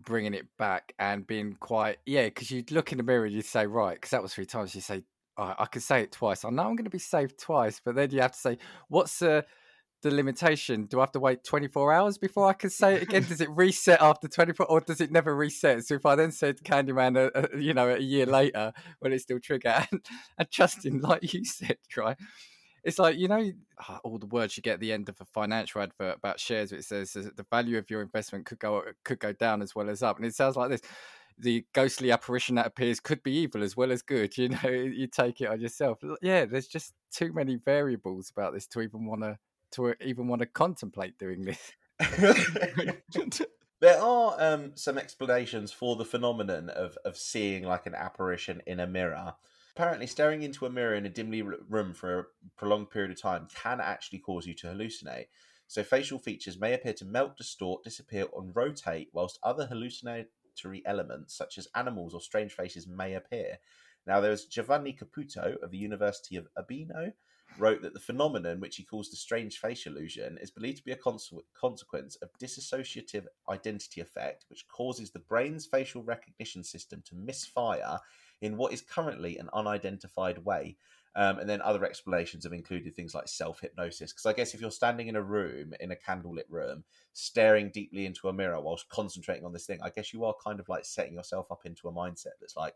bringing 0.00 0.32
it 0.32 0.46
back 0.58 0.92
and 0.98 1.26
being 1.26 1.56
quite 1.58 1.98
yeah. 2.06 2.26
Because 2.26 2.50
you'd 2.50 2.70
look 2.70 2.92
in 2.92 2.98
the 2.98 3.04
mirror 3.04 3.24
and 3.24 3.34
you'd 3.34 3.44
say 3.44 3.66
right, 3.66 3.94
because 3.94 4.10
that 4.10 4.22
was 4.22 4.32
three 4.34 4.46
times. 4.46 4.74
You 4.74 4.80
say 4.80 5.02
oh, 5.36 5.54
I 5.58 5.66
could 5.66 5.82
say 5.82 6.02
it 6.02 6.12
twice. 6.12 6.44
I 6.44 6.50
know 6.50 6.62
I'm 6.62 6.76
going 6.76 6.84
to 6.84 6.90
be 6.90 6.98
saved 6.98 7.38
twice, 7.38 7.80
but 7.84 7.94
then 7.96 8.10
you 8.10 8.20
have 8.20 8.32
to 8.32 8.38
say 8.38 8.58
what's 8.88 9.18
the 9.18 9.44
the 10.02 10.10
limitation? 10.10 10.86
Do 10.86 11.00
I 11.00 11.02
have 11.02 11.12
to 11.12 11.20
wait 11.20 11.44
24 11.44 11.92
hours 11.92 12.18
before 12.18 12.48
I 12.48 12.52
can 12.52 12.70
say 12.70 12.96
it 12.96 13.02
again? 13.02 13.24
does 13.28 13.40
it 13.40 13.50
reset 13.50 14.00
after 14.00 14.28
24, 14.28 14.66
or 14.66 14.80
does 14.80 15.00
it 15.00 15.10
never 15.10 15.34
reset? 15.34 15.84
So 15.84 15.94
if 15.94 16.06
I 16.06 16.14
then 16.14 16.32
said 16.32 16.58
Candyman, 16.62 17.16
uh, 17.16 17.30
uh, 17.38 17.56
you 17.56 17.74
know, 17.74 17.88
a 17.88 17.98
year 17.98 18.26
later, 18.26 18.72
will 19.00 19.12
it 19.12 19.20
still 19.20 19.40
trigger? 19.40 19.86
And, 19.92 20.04
and 20.38 20.50
Justin, 20.50 21.00
like 21.00 21.32
you 21.32 21.44
said, 21.44 21.78
right? 21.96 22.16
It's 22.84 22.98
like 22.98 23.18
you 23.18 23.28
know 23.28 23.50
ah, 23.80 24.00
all 24.04 24.18
the 24.18 24.26
words 24.26 24.56
you 24.56 24.62
get 24.62 24.74
at 24.74 24.80
the 24.80 24.92
end 24.92 25.08
of 25.08 25.16
a 25.20 25.24
financial 25.24 25.82
advert 25.82 26.16
about 26.16 26.40
shares. 26.40 26.72
which 26.72 26.84
says 26.84 27.12
the 27.12 27.46
value 27.50 27.76
of 27.76 27.90
your 27.90 28.02
investment 28.02 28.46
could 28.46 28.58
go 28.58 28.82
could 29.04 29.18
go 29.18 29.32
down 29.32 29.62
as 29.62 29.74
well 29.74 29.90
as 29.90 30.02
up, 30.02 30.16
and 30.16 30.26
it 30.26 30.34
sounds 30.34 30.56
like 30.56 30.70
this: 30.70 30.80
the 31.38 31.64
ghostly 31.74 32.10
apparition 32.10 32.56
that 32.56 32.66
appears 32.66 33.00
could 33.00 33.22
be 33.22 33.32
evil 33.32 33.62
as 33.62 33.76
well 33.76 33.92
as 33.92 34.02
good. 34.02 34.32
You 34.38 34.50
know, 34.50 34.68
you 34.68 35.06
take 35.06 35.40
it 35.40 35.48
on 35.48 35.60
yourself. 35.60 35.98
Yeah, 36.22 36.44
there's 36.44 36.68
just 36.68 36.94
too 37.12 37.32
many 37.32 37.56
variables 37.56 38.30
about 38.30 38.54
this 38.54 38.66
to 38.68 38.80
even 38.80 39.06
want 39.06 39.22
to 39.22 39.38
to 39.72 39.94
even 40.02 40.28
want 40.28 40.40
to 40.40 40.46
contemplate 40.46 41.18
doing 41.18 41.44
this. 41.44 41.72
there 43.80 44.00
are 44.00 44.36
um, 44.38 44.72
some 44.74 44.98
explanations 44.98 45.72
for 45.72 45.96
the 45.96 46.04
phenomenon 46.04 46.70
of, 46.70 46.96
of 47.04 47.16
seeing 47.16 47.64
like 47.64 47.86
an 47.86 47.94
apparition 47.94 48.62
in 48.66 48.80
a 48.80 48.86
mirror. 48.86 49.34
Apparently, 49.74 50.06
staring 50.06 50.42
into 50.42 50.66
a 50.66 50.70
mirror 50.70 50.94
in 50.94 51.06
a 51.06 51.10
dimly 51.10 51.42
room 51.42 51.94
for 51.94 52.18
a 52.18 52.24
prolonged 52.56 52.90
period 52.90 53.12
of 53.12 53.20
time 53.20 53.46
can 53.54 53.80
actually 53.80 54.18
cause 54.18 54.46
you 54.46 54.54
to 54.54 54.66
hallucinate. 54.66 55.26
So, 55.68 55.84
facial 55.84 56.18
features 56.18 56.58
may 56.58 56.74
appear 56.74 56.94
to 56.94 57.04
melt, 57.04 57.36
distort, 57.36 57.84
disappear, 57.84 58.26
and 58.36 58.56
rotate, 58.56 59.10
whilst 59.12 59.38
other 59.42 59.66
hallucinatory 59.66 60.82
elements, 60.84 61.36
such 61.36 61.58
as 61.58 61.68
animals 61.76 62.14
or 62.14 62.20
strange 62.20 62.52
faces, 62.52 62.88
may 62.88 63.14
appear. 63.14 63.58
Now, 64.04 64.20
there's 64.20 64.46
Giovanni 64.46 64.96
Caputo 64.98 65.62
of 65.62 65.70
the 65.70 65.78
University 65.78 66.36
of 66.36 66.48
Urbino, 66.58 67.12
wrote 67.56 67.82
that 67.82 67.94
the 67.94 68.00
phenomenon, 68.00 68.60
which 68.60 68.76
he 68.76 68.84
calls 68.84 69.10
the 69.10 69.16
strange 69.16 69.58
face 69.58 69.86
illusion, 69.86 70.38
is 70.40 70.50
believed 70.50 70.78
to 70.78 70.84
be 70.84 70.92
a 70.92 70.96
conse- 70.96 71.32
consequence 71.58 72.16
of 72.16 72.30
dissociative 72.38 73.26
identity 73.48 74.00
effect, 74.00 74.44
which 74.48 74.68
causes 74.68 75.10
the 75.10 75.18
brain's 75.18 75.66
facial 75.66 76.02
recognition 76.02 76.62
system 76.62 77.02
to 77.06 77.14
misfire 77.14 77.98
in 78.40 78.56
what 78.56 78.72
is 78.72 78.82
currently 78.82 79.38
an 79.38 79.48
unidentified 79.52 80.44
way. 80.44 80.76
Um, 81.16 81.38
and 81.38 81.48
then 81.48 81.60
other 81.62 81.84
explanations 81.84 82.44
have 82.44 82.52
included 82.52 82.94
things 82.94 83.14
like 83.14 83.26
self 83.26 83.60
hypnosis. 83.60 84.12
Because 84.12 84.26
I 84.26 84.34
guess 84.34 84.54
if 84.54 84.60
you're 84.60 84.70
standing 84.70 85.08
in 85.08 85.16
a 85.16 85.22
room, 85.22 85.72
in 85.80 85.90
a 85.90 85.96
candlelit 85.96 86.44
room, 86.48 86.84
staring 87.12 87.70
deeply 87.70 88.06
into 88.06 88.28
a 88.28 88.32
mirror 88.32 88.60
whilst 88.60 88.88
concentrating 88.88 89.44
on 89.44 89.52
this 89.52 89.66
thing, 89.66 89.80
I 89.82 89.90
guess 89.90 90.12
you 90.12 90.24
are 90.24 90.34
kind 90.44 90.60
of 90.60 90.68
like 90.68 90.84
setting 90.84 91.14
yourself 91.14 91.50
up 91.50 91.62
into 91.64 91.88
a 91.88 91.92
mindset 91.92 92.36
that's 92.40 92.56
like, 92.56 92.74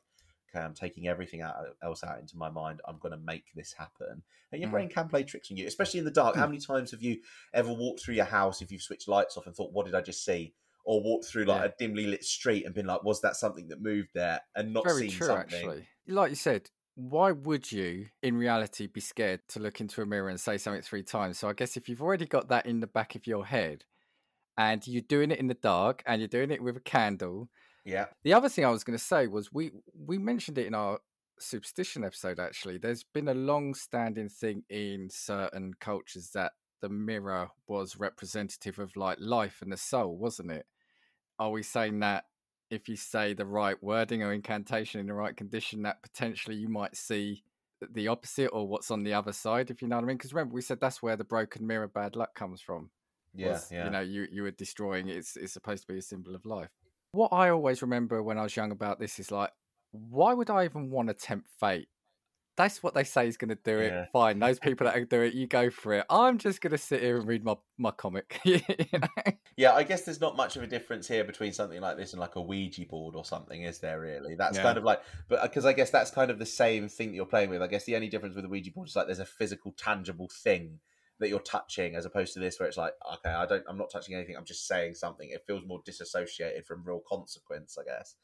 okay, 0.55 0.65
I'm 0.65 0.75
taking 0.75 1.09
everything 1.09 1.41
out, 1.41 1.55
uh, 1.57 1.87
else 1.87 2.05
out 2.05 2.21
into 2.21 2.37
my 2.37 2.51
mind. 2.51 2.81
I'm 2.87 2.99
going 2.99 3.13
to 3.13 3.25
make 3.25 3.47
this 3.55 3.73
happen. 3.73 4.23
And 4.51 4.61
your 4.61 4.69
Mm. 4.69 4.73
brain 4.73 4.89
can 4.89 5.09
play 5.09 5.23
tricks 5.23 5.51
on 5.51 5.57
you, 5.57 5.67
especially 5.67 5.99
in 5.99 6.05
the 6.05 6.11
dark. 6.11 6.37
How 6.37 6.47
mm. 6.47 6.51
many 6.51 6.61
times 6.61 6.91
have 6.91 7.03
you 7.03 7.21
ever 7.55 7.73
walked 7.73 8.03
through 8.03 8.15
your 8.15 8.27
house 8.27 8.61
if 8.61 8.71
you've 8.71 8.83
switched 8.83 9.09
lights 9.09 9.37
off 9.37 9.47
and 9.47 9.55
thought, 9.57 9.73
what 9.73 9.87
did 9.87 9.95
I 9.95 10.01
just 10.01 10.25
see? 10.25 10.55
Or 10.85 11.03
walked 11.03 11.27
through 11.27 11.45
like 11.45 11.63
Yeah. 11.63 11.69
a 11.69 11.75
dimly 11.79 12.07
lit 12.07 12.25
street 12.25 12.65
and 12.67 12.75
been 12.75 12.87
like, 12.87 13.05
was 13.05 13.21
that 13.23 13.37
something 13.37 13.69
that 13.69 13.81
moved 13.81 14.11
there? 14.15 14.41
And 14.55 14.73
not 14.73 14.85
Very 14.85 15.09
seen 15.09 15.11
true, 15.11 15.27
something. 15.29 15.41
actually. 15.41 15.89
Like 16.07 16.31
you 16.31 16.37
said, 16.37 16.71
why 16.95 17.33
would 17.33 17.73
you, 17.73 18.09
in 18.23 18.37
reality, 18.37 18.87
be 18.87 19.01
scared 19.01 19.41
to 19.49 19.61
look 19.61 19.81
into 19.81 20.03
a 20.03 20.07
mirror 20.07 20.29
and 20.29 20.39
say 20.39 20.59
something 20.59 20.83
three 20.83 21.03
times? 21.03 21.39
So 21.39 21.49
I 21.49 21.55
guess 21.55 21.77
if 21.77 21.89
you've 21.89 22.03
already 22.03 22.27
got 22.27 22.49
that 22.49 22.67
in 22.67 22.81
the 22.81 22.87
back 22.87 23.15
of 23.15 23.27
your 23.27 23.47
head, 23.47 23.85
and 24.59 24.87
you're 24.87 25.01
doing 25.01 25.31
it 25.31 25.39
in 25.39 25.47
the 25.47 25.55
dark, 25.55 26.03
and 26.05 26.21
you're 26.21 26.29
doing 26.29 26.51
it 26.51 26.63
with 26.63 26.77
a 26.77 26.81
candle. 26.81 27.49
Yeah. 27.85 28.07
The 28.25 28.35
other 28.35 28.49
thing 28.49 28.65
I 28.65 28.71
was 28.71 28.85
going 28.85 28.99
to 28.99 29.05
say 29.05 29.27
was 29.27 29.53
we 29.53 29.73
we 30.07 30.19
mentioned 30.19 30.59
it 30.59 30.67
in 30.67 30.75
our 30.75 30.99
superstition 31.39 32.05
episode. 32.05 32.39
Actually, 32.39 32.79
there's 32.79 33.05
been 33.05 33.29
a 33.29 33.35
long-standing 33.35 34.29
thing 34.29 34.63
in 34.71 35.09
certain 35.11 35.75
cultures 35.81 36.31
that 36.35 36.53
the 36.81 36.89
mirror 36.89 37.49
was 37.67 37.97
representative 37.97 38.79
of 38.79 38.97
like 38.97 39.19
life 39.21 39.63
and 39.63 39.73
the 39.73 39.77
soul, 39.77 40.17
wasn't 40.17 40.51
it? 40.51 40.67
Are 41.39 41.51
we 41.51 41.63
saying 41.63 42.01
that 42.01 42.25
if 42.71 42.89
you 42.89 42.97
say 42.97 43.35
the 43.35 43.47
right 43.47 43.81
wording 43.83 44.23
or 44.23 44.33
incantation 44.33 45.01
in 45.01 45.07
the 45.07 45.15
right 45.15 45.37
condition, 45.37 45.83
that 45.83 46.03
potentially 46.03 46.57
you 46.57 46.69
might 46.69 46.97
see 46.97 47.43
the 47.91 48.09
opposite 48.09 48.49
or 48.49 48.67
what's 48.67 48.91
on 48.91 49.03
the 49.03 49.13
other 49.13 49.33
side, 49.33 49.71
if 49.71 49.83
you 49.83 49.89
know 49.89 49.97
what 49.97 50.05
I 50.05 50.07
mean? 50.07 50.17
Because 50.17 50.33
remember, 50.33 50.55
we 50.55 50.63
said 50.63 50.81
that's 50.81 51.03
where 51.03 51.17
the 51.17 51.25
broken 51.25 51.67
mirror 51.67 51.89
bad 51.89 52.17
luck 52.17 52.35
comes 52.35 52.61
from. 52.61 52.91
Yeah. 53.35 53.53
was, 53.53 53.69
yeah. 53.71 53.85
You 53.85 53.91
know, 53.91 54.01
you, 54.01 54.27
you 54.31 54.43
were 54.43 54.51
destroying. 54.53 55.09
It's, 55.09 55.37
it's 55.37 55.53
supposed 55.53 55.87
to 55.87 55.93
be 55.93 55.99
a 55.99 56.03
symbol 56.03 56.35
of 56.35 56.45
life. 56.47 56.71
What 57.13 57.33
I 57.33 57.51
always 57.51 57.83
remember 57.83 58.23
when 58.23 58.39
I 58.39 58.43
was 58.43 58.57
young 58.57 58.73
about 58.73 58.99
this 58.99 59.19
is 59.19 59.31
like, 59.31 59.51
why 59.93 60.33
would 60.33 60.49
I 60.49 60.65
even 60.65 60.91
want 60.91 61.09
to 61.09 61.15
tempt 61.15 61.49
fate? 61.61 61.89
That's 62.57 62.83
what 62.83 62.95
they 62.95 63.05
say 63.05 63.29
is 63.29 63.37
going 63.37 63.51
to 63.51 63.59
do 63.63 63.79
it. 63.79 63.93
Yeah. 63.93 64.07
Fine. 64.13 64.39
Those 64.39 64.59
people 64.59 64.87
that 64.87 65.09
do 65.09 65.21
it, 65.23 65.35
you 65.35 65.47
go 65.47 65.71
for 65.71 65.95
it. 65.95 66.07
I'm 66.11 66.39
just 66.39 66.61
going 66.61 66.71
to 66.71 66.79
sit 66.79 67.03
here 67.03 67.19
and 67.19 67.27
read 67.27 67.45
my, 67.45 67.57
my 67.79 67.91
comic. 67.91 68.41
you 68.45 68.61
know? 68.93 69.33
Yeah, 69.57 69.73
I 69.73 69.83
guess 69.83 70.03
there's 70.03 70.21
not 70.21 70.37
much 70.37 70.57
of 70.57 70.63
a 70.63 70.67
difference 70.67 71.07
here 71.07 71.25
between 71.25 71.53
something 71.53 71.81
like 71.81 71.97
this 71.99 72.13
and 72.13 72.21
like 72.21 72.37
a 72.37 72.41
Ouija 72.41 72.87
board 72.87 73.15
or 73.15 73.25
something, 73.25 73.63
is 73.63 73.79
there 73.79 74.01
really? 74.01 74.35
That's 74.35 74.57
Yeah. 74.57 74.63
kind 74.63 74.79
of 74.79 74.85
like, 74.85 75.03
but 75.29 75.41
uh, 75.41 75.49
because 75.49 75.67
I 75.67 75.75
guess 75.75 75.91
that's 75.91 76.11
kind 76.11 76.31
of 76.31 76.39
the 76.39 76.47
same 76.47 76.89
thing 76.89 77.09
that 77.11 77.17
you're 77.17 77.27
playing 77.27 77.51
with. 77.51 77.63
I 77.63 77.67
guess 77.67 77.85
the 77.85 77.95
only 77.95 78.09
difference 78.09 78.37
with 78.37 78.45
a 78.47 78.49
Ouija 78.49 78.71
board 78.71 78.89
is 78.89 78.97
like 78.97 79.07
there's 79.07 79.19
a 79.19 79.27
physical, 79.27 79.73
tangible 79.73 80.31
thing 80.31 80.81
that 81.23 81.29
you're 81.29 81.41
touching, 81.41 81.97
as 81.97 82.05
opposed 82.05 82.35
to 82.35 82.41
this 82.41 82.61
where 82.61 82.69
it's 82.69 82.77
like, 82.77 82.95
okay, 83.15 83.31
I 83.31 83.47
don't, 83.47 83.65
I'm 83.69 83.79
not 83.79 83.91
touching 83.91 84.15
anything. 84.15 84.37
I'm 84.37 84.45
just 84.45 84.67
saying 84.67 84.95
something. 84.95 85.31
It 85.31 85.45
feels 85.47 85.65
more 85.67 85.81
disassociated 85.85 86.67
from 86.67 86.85
real 86.85 87.03
consequence, 87.09 87.79
I 87.81 87.85
guess. 87.85 88.17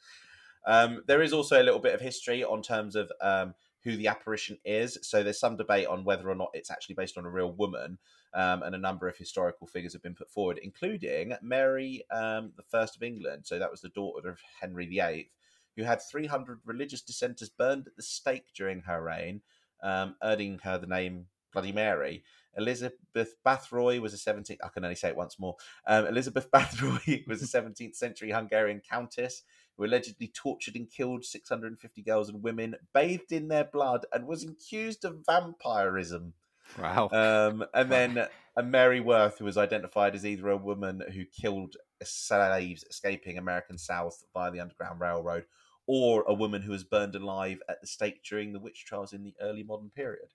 Um, 0.67 1.03
there 1.07 1.23
is 1.23 1.33
also 1.33 1.61
a 1.61 1.65
little 1.65 1.81
bit 1.81 1.95
of 1.95 2.01
history 2.01 2.45
on 2.45 2.63
terms 2.63 2.97
of 2.97 3.11
um, 3.21 3.55
who 3.85 3.97
the 3.97 4.09
apparition 4.09 4.59
is. 4.65 4.99
So 5.03 5.23
there's 5.23 5.41
some 5.41 5.57
debate 5.57 5.87
on 5.87 6.05
whether 6.05 6.29
or 6.29 6.35
not 6.35 6.51
it's 6.53 6.71
actually 6.71 6.97
based 6.97 7.17
on 7.17 7.25
a 7.25 7.31
real 7.31 7.53
woman, 7.53 7.99
um, 8.35 8.63
and 8.63 8.75
a 8.75 8.79
number 8.79 9.09
of 9.09 9.17
historical 9.17 9.67
figures 9.67 9.93
have 9.95 10.03
been 10.03 10.15
put 10.15 10.31
forward, 10.31 10.61
including 10.63 11.35
Mary 11.43 12.05
um, 12.11 12.53
the 12.57 12.63
First 12.63 12.97
of 12.97 13.03
England. 13.03 13.47
So 13.47 13.59
that 13.59 13.71
was 13.71 13.81
the 13.81 13.89
daughter 13.91 14.29
of 14.29 14.41
Henry 14.61 14.87
VIII, 14.87 15.31
who 15.77 15.85
had 15.85 16.03
300 16.03 16.61
religious 16.67 17.03
dissenters 17.03 17.49
burned 17.49 17.87
at 17.87 17.97
the 17.97 18.03
stake 18.03 18.47
during 18.55 18.81
her 18.83 19.03
reign, 19.03 19.41
um, 19.83 20.17
earning 20.23 20.59
her 20.65 20.77
the 20.77 20.87
name 20.87 21.27
Bloody 21.53 21.73
Mary. 21.73 22.25
Elizabeth 22.59 23.35
Bathory 23.47 24.01
was 24.01 24.13
a 24.13 24.17
17th. 24.17 24.59
I 24.63 24.69
can 24.69 24.85
only 24.85 24.97
say 24.97 25.09
it 25.09 25.17
once 25.17 25.39
more. 25.39 25.57
Um, 25.87 26.07
Elizabeth 26.07 26.51
Bathory 26.53 27.27
was 27.27 27.43
a 27.43 27.47
17th 27.47 27.95
century 27.95 28.31
Hungarian 28.31 28.81
countess 28.81 29.43
who 29.77 29.85
allegedly 29.85 30.27
tortured 30.29 30.77
and 30.77 30.91
killed 30.91 31.25
650 31.25 32.03
girls 32.03 32.29
and 32.29 32.43
women, 32.43 32.75
bathed 32.93 33.33
in 33.33 33.49
their 33.49 33.65
blood, 33.65 34.05
and 34.13 34.27
was 34.27 34.43
accused 34.43 35.05
of 35.05 35.25
vampirism. 35.25 36.35
wow. 36.79 37.09
Um, 37.11 37.65
and 37.73 37.91
then 37.91 38.27
a 38.57 38.63
Mary 38.63 39.01
Worth, 39.01 39.39
who 39.39 39.45
was 39.45 39.57
identified 39.57 40.17
as 40.17 40.27
either 40.27 40.51
a 40.51 40.57
woman 40.57 41.03
who 41.15 41.25
killed 41.25 41.77
slaves 42.03 42.85
escaping 42.91 43.39
American 43.39 43.79
South 43.79 44.25
via 44.35 44.51
the 44.51 44.61
Underground 44.61 45.01
Railroad, 45.01 45.45
or 45.87 46.25
a 46.27 46.35
woman 46.35 46.63
who 46.63 46.73
was 46.73 46.85
burned 46.85 47.15
alive 47.15 47.63
at 47.69 47.81
the 47.81 47.87
stake 47.87 48.23
during 48.23 48.53
the 48.53 48.61
witch 48.61 48.85
trials 48.85 49.13
in 49.13 49.23
the 49.23 49.35
early 49.41 49.63
modern 49.63 49.91
period. 49.91 50.29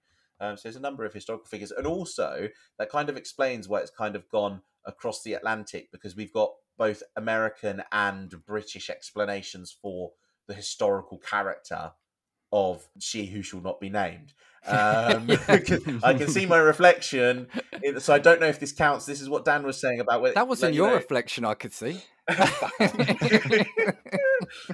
Um, 0.43 0.57
so 0.57 0.63
there's 0.63 0.75
a 0.75 0.81
number 0.81 1.05
of 1.05 1.13
historical 1.13 1.45
figures, 1.47 1.71
and 1.71 1.87
also 1.87 2.49
that 2.77 2.89
kind 2.89 3.09
of 3.09 3.15
explains 3.15 3.69
why 3.69 3.79
it's 3.79 3.91
kind 3.91 4.15
of 4.15 4.27
gone 4.29 4.61
across 4.85 5.23
the 5.23 5.33
Atlantic 5.33 5.89
because 5.91 6.15
we've 6.15 6.33
got 6.33 6.51
both 6.77 7.01
American 7.15 7.81
and 7.91 8.33
British 8.45 8.89
explanations 8.89 9.75
for 9.81 10.11
the 10.47 10.53
historical 10.53 11.17
character 11.17 11.91
of 12.51 12.87
she 12.99 13.27
who 13.27 13.41
shall 13.41 13.61
not 13.61 13.79
be 13.79 13.89
named. 13.89 14.33
Um, 14.67 15.29
I 16.03 16.13
can 16.13 16.27
see 16.27 16.45
my 16.45 16.57
reflection, 16.57 17.47
in- 17.81 18.01
so 18.01 18.13
I 18.13 18.19
don't 18.19 18.41
know 18.41 18.47
if 18.47 18.59
this 18.59 18.73
counts. 18.73 19.05
This 19.05 19.21
is 19.21 19.29
what 19.29 19.45
Dan 19.45 19.63
was 19.63 19.79
saying 19.79 20.01
about 20.01 20.21
whether 20.21 20.35
that 20.35 20.47
wasn't 20.47 20.71
like, 20.71 20.75
you 20.75 20.81
your 20.81 20.89
know- 20.89 20.95
reflection, 20.97 21.45
I 21.45 21.53
could 21.53 21.73
see. 21.73 22.01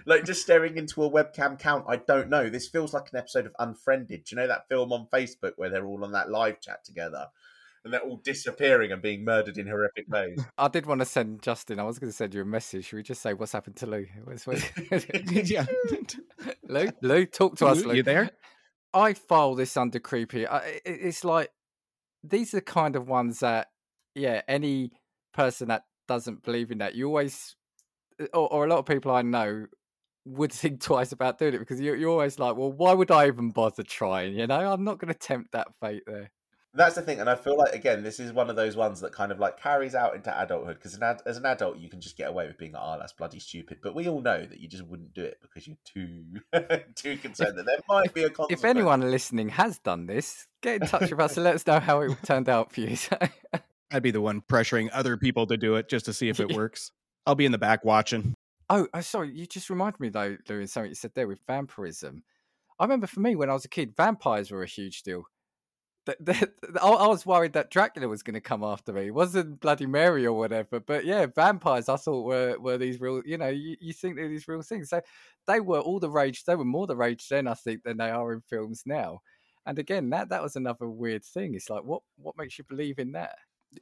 like 0.05 0.25
just 0.25 0.41
staring 0.41 0.77
into 0.77 1.03
a 1.03 1.09
webcam 1.09 1.59
count. 1.59 1.85
I 1.87 1.97
don't 1.97 2.29
know. 2.29 2.49
This 2.49 2.67
feels 2.67 2.93
like 2.93 3.09
an 3.11 3.19
episode 3.19 3.45
of 3.45 3.53
Unfriended. 3.59 4.23
Do 4.25 4.35
you 4.35 4.41
know 4.41 4.47
that 4.47 4.67
film 4.69 4.91
on 4.91 5.07
Facebook 5.11 5.53
where 5.57 5.69
they're 5.69 5.85
all 5.85 6.03
on 6.03 6.11
that 6.13 6.29
live 6.29 6.59
chat 6.61 6.83
together 6.83 7.27
and 7.85 7.93
they're 7.93 8.01
all 8.01 8.17
disappearing 8.17 8.91
and 8.91 9.01
being 9.01 9.23
murdered 9.23 9.57
in 9.57 9.67
horrific 9.67 10.07
ways? 10.09 10.39
I 10.57 10.67
did 10.67 10.85
want 10.85 10.99
to 10.99 11.05
send 11.05 11.41
Justin. 11.41 11.79
I 11.79 11.83
was 11.83 11.99
going 11.99 12.11
to 12.11 12.15
send 12.15 12.33
you 12.33 12.41
a 12.41 12.45
message. 12.45 12.85
Should 12.85 12.97
we 12.97 13.03
just 13.03 13.21
say 13.21 13.33
what's 13.33 13.51
happened 13.53 13.77
to 13.77 13.85
Lou? 13.87 14.05
What's- 14.25 14.45
what- 14.47 14.71
yeah. 15.49 15.65
Lou, 16.67 16.89
Lou, 17.01 17.25
talk 17.25 17.57
to 17.57 17.67
us, 17.67 17.81
Lou, 17.81 17.89
Lou. 17.89 17.95
you 17.95 18.03
there? 18.03 18.29
I 18.93 19.13
file 19.13 19.55
this 19.55 19.77
under 19.77 19.99
creepy. 19.99 20.47
I, 20.47 20.79
it's 20.85 21.23
like 21.23 21.51
these 22.23 22.53
are 22.53 22.57
the 22.57 22.61
kind 22.61 22.95
of 22.95 23.07
ones 23.07 23.39
that, 23.39 23.67
yeah, 24.15 24.41
any 24.47 24.91
person 25.33 25.67
that 25.69 25.83
doesn't 26.07 26.43
believe 26.43 26.71
in 26.71 26.79
that, 26.79 26.95
you 26.95 27.05
always, 27.07 27.55
Uh, 28.19 28.25
or, 28.33 28.51
or 28.53 28.65
a 28.65 28.69
lot 28.69 28.79
of 28.79 28.85
people 28.85 29.11
I 29.11 29.21
know 29.21 29.67
would 30.25 30.51
think 30.53 30.81
twice 30.81 31.11
about 31.11 31.37
doing 31.39 31.53
it 31.53 31.59
because 31.59 31.79
you're, 31.79 31.95
you're 31.95 32.09
always 32.09 32.39
like, 32.39 32.55
well, 32.55 32.71
why 32.71 32.93
would 32.93 33.11
I 33.11 33.27
even 33.27 33.51
bother 33.51 33.83
trying? 33.83 34.35
You 34.35 34.47
know, 34.47 34.71
I'm 34.71 34.83
not 34.83 34.99
going 34.99 35.13
to 35.13 35.19
tempt 35.19 35.51
that 35.53 35.67
fate 35.81 36.03
there. 36.05 36.31
That's 36.71 36.93
the 36.93 37.01
thing, 37.01 37.19
and 37.19 37.27
I 37.27 37.33
feel 37.33 37.57
like 37.57 37.73
again, 37.73 38.03
this 38.03 38.19
is 38.19 38.31
one 38.31 38.51
of 38.51 38.55
those 38.55 38.75
ones 38.75 39.01
that 39.01 39.11
kind 39.11 39.31
of 39.31 39.39
like 39.39 39.59
carries 39.59 39.95
out 39.95 40.13
into 40.13 40.39
adulthood 40.39 40.75
because 40.75 40.93
an 40.93 41.01
ad- 41.01 41.23
as 41.25 41.37
an 41.37 41.45
adult, 41.47 41.79
you 41.79 41.89
can 41.89 41.99
just 41.99 42.15
get 42.15 42.29
away 42.29 42.45
with 42.45 42.59
being 42.59 42.73
like, 42.73 42.83
"Oh, 42.85 42.95
that's 42.99 43.11
bloody 43.11 43.39
stupid," 43.39 43.79
but 43.81 43.95
we 43.95 44.07
all 44.07 44.21
know 44.21 44.45
that 44.45 44.59
you 44.59 44.67
just 44.67 44.85
wouldn't 44.85 45.15
do 45.15 45.23
it 45.23 45.39
because 45.41 45.65
you're 45.65 45.77
too 45.83 46.25
too 46.95 47.17
concerned 47.17 47.57
that 47.57 47.65
there 47.65 47.79
might 47.89 48.13
be 48.13 48.21
a 48.21 48.29
consequence. 48.29 48.61
If 48.61 48.65
anyone 48.65 49.09
listening 49.09 49.49
has 49.49 49.79
done 49.79 50.05
this, 50.05 50.47
get 50.61 50.83
in 50.83 50.87
touch 50.87 51.09
with 51.09 51.19
us 51.19 51.37
and 51.37 51.43
let 51.43 51.55
us 51.55 51.65
know 51.65 51.79
how 51.79 52.01
it 52.01 52.15
turned 52.23 52.49
out 52.49 52.71
for 52.71 52.81
you. 52.81 52.95
I'd 53.91 54.03
be 54.03 54.11
the 54.11 54.21
one 54.21 54.41
pressuring 54.41 54.89
other 54.93 55.17
people 55.17 55.47
to 55.47 55.57
do 55.57 55.73
it 55.73 55.89
just 55.89 56.05
to 56.05 56.13
see 56.13 56.29
if 56.29 56.39
it 56.39 56.55
works. 56.55 56.91
I'll 57.29 57.35
be 57.35 57.45
in 57.45 57.51
the 57.51 57.59
back 57.59 57.85
watching. 57.85 58.33
oh, 58.71 58.87
oh, 58.91 59.01
sorry, 59.01 59.29
you 59.31 59.45
just 59.45 59.69
reminded 59.69 59.99
me 59.99 60.09
though, 60.09 60.35
Louis, 60.49 60.65
something 60.65 60.89
you 60.89 60.95
said 60.95 61.11
there 61.13 61.27
with 61.27 61.39
vampirism. 61.45 62.23
I 62.79 62.85
remember 62.85 63.05
for 63.05 63.19
me 63.19 63.35
when 63.35 63.51
I 63.51 63.53
was 63.53 63.65
a 63.65 63.69
kid, 63.69 63.95
vampires 63.95 64.49
were 64.49 64.63
a 64.63 64.67
huge 64.67 65.03
deal. 65.03 65.25
That- 66.07 66.25
that- 66.25 66.53
I 66.81 66.87
I 66.87 67.05
was 67.05 67.27
worried 67.27 67.53
that 67.53 67.69
Dracula 67.69 68.07
was 68.07 68.23
going 68.23 68.33
to 68.33 68.41
come 68.41 68.63
after 68.63 68.91
me. 68.93 69.05
It 69.07 69.13
wasn't 69.13 69.59
Bloody 69.59 69.85
Mary 69.85 70.25
or 70.25 70.33
whatever, 70.35 70.79
but 70.79 71.05
yeah, 71.05 71.27
vampires 71.27 71.87
I 71.87 71.97
thought 71.97 72.25
were 72.25 72.57
were 72.59 72.79
these 72.79 72.99
real. 72.99 73.21
You 73.23 73.37
know, 73.37 73.49
you, 73.49 73.75
you 73.79 73.93
think 73.93 74.15
they're 74.15 74.27
these 74.27 74.47
real 74.47 74.63
things. 74.63 74.89
So 74.89 74.99
they 75.45 75.59
were 75.59 75.81
all 75.81 75.99
the 75.99 76.09
rage. 76.09 76.45
They 76.45 76.55
were 76.55 76.65
more 76.65 76.87
the 76.87 76.95
rage 76.95 77.27
then, 77.29 77.47
I 77.47 77.53
think, 77.53 77.83
than 77.83 77.97
they 77.97 78.09
are 78.09 78.33
in 78.33 78.41
films 78.41 78.81
now. 78.87 79.19
And 79.67 79.77
again, 79.77 80.09
that 80.09 80.29
that 80.29 80.41
was 80.41 80.55
another 80.55 80.89
weird 80.89 81.23
thing. 81.23 81.53
It's 81.53 81.69
like, 81.69 81.83
what 81.83 82.01
what 82.17 82.37
makes 82.39 82.57
you 82.57 82.63
believe 82.67 82.97
in 82.97 83.11
that? 83.11 83.35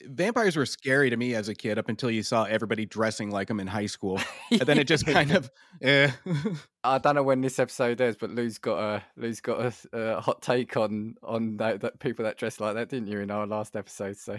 Vampires 0.03 0.57
were 0.57 0.65
scary 0.65 1.09
to 1.09 1.17
me 1.17 1.33
as 1.33 1.47
a 1.47 1.55
kid 1.55 1.79
up 1.79 1.87
until 1.87 2.11
you 2.11 2.21
saw 2.21 2.43
everybody 2.43 2.85
dressing 2.85 3.31
like 3.31 3.47
them 3.47 3.59
in 3.59 3.67
high 3.67 3.85
school. 3.85 4.19
And 4.51 4.61
then 4.61 4.79
it 4.79 4.87
just 4.87 5.05
kind 5.05 5.31
of, 5.31 5.49
eh. 5.81 6.11
I 6.83 6.97
don't 6.97 7.15
know 7.15 7.23
when 7.23 7.41
this 7.41 7.59
episode 7.59 7.99
is, 8.01 8.15
but 8.15 8.29
Lou's 8.29 8.57
got 8.57 8.79
a 8.79 9.03
Lou's 9.17 9.41
got 9.41 9.59
a, 9.61 9.73
a 9.97 10.21
hot 10.21 10.41
take 10.41 10.75
on 10.77 11.15
on 11.21 11.57
that, 11.57 11.81
that 11.81 11.99
people 11.99 12.25
that 12.25 12.37
dress 12.37 12.59
like 12.59 12.75
that, 12.75 12.89
didn't 12.89 13.07
you, 13.07 13.19
in 13.19 13.31
our 13.31 13.45
last 13.45 13.75
episode? 13.75 14.17
So 14.17 14.37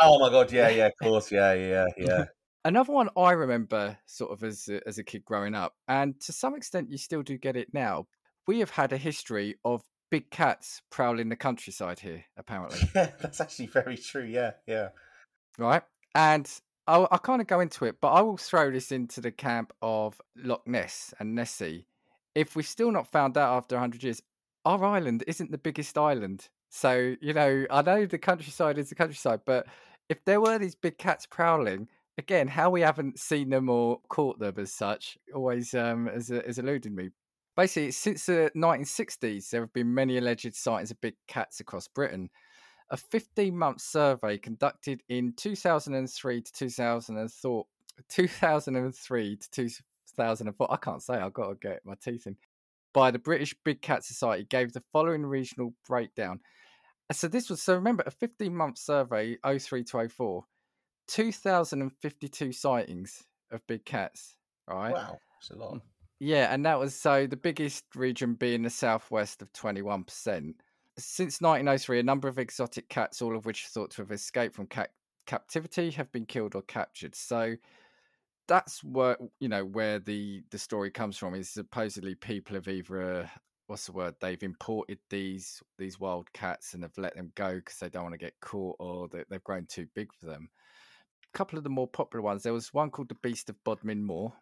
Oh 0.00 0.18
my 0.18 0.30
god, 0.30 0.52
yeah, 0.52 0.68
yeah, 0.68 0.86
of 0.86 0.92
course, 1.02 1.30
yeah, 1.32 1.54
yeah, 1.54 1.86
yeah. 1.96 2.24
another 2.64 2.92
one 2.92 3.08
I 3.16 3.32
remember 3.32 3.96
sort 4.06 4.32
of 4.32 4.44
as 4.44 4.68
a, 4.68 4.86
as 4.86 4.98
a 4.98 5.04
kid 5.04 5.24
growing 5.24 5.54
up, 5.54 5.74
and 5.86 6.18
to 6.22 6.32
some 6.32 6.54
extent 6.54 6.90
you 6.90 6.98
still 6.98 7.22
do 7.22 7.38
get 7.38 7.56
it 7.56 7.72
now. 7.72 8.06
We 8.46 8.60
have 8.60 8.70
had 8.70 8.92
a 8.94 8.96
history 8.96 9.56
of 9.64 9.82
big 10.10 10.30
cats 10.30 10.82
prowling 10.90 11.28
the 11.28 11.36
countryside 11.36 12.00
here, 12.00 12.24
apparently, 12.36 12.78
yeah, 12.94 13.10
that's 13.20 13.40
actually 13.40 13.66
very 13.66 13.96
true. 13.96 14.24
Yeah, 14.24 14.52
yeah. 14.66 14.88
right? 15.58 15.82
And 16.14 16.50
I'll, 16.86 17.06
I'll 17.10 17.18
kind 17.18 17.40
of 17.40 17.46
go 17.46 17.60
into 17.60 17.84
it, 17.84 18.00
but 18.00 18.08
I 18.08 18.22
will 18.22 18.38
throw 18.38 18.70
this 18.70 18.92
into 18.92 19.20
the 19.20 19.30
camp 19.30 19.72
of 19.82 20.20
Loch 20.36 20.66
Ness 20.66 21.12
and 21.20 21.34
Nessie. 21.34 21.86
If 22.34 22.56
we've 22.56 22.66
still 22.66 22.90
not 22.90 23.10
found 23.10 23.36
out 23.36 23.56
after 23.56 23.76
100 23.76 24.02
years, 24.02 24.22
our 24.64 24.82
island 24.84 25.24
isn't 25.26 25.50
the 25.50 25.58
biggest 25.58 25.98
island. 25.98 26.48
So, 26.70 27.14
you 27.20 27.32
know, 27.32 27.66
I 27.70 27.82
know 27.82 28.06
the 28.06 28.18
countryside 28.18 28.78
is 28.78 28.88
the 28.88 28.94
countryside, 28.94 29.40
but 29.44 29.66
if 30.08 30.24
there 30.24 30.40
were 30.40 30.58
these 30.58 30.74
big 30.74 30.98
cats 30.98 31.26
prowling, 31.26 31.88
again, 32.16 32.48
how 32.48 32.70
we 32.70 32.80
haven't 32.80 33.18
seen 33.18 33.50
them 33.50 33.68
or 33.68 34.00
caught 34.08 34.38
them 34.38 34.54
as 34.58 34.72
such 34.72 35.18
always 35.34 35.74
um, 35.74 36.06
has, 36.06 36.28
has 36.28 36.58
eluded 36.58 36.92
me. 36.92 37.10
Basically, 37.58 37.90
since 37.90 38.26
the 38.26 38.52
1960s, 38.54 39.50
there 39.50 39.62
have 39.62 39.72
been 39.72 39.92
many 39.92 40.16
alleged 40.16 40.54
sightings 40.54 40.92
of 40.92 41.00
big 41.00 41.14
cats 41.26 41.58
across 41.58 41.88
Britain. 41.88 42.30
A 42.90 42.96
15 42.96 43.58
month 43.58 43.80
survey 43.80 44.38
conducted 44.38 45.02
in 45.08 45.32
2003 45.36 46.40
to 46.40 46.52
2004, 46.52 47.66
2003 48.08 49.36
to 49.36 49.48
2004, 49.50 50.72
I 50.72 50.76
can't 50.76 51.02
say, 51.02 51.14
I've 51.14 51.32
got 51.32 51.48
to 51.48 51.54
get 51.56 51.80
my 51.84 51.94
teeth 52.00 52.28
in, 52.28 52.36
by 52.94 53.10
the 53.10 53.18
British 53.18 53.56
Big 53.64 53.82
Cat 53.82 54.04
Society 54.04 54.44
gave 54.44 54.72
the 54.72 54.84
following 54.92 55.26
regional 55.26 55.74
breakdown. 55.84 56.38
So 57.10 57.26
this 57.26 57.50
was, 57.50 57.60
so 57.60 57.74
remember, 57.74 58.04
a 58.06 58.12
15 58.12 58.54
month 58.54 58.78
survey, 58.78 59.36
03 59.44 59.82
to 59.82 60.08
04, 60.08 60.44
2,052 61.08 62.52
sightings 62.52 63.24
of 63.50 63.66
big 63.66 63.84
cats, 63.84 64.36
right? 64.68 64.94
Wow, 64.94 65.18
it's 65.40 65.50
a 65.50 65.56
lot. 65.56 65.80
Yeah, 66.20 66.52
and 66.52 66.66
that 66.66 66.78
was 66.78 66.94
so 66.94 67.26
the 67.26 67.36
biggest 67.36 67.84
region 67.94 68.34
being 68.34 68.62
the 68.62 68.70
southwest 68.70 69.40
of 69.40 69.52
21%. 69.52 70.54
Since 70.98 71.40
1903, 71.40 72.00
a 72.00 72.02
number 72.02 72.26
of 72.26 72.38
exotic 72.38 72.88
cats, 72.88 73.22
all 73.22 73.36
of 73.36 73.46
which 73.46 73.64
are 73.64 73.68
thought 73.68 73.90
to 73.92 74.02
have 74.02 74.10
escaped 74.10 74.54
from 74.54 74.66
cat 74.66 74.90
captivity, 75.26 75.90
have 75.92 76.10
been 76.10 76.26
killed 76.26 76.56
or 76.56 76.62
captured. 76.62 77.14
So 77.14 77.54
that's 78.48 78.82
where 78.82 79.16
you 79.38 79.48
know 79.48 79.64
where 79.64 80.00
the 80.00 80.42
the 80.50 80.58
story 80.58 80.90
comes 80.90 81.16
from. 81.16 81.34
Is 81.34 81.50
supposedly 81.50 82.16
people 82.16 82.56
have 82.56 82.66
either 82.66 83.20
uh, 83.22 83.26
what's 83.68 83.86
the 83.86 83.92
word? 83.92 84.16
They've 84.20 84.42
imported 84.42 84.98
these 85.10 85.62
these 85.78 86.00
wild 86.00 86.32
cats 86.32 86.74
and 86.74 86.82
have 86.82 86.98
let 86.98 87.14
them 87.14 87.30
go 87.36 87.56
because 87.56 87.78
they 87.78 87.90
don't 87.90 88.02
want 88.02 88.14
to 88.14 88.18
get 88.18 88.40
caught 88.40 88.76
or 88.80 89.06
they, 89.06 89.22
they've 89.30 89.44
grown 89.44 89.66
too 89.66 89.86
big 89.94 90.12
for 90.12 90.26
them. 90.26 90.48
A 91.32 91.38
couple 91.38 91.58
of 91.58 91.64
the 91.64 91.70
more 91.70 91.86
popular 91.86 92.22
ones. 92.22 92.42
There 92.42 92.52
was 92.52 92.74
one 92.74 92.90
called 92.90 93.08
the 93.08 93.14
Beast 93.22 93.50
of 93.50 93.62
Bodmin 93.62 94.02
Moor 94.02 94.32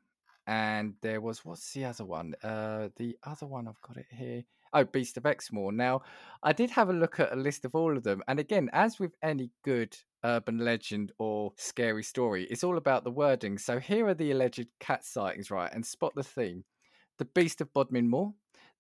and 0.47 0.95
there 1.03 1.21
was 1.21 1.45
what's 1.45 1.73
the 1.73 1.85
other 1.85 2.05
one? 2.05 2.35
Uh, 2.43 2.89
the 2.97 3.17
other 3.25 3.47
one 3.47 3.67
I've 3.69 3.81
got 3.83 3.97
it 3.97 4.07
here. 4.11 4.45
Oh, 4.73 4.85
Beast 4.85 5.17
of 5.17 5.25
Exmoor. 5.25 5.73
Now, 5.73 6.03
I 6.43 6.53
did 6.53 6.71
have 6.71 6.91
a 6.91 6.93
look 6.93 7.19
at 7.21 7.33
a 7.33 7.37
list 7.37 7.65
of 7.65 7.75
all 7.75 7.97
of 7.97 8.03
them, 8.03 8.23
and 8.29 8.39
again, 8.39 8.69
as 8.73 8.99
with 8.99 9.15
any 9.23 9.51
good 9.65 9.97
urban 10.25 10.59
legend 10.59 11.13
or 11.19 11.53
scary 11.57 12.03
story, 12.03 12.45
it's 12.51 12.65
all 12.65 12.77
about 12.77 13.05
the 13.05 13.11
wording. 13.11 13.59
So 13.59 13.79
here 13.79 14.07
are 14.09 14.15
the 14.15 14.33
alleged 14.33 14.67
cat 14.81 15.05
sightings, 15.05 15.51
right? 15.51 15.73
And 15.73 15.85
spot 15.85 16.15
the 16.15 16.23
theme: 16.23 16.65
the 17.19 17.25
Beast 17.25 17.61
of 17.61 17.73
Bodmin 17.73 18.09
Moor, 18.09 18.35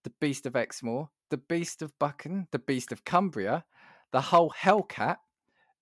the 0.05 0.13
Beast 0.21 0.47
of 0.47 0.55
Exmoor, 0.55 1.09
the 1.31 1.39
Beast 1.39 1.83
of 1.83 1.99
Buchan, 1.99 2.49
the 2.51 2.59
Beast 2.59 2.93
of 2.93 3.05
Cumbria, 3.05 3.65
the 4.13 4.21
whole 4.21 4.51
Hellcat, 4.51 5.17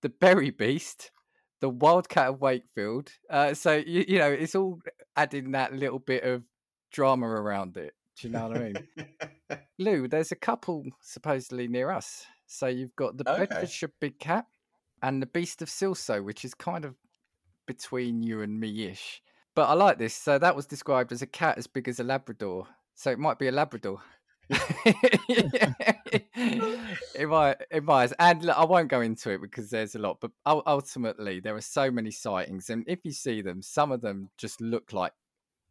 the 0.01 0.09
Berry 0.09 0.49
Beast, 0.49 1.11
the 1.61 1.69
Wildcat 1.69 2.27
of 2.29 2.41
Wakefield. 2.41 3.11
Uh, 3.29 3.53
so 3.53 3.75
you, 3.75 4.05
you 4.07 4.19
know, 4.19 4.31
it's 4.31 4.55
all 4.55 4.79
adding 5.15 5.51
that 5.51 5.73
little 5.73 5.99
bit 5.99 6.23
of 6.23 6.43
drama 6.91 7.27
around 7.27 7.77
it. 7.77 7.93
Do 8.19 8.27
you 8.27 8.33
know 8.33 8.47
what 8.47 8.57
I 8.57 8.59
mean? 8.61 8.87
Lou, 9.79 10.07
there's 10.07 10.31
a 10.31 10.35
couple 10.37 10.85
supposedly 11.01 11.67
near 11.67 11.91
us. 11.91 12.25
So 12.47 12.67
you've 12.67 12.95
got 12.95 13.17
the 13.17 13.29
Okay. 13.29 13.45
Bedfordshire 13.45 13.91
Big 13.99 14.19
Cat 14.19 14.45
and 15.01 15.21
the 15.21 15.25
Beast 15.27 15.61
of 15.61 15.69
Silsoe, 15.69 16.23
which 16.23 16.45
is 16.45 16.53
kind 16.53 16.85
of 16.85 16.95
between 17.65 18.21
you 18.23 18.41
and 18.41 18.59
me 18.59 18.85
ish. 18.85 19.21
But 19.55 19.69
I 19.69 19.73
like 19.73 19.97
this. 19.97 20.13
So 20.13 20.37
that 20.37 20.55
was 20.55 20.65
described 20.65 21.11
as 21.11 21.21
a 21.21 21.27
cat 21.27 21.57
as 21.57 21.67
big 21.67 21.87
as 21.87 21.99
a 21.99 22.03
Labrador. 22.03 22.67
So 22.93 23.11
it 23.11 23.19
might 23.19 23.39
be 23.39 23.47
a 23.47 23.51
Labrador. 23.51 24.01
it 27.15 27.27
might, 27.27 27.55
it 27.71 27.83
might, 27.83 28.11
and 28.19 28.43
look, 28.43 28.57
I 28.57 28.65
won't 28.65 28.89
go 28.89 29.01
into 29.01 29.31
it 29.31 29.41
because 29.41 29.69
there's 29.69 29.95
a 29.95 29.99
lot. 29.99 30.19
But 30.21 30.31
ultimately, 30.45 31.39
there 31.39 31.55
are 31.55 31.61
so 31.61 31.89
many 31.89 32.11
sightings, 32.11 32.69
and 32.69 32.83
if 32.87 32.99
you 33.03 33.11
see 33.11 33.41
them, 33.41 33.61
some 33.61 33.91
of 33.91 34.01
them 34.01 34.29
just 34.37 34.61
look 34.61 34.93
like 34.93 35.13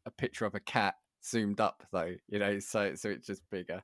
a 0.07 0.11
picture 0.11 0.45
of 0.45 0.55
a 0.55 0.61
cat 0.61 0.95
zoomed 1.25 1.61
up, 1.61 1.87
though. 1.93 2.15
You 2.29 2.39
know, 2.39 2.59
so 2.59 2.95
so 2.95 3.11
it's 3.11 3.27
just 3.27 3.43
bigger. 3.51 3.83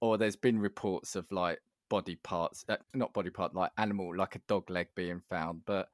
Or 0.00 0.18
there's 0.18 0.36
been 0.36 0.58
reports 0.58 1.16
of 1.16 1.30
like 1.32 1.60
body 1.88 2.16
parts, 2.16 2.64
uh, 2.68 2.76
not 2.94 3.12
body 3.12 3.30
part, 3.30 3.54
like 3.54 3.72
animal, 3.76 4.16
like 4.16 4.36
a 4.36 4.40
dog 4.48 4.70
leg 4.70 4.88
being 4.94 5.20
found. 5.28 5.62
But 5.66 5.88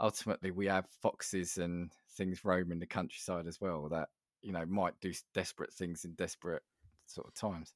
ultimately, 0.00 0.50
we 0.50 0.66
have 0.66 0.86
foxes 1.02 1.58
and 1.58 1.92
things 2.16 2.44
roaming 2.44 2.80
the 2.80 2.86
countryside 2.86 3.46
as 3.46 3.60
well 3.60 3.88
that 3.90 4.08
you 4.42 4.52
know 4.52 4.64
might 4.66 4.94
do 5.00 5.12
desperate 5.34 5.72
things 5.72 6.04
in 6.04 6.12
desperate 6.14 6.62
sort 7.10 7.28
of 7.28 7.34
times. 7.34 7.74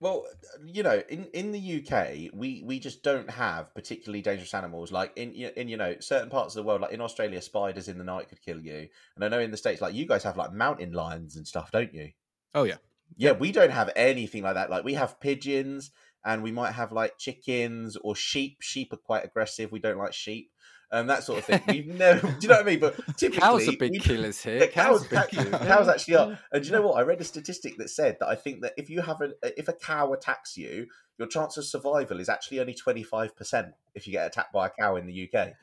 Well, 0.00 0.26
you 0.66 0.82
know, 0.82 1.00
in, 1.08 1.26
in 1.32 1.52
the 1.52 1.80
UK, 1.80 2.34
we, 2.34 2.64
we 2.66 2.80
just 2.80 3.04
don't 3.04 3.30
have 3.30 3.72
particularly 3.72 4.20
dangerous 4.20 4.52
animals. 4.52 4.90
Like 4.90 5.12
in 5.14 5.32
in 5.32 5.68
you 5.68 5.76
know 5.76 5.94
certain 6.00 6.28
parts 6.28 6.56
of 6.56 6.62
the 6.62 6.66
world, 6.66 6.80
like 6.80 6.92
in 6.92 7.00
Australia, 7.00 7.40
spiders 7.40 7.86
in 7.86 7.98
the 7.98 8.04
night 8.04 8.28
could 8.28 8.42
kill 8.42 8.60
you. 8.60 8.88
And 9.14 9.24
I 9.24 9.28
know 9.28 9.38
in 9.38 9.52
the 9.52 9.56
states, 9.56 9.80
like 9.80 9.94
you 9.94 10.06
guys 10.06 10.24
have 10.24 10.36
like 10.36 10.52
mountain 10.52 10.92
lions 10.92 11.36
and 11.36 11.46
stuff, 11.46 11.70
don't 11.70 11.94
you? 11.94 12.10
Oh, 12.52 12.64
yeah. 12.64 12.78
Yeah, 13.16 13.32
we 13.32 13.52
don't 13.52 13.70
have 13.70 13.90
anything 13.94 14.42
like 14.42 14.54
that. 14.54 14.70
Like 14.70 14.84
we 14.84 14.94
have 14.94 15.20
pigeons, 15.20 15.92
and 16.24 16.42
we 16.42 16.52
might 16.52 16.72
have 16.72 16.92
like 16.92 17.18
chickens 17.18 17.96
or 17.96 18.14
sheep. 18.14 18.58
Sheep 18.60 18.92
are 18.92 18.96
quite 18.98 19.24
aggressive. 19.24 19.72
We 19.72 19.80
don't 19.80 19.98
like 19.98 20.12
sheep. 20.12 20.50
And 20.92 21.08
that 21.08 21.24
sort 21.24 21.38
of 21.38 21.44
thing. 21.46 21.62
We've 21.68 21.86
never, 21.98 22.20
do 22.28 22.36
you 22.42 22.48
know 22.48 22.56
what 22.56 22.66
I 22.66 22.70
mean? 22.70 22.78
But 22.78 22.96
typically, 23.16 23.40
Cows 23.40 23.66
are 23.68 23.76
big 23.78 24.00
killers 24.02 24.42
here. 24.42 24.58
Yeah, 24.58 24.66
cows, 24.66 25.06
cows, 25.06 25.26
big 25.30 25.50
cow- 25.50 25.58
cows 25.64 25.88
actually 25.88 26.16
are. 26.16 26.38
And 26.52 26.62
do 26.62 26.68
you 26.68 26.74
know 26.76 26.82
what? 26.82 26.98
I 26.98 27.00
read 27.02 27.18
a 27.20 27.24
statistic 27.24 27.78
that 27.78 27.88
said 27.88 28.18
that 28.20 28.28
I 28.28 28.34
think 28.34 28.60
that 28.60 28.74
if 28.76 28.90
you 28.90 29.00
have 29.00 29.22
a 29.22 29.32
if 29.58 29.68
a 29.68 29.72
cow 29.72 30.12
attacks 30.12 30.56
you, 30.56 30.86
your 31.18 31.28
chance 31.28 31.56
of 31.56 31.64
survival 31.64 32.20
is 32.20 32.28
actually 32.28 32.60
only 32.60 32.74
twenty 32.74 33.02
five 33.02 33.34
percent 33.34 33.68
if 33.94 34.06
you 34.06 34.12
get 34.12 34.26
attacked 34.26 34.52
by 34.52 34.66
a 34.66 34.70
cow 34.70 34.96
in 34.96 35.06
the 35.06 35.30
UK. 35.32 35.54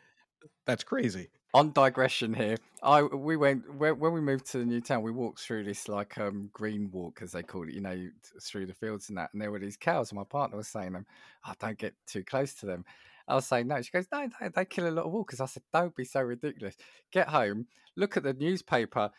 That's 0.66 0.84
crazy. 0.84 1.30
on 1.54 1.72
digression 1.72 2.34
here 2.34 2.56
i 2.84 3.02
we 3.02 3.36
went 3.36 3.64
when, 3.76 3.98
when 4.00 4.14
we 4.14 4.22
moved 4.22 4.46
to 4.46 4.60
the 4.60 4.66
new 4.66 4.80
town 4.80 5.02
we 5.02 5.12
walked 5.12 5.40
through 5.40 5.64
this 5.64 5.88
like 5.90 6.16
um 6.20 6.50
green 6.54 6.90
walk 6.92 7.22
as 7.24 7.32
they 7.32 7.42
call 7.42 7.68
it 7.68 7.74
you 7.74 7.82
know 7.82 8.08
through 8.42 8.68
the 8.68 8.74
fields 8.74 9.10
and 9.10 9.18
that 9.18 9.30
and 9.34 9.42
there 9.42 9.52
were 9.52 9.60
these 9.60 9.76
cows 9.76 10.12
and 10.12 10.18
my 10.18 10.24
partner 10.24 10.56
was 10.56 10.68
saying 10.68 10.94
them 10.94 11.06
oh 11.48 11.54
don't 11.60 11.78
get 11.80 11.94
too 12.06 12.24
close 12.24 12.54
to 12.54 12.66
them 12.68 12.86
I 13.30 13.36
was 13.36 13.46
saying 13.46 13.68
no. 13.68 13.82
She 13.82 13.92
goes, 13.92 14.08
no, 14.12 14.28
they, 14.42 14.48
they 14.50 14.66
kill 14.66 14.88
a 14.88 14.92
lot 14.92 15.06
of 15.06 15.12
walkers. 15.12 15.40
I 15.40 15.46
said, 15.46 15.64
don't 15.72 15.96
be 15.96 16.04
so 16.06 16.22
ridiculous. 16.22 16.76
Get 17.12 17.30
home, 17.30 17.68
look 17.96 18.18
at 18.18 18.24
the 18.24 18.34
newspaper. 18.34 19.12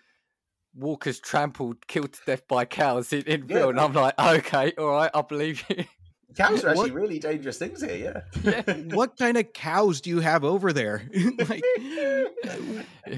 Walkers 0.74 1.18
trampled, 1.20 1.86
killed 1.88 2.12
to 2.12 2.20
death 2.26 2.46
by 2.48 2.64
cows 2.64 3.12
in, 3.12 3.22
in 3.22 3.46
Yeah. 3.48 3.56
Phil. 3.56 3.70
And 3.70 3.80
I'm 3.80 3.92
like, 3.92 4.18
okay, 4.18 4.72
all 4.78 4.90
right, 4.90 5.10
I 5.14 5.22
believe 5.22 5.64
you. 5.68 5.84
Cows 6.36 6.62
are 6.64 6.68
actually 6.70 6.92
What- 6.92 7.00
really 7.00 7.18
dangerous 7.18 7.58
things 7.58 7.82
here. 7.82 8.22
Yeah. 8.44 8.62
yeah. 8.66 8.74
what 8.94 9.16
kind 9.18 9.36
of 9.36 9.52
cows 9.52 10.00
do 10.00 10.10
you 10.10 10.20
have 10.20 10.44
over 10.44 10.72
there? 10.72 11.02
like, 11.48 11.62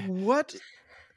what? 0.07 0.55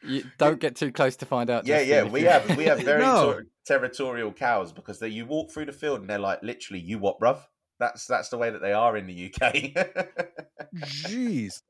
You 0.07 0.25
don't 0.39 0.61
get 0.61 0.77
too 0.77 0.93
close 0.93 1.17
to 1.17 1.27
find 1.27 1.49
out. 1.51 1.67
Yeah, 1.67 1.81
yeah, 1.81 2.03
we 2.05 2.21
you- 2.21 2.29
have 2.29 2.57
we 2.57 2.65
have 2.65 2.81
very 2.85 3.01
No. 3.03 3.33
ter- 3.33 3.47
territorial 3.67 4.33
cows 4.33 4.73
because 4.73 4.99
they, 4.99 5.09
you 5.09 5.25
walk 5.27 5.51
through 5.51 5.67
the 5.67 5.73
field 5.73 6.01
and 6.01 6.11
they're 6.11 6.19
like 6.19 6.43
literally 6.43 6.81
you 6.81 6.99
what, 6.99 7.19
bruv? 7.19 7.41
That's 7.79 8.07
that's 8.07 8.29
the 8.29 8.39
way 8.39 8.51
that 8.51 8.63
they 8.63 8.73
are 8.73 8.97
in 8.97 9.07
the 9.07 9.33
UK. 9.33 9.53
Jeez. 10.75 11.63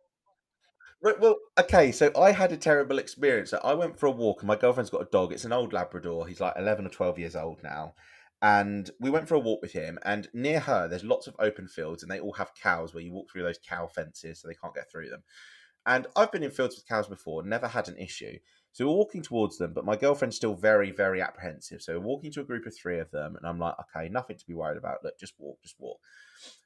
Right, 1.03 1.21
well, 1.21 1.37
okay, 1.61 1.93
so 1.93 2.11
I 2.19 2.33
had 2.33 2.53
a 2.53 2.57
terrible 2.57 2.99
experience. 2.99 3.53
I 3.53 3.75
went 3.75 3.99
for 3.99 4.07
a 4.07 4.11
walk, 4.11 4.41
and 4.41 4.49
my 4.49 4.57
girlfriend's 4.57 4.91
got 4.91 5.03
a 5.03 5.11
dog. 5.13 5.33
It's 5.33 5.45
an 5.45 5.53
old 5.53 5.73
Labrador. 5.73 6.27
He's 6.27 6.41
like 6.41 6.55
11 6.57 6.87
or 6.87 6.89
12 6.89 7.19
years 7.19 7.37
old 7.37 7.63
now. 7.63 7.95
And 8.43 8.91
we 8.99 9.11
went 9.11 9.29
for 9.29 9.35
a 9.35 9.41
walk 9.41 9.61
with 9.63 9.73
him, 9.73 9.99
and 10.05 10.29
near 10.33 10.61
her, 10.61 10.89
there's 10.89 11.05
lots 11.05 11.27
of 11.27 11.37
open 11.39 11.69
fields, 11.69 12.03
and 12.03 12.11
they 12.11 12.21
all 12.21 12.33
have 12.33 12.55
cows 12.55 12.93
where 12.93 13.03
you 13.03 13.13
walk 13.13 13.31
through 13.31 13.43
those 13.43 13.59
cow 13.59 13.87
fences 13.87 14.41
so 14.41 14.49
they 14.49 14.55
can't 14.55 14.75
get 14.75 14.91
through 14.91 15.11
them. 15.11 15.23
And 15.87 16.07
I've 16.17 16.33
been 16.33 16.43
in 16.43 16.51
fields 16.51 16.77
with 16.77 16.89
cows 16.89 17.07
before, 17.07 17.43
never 17.43 17.69
had 17.69 17.89
an 17.89 17.99
issue. 17.99 18.39
So 18.77 18.85
we're 18.85 18.93
walking 18.93 19.23
towards 19.23 19.57
them, 19.57 19.73
but 19.73 19.87
my 19.87 19.97
girlfriend's 19.97 20.37
still 20.37 20.55
very, 20.55 20.91
very 20.91 21.23
apprehensive. 21.23 21.81
So 21.81 21.95
we're 21.95 22.05
walking 22.05 22.31
to 22.33 22.43
a 22.43 22.45
group 22.45 22.67
of 22.67 22.77
three 22.77 22.99
of 22.99 23.11
them, 23.11 23.35
and 23.35 23.47
I'm 23.47 23.59
like, 23.59 23.75
okay, 23.81 24.11
nothing 24.11 24.37
to 24.37 24.47
be 24.47 24.53
worried 24.53 24.77
about. 24.77 25.03
Look, 25.03 25.19
just 25.19 25.33
walk, 25.39 25.63
just 25.63 25.77
walk. 25.79 25.97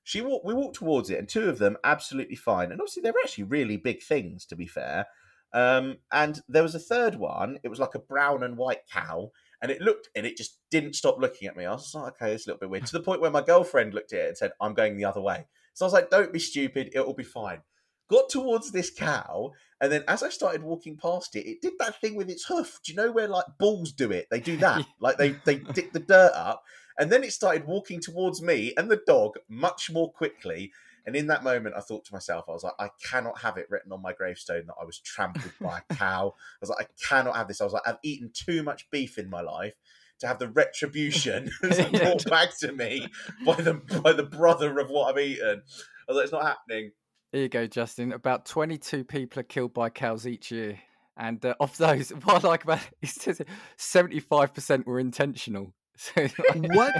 She 0.02 0.20
walked, 0.20 0.44
we 0.44 0.52
walked 0.52 0.74
towards 0.74 1.10
it, 1.10 1.20
and 1.20 1.28
two 1.28 1.48
of 1.48 1.58
them 1.58 1.76
absolutely 1.84 2.34
fine. 2.34 2.72
And 2.72 2.80
obviously, 2.80 3.02
they 3.02 3.12
were 3.12 3.20
actually 3.22 3.44
really 3.44 3.76
big 3.76 4.02
things, 4.02 4.44
to 4.46 4.56
be 4.56 4.66
fair. 4.66 5.06
Um, 5.52 5.98
and 6.10 6.40
there 6.48 6.64
was 6.64 6.74
a 6.74 6.80
third 6.80 7.14
one. 7.14 7.60
It 7.62 7.68
was 7.68 7.78
like 7.78 7.94
a 7.94 8.00
brown 8.00 8.42
and 8.42 8.56
white 8.56 8.88
cow, 8.92 9.30
and 9.62 9.70
it 9.70 9.80
looked, 9.80 10.08
and 10.16 10.26
it 10.26 10.36
just 10.36 10.58
didn't 10.72 10.96
stop 10.96 11.20
looking 11.20 11.46
at 11.46 11.56
me. 11.56 11.64
I 11.64 11.70
was 11.70 11.94
like, 11.94 12.14
okay, 12.14 12.32
it's 12.32 12.44
a 12.44 12.50
little 12.50 12.58
bit 12.58 12.70
weird. 12.70 12.86
To 12.86 12.92
the 12.92 13.04
point 13.04 13.20
where 13.20 13.30
my 13.30 13.42
girlfriend 13.42 13.94
looked 13.94 14.12
at 14.12 14.18
it 14.18 14.28
and 14.30 14.36
said, 14.36 14.50
"I'm 14.60 14.74
going 14.74 14.96
the 14.96 15.04
other 15.04 15.20
way." 15.20 15.46
So 15.74 15.84
I 15.84 15.86
was 15.86 15.92
like, 15.92 16.10
"Don't 16.10 16.32
be 16.32 16.40
stupid. 16.40 16.90
It 16.92 17.06
will 17.06 17.14
be 17.14 17.22
fine." 17.22 17.62
Got 18.10 18.28
towards 18.28 18.72
this 18.72 18.90
cow, 18.90 19.52
and 19.80 19.92
then 19.92 20.02
as 20.08 20.22
I 20.22 20.30
started 20.30 20.62
walking 20.62 20.96
past 20.96 21.36
it, 21.36 21.46
it 21.46 21.62
did 21.62 21.74
that 21.78 22.00
thing 22.00 22.16
with 22.16 22.28
its 22.28 22.44
hoof. 22.44 22.80
Do 22.84 22.92
you 22.92 22.96
know 22.96 23.12
where 23.12 23.28
like 23.28 23.44
bulls 23.58 23.92
do 23.92 24.10
it? 24.10 24.26
They 24.30 24.40
do 24.40 24.56
that, 24.58 24.84
like 24.98 25.16
they 25.16 25.36
they 25.44 25.56
dig 25.56 25.92
the 25.92 26.00
dirt 26.00 26.32
up, 26.34 26.64
and 26.98 27.10
then 27.10 27.22
it 27.22 27.32
started 27.32 27.66
walking 27.66 28.00
towards 28.00 28.42
me 28.42 28.74
and 28.76 28.90
the 28.90 29.00
dog 29.06 29.36
much 29.48 29.90
more 29.90 30.12
quickly. 30.12 30.72
And 31.06 31.16
in 31.16 31.28
that 31.28 31.42
moment, 31.42 31.74
I 31.76 31.80
thought 31.80 32.04
to 32.04 32.12
myself, 32.12 32.44
I 32.46 32.52
was 32.52 32.62
like, 32.62 32.74
I 32.78 32.90
cannot 33.02 33.38
have 33.38 33.56
it 33.56 33.70
written 33.70 33.90
on 33.90 34.02
my 34.02 34.12
gravestone 34.12 34.66
that 34.66 34.74
I 34.80 34.84
was 34.84 34.98
trampled 34.98 35.52
by 35.58 35.78
a 35.78 35.94
cow. 35.94 36.34
I 36.36 36.58
was 36.60 36.68
like, 36.68 36.86
I 36.86 37.08
cannot 37.08 37.36
have 37.36 37.48
this. 37.48 37.62
I 37.62 37.64
was 37.64 37.72
like, 37.72 37.86
I've 37.86 37.98
eaten 38.02 38.30
too 38.34 38.62
much 38.62 38.90
beef 38.90 39.16
in 39.16 39.30
my 39.30 39.40
life 39.40 39.74
to 40.20 40.26
have 40.26 40.38
the 40.38 40.48
retribution 40.48 41.50
brought 41.62 42.24
back 42.28 42.56
to 42.58 42.72
me 42.72 43.06
by 43.44 43.54
the 43.54 43.74
by 44.02 44.12
the 44.12 44.22
brother 44.22 44.78
of 44.78 44.90
what 44.90 45.10
I've 45.10 45.24
eaten. 45.24 45.62
I 46.08 46.12
was 46.12 46.16
like, 46.16 46.24
it's 46.24 46.32
not 46.32 46.42
happening. 46.42 46.92
Here 47.32 47.42
you 47.42 47.48
go, 47.48 47.66
Justin. 47.66 48.12
About 48.12 48.44
22 48.46 49.04
people 49.04 49.40
are 49.40 49.44
killed 49.44 49.72
by 49.72 49.88
cows 49.88 50.26
each 50.26 50.50
year. 50.50 50.80
And 51.16 51.44
uh, 51.44 51.54
of 51.60 51.76
those, 51.76 52.10
what 52.10 52.44
I 52.44 52.48
like 52.48 52.64
about 52.64 52.78
it, 52.78 52.90
it 53.02 53.08
says 53.10 53.40
75% 53.78 54.86
were 54.86 55.00
intentional. 55.00 55.74
So, 55.96 56.28
What? 56.54 56.94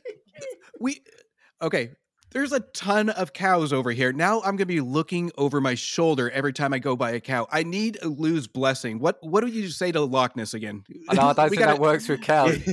we 0.80 1.00
okay. 1.62 1.90
There's 2.32 2.52
a 2.52 2.60
ton 2.60 3.10
of 3.10 3.32
cows 3.32 3.72
over 3.72 3.90
here. 3.90 4.12
Now 4.12 4.40
I'm 4.40 4.56
gonna 4.56 4.66
be 4.66 4.80
looking 4.80 5.30
over 5.36 5.60
my 5.60 5.74
shoulder 5.74 6.30
every 6.30 6.52
time 6.52 6.72
I 6.72 6.78
go 6.78 6.96
by 6.96 7.10
a 7.12 7.20
cow. 7.20 7.46
I 7.50 7.62
need 7.62 7.98
a 8.02 8.08
lose 8.08 8.46
blessing. 8.46 8.98
What 8.98 9.18
what 9.20 9.44
do 9.44 9.48
you 9.48 9.68
say 9.68 9.92
to 9.92 10.00
Loch 10.00 10.34
Ness 10.36 10.54
again? 10.54 10.84
I, 11.08 11.14
know, 11.14 11.22
I 11.22 11.32
don't 11.34 11.48
think 11.50 11.60
gotta- 11.60 11.74
that 11.74 11.80
works 11.80 12.08
with 12.08 12.22
cows. 12.22 12.56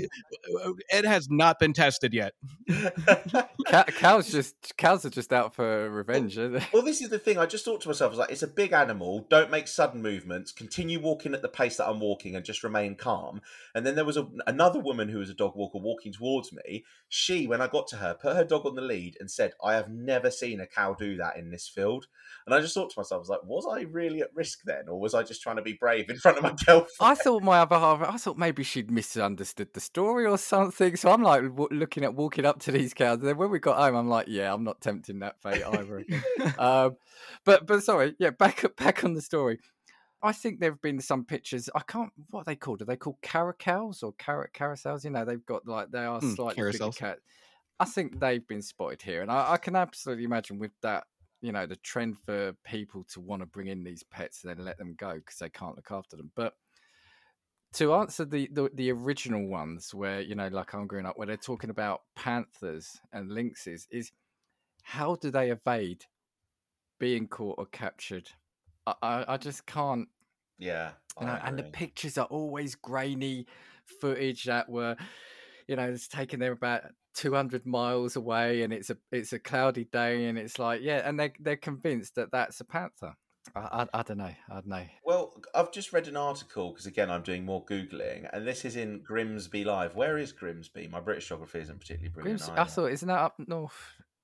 it 0.90 1.06
has 1.06 1.30
not 1.30 1.60
been 1.60 1.73
tested 1.73 2.14
yet. 2.14 2.34
Cow, 3.68 3.84
cows 3.84 4.31
just 4.31 4.76
cows 4.77 5.06
are 5.06 5.10
just 5.10 5.31
out 5.31 5.53
for 5.53 5.90
revenge. 5.91 6.38
Aren't 6.38 6.53
they? 6.53 6.65
Well, 6.73 6.81
this 6.81 7.02
is 7.02 7.10
the 7.10 7.19
thing. 7.19 7.38
I 7.38 7.45
just 7.45 7.65
thought 7.65 7.81
to 7.81 7.88
myself, 7.90 8.10
I 8.10 8.11
was 8.11 8.19
like, 8.19 8.31
it's 8.31 8.41
a 8.41 8.48
big 8.48 8.73
animal. 8.73 9.26
Don't 9.30 9.52
make 9.52 9.68
sudden 9.68 10.02
movements. 10.02 10.52
Continue 10.52 10.99
walking 10.99 11.34
at 11.34 11.41
the 11.41 11.49
pace 11.49 11.77
that 11.77 11.88
I'm 11.88 11.99
walking 11.99 12.36
and 12.36 12.44
just 12.44 12.64
remain 12.64 12.95
calm. 12.95 13.41
And 13.76 13.86
then 13.86 13.95
there 13.95 14.06
was 14.06 14.18
a, 14.18 14.27
another 14.48 14.80
woman 14.80 15.10
who 15.10 15.19
was 15.19 15.30
a 15.30 15.36
dog 15.36 15.56
walker 15.56 15.77
walking 15.77 16.14
towards 16.14 16.52
me. 16.52 16.84
She, 17.10 17.45
when 17.45 17.61
I 17.61 17.68
got 17.68 17.88
to 17.90 17.98
her, 17.98 18.15
put 18.15 18.36
her 18.36 18.44
dog 18.44 18.65
on 18.65 18.76
the 18.76 18.81
lead 18.81 19.18
and 19.19 19.30
said, 19.30 19.49
I 19.64 19.74
have 19.74 19.90
never 19.90 20.32
seen 20.32 20.60
a 20.60 20.68
cow 20.68 20.94
do 20.94 21.18
that 21.18 21.38
in 21.38 21.52
this 21.52 21.68
field. 21.68 22.08
And 22.46 22.54
I 22.56 22.62
just 22.62 22.74
thought 22.74 22.90
to 22.92 23.00
myself, 23.00 23.18
I 23.18 23.22
was 23.22 23.30
like, 23.30 23.44
was 23.44 23.66
I 23.70 23.82
really 23.82 24.22
at 24.22 24.34
risk 24.34 24.60
then? 24.66 24.88
Or 24.88 25.00
was 25.00 25.14
I 25.14 25.24
just 25.24 25.42
trying 25.42 25.58
to 25.58 25.62
be 25.62 25.74
brave 25.74 26.10
in 26.10 26.18
front 26.18 26.38
of 26.38 26.44
my 26.44 26.54
girlfriend? 26.66 26.88
I 27.00 27.16
thought 27.16 27.44
my 27.44 27.60
other 27.60 27.78
half. 27.78 28.02
I 28.02 28.18
thought 28.18 28.38
maybe 28.38 28.64
she'd 28.64 28.92
misunderstood 28.92 29.74
the 29.74 29.80
story 29.80 30.26
or 30.26 30.38
something. 30.38 30.96
So 30.96 31.12
I'm 31.12 31.22
like 31.24 31.44
w- 31.44 31.70
looking 31.72 32.04
at 32.04 32.16
walking 32.16 32.46
up 32.46 32.60
to 32.62 32.72
these 32.72 32.94
cows. 32.94 33.20
And 33.20 33.28
then 33.28 33.38
when 33.38 33.50
we 33.52 33.60
got 33.60 33.78
home, 33.78 33.96
I'm 33.96 34.10
like, 34.10 34.28
yeah, 34.28 34.54
I'm 34.54 34.64
not 34.64 34.82
tempting 34.82 35.20
that 35.20 35.42
fate 35.42 35.64
either. 35.64 36.04
um, 36.58 36.98
but 37.46 37.66
but 37.66 37.84
sorry, 37.84 38.16
yeah, 38.20 38.32
back 38.32 38.66
back 38.78 39.04
on 39.04 39.14
the 39.14 39.22
story. 39.22 39.60
I 40.22 40.34
think 40.34 40.60
there 40.60 40.72
have 40.72 40.82
been 40.82 41.00
some 41.00 41.24
pictures. 41.24 41.70
I 41.74 41.80
can't. 41.82 42.12
What 42.30 42.42
are 42.42 42.44
they 42.46 42.56
called? 42.58 42.82
Are 42.82 42.86
they 42.86 42.98
called 42.98 43.22
caracals 43.22 44.04
or 44.04 44.12
carrot 44.14 44.52
carousels? 44.54 45.06
You 45.06 45.12
know, 45.12 45.24
they've 45.24 45.46
got 45.46 45.66
like 45.66 45.92
they 45.92 46.04
are 46.04 46.20
Hmm, 46.20 46.34
slightly 46.36 46.64
bigger 46.64 46.90
carousels. 46.90 46.96
cat. 46.98 47.20
I 47.80 47.86
think 47.86 48.20
they've 48.20 48.46
been 48.48 48.62
spotted 48.62 49.02
here, 49.02 49.22
and 49.22 49.32
I, 49.32 49.54
I 49.54 49.58
can 49.58 49.76
absolutely 49.76 50.26
imagine 50.26 50.60
with 50.60 50.72
that. 50.82 51.06
You 51.42 51.54
know, 51.54 51.66
the 51.66 51.78
trend 51.78 52.18
for 52.20 52.54
people 52.66 53.06
to 53.14 53.22
want 53.22 53.42
to 53.42 53.46
bring 53.46 53.68
in 53.68 53.84
these 53.84 54.04
pets 54.04 54.44
and 54.44 54.58
then 54.58 54.66
let 54.66 54.78
them 54.78 54.96
go 54.98 55.16
because 55.16 55.38
they 55.40 55.50
can't 55.50 55.76
look 55.78 55.90
after 55.90 56.18
them. 56.18 56.32
But 56.36 56.54
to 57.74 57.94
answer 57.94 58.26
the, 58.26 58.50
the 58.52 58.70
the 58.74 58.92
original 58.92 59.48
ones, 59.48 59.94
where 59.94 60.20
you 60.22 60.36
know, 60.36 60.50
like 60.50 60.74
I'm 60.74 60.88
growing 60.88 61.06
up, 61.06 61.18
where 61.18 61.28
they're 61.28 61.38
talking 61.38 61.70
about 61.70 62.02
panthers 62.16 63.00
and 63.14 63.32
lynxes, 63.32 63.88
is 63.92 64.12
how 64.84 65.16
do 65.16 65.32
they 65.32 65.52
evade 65.52 66.04
being 67.00 67.28
caught 67.28 67.56
or 67.58 67.66
captured? 67.68 68.30
I, 68.86 68.94
I, 69.02 69.26
I 69.34 69.38
just 69.38 69.66
can't. 69.66 70.10
yeah. 70.58 70.92
You 71.20 71.28
know, 71.28 71.40
and 71.44 71.60
the 71.60 71.64
pictures 71.64 72.18
are 72.18 72.28
always 72.28 72.76
grainy 72.76 73.46
footage 73.86 74.46
that 74.46 74.70
were, 74.70 74.96
you 75.68 75.76
know, 75.76 75.84
it's 75.84 76.08
taken 76.08 76.40
them 76.40 76.54
about 76.54 76.84
200 77.15 77.65
miles 77.65 78.15
away, 78.15 78.64
and 78.64 78.73
it's 78.73 78.90
a 78.90 78.98
it's 79.11 79.34
a 79.34 79.40
cloudy 79.40 79.86
day, 79.86 80.26
and 80.26 80.38
it's 80.38 80.60
like, 80.60 80.81
yeah, 80.81 81.02
and 81.07 81.19
they 81.19 81.34
they're 81.40 81.56
convinced 81.57 82.15
that 82.15 82.31
that's 82.31 82.60
a 82.60 82.65
panther. 82.65 83.15
I, 83.56 83.60
I, 83.94 83.99
I 83.99 84.03
don't 84.03 84.18
know. 84.18 84.34
I 84.49 84.53
don't 84.53 84.68
know. 84.68 84.86
Well, 85.03 85.34
I've 85.56 85.72
just 85.72 85.94
read 85.94 86.07
an 86.07 86.18
article 86.18 86.72
because 86.72 86.86
again 86.86 87.10
I'm 87.10 87.23
doing 87.23 87.45
more 87.45 87.64
googling, 87.65 88.30
and 88.31 88.48
this 88.48 88.65
is 88.65 88.76
in 88.76 89.02
Grimsby 89.02 89.64
Live. 89.64 89.95
Where 89.95 90.18
is 90.18 90.31
Grimsby? 90.31 90.88
My 90.91 90.99
British 90.99 91.27
geography 91.27 91.60
isn't 91.60 91.80
particularly 91.80 92.10
brilliant. 92.10 92.41
Grimsby, 92.41 92.60
I 92.60 92.64
thought, 92.65 92.91
isn't 92.91 93.07
that 93.07 93.19
up 93.19 93.36
north? 93.48 93.73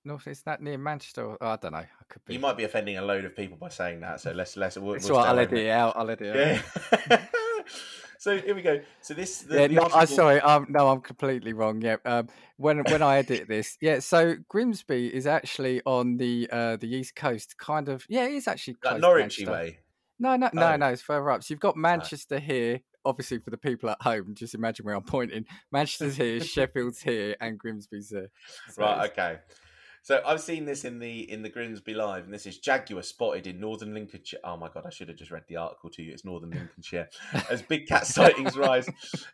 North, 0.08 0.28
is 0.28 0.44
that 0.44 0.62
near 0.62 0.78
Manchester? 0.78 1.26
Or, 1.26 1.44
I 1.44 1.56
don't 1.56 1.72
know. 1.72 1.80
I 1.80 2.04
could 2.08 2.24
be. 2.26 2.34
You 2.36 2.40
might 2.40 2.58
be 2.58 2.64
offending 2.64 2.98
a 2.98 3.02
load 3.02 3.26
of 3.26 3.36
people 3.36 3.58
by 3.58 3.70
saying 3.70 4.02
that, 4.02 4.22
so 4.22 4.32
let's 4.32 4.56
let's. 4.56 4.78
We'll, 4.78 4.94
It's 4.94 5.10
we'll 5.10 5.18
right. 5.18 5.30
I'll 5.30 5.36
let 5.36 5.52
it 5.52 5.70
out. 5.70 5.96
I'll 5.96 6.06
let 6.06 6.22
it 6.22 6.30
out. 6.30 6.64
Yeah. 7.10 7.26
so 8.26 8.40
here 8.40 8.56
we 8.56 8.64
go. 8.64 8.82
So 9.02 9.14
this. 9.14 9.44
The, 9.44 9.56
yeah, 9.56 9.68
the 9.68 9.76
no, 9.76 9.90
I'm 9.94 10.08
sorry. 10.08 10.42
Um, 10.42 10.66
no, 10.68 10.90
I'm 10.90 11.00
completely 11.00 11.54
wrong. 11.54 11.80
Yeah. 11.80 11.98
Um, 12.06 12.28
when 12.58 12.80
when 12.80 13.04
I 13.04 13.18
edit 13.18 13.48
this, 13.48 13.78
yeah. 13.82 14.00
So 14.00 14.34
Grimsby 14.50 15.14
is 15.14 15.28
actually 15.28 15.84
on 15.86 16.18
the 16.18 16.50
uh 16.52 16.78
the 16.78 16.88
east 16.88 17.16
coast, 17.16 17.56
kind 17.60 17.88
of. 17.88 18.04
Yeah, 18.10 18.26
it 18.26 18.34
is 18.34 18.48
actually 18.48 18.78
close 18.82 19.00
Like 19.00 19.04
Norwichy 19.04 19.48
way. 19.48 19.78
No, 20.18 20.36
no, 20.38 20.50
no, 20.54 20.74
Oh. 20.74 20.76
no. 20.76 20.88
It's 20.88 21.04
further 21.04 21.30
up. 21.30 21.44
So 21.44 21.54
you've 21.54 21.60
got 21.60 21.78
Manchester 21.78 22.40
here. 22.40 22.80
Obviously, 23.06 23.38
for 23.38 23.52
the 23.52 23.58
people 23.58 23.92
at 23.92 24.02
home, 24.02 24.34
just 24.34 24.56
imagine 24.56 24.88
where 24.88 24.96
I'm 24.96 25.04
pointing. 25.04 25.46
Manchester's 25.72 26.16
here, 26.16 26.40
Sheffield's 26.44 27.04
here, 27.04 27.36
and 27.40 27.60
Grimsby's 27.60 28.10
there. 28.10 28.32
So 28.72 28.82
Right. 28.82 29.12
Okay. 29.12 29.38
So 30.06 30.22
I've 30.24 30.42
seen 30.42 30.66
this 30.66 30.86
in 30.86 31.00
the 31.00 31.32
in 31.32 31.42
the 31.42 31.50
Grimsby 31.50 31.96
Live, 31.96 32.26
and 32.26 32.32
this 32.32 32.46
is 32.46 32.60
Jaguar 32.60 33.02
spotted 33.02 33.48
in 33.48 33.60
northern 33.60 33.96
Lincolnshire. 33.96 34.38
Oh 34.44 34.56
my 34.56 34.70
god, 34.70 34.84
I 34.86 34.92
should 34.92 35.08
have 35.08 35.18
just 35.18 35.32
read 35.32 35.46
the 35.48 35.56
article 35.56 35.90
to 35.90 36.04
you. 36.04 36.12
It's 36.12 36.24
northern 36.24 36.52
Lincolnshire 36.52 37.10
as 37.50 37.64
big 37.64 37.88
cat 37.88 38.06
sightings 38.16 38.56
rise. 38.56 38.88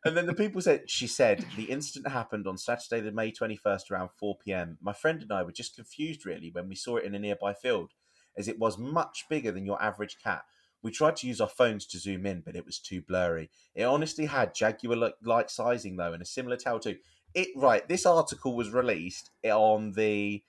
And 0.05 0.15
then 0.15 0.27
the 0.27 0.33
people 0.33 0.61
said, 0.61 0.89
she 0.89 1.07
said, 1.07 1.45
the 1.57 1.65
incident 1.65 2.13
happened 2.13 2.47
on 2.47 2.57
Saturday, 2.57 3.01
the 3.01 3.11
May 3.11 3.33
twenty 3.33 3.57
first, 3.57 3.91
around 3.91 4.11
four 4.17 4.37
pm. 4.37 4.77
My 4.81 4.93
friend 4.93 5.21
and 5.21 5.33
I 5.33 5.43
were 5.43 5.51
just 5.51 5.75
confused 5.75 6.25
really 6.25 6.51
when 6.53 6.69
we 6.69 6.75
saw 6.75 6.95
it 6.95 7.03
in 7.03 7.15
a 7.15 7.19
nearby 7.19 7.53
field, 7.53 7.91
as 8.37 8.47
it 8.47 8.57
was 8.57 8.77
much 8.77 9.25
bigger 9.29 9.51
than 9.51 9.65
your 9.65 9.83
average 9.83 10.19
cat. 10.23 10.43
We 10.81 10.91
tried 10.91 11.17
to 11.17 11.27
use 11.27 11.41
our 11.41 11.49
phones 11.49 11.85
to 11.87 11.99
zoom 11.99 12.25
in, 12.25 12.43
but 12.45 12.55
it 12.55 12.65
was 12.65 12.79
too 12.79 13.01
blurry. 13.01 13.49
It 13.75 13.83
honestly 13.83 14.27
had 14.27 14.55
jaguar 14.55 15.11
like 15.21 15.49
sizing 15.49 15.97
though, 15.97 16.13
and 16.13 16.21
a 16.21 16.25
similar 16.25 16.55
tail 16.55 16.79
too. 16.79 16.95
It 17.33 17.49
right. 17.57 17.85
This 17.85 18.05
article 18.05 18.55
was 18.55 18.69
released 18.69 19.31
on 19.43 19.91
the 19.91 20.41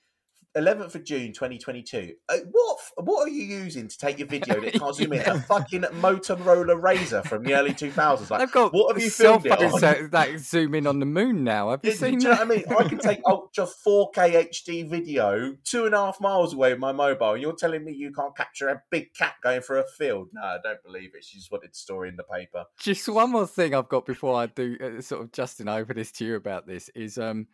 11th 0.56 0.94
of 0.94 1.04
June 1.04 1.32
2022. 1.32 2.14
Uh, 2.28 2.36
what 2.50 2.78
what 2.96 3.26
are 3.26 3.30
you 3.30 3.42
using 3.42 3.88
to 3.88 3.96
take 3.98 4.18
your 4.18 4.28
video 4.28 4.60
that 4.60 4.74
can't 4.74 4.94
zoom 4.94 5.12
in? 5.14 5.20
A 5.20 5.40
fucking 5.40 5.82
Motorola 5.82 6.78
Razr 6.80 7.26
from 7.26 7.42
the 7.44 7.54
early 7.54 7.72
2000s. 7.72 8.30
Like, 8.30 8.40
They've 8.40 8.52
got 8.52 8.72
what 8.74 8.94
have 8.94 9.02
you 9.02 9.10
filmed 9.10 9.46
it 9.46 9.52
on? 9.52 9.80
that, 9.80 10.10
that 10.10 10.38
zoom 10.40 10.74
in 10.74 10.86
on 10.86 11.00
the 11.00 11.06
moon 11.06 11.42
now. 11.42 11.70
Have 11.70 11.80
you 11.82 11.90
Yeah, 11.90 11.96
seen 11.96 12.18
do 12.18 12.24
you 12.24 12.30
know 12.30 12.36
that? 12.36 12.48
what 12.48 12.54
I 12.54 12.76
mean? 12.78 12.86
I 12.86 12.88
can 12.88 12.98
take 12.98 13.20
ultra 13.26 13.64
4K 13.66 14.50
HD 14.50 14.88
video 14.88 15.56
two 15.64 15.86
and 15.86 15.94
a 15.94 15.98
half 15.98 16.20
miles 16.20 16.52
away 16.52 16.70
with 16.72 16.80
my 16.80 16.92
mobile, 16.92 17.32
and 17.32 17.42
you're 17.42 17.56
telling 17.56 17.84
me 17.84 17.92
you 17.92 18.12
can't 18.12 18.36
capture 18.36 18.68
a 18.68 18.82
big 18.90 19.14
cat 19.14 19.34
going 19.42 19.62
through 19.62 19.80
a 19.80 19.84
field? 19.84 20.28
No, 20.34 20.42
I 20.42 20.58
don't 20.62 20.82
believe 20.82 21.14
it. 21.14 21.24
She 21.24 21.38
just 21.38 21.50
wanted 21.50 21.74
story 21.74 22.08
in 22.10 22.16
the 22.16 22.24
paper. 22.24 22.64
Just 22.78 23.08
one 23.08 23.30
more 23.30 23.46
thing 23.46 23.74
I've 23.74 23.88
got 23.88 24.04
before 24.04 24.36
I 24.36 24.46
do 24.46 24.76
uh, 24.82 25.00
sort 25.00 25.22
of 25.22 25.32
Justin 25.32 25.68
over 25.68 25.94
this 25.94 26.12
to 26.12 26.24
you 26.26 26.36
about 26.36 26.66
this 26.66 26.90
is 26.90 27.16
um 27.16 27.46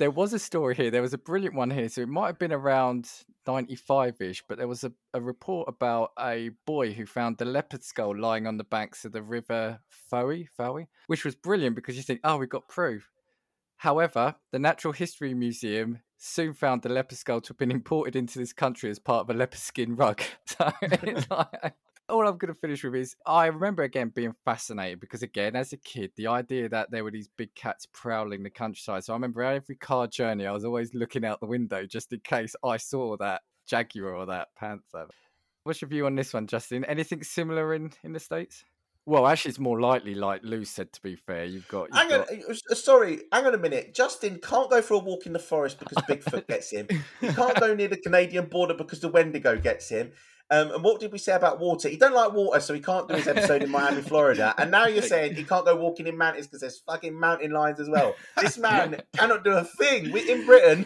there 0.00 0.10
was 0.10 0.32
a 0.32 0.38
story 0.38 0.74
here. 0.74 0.90
There 0.90 1.02
was 1.02 1.12
a 1.12 1.18
brilliant 1.18 1.54
one 1.54 1.70
here. 1.70 1.88
So 1.90 2.00
it 2.00 2.08
might 2.08 2.28
have 2.28 2.38
been 2.38 2.54
around 2.54 3.08
95 3.46 4.20
ish, 4.22 4.42
but 4.48 4.56
there 4.56 4.66
was 4.66 4.82
a, 4.82 4.92
a 5.12 5.20
report 5.20 5.68
about 5.68 6.12
a 6.18 6.50
boy 6.66 6.94
who 6.94 7.04
found 7.04 7.36
the 7.36 7.44
leopard 7.44 7.84
skull 7.84 8.18
lying 8.18 8.46
on 8.46 8.56
the 8.56 8.64
banks 8.64 9.04
of 9.04 9.12
the 9.12 9.22
river 9.22 9.78
Fowey, 10.10 10.48
Fowey, 10.58 10.86
which 11.06 11.24
was 11.24 11.34
brilliant 11.34 11.76
because 11.76 11.98
you 11.98 12.02
think, 12.02 12.20
oh, 12.24 12.38
we've 12.38 12.48
got 12.48 12.66
proof. 12.66 13.10
However, 13.76 14.36
the 14.52 14.58
Natural 14.58 14.94
History 14.94 15.34
Museum 15.34 16.00
soon 16.16 16.54
found 16.54 16.80
the 16.80 16.88
leopard 16.88 17.18
skull 17.18 17.42
to 17.42 17.48
have 17.48 17.58
been 17.58 17.70
imported 17.70 18.16
into 18.16 18.38
this 18.38 18.54
country 18.54 18.88
as 18.88 18.98
part 18.98 19.28
of 19.28 19.30
a 19.30 19.38
leopard 19.38 19.60
skin 19.60 19.96
rug. 19.96 20.22
So 20.46 20.72
it's 20.80 21.30
like, 21.30 21.74
all 22.10 22.26
I'm 22.26 22.36
going 22.36 22.52
to 22.52 22.60
finish 22.60 22.84
with 22.84 22.94
is 22.94 23.16
I 23.26 23.46
remember 23.46 23.82
again 23.82 24.12
being 24.14 24.34
fascinated 24.44 25.00
because, 25.00 25.22
again, 25.22 25.56
as 25.56 25.72
a 25.72 25.76
kid, 25.78 26.12
the 26.16 26.26
idea 26.26 26.68
that 26.68 26.90
there 26.90 27.04
were 27.04 27.10
these 27.10 27.28
big 27.36 27.54
cats 27.54 27.86
prowling 27.92 28.42
the 28.42 28.50
countryside. 28.50 29.04
So 29.04 29.12
I 29.12 29.16
remember 29.16 29.42
every 29.42 29.76
car 29.76 30.06
journey, 30.06 30.46
I 30.46 30.52
was 30.52 30.64
always 30.64 30.94
looking 30.94 31.24
out 31.24 31.40
the 31.40 31.46
window 31.46 31.86
just 31.86 32.12
in 32.12 32.20
case 32.20 32.54
I 32.64 32.76
saw 32.76 33.16
that 33.18 33.42
jaguar 33.66 34.14
or 34.14 34.26
that 34.26 34.48
panther. 34.56 35.06
What's 35.64 35.80
your 35.80 35.88
view 35.88 36.06
on 36.06 36.16
this 36.16 36.32
one, 36.32 36.46
Justin? 36.46 36.84
Anything 36.84 37.22
similar 37.22 37.74
in, 37.74 37.92
in 38.02 38.12
the 38.12 38.20
States? 38.20 38.64
Well, 39.06 39.26
actually, 39.26 39.50
it's 39.50 39.58
more 39.58 39.80
likely, 39.80 40.14
like 40.14 40.42
Lou 40.44 40.64
said, 40.64 40.92
to 40.92 41.02
be 41.02 41.16
fair. 41.16 41.44
You've 41.44 41.66
got. 41.68 41.88
You've 41.88 41.96
Hang 41.96 42.12
on, 42.12 42.26
got... 42.26 42.56
uh, 42.70 42.74
sorry, 42.74 43.22
hang 43.32 43.46
on 43.46 43.54
a 43.54 43.58
minute. 43.58 43.94
Justin 43.94 44.38
can't 44.42 44.70
go 44.70 44.82
for 44.82 44.94
a 44.94 44.98
walk 44.98 45.26
in 45.26 45.32
the 45.32 45.38
forest 45.38 45.78
because 45.78 45.98
Bigfoot 46.08 46.46
gets 46.46 46.70
him. 46.70 46.86
He 47.20 47.28
can't 47.28 47.58
go 47.58 47.74
near 47.74 47.88
the 47.88 47.96
Canadian 47.96 48.46
border 48.46 48.74
because 48.74 49.00
the 49.00 49.08
Wendigo 49.08 49.58
gets 49.58 49.88
him. 49.88 50.12
Um, 50.50 50.72
and 50.72 50.82
what 50.82 51.00
did 51.00 51.12
we 51.12 51.18
say 51.18 51.32
about 51.34 51.60
water? 51.60 51.88
He 51.88 51.96
don't 51.96 52.14
like 52.14 52.32
water, 52.32 52.60
so 52.60 52.74
he 52.74 52.80
can't 52.80 53.08
do 53.08 53.14
his 53.14 53.28
episode 53.28 53.62
in 53.62 53.70
Miami, 53.70 54.02
Florida. 54.02 54.52
And 54.58 54.70
now 54.70 54.86
you're 54.86 55.02
saying 55.02 55.36
he 55.36 55.44
can't 55.44 55.64
go 55.64 55.76
walking 55.76 56.06
in 56.08 56.18
mountains 56.18 56.46
because 56.46 56.60
there's 56.60 56.80
fucking 56.80 57.18
mountain 57.18 57.52
lions 57.52 57.78
as 57.78 57.88
well. 57.88 58.16
This 58.40 58.58
man 58.58 59.00
cannot 59.16 59.44
do 59.44 59.52
a 59.52 59.64
thing. 59.64 60.10
We're 60.10 60.28
in 60.28 60.44
Britain. 60.44 60.84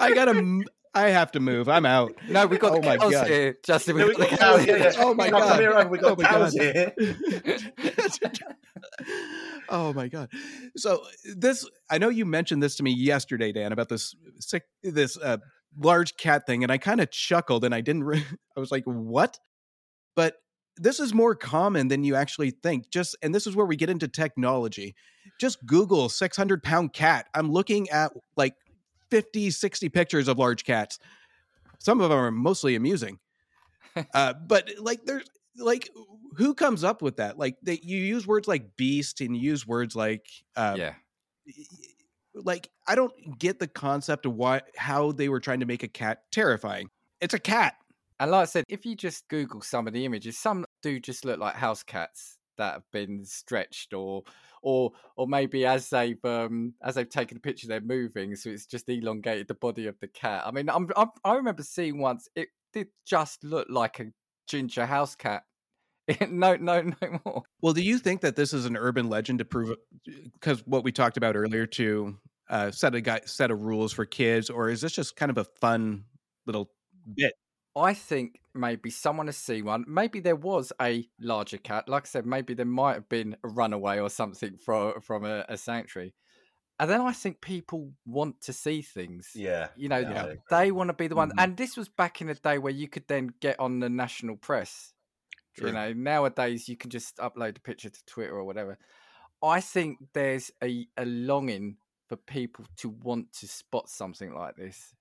I 0.00 0.12
gotta. 0.12 0.32
m- 0.32 0.64
I 0.96 1.08
have 1.08 1.32
to 1.32 1.40
move. 1.40 1.68
I'm 1.68 1.84
out. 1.86 2.12
No, 2.28 2.46
we've 2.46 2.60
got 2.60 2.70
Oh 2.72 2.80
the 2.80 2.86
my 2.86 2.96
cows 2.98 3.10
God. 3.10 3.26
here, 3.26 3.58
Justin. 3.64 3.96
We've 3.96 4.06
we 4.06 4.14
got 4.14 4.30
the 4.30 4.30
got 4.30 4.38
cows, 4.38 4.58
cows 4.58 4.66
yeah, 4.68 4.76
yeah. 4.76 4.92
Oh 4.98 5.12
my 5.12 5.28
Come 5.28 5.40
God. 5.40 5.60
here, 5.60 5.72
over, 5.72 5.88
we 5.88 5.98
got 5.98 6.12
Oh 6.12 6.16
my 6.16 6.22
cows 6.28 6.54
God. 6.54 6.62
here. 6.62 6.92
oh 9.68 9.92
my 9.92 10.06
god! 10.08 10.30
So 10.76 11.02
this, 11.36 11.68
I 11.90 11.98
know 11.98 12.10
you 12.10 12.24
mentioned 12.24 12.62
this 12.62 12.76
to 12.76 12.84
me 12.84 12.92
yesterday, 12.92 13.50
Dan, 13.50 13.72
about 13.72 13.88
this 13.88 14.14
sick, 14.38 14.62
this 14.84 15.16
uh, 15.18 15.38
large 15.78 16.16
cat 16.16 16.46
thing, 16.46 16.62
and 16.62 16.72
I 16.72 16.78
kind 16.78 17.00
of 17.00 17.10
chuckled, 17.10 17.64
and 17.64 17.74
I 17.74 17.80
didn't. 17.80 18.04
Re- 18.04 18.24
I 18.56 18.60
was 18.60 18.70
like, 18.70 18.84
"What?" 18.84 19.38
But 20.16 20.36
this 20.76 21.00
is 21.00 21.14
more 21.14 21.34
common 21.34 21.88
than 21.88 22.04
you 22.04 22.14
actually 22.14 22.50
think. 22.50 22.90
Just, 22.90 23.16
and 23.22 23.34
this 23.34 23.46
is 23.46 23.54
where 23.54 23.66
we 23.66 23.76
get 23.76 23.90
into 23.90 24.08
technology. 24.08 24.94
Just 25.40 25.64
Google 25.66 26.08
600 26.08 26.62
pound 26.62 26.92
cat. 26.92 27.26
I'm 27.34 27.50
looking 27.50 27.88
at 27.90 28.12
like 28.36 28.54
50, 29.10 29.50
60 29.50 29.88
pictures 29.88 30.28
of 30.28 30.38
large 30.38 30.64
cats. 30.64 30.98
Some 31.78 32.00
of 32.00 32.10
them 32.10 32.18
are 32.18 32.30
mostly 32.30 32.74
amusing. 32.74 33.18
Uh, 34.12 34.32
but 34.46 34.70
like, 34.80 35.04
there's 35.04 35.28
like, 35.56 35.90
who 36.36 36.54
comes 36.54 36.82
up 36.82 37.02
with 37.02 37.16
that? 37.16 37.38
Like, 37.38 37.56
they, 37.62 37.78
you 37.82 37.98
use 37.98 38.26
words 38.26 38.48
like 38.48 38.76
beast 38.76 39.20
and 39.20 39.36
you 39.36 39.50
use 39.50 39.66
words 39.66 39.94
like, 39.94 40.26
uh, 40.56 40.74
Yeah. 40.76 40.94
Like 42.34 42.68
I 42.86 42.94
don't 42.94 43.38
get 43.38 43.58
the 43.58 43.68
concept 43.68 44.26
of 44.26 44.34
why 44.34 44.62
how 44.76 45.12
they 45.12 45.28
were 45.28 45.40
trying 45.40 45.60
to 45.60 45.66
make 45.66 45.82
a 45.82 45.88
cat 45.88 46.22
terrifying. 46.32 46.88
It's 47.20 47.34
a 47.34 47.38
cat. 47.38 47.74
And 48.20 48.30
like 48.30 48.42
I 48.42 48.44
said, 48.44 48.64
if 48.68 48.86
you 48.86 48.94
just 48.94 49.28
Google 49.28 49.60
some 49.60 49.86
of 49.86 49.92
the 49.92 50.04
images, 50.04 50.38
some 50.38 50.64
do 50.82 51.00
just 51.00 51.24
look 51.24 51.40
like 51.40 51.54
house 51.54 51.82
cats 51.82 52.38
that 52.58 52.74
have 52.74 52.90
been 52.92 53.24
stretched, 53.24 53.92
or 53.92 54.22
or 54.62 54.92
or 55.16 55.26
maybe 55.26 55.66
as 55.66 55.90
they've 55.90 56.24
um 56.24 56.74
as 56.82 56.94
they've 56.94 57.08
taken 57.08 57.36
a 57.36 57.40
picture, 57.40 57.66
they're 57.66 57.80
moving, 57.80 58.34
so 58.36 58.50
it's 58.50 58.66
just 58.66 58.88
elongated 58.88 59.48
the 59.48 59.54
body 59.54 59.86
of 59.86 59.98
the 60.00 60.08
cat. 60.08 60.44
I 60.46 60.50
mean, 60.50 60.68
I'm, 60.68 60.88
I'm 60.96 61.10
I 61.24 61.34
remember 61.34 61.62
seeing 61.62 61.98
once 61.98 62.28
it 62.36 62.48
did 62.72 62.88
just 63.06 63.42
look 63.44 63.66
like 63.68 64.00
a 64.00 64.06
ginger 64.46 64.86
house 64.86 65.14
cat. 65.14 65.44
no, 66.28 66.56
no, 66.56 66.82
no 66.82 67.20
more. 67.24 67.42
Well, 67.62 67.72
do 67.72 67.82
you 67.82 67.98
think 67.98 68.20
that 68.22 68.36
this 68.36 68.52
is 68.52 68.66
an 68.66 68.76
urban 68.76 69.08
legend 69.08 69.38
to 69.40 69.44
prove 69.44 69.76
because 70.34 70.66
what 70.66 70.84
we 70.84 70.92
talked 70.92 71.16
about 71.16 71.36
earlier 71.36 71.66
to 71.66 72.18
uh, 72.50 72.70
set 72.70 72.94
a 72.94 73.00
guy, 73.00 73.20
set 73.24 73.50
of 73.50 73.62
rules 73.62 73.92
for 73.92 74.04
kids, 74.04 74.50
or 74.50 74.68
is 74.68 74.80
this 74.80 74.92
just 74.92 75.16
kind 75.16 75.30
of 75.30 75.38
a 75.38 75.44
fun 75.44 76.04
little 76.46 76.70
bit? 77.16 77.34
I 77.76 77.94
think 77.94 78.40
maybe 78.54 78.90
someone 78.90 79.26
has 79.26 79.36
seen 79.36 79.64
one. 79.64 79.84
Maybe 79.88 80.20
there 80.20 80.36
was 80.36 80.72
a 80.80 81.08
larger 81.20 81.58
cat. 81.58 81.88
Like 81.88 82.06
I 82.06 82.08
said, 82.08 82.26
maybe 82.26 82.54
there 82.54 82.66
might 82.66 82.94
have 82.94 83.08
been 83.08 83.36
a 83.42 83.48
runaway 83.48 83.98
or 83.98 84.10
something 84.10 84.56
from 84.56 85.00
from 85.00 85.24
a, 85.24 85.44
a 85.48 85.56
sanctuary. 85.56 86.14
And 86.80 86.90
then 86.90 87.00
I 87.02 87.12
think 87.12 87.40
people 87.40 87.92
want 88.06 88.40
to 88.42 88.52
see 88.52 88.82
things. 88.82 89.30
Yeah. 89.34 89.68
You 89.76 89.88
know, 89.88 89.98
Yeah, 89.98 90.34
they 90.50 90.72
want 90.72 90.88
to 90.88 90.94
be 90.94 91.08
the 91.08 91.16
one. 91.16 91.30
Mhm. 91.30 91.34
And 91.38 91.56
this 91.56 91.76
was 91.76 91.88
back 91.88 92.20
in 92.20 92.28
the 92.28 92.34
day 92.34 92.58
where 92.58 92.72
you 92.72 92.88
could 92.88 93.06
then 93.08 93.34
get 93.40 93.60
on 93.60 93.80
the 93.80 93.88
national 93.90 94.36
press. 94.38 94.93
True. 95.56 95.68
You 95.68 95.74
know, 95.74 95.92
nowadays 95.92 96.68
you 96.68 96.76
can 96.76 96.90
just 96.90 97.16
upload 97.18 97.56
a 97.56 97.60
picture 97.60 97.90
to 97.90 98.04
Twitter 98.06 98.34
or 98.34 98.44
whatever. 98.44 98.78
I 99.42 99.60
think 99.60 99.98
there's 100.14 100.50
a, 100.62 100.86
a 100.96 101.04
longing 101.04 101.76
for 102.08 102.16
people 102.16 102.64
to 102.78 102.88
want 102.88 103.32
to 103.34 103.48
spot 103.48 103.88
something 103.88 104.34
like 104.34 104.56
this 104.56 104.94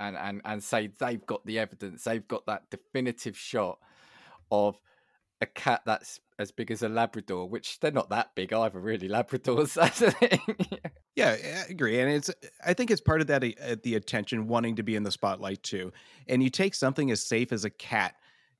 and, 0.00 0.16
and, 0.16 0.40
and 0.44 0.62
say 0.62 0.90
they've 0.98 1.24
got 1.24 1.44
the 1.46 1.58
evidence, 1.58 2.04
they've 2.04 2.26
got 2.26 2.46
that 2.46 2.70
definitive 2.70 3.36
shot 3.36 3.78
of 4.50 4.78
a 5.40 5.46
cat 5.46 5.82
that's 5.86 6.20
as 6.38 6.50
big 6.50 6.70
as 6.70 6.82
a 6.82 6.88
Labrador, 6.88 7.48
which 7.48 7.80
they're 7.80 7.92
not 7.92 8.10
that 8.10 8.34
big 8.34 8.52
either, 8.52 8.80
really. 8.80 9.08
Labradors, 9.10 9.74
that's 9.74 10.00
the 10.00 10.10
thing. 10.10 10.56
Yeah, 11.16 11.36
I 11.40 11.70
agree, 11.70 12.00
and 12.00 12.10
it's 12.10 12.30
I 12.66 12.74
think 12.74 12.90
it's 12.90 13.00
part 13.00 13.20
of 13.20 13.28
that 13.28 13.44
uh, 13.44 13.76
the 13.84 13.94
attention 13.94 14.48
wanting 14.48 14.76
to 14.76 14.82
be 14.82 14.96
in 14.96 15.04
the 15.04 15.12
spotlight 15.12 15.62
too. 15.62 15.92
And 16.28 16.42
you 16.42 16.50
take 16.50 16.74
something 16.74 17.10
as 17.12 17.22
safe 17.22 17.52
as 17.52 17.64
a 17.64 17.70
cat 17.70 18.16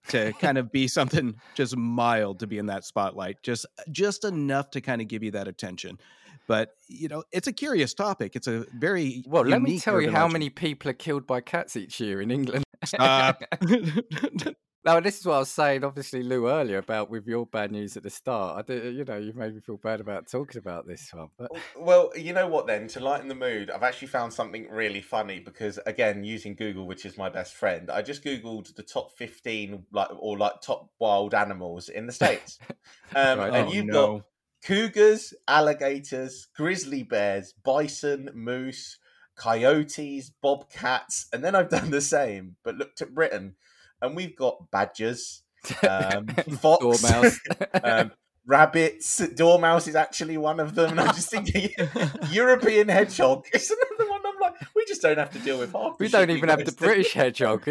to 0.08 0.32
kind 0.34 0.58
of 0.58 0.70
be 0.70 0.88
something 0.88 1.34
just 1.54 1.76
mild 1.76 2.40
to 2.40 2.46
be 2.46 2.58
in 2.58 2.66
that 2.66 2.84
spotlight, 2.84 3.42
just 3.42 3.66
just 3.90 4.24
enough 4.24 4.70
to 4.70 4.80
kind 4.80 5.00
of 5.00 5.08
give 5.08 5.22
you 5.22 5.30
that 5.32 5.48
attention. 5.48 5.98
But 6.46 6.74
you 6.88 7.08
know, 7.08 7.24
it's 7.32 7.46
a 7.46 7.52
curious 7.52 7.94
topic. 7.94 8.36
It's 8.36 8.46
a 8.46 8.66
very 8.78 9.24
well, 9.26 9.44
let 9.44 9.62
me 9.62 9.78
tell 9.78 10.00
you 10.00 10.10
how 10.10 10.24
legend. 10.24 10.32
many 10.32 10.50
people 10.50 10.90
are 10.90 10.94
killed 10.94 11.26
by 11.26 11.40
cats 11.40 11.76
each 11.76 12.00
year 12.00 12.20
in 12.20 12.30
England. 12.30 12.64
Uh, 12.98 13.32
Stop. 13.32 13.42
No, 14.84 15.00
this 15.00 15.18
is 15.18 15.26
what 15.26 15.34
I 15.36 15.38
was 15.38 15.50
saying, 15.50 15.82
obviously, 15.82 16.22
Lou, 16.22 16.48
earlier 16.48 16.78
about 16.78 17.08
with 17.08 17.26
your 17.26 17.46
bad 17.46 17.72
news 17.72 17.96
at 17.96 18.02
the 18.02 18.10
start. 18.10 18.58
I 18.58 18.62
did, 18.62 18.94
you 18.94 19.04
know, 19.04 19.16
you've 19.16 19.36
made 19.36 19.54
me 19.54 19.60
feel 19.60 19.78
bad 19.78 20.00
about 20.00 20.28
talking 20.30 20.58
about 20.58 20.86
this 20.86 21.12
one, 21.12 21.28
but 21.38 21.50
Well, 21.76 22.10
you 22.16 22.32
know 22.32 22.46
what 22.48 22.66
then? 22.66 22.88
To 22.88 23.00
lighten 23.00 23.28
the 23.28 23.34
mood, 23.34 23.70
I've 23.70 23.82
actually 23.82 24.08
found 24.08 24.32
something 24.32 24.68
really 24.70 25.00
funny 25.00 25.40
because 25.40 25.78
again, 25.86 26.24
using 26.24 26.54
Google, 26.54 26.86
which 26.86 27.04
is 27.04 27.16
my 27.18 27.28
best 27.28 27.54
friend, 27.54 27.90
I 27.90 28.02
just 28.02 28.24
googled 28.24 28.74
the 28.74 28.82
top 28.82 29.12
fifteen 29.16 29.84
like 29.92 30.08
or 30.18 30.38
like 30.38 30.60
top 30.60 30.90
wild 30.98 31.34
animals 31.34 31.88
in 31.88 32.06
the 32.06 32.12
states, 32.12 32.58
um, 33.14 33.38
Right. 33.38 33.52
and 33.52 33.68
Oh, 33.68 33.70
you've 33.70 33.86
no. 33.86 33.92
got 33.92 34.20
cougars, 34.64 35.34
alligators, 35.46 36.46
grizzly 36.56 37.02
bears, 37.02 37.52
bison, 37.52 38.30
moose, 38.34 38.98
coyotes, 39.36 40.30
bobcats, 40.42 41.26
and 41.32 41.44
then 41.44 41.54
I've 41.54 41.68
done 41.68 41.90
the 41.90 42.00
same, 42.00 42.56
but 42.64 42.76
looked 42.76 43.02
at 43.02 43.14
Britain, 43.14 43.56
and 44.04 44.14
we've 44.14 44.36
got 44.36 44.70
badgers, 44.70 45.42
um, 45.88 46.26
fox, 46.28 47.02
dormouse. 47.02 47.40
um, 47.82 48.12
rabbits, 48.46 49.26
dormouse 49.28 49.88
is 49.88 49.96
actually 49.96 50.36
one 50.36 50.60
of 50.60 50.74
them. 50.74 50.90
And 50.90 51.00
I'm 51.00 51.14
just 51.14 51.30
thinking, 51.30 51.70
European 52.30 52.88
hedgehog 52.88 53.46
is 53.52 53.70
another 53.70 54.10
one. 54.10 54.20
I'm 54.26 54.40
like, 54.40 54.54
we 54.76 54.84
just 54.86 55.00
don't 55.02 55.18
have 55.18 55.30
to 55.32 55.38
deal 55.38 55.58
with 55.58 55.72
half. 55.72 55.98
we 55.98 56.08
don't 56.08 56.28
shit 56.28 56.36
even 56.36 56.48
have 56.50 56.64
the. 56.64 56.72
British 56.72 57.14
hedgehog. 57.14 57.64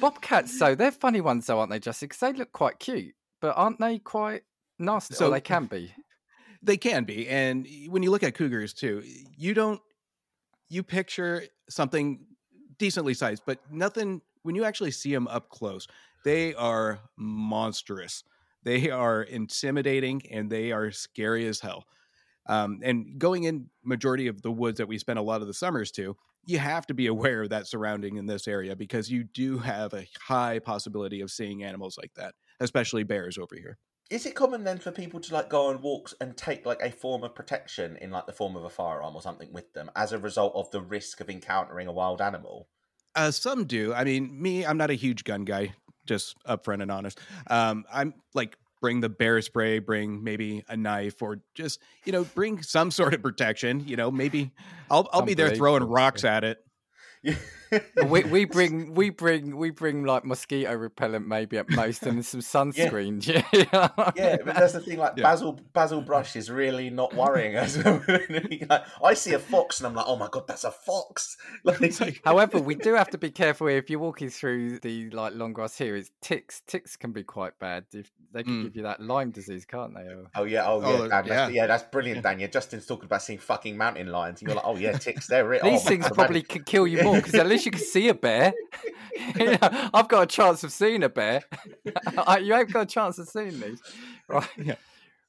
Bobcats, 0.00 0.58
though, 0.58 0.74
they're 0.74 0.92
funny 0.92 1.20
ones, 1.20 1.46
though, 1.46 1.58
aren't 1.58 1.70
they, 1.70 1.80
Justin? 1.80 2.06
Because 2.06 2.20
they 2.20 2.32
look 2.32 2.52
quite 2.52 2.78
cute, 2.78 3.14
but 3.40 3.54
aren't 3.56 3.80
they 3.80 3.98
quite 3.98 4.42
nasty? 4.78 5.14
So- 5.14 5.26
or 5.26 5.30
they 5.30 5.40
can 5.40 5.66
be. 5.66 5.92
They 6.60 6.76
can 6.76 7.04
be. 7.04 7.28
And 7.28 7.68
when 7.88 8.02
you 8.02 8.10
look 8.10 8.24
at 8.24 8.34
cougars 8.34 8.74
too, 8.74 9.04
you 9.36 9.54
don't 9.54 9.80
you 10.68 10.82
picture 10.82 11.44
something 11.68 12.26
decently 12.78 13.14
sized, 13.14 13.42
but 13.46 13.58
nothing 13.70 14.22
when 14.42 14.54
you 14.54 14.64
actually 14.64 14.90
see 14.90 15.12
them 15.12 15.28
up 15.28 15.50
close, 15.50 15.86
they 16.24 16.54
are 16.54 17.00
monstrous. 17.16 18.24
They 18.64 18.90
are 18.90 19.22
intimidating 19.22 20.22
and 20.30 20.50
they 20.50 20.72
are 20.72 20.90
scary 20.90 21.46
as 21.46 21.60
hell. 21.60 21.84
Um, 22.48 22.80
and 22.82 23.18
going 23.18 23.44
in 23.44 23.68
majority 23.84 24.26
of 24.26 24.42
the 24.42 24.50
woods 24.50 24.78
that 24.78 24.88
we 24.88 24.98
spend 24.98 25.18
a 25.18 25.22
lot 25.22 25.42
of 25.42 25.46
the 25.46 25.54
summers 25.54 25.90
to, 25.92 26.16
you 26.46 26.58
have 26.58 26.86
to 26.86 26.94
be 26.94 27.06
aware 27.14 27.42
of 27.42 27.50
that 27.50 27.66
surrounding 27.66 28.16
in 28.16 28.26
this 28.26 28.48
area 28.48 28.74
because 28.74 29.10
you 29.10 29.24
do 29.24 29.58
have 29.58 29.92
a 29.92 30.06
high 30.20 30.58
possibility 30.58 31.20
of 31.20 31.30
seeing 31.30 31.62
animals 31.62 31.98
like 31.98 32.14
that, 32.14 32.34
especially 32.60 33.02
bears 33.02 33.38
over 33.38 33.54
here. 33.54 33.78
Is 34.10 34.24
it 34.24 34.34
common 34.34 34.64
then 34.64 34.78
for 34.78 34.90
people 34.90 35.20
to 35.20 35.34
like 35.34 35.50
go 35.50 35.66
on 35.66 35.82
walks 35.82 36.14
and 36.18 36.34
take 36.34 36.64
like 36.64 36.80
a 36.80 36.90
form 36.90 37.22
of 37.24 37.34
protection 37.34 37.96
in 37.98 38.10
like 38.10 38.26
the 38.26 38.32
form 38.32 38.56
of 38.56 38.64
a 38.64 38.70
firearm 38.70 39.14
or 39.14 39.20
something 39.20 39.52
with 39.52 39.74
them 39.74 39.90
as 39.94 40.12
a 40.12 40.18
result 40.18 40.54
of 40.54 40.70
the 40.70 40.80
risk 40.80 41.20
of 41.20 41.28
encountering 41.28 41.86
a 41.86 41.92
wild 41.92 42.22
animal? 42.22 42.68
Uh, 43.14 43.30
some 43.30 43.64
do. 43.64 43.92
I 43.92 44.04
mean, 44.04 44.40
me, 44.40 44.64
I'm 44.64 44.78
not 44.78 44.90
a 44.90 44.94
huge 44.94 45.24
gun 45.24 45.44
guy, 45.44 45.74
just 46.06 46.36
upfront 46.44 46.80
and 46.80 46.90
honest. 46.90 47.20
Um, 47.48 47.84
I'm 47.92 48.14
like 48.32 48.56
bring 48.80 49.00
the 49.00 49.08
bear 49.10 49.42
spray, 49.42 49.78
bring 49.78 50.24
maybe 50.24 50.64
a 50.68 50.76
knife, 50.76 51.20
or 51.20 51.40
just 51.54 51.80
you 52.04 52.12
know 52.12 52.24
bring 52.24 52.62
some 52.62 52.90
sort 52.90 53.12
of 53.12 53.22
protection. 53.22 53.84
You 53.86 53.96
know, 53.96 54.10
maybe 54.10 54.52
I'll 54.90 55.06
I'll 55.12 55.22
be 55.22 55.34
there 55.34 55.54
throwing 55.54 55.82
rocks 55.84 56.24
at 56.24 56.44
it. 56.44 56.64
we 58.06 58.24
we 58.24 58.44
bring 58.56 58.94
we 58.94 59.10
bring 59.10 59.56
we 59.56 59.70
bring 59.70 60.04
like 60.04 60.24
mosquito 60.24 60.74
repellent 60.74 61.26
maybe 61.26 61.58
at 61.58 61.68
most 61.70 62.02
and 62.04 62.24
some 62.24 62.40
sunscreen. 62.40 63.18
Yeah, 63.28 63.88
Yeah, 64.16 64.36
but 64.44 64.54
that's 64.54 64.72
the 64.72 64.80
thing. 64.80 64.98
Like 64.98 65.14
Yeah. 65.16 65.24
Basil, 65.24 65.60
Basil 65.72 66.00
Brush 66.02 66.36
is 66.36 66.50
really 66.50 66.90
not 66.90 67.14
worrying 67.14 67.56
us. 67.56 67.76
Like, 68.68 68.84
I 69.02 69.14
see 69.14 69.32
a 69.34 69.38
fox 69.38 69.80
and 69.80 69.86
I'm 69.86 69.94
like, 69.94 70.06
oh 70.08 70.16
my 70.16 70.28
god, 70.30 70.46
that's 70.46 70.64
a 70.64 70.70
fox. 70.70 71.36
Like, 71.64 72.20
However, 72.24 72.58
we 72.60 72.74
do 72.74 72.94
have 72.94 73.10
to 73.10 73.18
be 73.18 73.30
careful 73.30 73.68
if 73.68 73.88
you're 73.90 73.98
walking 73.98 74.30
through 74.30 74.78
the 74.80 75.10
like 75.10 75.34
long 75.34 75.52
grass 75.52 75.76
here. 75.76 75.96
It's 75.96 76.10
ticks. 76.20 76.62
Ticks 76.66 76.96
can 76.96 77.12
be 77.12 77.22
quite 77.22 77.58
bad. 77.58 77.84
If 77.92 78.10
they 78.32 78.42
can 78.42 78.58
Mm. 78.60 78.62
give 78.64 78.76
you 78.76 78.82
that 78.82 79.00
Lyme 79.00 79.30
disease, 79.30 79.64
can't 79.64 79.94
they? 79.94 80.02
Or- 80.02 80.26
oh 80.34 80.44
yeah, 80.44 80.66
oh 80.66 80.80
yeah, 80.80 80.86
Oh, 80.86 80.98
Dan, 80.98 81.08
that's, 81.08 81.28
yeah. 81.28 81.48
yeah. 81.48 81.66
that's 81.66 81.82
brilliant, 81.84 82.22
Daniel. 82.22 82.48
Justin's 82.50 82.84
talking 82.86 83.06
about 83.06 83.22
seeing 83.22 83.38
fucking 83.38 83.76
mountain 83.76 84.08
lions, 84.08 84.40
and 84.40 84.48
you're 84.48 84.56
like, 84.56 84.66
oh 84.66 84.76
yeah, 84.76 84.92
ticks, 84.92 85.26
they're 85.28 85.52
it. 85.54 85.62
These 85.62 85.84
oh, 85.86 85.88
things 85.88 86.08
probably 86.10 86.42
could 86.42 86.66
kill 86.66 86.86
you 86.86 87.02
more 87.02 87.16
because 87.16 87.34
at 87.34 87.46
least 87.46 87.57
you 87.64 87.72
can 87.72 87.80
see 87.80 88.08
a 88.08 88.14
bear. 88.14 88.52
You 89.36 89.46
know, 89.62 89.90
I've 89.94 90.08
got 90.08 90.22
a 90.22 90.26
chance 90.26 90.64
of 90.64 90.72
seeing 90.72 91.02
a 91.02 91.08
bear. 91.08 91.42
You 92.42 92.54
ain't 92.54 92.72
got 92.72 92.82
a 92.82 92.86
chance 92.86 93.18
of 93.18 93.28
seeing 93.28 93.58
these, 93.60 93.80
right? 94.28 94.48
Yeah. 94.56 94.74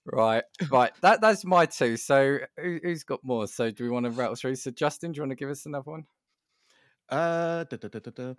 Right, 0.06 0.43
right. 0.72 0.91
That 1.01 1.22
that's 1.22 1.45
my 1.45 1.65
two. 1.65 1.95
So 1.97 2.39
who, 2.57 2.80
who's 2.84 3.03
got 3.03 3.23
more? 3.23 3.47
So 3.47 3.69
do 3.72 3.84
we 3.84 3.89
want 3.89 4.06
to 4.06 4.11
rattle 4.11 4.35
through? 4.35 4.56
So 4.56 4.72
Justin, 4.72 5.11
do 5.11 5.18
you 5.18 5.22
want 5.23 5.31
to 5.31 5.35
give 5.35 5.49
us 5.49 5.65
another 5.65 5.91
one? 5.91 6.06
Uh, 7.10 7.64
da, 7.65 7.77
da, 7.77 7.88
da. 7.88 8.34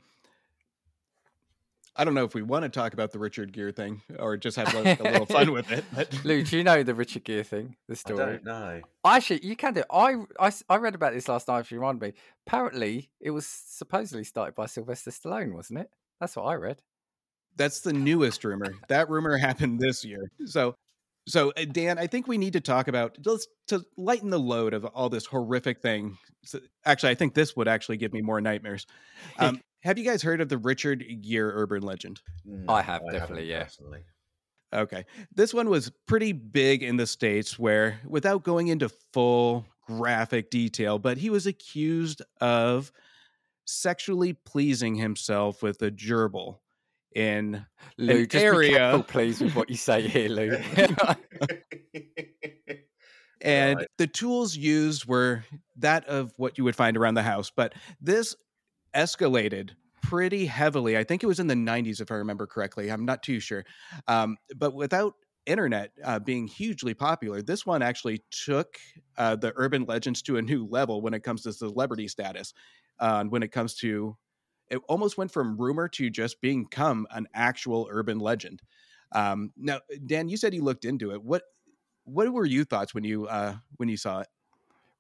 I 1.97 2.05
don't 2.05 2.15
know 2.15 2.25
if 2.25 2.35
we 2.35 2.43
want 2.43 2.63
to 2.63 2.69
talk 2.69 2.95
about 2.95 3.11
the 3.11 3.19
Richard 3.19 3.53
Gere 3.53 3.73
thing 3.73 4.01
or 4.19 4.37
just 4.37 4.57
have 4.57 4.73
like, 4.75 5.01
a 5.01 5.03
little 5.03 5.27
fun 5.27 5.53
with 5.53 5.71
it. 5.73 5.85
But 5.95 6.13
Lou, 6.25 6.43
do 6.43 6.57
you 6.57 6.65
know 6.65 6.83
the 6.83 6.95
Richard 6.95 7.25
Gere 7.25 7.43
thing? 7.43 7.77
The 7.89 7.97
story? 7.97 8.15
I 8.15 8.23
story. 8.23 8.41
don't 8.45 8.45
know. 8.45 8.81
Actually, 9.05 9.45
you 9.45 9.57
can 9.57 9.75
do. 9.75 9.81
it. 9.81 9.87
I 9.91 10.77
read 10.77 10.95
about 10.95 11.13
this 11.13 11.29
last 11.29 11.49
night. 11.49 11.61
If 11.61 11.73
you 11.73 11.79
remind 11.81 12.01
me, 12.01 12.13
apparently 12.47 13.11
it 13.21 13.31
was 13.31 13.47
supposedly 13.47 14.25
started 14.25 14.55
by 14.55 14.67
Sylvester 14.67 15.11
Stallone, 15.11 15.53
wasn't 15.53 15.81
it? 15.81 15.91
That's 16.21 16.37
what 16.37 16.45
I 16.45 16.55
read. 16.55 16.81
that's 17.57 17.81
the 17.81 17.93
newest 17.93 18.45
rumor. 18.45 18.73
That 18.89 19.11
rumor 19.11 19.37
happened 19.37 19.81
this 19.81 20.05
year. 20.05 20.31
So, 20.47 20.77
so 21.27 21.53
uh, 21.57 21.65
Dan, 21.71 21.99
I 21.99 22.07
think 22.07 22.29
we 22.29 22.39
need 22.39 22.55
to 22.55 22.61
talk 22.61 22.89
about 22.89 23.19
let's 23.25 23.47
to 23.69 23.85
lighten 23.97 24.31
the 24.31 24.39
load 24.39 24.75
of 24.75 24.85
all 24.85 25.09
this 25.09 25.27
horrific 25.27 25.83
thing. 25.83 26.17
So, 26.45 26.61
actually, 26.85 27.11
I 27.11 27.15
think 27.17 27.35
this 27.35 27.57
would 27.57 27.69
actually 27.69 27.99
give 27.99 28.13
me 28.13 28.23
more 28.23 28.41
nightmares. 28.41 28.87
Um, 29.39 29.61
have 29.83 29.99
you 29.99 30.05
guys 30.05 30.23
heard 30.23 30.41
of 30.41 30.49
the 30.49 30.59
Richard 30.59 31.05
Gere 31.23 31.53
urban 31.55 31.83
legend? 31.83 32.21
No, 32.45 32.73
I 32.73 32.83
have, 32.83 33.03
haven't 33.03 33.13
definitely, 33.13 33.51
yeah. 33.51 33.63
personally. 33.65 34.01
Okay. 34.73 35.05
This 35.35 35.53
one 35.53 35.69
was 35.69 35.91
pretty 36.07 36.33
big 36.33 36.83
in 36.83 36.97
the 36.97 37.07
States 37.07 37.59
where, 37.59 37.99
without 38.07 38.45
going 38.45 38.69
into 38.69 38.89
full 39.13 39.67
graphic 39.87 40.51
detail, 40.51 40.99
but 40.99 41.19
he 41.19 41.29
was 41.31 41.47
accused 41.47 42.23
of 42.41 42.93
sexually 43.65 44.33
pleasing 44.33 44.95
himself 44.95 45.63
with 45.63 45.83
a 45.83 45.91
gerbil 45.91 46.59
in 47.17 47.67
Lou, 47.99 48.19
An 48.19 48.29
just 48.29 48.33
be 48.33 48.47
area- 48.47 48.77
careful, 48.77 49.03
please, 49.03 49.41
with 49.41 49.57
what 49.57 49.69
you 49.71 49.75
say 49.77 50.07
here, 50.07 50.29
Lou. 50.29 50.51
and 53.41 53.79
Right. 53.79 53.87
the 53.99 54.07
tools 54.07 54.57
used 54.57 55.07
were 55.07 55.45
that 55.77 56.07
of 56.07 56.33
what 56.37 56.59
you 56.59 56.65
would 56.65 56.77
find 56.77 56.97
around 56.97 57.15
the 57.15 57.23
house 57.23 57.51
but 57.55 57.73
this 58.01 58.37
escalated 58.95 59.71
pretty 60.03 60.47
heavily. 60.47 60.97
I 60.97 61.05
think 61.05 61.23
it 61.23 61.27
was 61.27 61.41
in 61.41 61.47
the 61.47 61.57
90s 61.57 62.01
if 62.01 62.11
i 62.11 62.15
remember 62.15 62.47
correctly. 62.47 62.91
I'm 62.91 63.05
not 63.05 63.23
too 63.23 63.41
sure. 63.41 63.65
Um, 64.09 64.37
but 64.57 64.75
without 64.75 65.15
internet 65.47 65.93
uh, 66.05 66.19
being 66.19 66.47
hugely 66.47 66.93
popular 66.93 67.41
this 67.41 67.65
one 67.65 67.81
actually 67.83 68.23
took 68.31 68.77
uh, 69.17 69.35
the 69.35 69.53
urban 69.57 69.85
legends 69.85 70.21
to 70.23 70.37
a 70.37 70.43
new 70.43 70.67
level 70.67 71.01
when 71.01 71.15
it 71.15 71.23
comes 71.23 71.43
to 71.43 71.53
celebrity 71.53 72.07
status 72.07 72.53
uh, 73.01 73.17
and 73.21 73.31
when 73.33 73.43
it 73.43 73.51
comes 73.51 73.75
to 73.75 74.17
it 74.71 74.81
almost 74.89 75.19
went 75.19 75.31
from 75.33 75.57
rumor 75.59 75.89
to 75.89 76.11
just 76.11 76.41
become 76.41 77.07
an 77.11 77.27
actual 77.35 77.89
urban 77.91 78.19
legend. 78.21 78.63
Um, 79.13 79.53
now 79.57 79.81
dan 80.07 80.29
you 80.29 80.37
said 80.37 80.55
you 80.55 80.63
looked 80.63 80.85
into 80.85 81.13
it. 81.13 81.23
What 81.23 81.43
what 82.05 82.33
were 82.33 82.47
your 82.47 82.65
thoughts 82.65 82.95
when 82.95 83.05
you 83.05 83.27
uh 83.27 83.57
when 83.77 83.89
you 83.89 83.97
saw 83.97 84.21
it 84.21 84.29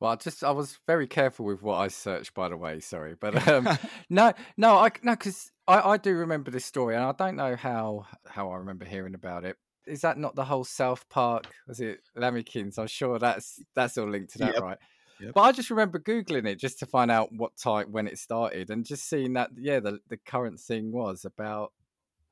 well, 0.00 0.12
I 0.12 0.16
just 0.16 0.42
I 0.42 0.50
was 0.50 0.78
very 0.86 1.06
careful 1.06 1.44
with 1.46 1.62
what 1.62 1.76
I 1.76 1.88
searched, 1.88 2.34
by 2.34 2.48
the 2.48 2.56
way. 2.56 2.80
Sorry, 2.80 3.14
but 3.20 3.46
um, 3.48 3.68
no, 4.08 4.32
no, 4.56 4.76
I 4.76 4.90
no, 5.02 5.12
because 5.12 5.52
I, 5.68 5.80
I 5.92 5.96
do 5.98 6.14
remember 6.16 6.50
this 6.50 6.64
story, 6.64 6.94
and 6.96 7.04
I 7.04 7.12
don't 7.12 7.36
know 7.36 7.54
how 7.54 8.06
how 8.26 8.50
I 8.50 8.56
remember 8.56 8.84
hearing 8.86 9.14
about 9.14 9.44
it. 9.44 9.56
Is 9.86 10.00
that 10.02 10.18
not 10.18 10.34
the 10.34 10.44
whole 10.44 10.64
South 10.64 11.08
Park? 11.08 11.46
Was 11.66 11.80
it 11.80 12.00
Lemmiwinks? 12.16 12.78
I'm 12.78 12.86
sure 12.86 13.18
that's 13.18 13.60
that's 13.74 13.98
all 13.98 14.08
linked 14.08 14.32
to 14.32 14.38
that, 14.38 14.54
Yep. 14.54 14.62
right? 14.62 14.78
Yep. 15.20 15.32
But 15.34 15.40
I 15.42 15.52
just 15.52 15.68
remember 15.70 15.98
googling 15.98 16.46
it 16.46 16.58
just 16.58 16.78
to 16.78 16.86
find 16.86 17.10
out 17.10 17.30
what 17.32 17.56
type 17.56 17.88
when 17.88 18.06
it 18.06 18.18
started, 18.18 18.70
and 18.70 18.86
just 18.86 19.06
seeing 19.08 19.34
that 19.34 19.50
yeah, 19.56 19.80
the 19.80 20.00
the 20.08 20.16
current 20.16 20.58
thing 20.58 20.92
was 20.92 21.24
about 21.26 21.72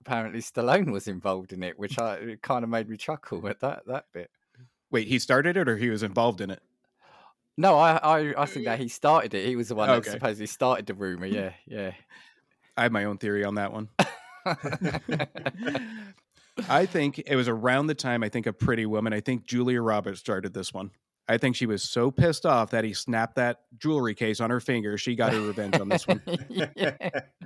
apparently 0.01 0.40
Stallone 0.40 0.90
was 0.90 1.07
involved 1.09 1.53
in 1.53 1.62
it, 1.62 1.78
which 1.78 1.99
I 1.99 2.15
it 2.15 2.43
kind 2.43 2.65
of 2.65 2.70
made 2.70 2.89
me 2.89 2.97
chuckle 2.97 3.47
at 3.49 3.61
that 3.61 3.82
that 3.89 4.07
bit. 4.15 4.31
wait 4.90 5.07
he 5.09 5.19
started 5.19 5.57
it 5.59 5.69
or 5.69 5.77
he 5.77 5.90
was 5.90 6.03
involved 6.03 6.40
in 6.40 6.51
it 6.51 6.62
No, 7.59 7.76
I, 7.76 7.97
I 7.97 8.43
I 8.43 8.47
think 8.47 8.66
that 8.66 8.78
he 8.78 8.89
started 8.89 9.35
it. 9.35 9.47
He 9.47 9.56
was 9.56 9.68
the 9.68 9.74
one 9.74 9.89
that 9.89 10.05
supposedly 10.05 10.47
started 10.47 10.86
the 10.86 10.94
rumor. 10.94 11.26
Yeah, 11.26 11.52
yeah. 11.66 11.90
i 12.78 12.85
have 12.85 12.93
my 12.93 13.05
own 13.05 13.18
theory 13.18 13.44
on 13.44 13.56
that 13.56 13.72
one 13.72 13.89
i 16.68 16.86
think 16.86 17.18
it 17.18 17.36
was 17.36 17.48
around 17.48 17.89
the 17.89 17.94
time 17.94 18.22
i 18.22 18.28
think 18.28 18.47
a 18.47 18.52
pretty 18.52 18.86
woman 18.86 19.12
i 19.12 19.20
think 19.20 19.44
julia 19.44 19.82
roberts 19.82 20.20
started 20.20 20.55
this 20.55 20.72
one 20.72 20.90
i 21.29 21.37
think 21.39 21.57
she 21.57 21.67
was 21.67 21.83
so 21.83 22.11
pissed 22.11 22.47
off 22.47 22.71
that 22.71 22.85
he 22.85 22.93
snapped 22.93 23.37
that 23.37 23.61
jewelry 23.79 24.15
case 24.15 24.41
on 24.41 24.51
her 24.51 24.61
finger 24.61 24.97
she 24.99 25.15
got 25.15 25.33
her 25.33 25.41
revenge 25.41 25.79
on 25.79 25.89
this 25.89 26.07
one 26.07 26.21
Yeah. 26.49 26.95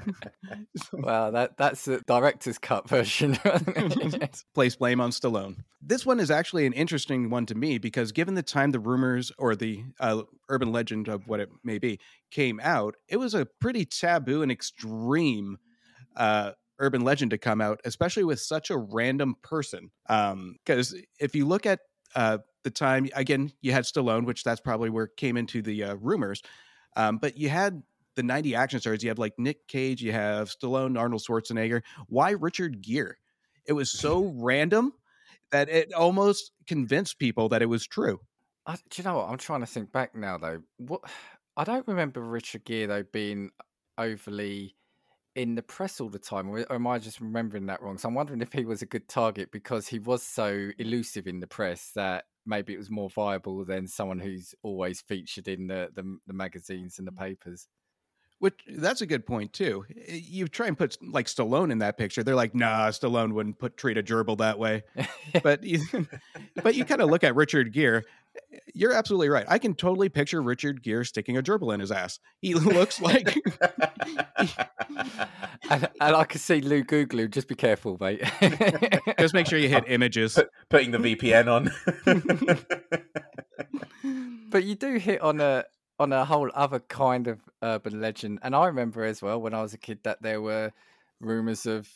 Well, 0.92 1.32
that 1.32 1.56
that's 1.56 1.84
the 1.84 2.00
director's 2.06 2.58
cut 2.58 2.88
version. 2.88 3.34
place 4.54 4.76
blame 4.76 5.00
on 5.00 5.10
Stallone. 5.10 5.56
This 5.80 6.06
one 6.06 6.20
is 6.20 6.30
actually 6.30 6.66
an 6.66 6.72
interesting 6.72 7.30
one 7.30 7.46
to 7.46 7.54
me 7.54 7.78
because 7.78 8.12
given 8.12 8.34
the 8.34 8.42
time 8.42 8.70
the 8.70 8.80
rumors 8.80 9.32
or 9.38 9.54
the 9.54 9.84
uh, 10.00 10.22
urban 10.48 10.72
legend 10.72 11.08
of 11.08 11.26
what 11.26 11.40
it 11.40 11.50
may 11.64 11.78
be 11.78 11.98
came 12.30 12.60
out, 12.62 12.96
it 13.08 13.16
was 13.16 13.34
a 13.34 13.46
pretty 13.60 13.84
taboo 13.84 14.42
and 14.42 14.52
extreme 14.52 15.58
uh, 16.16 16.52
urban 16.78 17.02
legend 17.02 17.30
to 17.30 17.38
come 17.38 17.60
out, 17.60 17.80
especially 17.84 18.24
with 18.24 18.40
such 18.40 18.70
a 18.70 18.76
random 18.76 19.36
person. 19.42 19.90
Because 20.06 20.94
if 21.20 21.34
you 21.34 21.46
look 21.46 21.66
at 21.66 21.80
uh, 22.14 22.38
the 22.64 22.70
time, 22.70 23.08
again, 23.14 23.52
you 23.60 23.72
had 23.72 23.84
Stallone, 23.84 24.24
which 24.24 24.44
that's 24.44 24.60
probably 24.60 24.90
where 24.90 25.04
it 25.04 25.16
came 25.16 25.36
into 25.36 25.62
the 25.62 25.84
uh, 25.84 25.94
rumors, 25.96 26.42
um, 26.96 27.18
but 27.18 27.36
you 27.36 27.48
had 27.48 27.82
the 28.14 28.22
90 28.22 28.54
action 28.54 28.80
stars. 28.80 29.02
You 29.02 29.10
have 29.10 29.18
like 29.18 29.38
Nick 29.38 29.66
Cage, 29.68 30.02
you 30.02 30.12
have 30.12 30.48
Stallone, 30.48 30.98
Arnold 30.98 31.22
Schwarzenegger. 31.22 31.82
Why 32.08 32.32
Richard 32.32 32.82
Gere? 32.82 33.16
It 33.66 33.72
was 33.72 33.90
so 33.90 34.24
random 34.36 34.92
that 35.50 35.68
it 35.68 35.92
almost 35.92 36.52
convinced 36.66 37.18
people 37.18 37.48
that 37.50 37.62
it 37.62 37.66
was 37.66 37.86
true. 37.86 38.20
I, 38.66 38.74
do 38.74 38.80
you 39.02 39.04
know 39.04 39.16
what? 39.16 39.28
I'm 39.28 39.38
trying 39.38 39.60
to 39.60 39.66
think 39.66 39.92
back 39.92 40.14
now, 40.14 40.38
though. 40.38 40.62
What 40.78 41.02
I 41.56 41.64
don't 41.64 41.86
remember 41.86 42.20
Richard 42.20 42.64
Gere 42.64 42.86
though 42.86 43.02
being 43.12 43.50
overly 43.98 44.74
in 45.34 45.54
the 45.54 45.62
press 45.62 46.00
all 46.00 46.08
the 46.08 46.18
time, 46.18 46.48
or 46.48 46.72
am 46.72 46.86
I 46.86 46.98
just 46.98 47.20
remembering 47.20 47.66
that 47.66 47.82
wrong? 47.82 47.98
So 47.98 48.08
I'm 48.08 48.14
wondering 48.14 48.40
if 48.40 48.52
he 48.52 48.64
was 48.64 48.82
a 48.82 48.86
good 48.86 49.08
target 49.08 49.50
because 49.50 49.88
he 49.88 49.98
was 49.98 50.22
so 50.22 50.70
elusive 50.78 51.26
in 51.26 51.40
the 51.40 51.46
press 51.46 51.90
that 51.94 52.24
maybe 52.46 52.74
it 52.74 52.78
was 52.78 52.90
more 52.90 53.10
viable 53.10 53.64
than 53.64 53.86
someone 53.86 54.18
who's 54.18 54.54
always 54.62 55.00
featured 55.00 55.48
in 55.48 55.66
the 55.66 55.88
the, 55.94 56.18
the 56.26 56.32
magazines 56.32 56.98
and 56.98 57.06
the 57.06 57.12
mm. 57.12 57.18
papers. 57.18 57.68
Which 58.38 58.58
that's 58.66 59.02
a 59.02 59.06
good 59.06 59.24
point 59.24 59.52
too. 59.52 59.84
You 60.08 60.48
try 60.48 60.66
and 60.66 60.76
put 60.76 60.98
like 61.00 61.26
Stallone 61.26 61.70
in 61.70 61.78
that 61.78 61.96
picture, 61.96 62.24
they're 62.24 62.34
like, 62.34 62.56
nah, 62.56 62.88
Stallone 62.88 63.34
wouldn't 63.34 63.60
put 63.60 63.76
treat 63.76 63.96
a 63.98 64.02
gerbil 64.02 64.38
that 64.38 64.58
way. 64.58 64.82
But 65.44 65.62
you, 65.62 65.80
but 66.62 66.74
you 66.74 66.84
kind 66.84 67.00
of 67.00 67.08
look 67.08 67.22
at 67.22 67.36
Richard 67.36 67.72
Gere. 67.72 68.02
You're 68.74 68.92
absolutely 68.92 69.28
right. 69.28 69.44
I 69.48 69.58
can 69.58 69.74
totally 69.74 70.08
picture 70.08 70.40
Richard 70.40 70.82
Gere 70.82 71.04
sticking 71.04 71.36
a 71.36 71.42
gerbil 71.42 71.74
in 71.74 71.80
his 71.80 71.92
ass. 71.92 72.18
He 72.40 72.54
looks 72.54 73.00
like 73.00 73.36
and, 74.38 75.88
and 76.00 76.16
I 76.16 76.24
can 76.24 76.40
see 76.40 76.60
Lou 76.60 76.82
Googlu. 76.84 77.30
Just 77.30 77.48
be 77.48 77.54
careful, 77.54 77.96
mate. 78.00 78.22
just 79.18 79.34
make 79.34 79.46
sure 79.46 79.58
you 79.58 79.68
hit 79.68 79.84
images. 79.86 80.34
Put, 80.34 80.50
putting 80.68 80.90
the 80.90 80.98
VPN 80.98 81.48
on. 81.48 81.70
but 84.50 84.64
you 84.64 84.74
do 84.74 84.96
hit 84.96 85.20
on 85.20 85.40
a 85.40 85.64
on 85.98 86.12
a 86.12 86.24
whole 86.24 86.50
other 86.54 86.80
kind 86.80 87.28
of 87.28 87.40
urban 87.62 88.00
legend, 88.00 88.38
and 88.42 88.56
I 88.56 88.66
remember 88.66 89.04
as 89.04 89.22
well 89.22 89.40
when 89.40 89.54
I 89.54 89.62
was 89.62 89.74
a 89.74 89.78
kid 89.78 90.00
that 90.02 90.22
there 90.22 90.40
were 90.40 90.72
rumors 91.22 91.64
of 91.66 91.88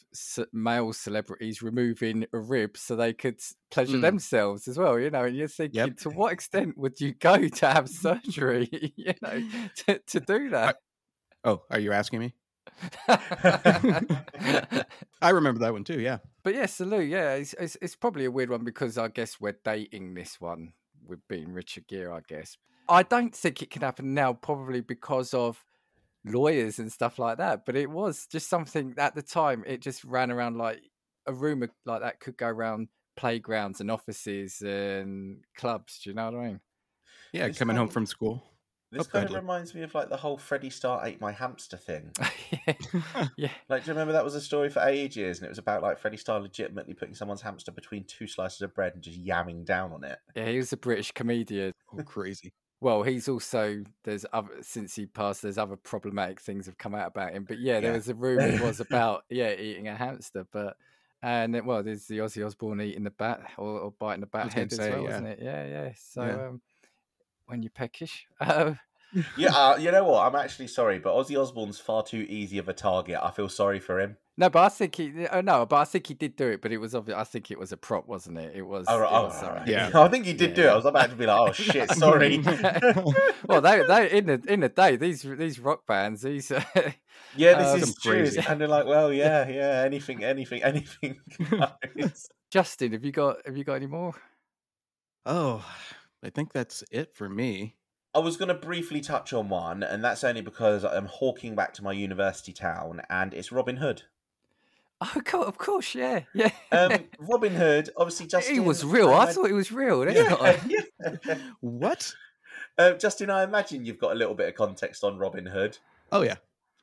male 0.53 0.93
celebrities 0.93 1.61
removing 1.63 2.25
a 2.33 2.39
rib 2.39 2.77
so 2.77 2.97
they 2.97 3.13
could 3.13 3.41
pleasure 3.71 3.99
Mm. 3.99 4.03
themselves 4.03 4.69
as 4.69 4.79
well. 4.79 4.99
You 4.99 5.11
know, 5.11 5.25
and 5.25 5.37
you're 5.37 5.49
thinking, 5.49 5.79
Yep. 5.79 5.97
to 5.99 6.11
what 6.11 6.33
extent 6.33 6.79
would 6.79 7.01
you 7.01 7.13
go 7.13 7.37
to 7.49 7.67
have 7.67 7.89
surgery? 7.89 8.69
you 8.97 9.13
know, 9.21 9.43
to, 9.87 9.99
to 9.99 10.21
do 10.21 10.51
that. 10.51 10.77
Oh, 11.45 11.63
are 11.71 11.79
you 11.79 11.93
asking 11.93 12.21
me? 12.21 12.35
I 15.23 15.31
remember 15.31 15.61
that 15.61 15.73
one 15.73 15.85
too. 15.85 16.01
Yeah. 16.01 16.19
But 16.43 16.55
yeah, 16.55 16.67
salute. 16.67 17.09
Yeah, 17.09 17.35
it's, 17.35 17.55
it's 17.55 17.77
it's 17.81 17.97
probably 17.97 18.25
a 18.25 18.31
weird 18.31 18.51
one 18.51 18.65
because 18.65 18.99
I 18.99 19.09
guess 19.09 19.41
we're 19.41 19.57
dating 19.65 20.15
this 20.15 20.41
one 20.41 20.73
with 21.07 21.21
being 21.29 21.53
Richard 21.53 21.87
Gere. 21.89 22.11
I 22.13 22.21
guess 22.27 22.57
I 22.89 23.03
don't 23.03 23.35
think 23.35 23.63
it 23.63 23.71
can 23.71 23.83
happen 23.83 24.15
now, 24.15 24.33
probably 24.33 24.81
because 24.81 25.35
of 25.35 25.65
lawyers 26.27 26.79
and 26.79 26.93
stuff 26.93 27.19
like 27.19 27.39
that. 27.39 27.65
But 27.65 27.77
it 27.77 27.91
was 27.91 28.27
just 28.27 28.49
something 28.49 28.95
at 28.99 29.15
the 29.15 29.23
time. 29.23 29.65
It 29.67 29.81
just 29.81 30.05
ran 30.05 30.31
around 30.31 30.57
like 30.59 30.81
a 31.27 31.33
rumor 31.33 31.71
like 31.85 32.03
that 32.03 32.21
could 32.21 32.37
go 32.37 32.49
around 32.49 32.89
playgrounds 33.17 33.81
and 33.81 33.91
offices 33.91 34.61
and 34.61 35.39
clubs. 35.57 36.01
Do 36.03 36.11
you 36.11 36.17
know 36.17 36.31
what 36.31 36.41
I 36.41 36.47
mean? 36.47 36.61
Yeah. 37.33 37.49
This 37.49 37.59
coming 37.59 37.77
home 37.77 37.89
from 37.89 38.07
school. 38.07 38.43
Oh, 38.45 38.51
this 38.93 39.07
Oh, 39.07 39.11
kind 39.11 39.25
ahead, 39.25 39.37
of 39.37 39.43
reminds 39.43 39.75
me 39.75 39.83
of 39.83 39.95
like 39.95 40.09
the 40.09 40.17
whole 40.17 40.39
Freddie 40.39 40.71
Starr 40.71 41.05
ate 41.05 41.21
my 41.21 41.33
hamster 41.33 41.77
thing. 41.77 42.13
yeah, 42.67 42.75
yeah. 43.37 43.51
Like, 43.69 43.85
do 43.85 43.89
you 43.89 43.95
remember 43.95 44.13
that 44.13 44.25
was 44.25 44.37
a 44.37 44.41
story 44.41 44.71
for 44.71 44.81
ages, 44.81 45.39
and 45.39 45.47
it 45.47 45.49
was 45.49 45.59
about 45.59 45.83
like 45.83 45.99
Freddie 45.99 46.17
Starr 46.17 46.41
legitimately 46.41 46.95
putting 46.95 47.15
someone's 47.15 47.43
hamster 47.43 47.73
between 47.73 48.05
two 48.05 48.27
slices 48.29 48.63
of 48.63 48.75
bread 48.75 48.95
and 48.95 49.03
just 49.03 49.23
yamming 49.23 49.65
down 49.65 49.93
on 49.93 50.05
it. 50.05 50.19
Yeah, 50.37 50.47
he 50.47 50.57
was 50.59 50.73
a 50.73 50.77
British 50.77 51.11
comedian. 51.11 51.73
Oh, 51.93 52.03
crazy. 52.05 52.53
Well, 52.81 53.03
he's 53.03 53.29
also 53.29 53.85
there's 54.05 54.27
other 54.33 54.51
since 54.61 54.95
he 54.95 55.07
passed. 55.07 55.43
There's 55.43 55.59
other 55.59 55.77
problematic 55.77 56.41
things 56.41 56.67
have 56.67 56.77
come 56.79 56.95
out 56.95 57.09
about 57.09 57.33
him. 57.33 57.45
But 57.45 57.59
yeah, 57.59 57.81
there 57.81 57.91
Yeah. 57.93 57.97
was 57.97 58.09
a 58.09 58.15
rumor 58.15 58.47
it 58.47 58.61
was 58.61 58.81
about 58.81 59.25
yeah 59.31 59.53
eating 59.53 59.89
a 59.89 59.97
hamster. 59.97 60.47
But 60.53 60.77
and 61.23 61.55
then, 61.55 61.65
well, 61.65 61.83
there's 61.83 62.07
the 62.07 62.19
Ozzy 62.19 62.45
Osbourne 62.45 62.81
eating 62.81 63.05
the 63.05 63.11
bat 63.11 63.41
or, 63.57 63.81
or 63.81 63.91
biting 63.99 64.21
the 64.21 64.27
bat 64.27 64.53
head 64.53 64.71
as 64.71 64.77
say, 64.79 64.91
well, 64.91 65.05
yeah. 65.05 65.09
isn't 65.11 65.27
it? 65.27 65.39
Yeah, 65.43 65.67
yeah. 65.67 65.93
So 65.97 66.23
Yeah. 66.23 66.49
Um, 66.49 66.61
when 67.47 67.63
you're 67.63 67.71
peckish, 67.71 68.27
uh, 68.41 68.75
Yeah, 69.37 69.55
uh, 69.57 69.77
you 69.79 69.91
know 69.91 70.05
what? 70.05 70.27
I'm 70.27 70.35
actually 70.35 70.67
sorry, 70.67 70.99
but 70.99 71.15
Ozzy 71.15 71.41
Osbourne's 71.41 71.79
far 71.79 72.03
too 72.03 72.27
easy 72.29 72.59
of 72.59 72.69
a 72.69 72.75
target. 72.75 73.19
I 73.23 73.31
feel 73.31 73.49
sorry 73.49 73.81
for 73.81 73.99
him. 74.01 74.17
No, 74.39 74.51
but 74.51 74.65
I 74.65 74.69
think 74.69 74.95
he 74.97 75.27
oh, 75.33 75.41
no, 75.41 75.65
but 75.65 75.77
I 75.77 75.85
think 75.85 76.07
he 76.07 76.15
did 76.15 76.37
do 76.37 76.49
it. 76.49 76.61
But 76.61 76.73
it 76.73 76.79
was 76.79 76.95
obvious. 76.95 77.17
I 77.19 77.25
think 77.25 77.51
it 77.51 77.59
was 77.59 77.73
a 77.73 77.77
prop, 77.77 78.07
wasn't 78.07 78.39
it? 78.39 78.53
It 78.55 78.63
was. 78.63 78.85
Oh, 78.89 78.99
it 78.99 79.01
right, 79.01 79.13
oh, 79.13 79.25
was, 79.25 79.43
uh, 79.43 79.47
right. 79.47 79.67
Yeah. 79.69 79.91
I 79.95 80.09
think 80.09 80.27
he 80.27 80.35
did 80.35 80.55
do 80.55 80.65
it. 80.65 80.69
I 80.69 80.77
was 80.77 80.85
about 80.85 81.11
to 81.11 81.17
be 81.17 81.27
like, 81.27 81.39
oh 81.39 81.53
shit, 81.53 81.91
sorry. 81.93 82.39
well, 83.47 83.61
they, 83.61 83.83
they 83.87 84.11
in 84.11 84.27
the 84.27 84.43
in 84.47 84.61
the 84.61 84.69
day 84.69 84.97
these 84.97 85.23
these 85.23 85.59
rock 85.59 85.87
bands 85.87 86.23
these 86.23 86.53
yeah, 87.37 87.59
this 87.59 87.69
Um, 87.69 87.81
is 87.83 87.95
true. 87.95 88.13
It's 88.15 88.35
crazy. 88.35 88.43
kind 88.43 88.63
of 88.63 88.71
like, 88.71 88.87
well, 88.87 89.13
yeah, 89.13 89.49
yeah, 89.49 89.83
anything, 89.85 90.23
anything, 90.23 90.63
anything. 90.63 91.21
Justin, 92.51 92.93
have 92.93 93.05
you 93.05 93.13
got 93.13 93.39
have 93.47 93.57
you 93.57 93.65
got 93.65 93.75
any 93.75 93.87
more? 93.87 94.15
Oh, 95.25 95.65
I 96.23 96.31
think 96.31 96.53
that's 96.53 96.85
it 96.91 97.15
for 97.15 97.29
me. 97.29 97.77
I 98.15 98.19
was 98.19 98.37
going 98.37 98.49
to 98.49 98.55
briefly 98.55 99.01
touch 99.01 99.33
on 99.33 99.49
one, 99.49 99.83
and 99.83 100.03
that's 100.03 100.25
only 100.25 100.41
because 100.41 100.85
I'm 100.85 101.07
hawking 101.07 101.55
back 101.55 101.75
to 101.75 101.85
my 101.85 101.93
university 101.93 102.53
town, 102.53 103.03
and 103.11 103.35
it's 103.35 103.53
Robin 103.53 103.77
Hood. 103.77 104.05
Oh, 105.03 105.21
co- 105.25 105.43
of 105.43 105.59
course, 105.59 105.95
yeah, 105.95 106.21
yeah. 106.33 106.51
Um, 106.73 107.05
Robin 107.19 107.55
Hood, 107.55 107.91
obviously, 107.99 108.27
Justin. 108.29 108.55
he 108.55 108.61
was 108.61 108.83
real. 108.85 109.11
I 109.11 109.25
imagine- 109.25 109.35
thought 109.35 109.47
he 109.49 109.53
was 109.53 109.71
real. 109.71 110.11
Yeah, 110.11 110.59
yeah. 110.67 111.39
What? 111.61 112.13
Uh, 112.79 112.93
Justin, 112.95 113.29
I 113.31 113.43
imagine 113.45 113.85
you've 113.85 113.99
got 113.99 114.13
a 114.13 114.15
little 114.15 114.35
bit 114.35 114.49
of 114.49 114.55
context 114.55 115.05
on 115.05 115.19
Robin 115.19 115.45
Hood. 115.47 115.77
Oh 116.13 116.23
yeah. 116.23 116.37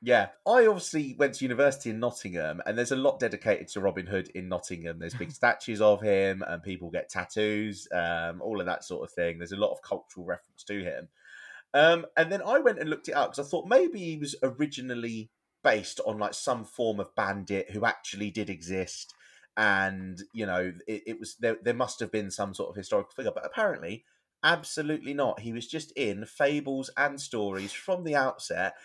Yeah, 0.06 0.27
I 0.45 0.68
obviously 0.68 1.15
went 1.18 1.35
to 1.35 1.45
university 1.45 1.90
in 1.90 1.99
Nottingham, 2.02 2.61
and 2.65 2.77
there's 2.77 2.91
a 2.91 2.95
lot 2.98 3.19
dedicated 3.22 3.69
to 3.69 3.80
Robin 3.80 4.06
Hood 4.06 4.30
in 4.35 4.49
Nottingham. 4.49 4.99
There's 4.99 5.14
big 5.14 5.31
statues 5.31 5.80
of 5.80 6.02
him, 6.02 6.44
and 6.45 6.61
people 6.61 6.90
get 6.90 7.10
tattoos, 7.10 7.88
um, 7.94 8.41
all 8.41 8.60
of 8.60 8.65
that 8.65 8.84
sort 8.84 9.07
of 9.10 9.14
thing. 9.15 9.38
There's 9.38 9.53
a 9.53 9.57
lot 9.57 9.72
of 9.72 9.81
cultural 9.81 10.26
reference 10.26 10.64
to 10.65 10.84
him. 10.84 11.07
Um, 11.73 12.06
and 12.18 12.30
then 12.30 12.41
I 12.45 12.60
went 12.60 12.80
and 12.80 12.90
looked 12.90 13.07
it 13.07 13.14
up 13.14 13.31
because 13.31 13.48
I 13.48 13.49
thought 13.49 13.65
maybe 13.65 13.98
he 13.99 14.18
was 14.18 14.35
originally 14.44 15.30
based 15.64 15.99
on 16.06 16.19
like 16.19 16.34
some 16.34 16.64
form 16.64 16.99
of 16.99 17.15
bandit 17.15 17.72
who 17.72 17.85
actually 17.85 18.31
did 18.31 18.49
exist, 18.49 19.14
and 19.57 20.22
you 20.34 20.45
know 20.45 20.73
it, 20.88 21.03
it 21.07 21.19
was 21.19 21.35
there. 21.40 21.57
There 21.61 21.73
must 21.73 21.99
have 21.99 22.11
been 22.11 22.31
some 22.31 22.53
sort 22.53 22.69
of 22.69 22.76
historical 22.76 23.11
figure, 23.15 23.31
but 23.34 23.45
apparently, 23.45 24.06
absolutely 24.44 25.14
not. 25.14 25.40
He 25.40 25.53
was 25.53 25.68
just 25.68 25.91
in 25.94 26.26
fables 26.26 26.90
and 26.98 27.19
stories 27.19 27.72
from 27.72 28.03
the 28.03 28.15
outset. 28.15 28.76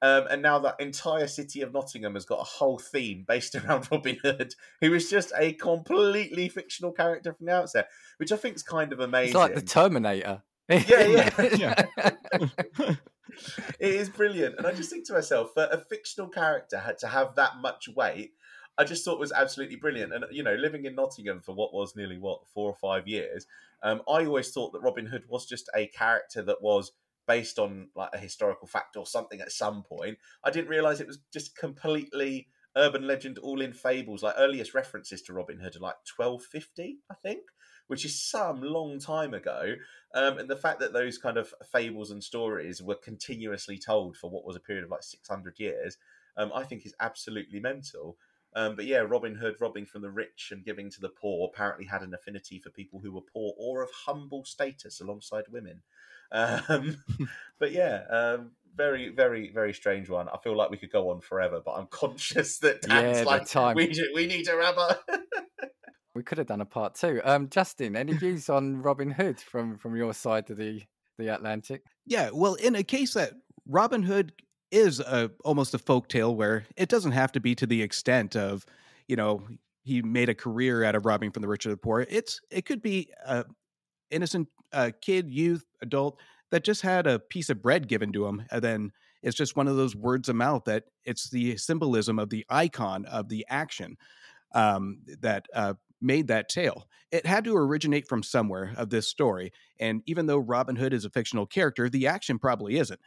Um, 0.00 0.26
and 0.30 0.42
now 0.42 0.60
that 0.60 0.76
entire 0.78 1.26
city 1.26 1.60
of 1.60 1.72
Nottingham 1.72 2.14
has 2.14 2.24
got 2.24 2.40
a 2.40 2.44
whole 2.44 2.78
theme 2.78 3.24
based 3.26 3.54
around 3.56 3.88
Robin 3.90 4.16
Hood, 4.22 4.54
who 4.80 4.94
is 4.94 5.10
just 5.10 5.32
a 5.36 5.54
completely 5.54 6.48
fictional 6.48 6.92
character 6.92 7.32
from 7.32 7.46
the 7.46 7.54
outset, 7.54 7.88
which 8.18 8.32
I 8.32 8.36
think 8.36 8.56
is 8.56 8.62
kind 8.62 8.92
of 8.92 9.00
amazing. 9.00 9.30
It's 9.30 9.34
like 9.34 9.54
the 9.54 9.62
Terminator. 9.62 10.42
Yeah, 10.68 11.30
yeah, 11.38 11.86
yeah. 11.98 12.94
it 13.78 13.94
is 13.94 14.08
brilliant. 14.08 14.56
And 14.58 14.66
I 14.66 14.72
just 14.72 14.90
think 14.90 15.06
to 15.06 15.12
myself, 15.12 15.52
for 15.54 15.64
a 15.64 15.78
fictional 15.78 16.28
character 16.28 16.78
had 16.78 16.98
to 16.98 17.08
have 17.08 17.34
that 17.36 17.58
much 17.60 17.88
weight, 17.88 18.32
I 18.76 18.84
just 18.84 19.04
thought 19.04 19.18
was 19.18 19.32
absolutely 19.32 19.76
brilliant. 19.76 20.14
And 20.14 20.24
you 20.30 20.42
know, 20.42 20.54
living 20.54 20.84
in 20.84 20.94
Nottingham 20.94 21.40
for 21.40 21.54
what 21.54 21.74
was 21.74 21.96
nearly 21.96 22.18
what 22.18 22.46
four 22.54 22.70
or 22.70 22.76
five 22.76 23.08
years, 23.08 23.46
um, 23.82 24.02
I 24.08 24.24
always 24.24 24.50
thought 24.50 24.72
that 24.72 24.82
Robin 24.82 25.06
Hood 25.06 25.24
was 25.28 25.46
just 25.46 25.68
a 25.74 25.86
character 25.88 26.42
that 26.42 26.62
was 26.62 26.92
based 27.26 27.58
on 27.58 27.88
like 27.94 28.10
a 28.14 28.18
historical 28.18 28.66
fact 28.66 28.96
or 28.96 29.06
something 29.06 29.40
at 29.40 29.52
some 29.52 29.82
point. 29.82 30.18
I 30.44 30.50
didn't 30.50 30.70
realize 30.70 31.00
it 31.00 31.06
was 31.06 31.18
just 31.32 31.56
completely 31.56 32.48
urban 32.76 33.06
legend, 33.06 33.38
all 33.38 33.60
in 33.60 33.72
fables. 33.72 34.22
Like 34.22 34.34
earliest 34.38 34.74
references 34.74 35.22
to 35.22 35.32
Robin 35.32 35.58
Hood 35.58 35.76
are 35.76 35.80
like 35.80 35.96
twelve 36.06 36.42
fifty, 36.42 36.98
I 37.10 37.14
think, 37.14 37.42
which 37.88 38.04
is 38.04 38.20
some 38.22 38.62
long 38.62 38.98
time 39.00 39.34
ago. 39.34 39.74
Um, 40.14 40.38
and 40.38 40.48
the 40.48 40.56
fact 40.56 40.80
that 40.80 40.92
those 40.92 41.18
kind 41.18 41.36
of 41.36 41.52
fables 41.70 42.10
and 42.10 42.22
stories 42.22 42.82
were 42.82 42.94
continuously 42.94 43.78
told 43.78 44.16
for 44.16 44.30
what 44.30 44.44
was 44.44 44.56
a 44.56 44.60
period 44.60 44.84
of 44.84 44.90
like 44.90 45.02
600 45.02 45.58
years, 45.58 45.98
um, 46.36 46.50
I 46.54 46.64
think 46.64 46.86
is 46.86 46.94
absolutely 47.00 47.60
mental. 47.60 48.16
Um, 48.54 48.76
but 48.76 48.86
yeah, 48.86 48.98
Robin 48.98 49.34
Hood 49.34 49.56
robbing 49.60 49.84
from 49.84 50.02
the 50.02 50.10
rich 50.10 50.48
and 50.50 50.64
giving 50.64 50.90
to 50.90 51.00
the 51.00 51.10
poor 51.10 51.50
apparently 51.52 51.84
had 51.84 52.02
an 52.02 52.14
affinity 52.14 52.58
for 52.58 52.70
people 52.70 53.00
who 53.00 53.12
were 53.12 53.20
poor 53.20 53.52
or 53.58 53.82
of 53.82 53.90
humble 54.06 54.44
status 54.44 55.00
alongside 55.00 55.44
women. 55.50 55.82
Um, 56.32 56.96
but 57.58 57.72
yeah, 57.72 58.04
um, 58.10 58.52
very, 58.74 59.10
very, 59.10 59.50
very 59.50 59.74
strange 59.74 60.08
one. 60.08 60.28
I 60.28 60.38
feel 60.38 60.56
like 60.56 60.70
we 60.70 60.78
could 60.78 60.92
go 60.92 61.10
on 61.10 61.20
forever, 61.20 61.60
but 61.64 61.72
I'm 61.72 61.88
conscious 61.88 62.58
that 62.60 62.82
Dan's 62.82 63.18
Yeah, 63.18 63.24
like, 63.24 63.46
time. 63.46 63.76
we, 63.76 63.92
we 64.14 64.26
need 64.26 64.44
to 64.44 64.54
wrap 64.54 64.78
up. 64.78 65.08
We 66.18 66.24
could 66.24 66.36
have 66.36 66.48
done 66.48 66.60
a 66.60 66.66
part 66.66 66.96
two. 66.96 67.20
Um, 67.22 67.48
Justin, 67.48 67.94
any 67.94 68.12
views 68.24 68.50
on 68.50 68.82
Robin 68.82 69.08
Hood 69.08 69.40
from 69.40 69.78
from 69.78 69.94
your 69.94 70.12
side 70.12 70.50
of 70.50 70.58
the 70.58 70.82
the 71.16 71.32
Atlantic? 71.32 71.82
Yeah, 72.04 72.30
well, 72.32 72.54
in 72.54 72.74
a 72.74 72.82
case 72.82 73.14
that 73.14 73.34
Robin 73.66 74.02
Hood 74.02 74.32
is 74.72 74.98
a 74.98 75.30
almost 75.44 75.74
a 75.74 75.78
folk 75.78 76.08
tale 76.08 76.34
where 76.34 76.66
it 76.76 76.88
doesn't 76.88 77.12
have 77.12 77.30
to 77.32 77.40
be 77.40 77.54
to 77.54 77.66
the 77.66 77.80
extent 77.80 78.34
of, 78.34 78.66
you 79.06 79.14
know, 79.14 79.46
he 79.84 80.02
made 80.02 80.28
a 80.28 80.34
career 80.34 80.82
out 80.82 80.96
of 80.96 81.06
robbing 81.06 81.30
from 81.30 81.40
the 81.40 81.48
rich 81.48 81.64
or 81.64 81.70
the 81.70 81.76
poor. 81.76 82.04
It's 82.10 82.40
it 82.50 82.66
could 82.66 82.82
be 82.82 83.10
a 83.24 83.44
innocent 84.10 84.48
uh, 84.72 84.90
kid, 85.00 85.30
youth, 85.30 85.64
adult 85.80 86.18
that 86.50 86.64
just 86.64 86.82
had 86.82 87.06
a 87.06 87.20
piece 87.20 87.48
of 87.48 87.62
bread 87.62 87.86
given 87.86 88.12
to 88.12 88.26
him, 88.26 88.44
and 88.50 88.60
then 88.60 88.90
it's 89.22 89.36
just 89.36 89.56
one 89.56 89.68
of 89.68 89.76
those 89.76 89.94
words 89.94 90.28
of 90.28 90.34
mouth 90.34 90.64
that 90.64 90.84
it's 91.04 91.30
the 91.30 91.56
symbolism 91.56 92.18
of 92.18 92.28
the 92.28 92.44
icon 92.50 93.04
of 93.06 93.28
the 93.28 93.46
action 93.48 93.96
um, 94.54 95.00
that 95.20 95.46
uh, 95.54 95.74
made 96.00 96.28
that 96.28 96.48
tale. 96.48 96.88
It 97.10 97.26
had 97.26 97.44
to 97.44 97.56
originate 97.56 98.08
from 98.08 98.22
somewhere 98.22 98.74
of 98.76 98.90
this 98.90 99.08
story. 99.08 99.52
And 99.80 100.02
even 100.06 100.26
though 100.26 100.38
Robin 100.38 100.76
Hood 100.76 100.92
is 100.92 101.04
a 101.04 101.10
fictional 101.10 101.46
character, 101.46 101.88
the 101.88 102.06
action 102.06 102.38
probably 102.38 102.76
isn't. 102.76 103.00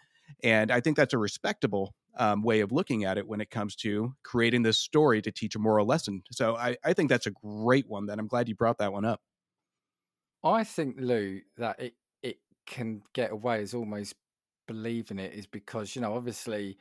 And 0.44 0.72
I 0.72 0.80
think 0.80 0.98
that's 0.98 1.14
a 1.14 1.18
respectable 1.18 1.94
um, 2.18 2.42
way 2.42 2.60
of 2.60 2.72
looking 2.72 3.04
at 3.06 3.18
it 3.18 3.28
when 3.28 3.42
it 3.42 3.50
comes 3.50 3.76
to 3.78 4.14
creating 4.24 4.64
this 4.64 4.78
story 4.78 5.22
to 5.22 5.32
teach 5.32 5.56
a 5.56 5.60
moral 5.60 5.86
lesson. 5.86 6.24
So 6.32 6.56
I, 6.56 6.78
I 6.84 6.94
think 6.94 7.10
that's 7.10 7.28
a 7.28 7.32
great 7.32 7.88
one. 7.88 8.08
That 8.08 8.20
I'm 8.20 8.28
glad 8.28 8.50
you 8.50 8.56
brought 8.56 8.78
that 8.80 8.94
one 8.94 9.06
up. 9.06 9.22
I 10.44 10.64
think 10.64 11.00
Lou 11.00 11.42
that 11.58 11.80
it 11.80 11.96
it 12.22 12.40
can 12.66 13.04
get 13.14 13.32
away 13.32 13.62
as 13.62 13.74
almost 13.74 14.16
believing 14.68 15.20
it 15.20 15.34
is 15.34 15.48
because 15.48 15.96
you 15.96 16.02
know 16.02 16.16
obviously 16.16 16.78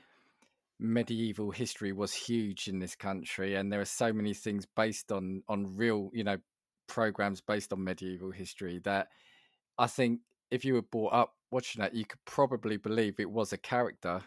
medieval 0.81 1.51
history 1.51 1.93
was 1.93 2.12
huge 2.15 2.66
in 2.69 2.78
this 2.78 2.97
country 2.97 3.55
and 3.55 3.73
there 3.73 3.81
are 3.81 3.86
so 3.86 4.12
many 4.12 4.32
things 4.32 4.66
based 4.77 5.12
on 5.12 5.43
on 5.48 5.77
real 5.77 6.11
you 6.12 6.24
know 6.24 6.36
programs 6.89 7.40
based 7.40 7.73
on 7.73 7.85
medieval 7.85 8.31
history 8.31 8.81
that 8.82 9.09
I 9.78 9.86
think 9.86 10.20
if 10.51 10.65
you 10.65 10.74
were 10.74 10.82
brought 10.82 11.12
up 11.12 11.35
watching 11.51 11.82
that 11.82 11.94
you 11.94 12.05
could 12.05 12.24
probably 12.24 12.78
believe 12.78 13.20
it 13.20 13.31
was 13.31 13.52
a 13.52 13.59
character 13.59 14.23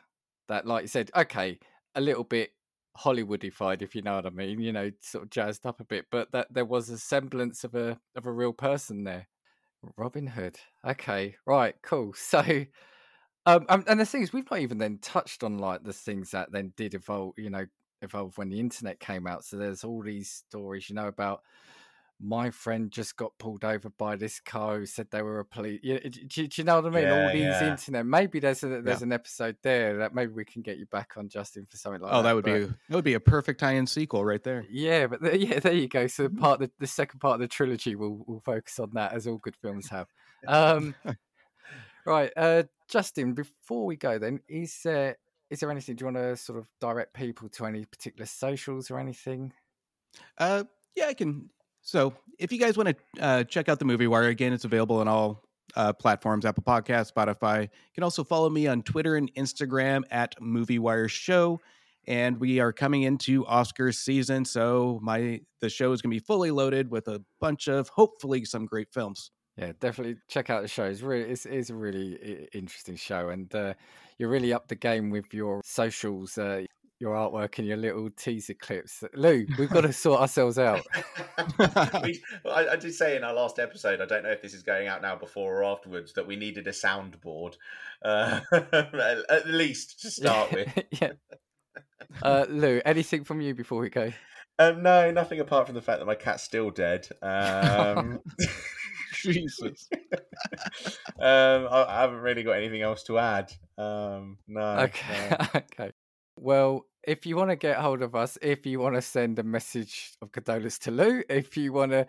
that 0.47 0.65
like 0.67 0.83
you 0.83 0.87
said 0.87 1.09
okay 1.15 1.59
a 1.95 2.01
little 2.01 2.23
bit 2.23 2.51
Hollywoodified, 2.97 3.81
if 3.81 3.95
you 3.95 4.03
know 4.03 4.15
what 4.15 4.27
I 4.27 4.29
mean, 4.29 4.61
you 4.61 4.71
know, 4.71 4.91
sort 5.01 5.23
of 5.23 5.29
jazzed 5.31 5.65
up 5.65 5.79
a 5.79 5.83
bit, 5.83 6.05
but 6.11 6.31
that 6.31 6.53
there 6.53 6.65
was 6.65 6.89
a 6.89 6.97
semblance 6.99 7.63
of 7.63 7.73
a 7.73 7.99
of 8.15 8.27
a 8.27 8.31
real 8.31 8.53
person 8.53 9.03
there. 9.03 9.27
Robin 9.97 10.27
Hood. 10.27 10.57
Okay, 10.85 11.35
right, 11.45 11.75
cool. 11.81 12.13
So 12.17 12.65
Um, 13.45 13.65
and 13.69 13.99
the 13.99 14.05
thing 14.05 14.21
is, 14.21 14.31
we've 14.31 14.49
not 14.49 14.61
even 14.61 14.77
then 14.77 14.99
touched 15.01 15.43
on 15.43 15.57
like 15.57 15.83
the 15.83 15.93
things 15.93 16.31
that 16.31 16.51
then 16.51 16.73
did 16.77 16.93
evolve, 16.93 17.33
you 17.37 17.49
know, 17.49 17.65
evolve 18.01 18.37
when 18.37 18.49
the 18.49 18.59
internet 18.59 18.99
came 18.99 19.27
out. 19.27 19.43
So 19.43 19.57
there's 19.57 19.83
all 19.83 20.01
these 20.01 20.29
stories, 20.29 20.89
you 20.89 20.95
know, 20.95 21.07
about 21.07 21.41
my 22.21 22.51
friend 22.51 22.89
just 22.89 23.17
got 23.17 23.37
pulled 23.37 23.65
over 23.65 23.89
by 23.89 24.15
this 24.15 24.39
car 24.39 24.79
who 24.79 24.85
said 24.85 25.07
they 25.11 25.21
were 25.21 25.39
a 25.39 25.45
police. 25.45 25.81
You, 25.83 25.99
do, 25.99 26.47
do, 26.47 26.49
you 26.55 26.63
know 26.63 26.75
what 26.79 26.85
I 26.85 26.89
mean? 26.89 27.03
Yeah, 27.03 27.21
all 27.21 27.33
these 27.33 27.41
yeah. 27.41 27.71
internet. 27.71 28.05
Maybe 28.05 28.39
there's 28.39 28.63
a, 28.63 28.81
there's 28.81 29.01
an 29.01 29.11
episode 29.11 29.57
there 29.61 29.97
that 29.97 30.15
maybe 30.15 30.31
we 30.31 30.45
can 30.45 30.61
get 30.61 30.77
you 30.77 30.85
back 30.85 31.13
on 31.17 31.27
Justin 31.27 31.65
for 31.69 31.75
something 31.75 32.01
like 32.01 32.11
oh, 32.13 32.17
that. 32.17 32.23
that 32.23 32.35
would 32.35 32.45
be 32.45 32.51
but- 32.51 32.61
a, 32.61 32.77
that 32.89 32.95
would 32.95 33.03
be 33.03 33.15
a 33.15 33.19
perfect 33.19 33.59
tie-in 33.59 33.87
sequel 33.87 34.23
right 34.23 34.43
there. 34.43 34.65
yeah, 34.69 35.07
but 35.07 35.21
the, 35.21 35.37
yeah, 35.45 35.59
there 35.59 35.73
you 35.73 35.87
go. 35.87 36.07
So 36.07 36.23
the 36.23 36.29
part, 36.29 36.59
the, 36.59 36.71
the 36.79 36.87
second 36.87 37.19
part 37.19 37.35
of 37.35 37.39
the 37.41 37.47
trilogy 37.47 37.95
will 37.95 38.23
will 38.25 38.39
focus 38.39 38.79
on 38.79 38.91
that, 38.93 39.13
as 39.13 39.27
all 39.27 39.37
good 39.37 39.55
films 39.57 39.89
have. 39.89 40.07
Um, 40.45 40.93
right, 42.05 42.31
uh, 42.35 42.63
Justin. 42.89 43.33
Before 43.33 43.85
we 43.85 43.95
go, 43.95 44.17
then, 44.19 44.39
is 44.47 44.79
there 44.83 45.17
is 45.49 45.59
there 45.59 45.69
anything? 45.69 45.95
Do 45.95 46.03
you 46.03 46.11
want 46.11 46.17
to 46.17 46.35
sort 46.35 46.59
of 46.59 46.67
direct 46.81 47.13
people 47.13 47.49
to 47.49 47.65
any 47.65 47.85
particular 47.85 48.25
socials 48.25 48.89
or 48.89 48.99
anything? 48.99 49.53
Uh, 50.37 50.63
yeah, 50.95 51.07
I 51.07 51.13
can. 51.13 51.49
So, 51.81 52.13
if 52.39 52.51
you 52.51 52.59
guys 52.59 52.77
want 52.77 52.89
to 52.89 53.23
uh, 53.23 53.43
check 53.43 53.69
out 53.69 53.77
the 53.77 53.85
Movie 53.85 54.07
Wire 54.07 54.29
again, 54.29 54.53
it's 54.53 54.65
available 54.65 54.97
on 54.97 55.07
all 55.07 55.43
uh, 55.75 55.93
platforms: 55.93 56.45
Apple 56.45 56.63
Podcasts, 56.63 57.11
Spotify. 57.13 57.63
You 57.63 57.93
can 57.93 58.03
also 58.03 58.23
follow 58.23 58.49
me 58.49 58.67
on 58.67 58.81
Twitter 58.83 59.15
and 59.15 59.33
Instagram 59.35 60.03
at 60.11 60.33
Movie 60.41 60.79
Wire 60.79 61.07
Show. 61.07 61.59
And 62.05 62.37
we 62.39 62.59
are 62.59 62.73
coming 62.73 63.03
into 63.03 63.45
Oscars 63.45 63.95
season, 63.95 64.43
so 64.43 64.99
my 65.01 65.39
the 65.61 65.69
show 65.69 65.93
is 65.93 66.01
going 66.01 66.11
to 66.11 66.15
be 66.15 66.25
fully 66.25 66.51
loaded 66.51 66.91
with 66.91 67.07
a 67.07 67.23
bunch 67.39 67.69
of 67.69 67.89
hopefully 67.89 68.43
some 68.43 68.65
great 68.65 68.91
films. 68.91 69.31
Yeah, 69.57 69.73
definitely 69.79 70.17
check 70.27 70.49
out 70.49 70.63
the 70.63 70.67
show. 70.67 70.85
It's 70.85 71.01
really 71.01 71.29
it's, 71.29 71.45
it's 71.45 71.69
a 71.69 71.75
really 71.75 72.47
interesting 72.53 72.95
show, 72.95 73.29
and 73.29 73.53
uh, 73.53 73.75
you're 74.17 74.29
really 74.29 74.51
up 74.51 74.67
the 74.67 74.75
game 74.75 75.11
with 75.11 75.31
your 75.31 75.61
socials, 75.63 76.39
uh, 76.39 76.63
your 76.99 77.13
artwork, 77.13 77.59
and 77.59 77.67
your 77.67 77.77
little 77.77 78.09
teaser 78.09 78.55
clips. 78.55 79.03
Lou, 79.13 79.45
we've 79.59 79.69
got 79.69 79.81
to 79.81 79.93
sort 79.93 80.21
ourselves 80.21 80.57
out. 80.57 80.81
we, 82.03 82.19
I, 82.45 82.69
I 82.71 82.75
did 82.77 82.95
say 82.95 83.15
in 83.15 83.23
our 83.23 83.33
last 83.33 83.59
episode, 83.59 84.01
I 84.01 84.05
don't 84.05 84.23
know 84.23 84.31
if 84.31 84.41
this 84.41 84.55
is 84.55 84.63
going 84.63 84.87
out 84.87 85.03
now 85.03 85.15
before 85.15 85.61
or 85.61 85.63
afterwards, 85.65 86.13
that 86.13 86.25
we 86.25 86.35
needed 86.35 86.65
a 86.65 86.71
soundboard, 86.71 87.55
uh, 88.03 88.39
at 88.51 88.93
at 89.29 89.47
least 89.47 90.01
to 90.01 90.09
start 90.09 90.51
with. 90.51 90.83
yeah. 90.99 91.11
Uh, 92.23 92.45
Lou, 92.49 92.81
anything 92.85 93.23
from 93.23 93.39
you 93.39 93.53
before 93.53 93.81
we 93.81 93.89
go? 93.89 94.11
Um, 94.57 94.83
no, 94.83 95.11
nothing 95.11 95.39
apart 95.39 95.65
from 95.67 95.75
the 95.75 95.81
fact 95.81 95.99
that 95.99 96.05
my 96.05 96.15
cat's 96.15 96.43
still 96.43 96.69
dead. 96.69 97.07
Um, 97.21 98.19
Jesus. 99.23 99.87
um, 101.19 101.67
I, 101.69 101.85
I 101.87 102.01
haven't 102.01 102.19
really 102.19 102.43
got 102.43 102.53
anything 102.53 102.81
else 102.81 103.03
to 103.03 103.17
add. 103.17 103.51
Um, 103.77 104.37
no. 104.47 104.61
Okay. 104.79 105.29
no. 105.31 105.47
okay. 105.55 105.91
Well, 106.39 106.85
if 107.03 107.25
you 107.25 107.35
want 107.35 107.49
to 107.51 107.55
get 107.55 107.77
hold 107.77 108.01
of 108.01 108.15
us, 108.15 108.37
if 108.41 108.65
you 108.65 108.79
want 108.79 108.95
to 108.95 109.01
send 109.01 109.39
a 109.39 109.43
message 109.43 110.13
of 110.21 110.31
condolence 110.31 110.79
to 110.79 110.91
Lou, 110.91 111.23
if 111.29 111.57
you 111.57 111.73
want 111.73 111.91
to 111.91 112.07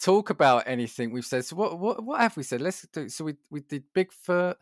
talk 0.00 0.30
about 0.30 0.64
anything 0.66 1.10
we've 1.10 1.24
said, 1.24 1.44
so 1.44 1.56
what 1.56 1.78
what 1.78 2.02
what 2.04 2.20
have 2.20 2.36
we 2.36 2.42
said? 2.42 2.60
Let's 2.60 2.86
do. 2.92 3.08
So 3.08 3.24
we 3.24 3.34
we 3.50 3.60
did 3.60 3.84
Bigfoot, 3.94 4.54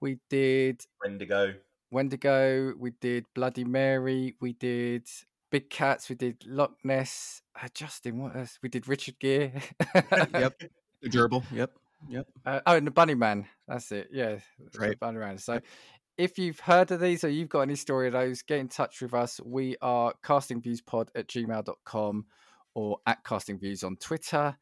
we 0.00 0.18
did 0.30 0.84
Wendigo. 1.02 1.54
Wendigo, 1.90 2.74
we 2.78 2.90
did 3.00 3.26
Bloody 3.34 3.64
Mary, 3.64 4.34
we 4.40 4.52
did 4.54 5.08
Big 5.50 5.70
Cats, 5.70 6.08
we 6.08 6.16
did 6.16 6.44
Loch 6.46 6.74
Ness. 6.82 7.42
Uh, 7.60 7.68
Justin, 7.72 8.18
what 8.18 8.34
else? 8.34 8.58
We 8.62 8.68
did 8.68 8.88
Richard 8.88 9.20
Gere. 9.20 9.52
yep. 10.32 10.60
The 11.04 11.10
gerbil. 11.10 11.44
Yep. 11.52 11.70
Yep. 12.08 12.26
Uh, 12.44 12.60
oh, 12.66 12.76
and 12.76 12.86
the 12.86 12.90
Bunny 12.90 13.14
Man. 13.14 13.46
That's 13.68 13.92
it. 13.92 14.08
Yeah, 14.12 14.36
the 14.72 14.78
Right. 14.78 14.98
Bunny 14.98 15.18
Man. 15.18 15.38
So, 15.38 15.60
if 16.18 16.38
you've 16.38 16.60
heard 16.60 16.90
of 16.90 17.00
these 17.00 17.24
or 17.24 17.28
you've 17.28 17.48
got 17.48 17.60
any 17.62 17.74
story 17.76 18.06
of 18.08 18.12
those, 18.14 18.42
get 18.42 18.58
in 18.58 18.68
touch 18.68 19.00
with 19.02 19.14
us. 19.14 19.40
We 19.44 19.76
are 19.82 20.14
castingviewspod 20.24 21.08
at 21.14 21.28
gmail.com 21.28 22.26
or 22.74 22.98
at 23.06 23.22
castingviews 23.24 23.84
on 23.84 23.96
Twitter. 23.96 24.56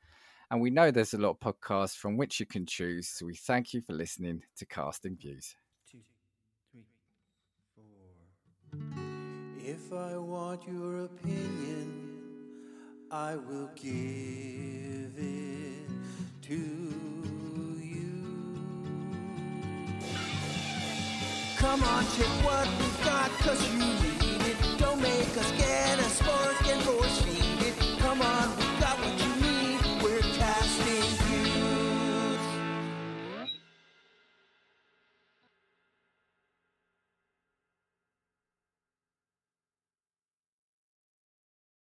And 0.51 0.61
we 0.61 0.71
know 0.71 0.91
there's 0.91 1.15
a 1.15 1.19
lot 1.19 1.37
of 1.41 1.41
podcasts 1.41 1.97
from 1.97 2.17
which 2.17 2.39
you 2.39 2.47
can 2.47 2.67
choose. 2.67 3.09
So, 3.09 3.27
we 3.27 3.35
thank 3.35 3.73
you 3.73 3.81
for 3.81 3.93
listening 3.93 4.43
to 4.57 4.67
Casting 4.67 5.17
Views. 5.17 5.55
two, 5.91 5.99
three, 6.73 6.85
four. 7.75 7.85
If 9.65 9.93
I 9.93 10.17
want 10.17 10.67
your 10.67 11.05
opinion, 11.05 12.19
I 13.11 13.37
will 13.37 13.71
give 13.77 15.13
it 15.19 15.52
to 16.43 16.55
you. 16.55 18.13
Come 21.57 21.83
on, 21.85 22.05
check 22.17 22.27
what 22.45 22.67
we've 22.81 23.05
got, 23.05 23.31
cause 23.39 23.63
you 23.73 23.79
need 23.79 24.43
it. 24.51 24.57
Don't 24.79 25.01
make 25.01 25.37
us 25.37 25.53
get 25.53 25.99
a 26.01 26.03
spork 26.03 26.73
and 26.73 26.83
force 26.83 27.23
feed 27.23 27.42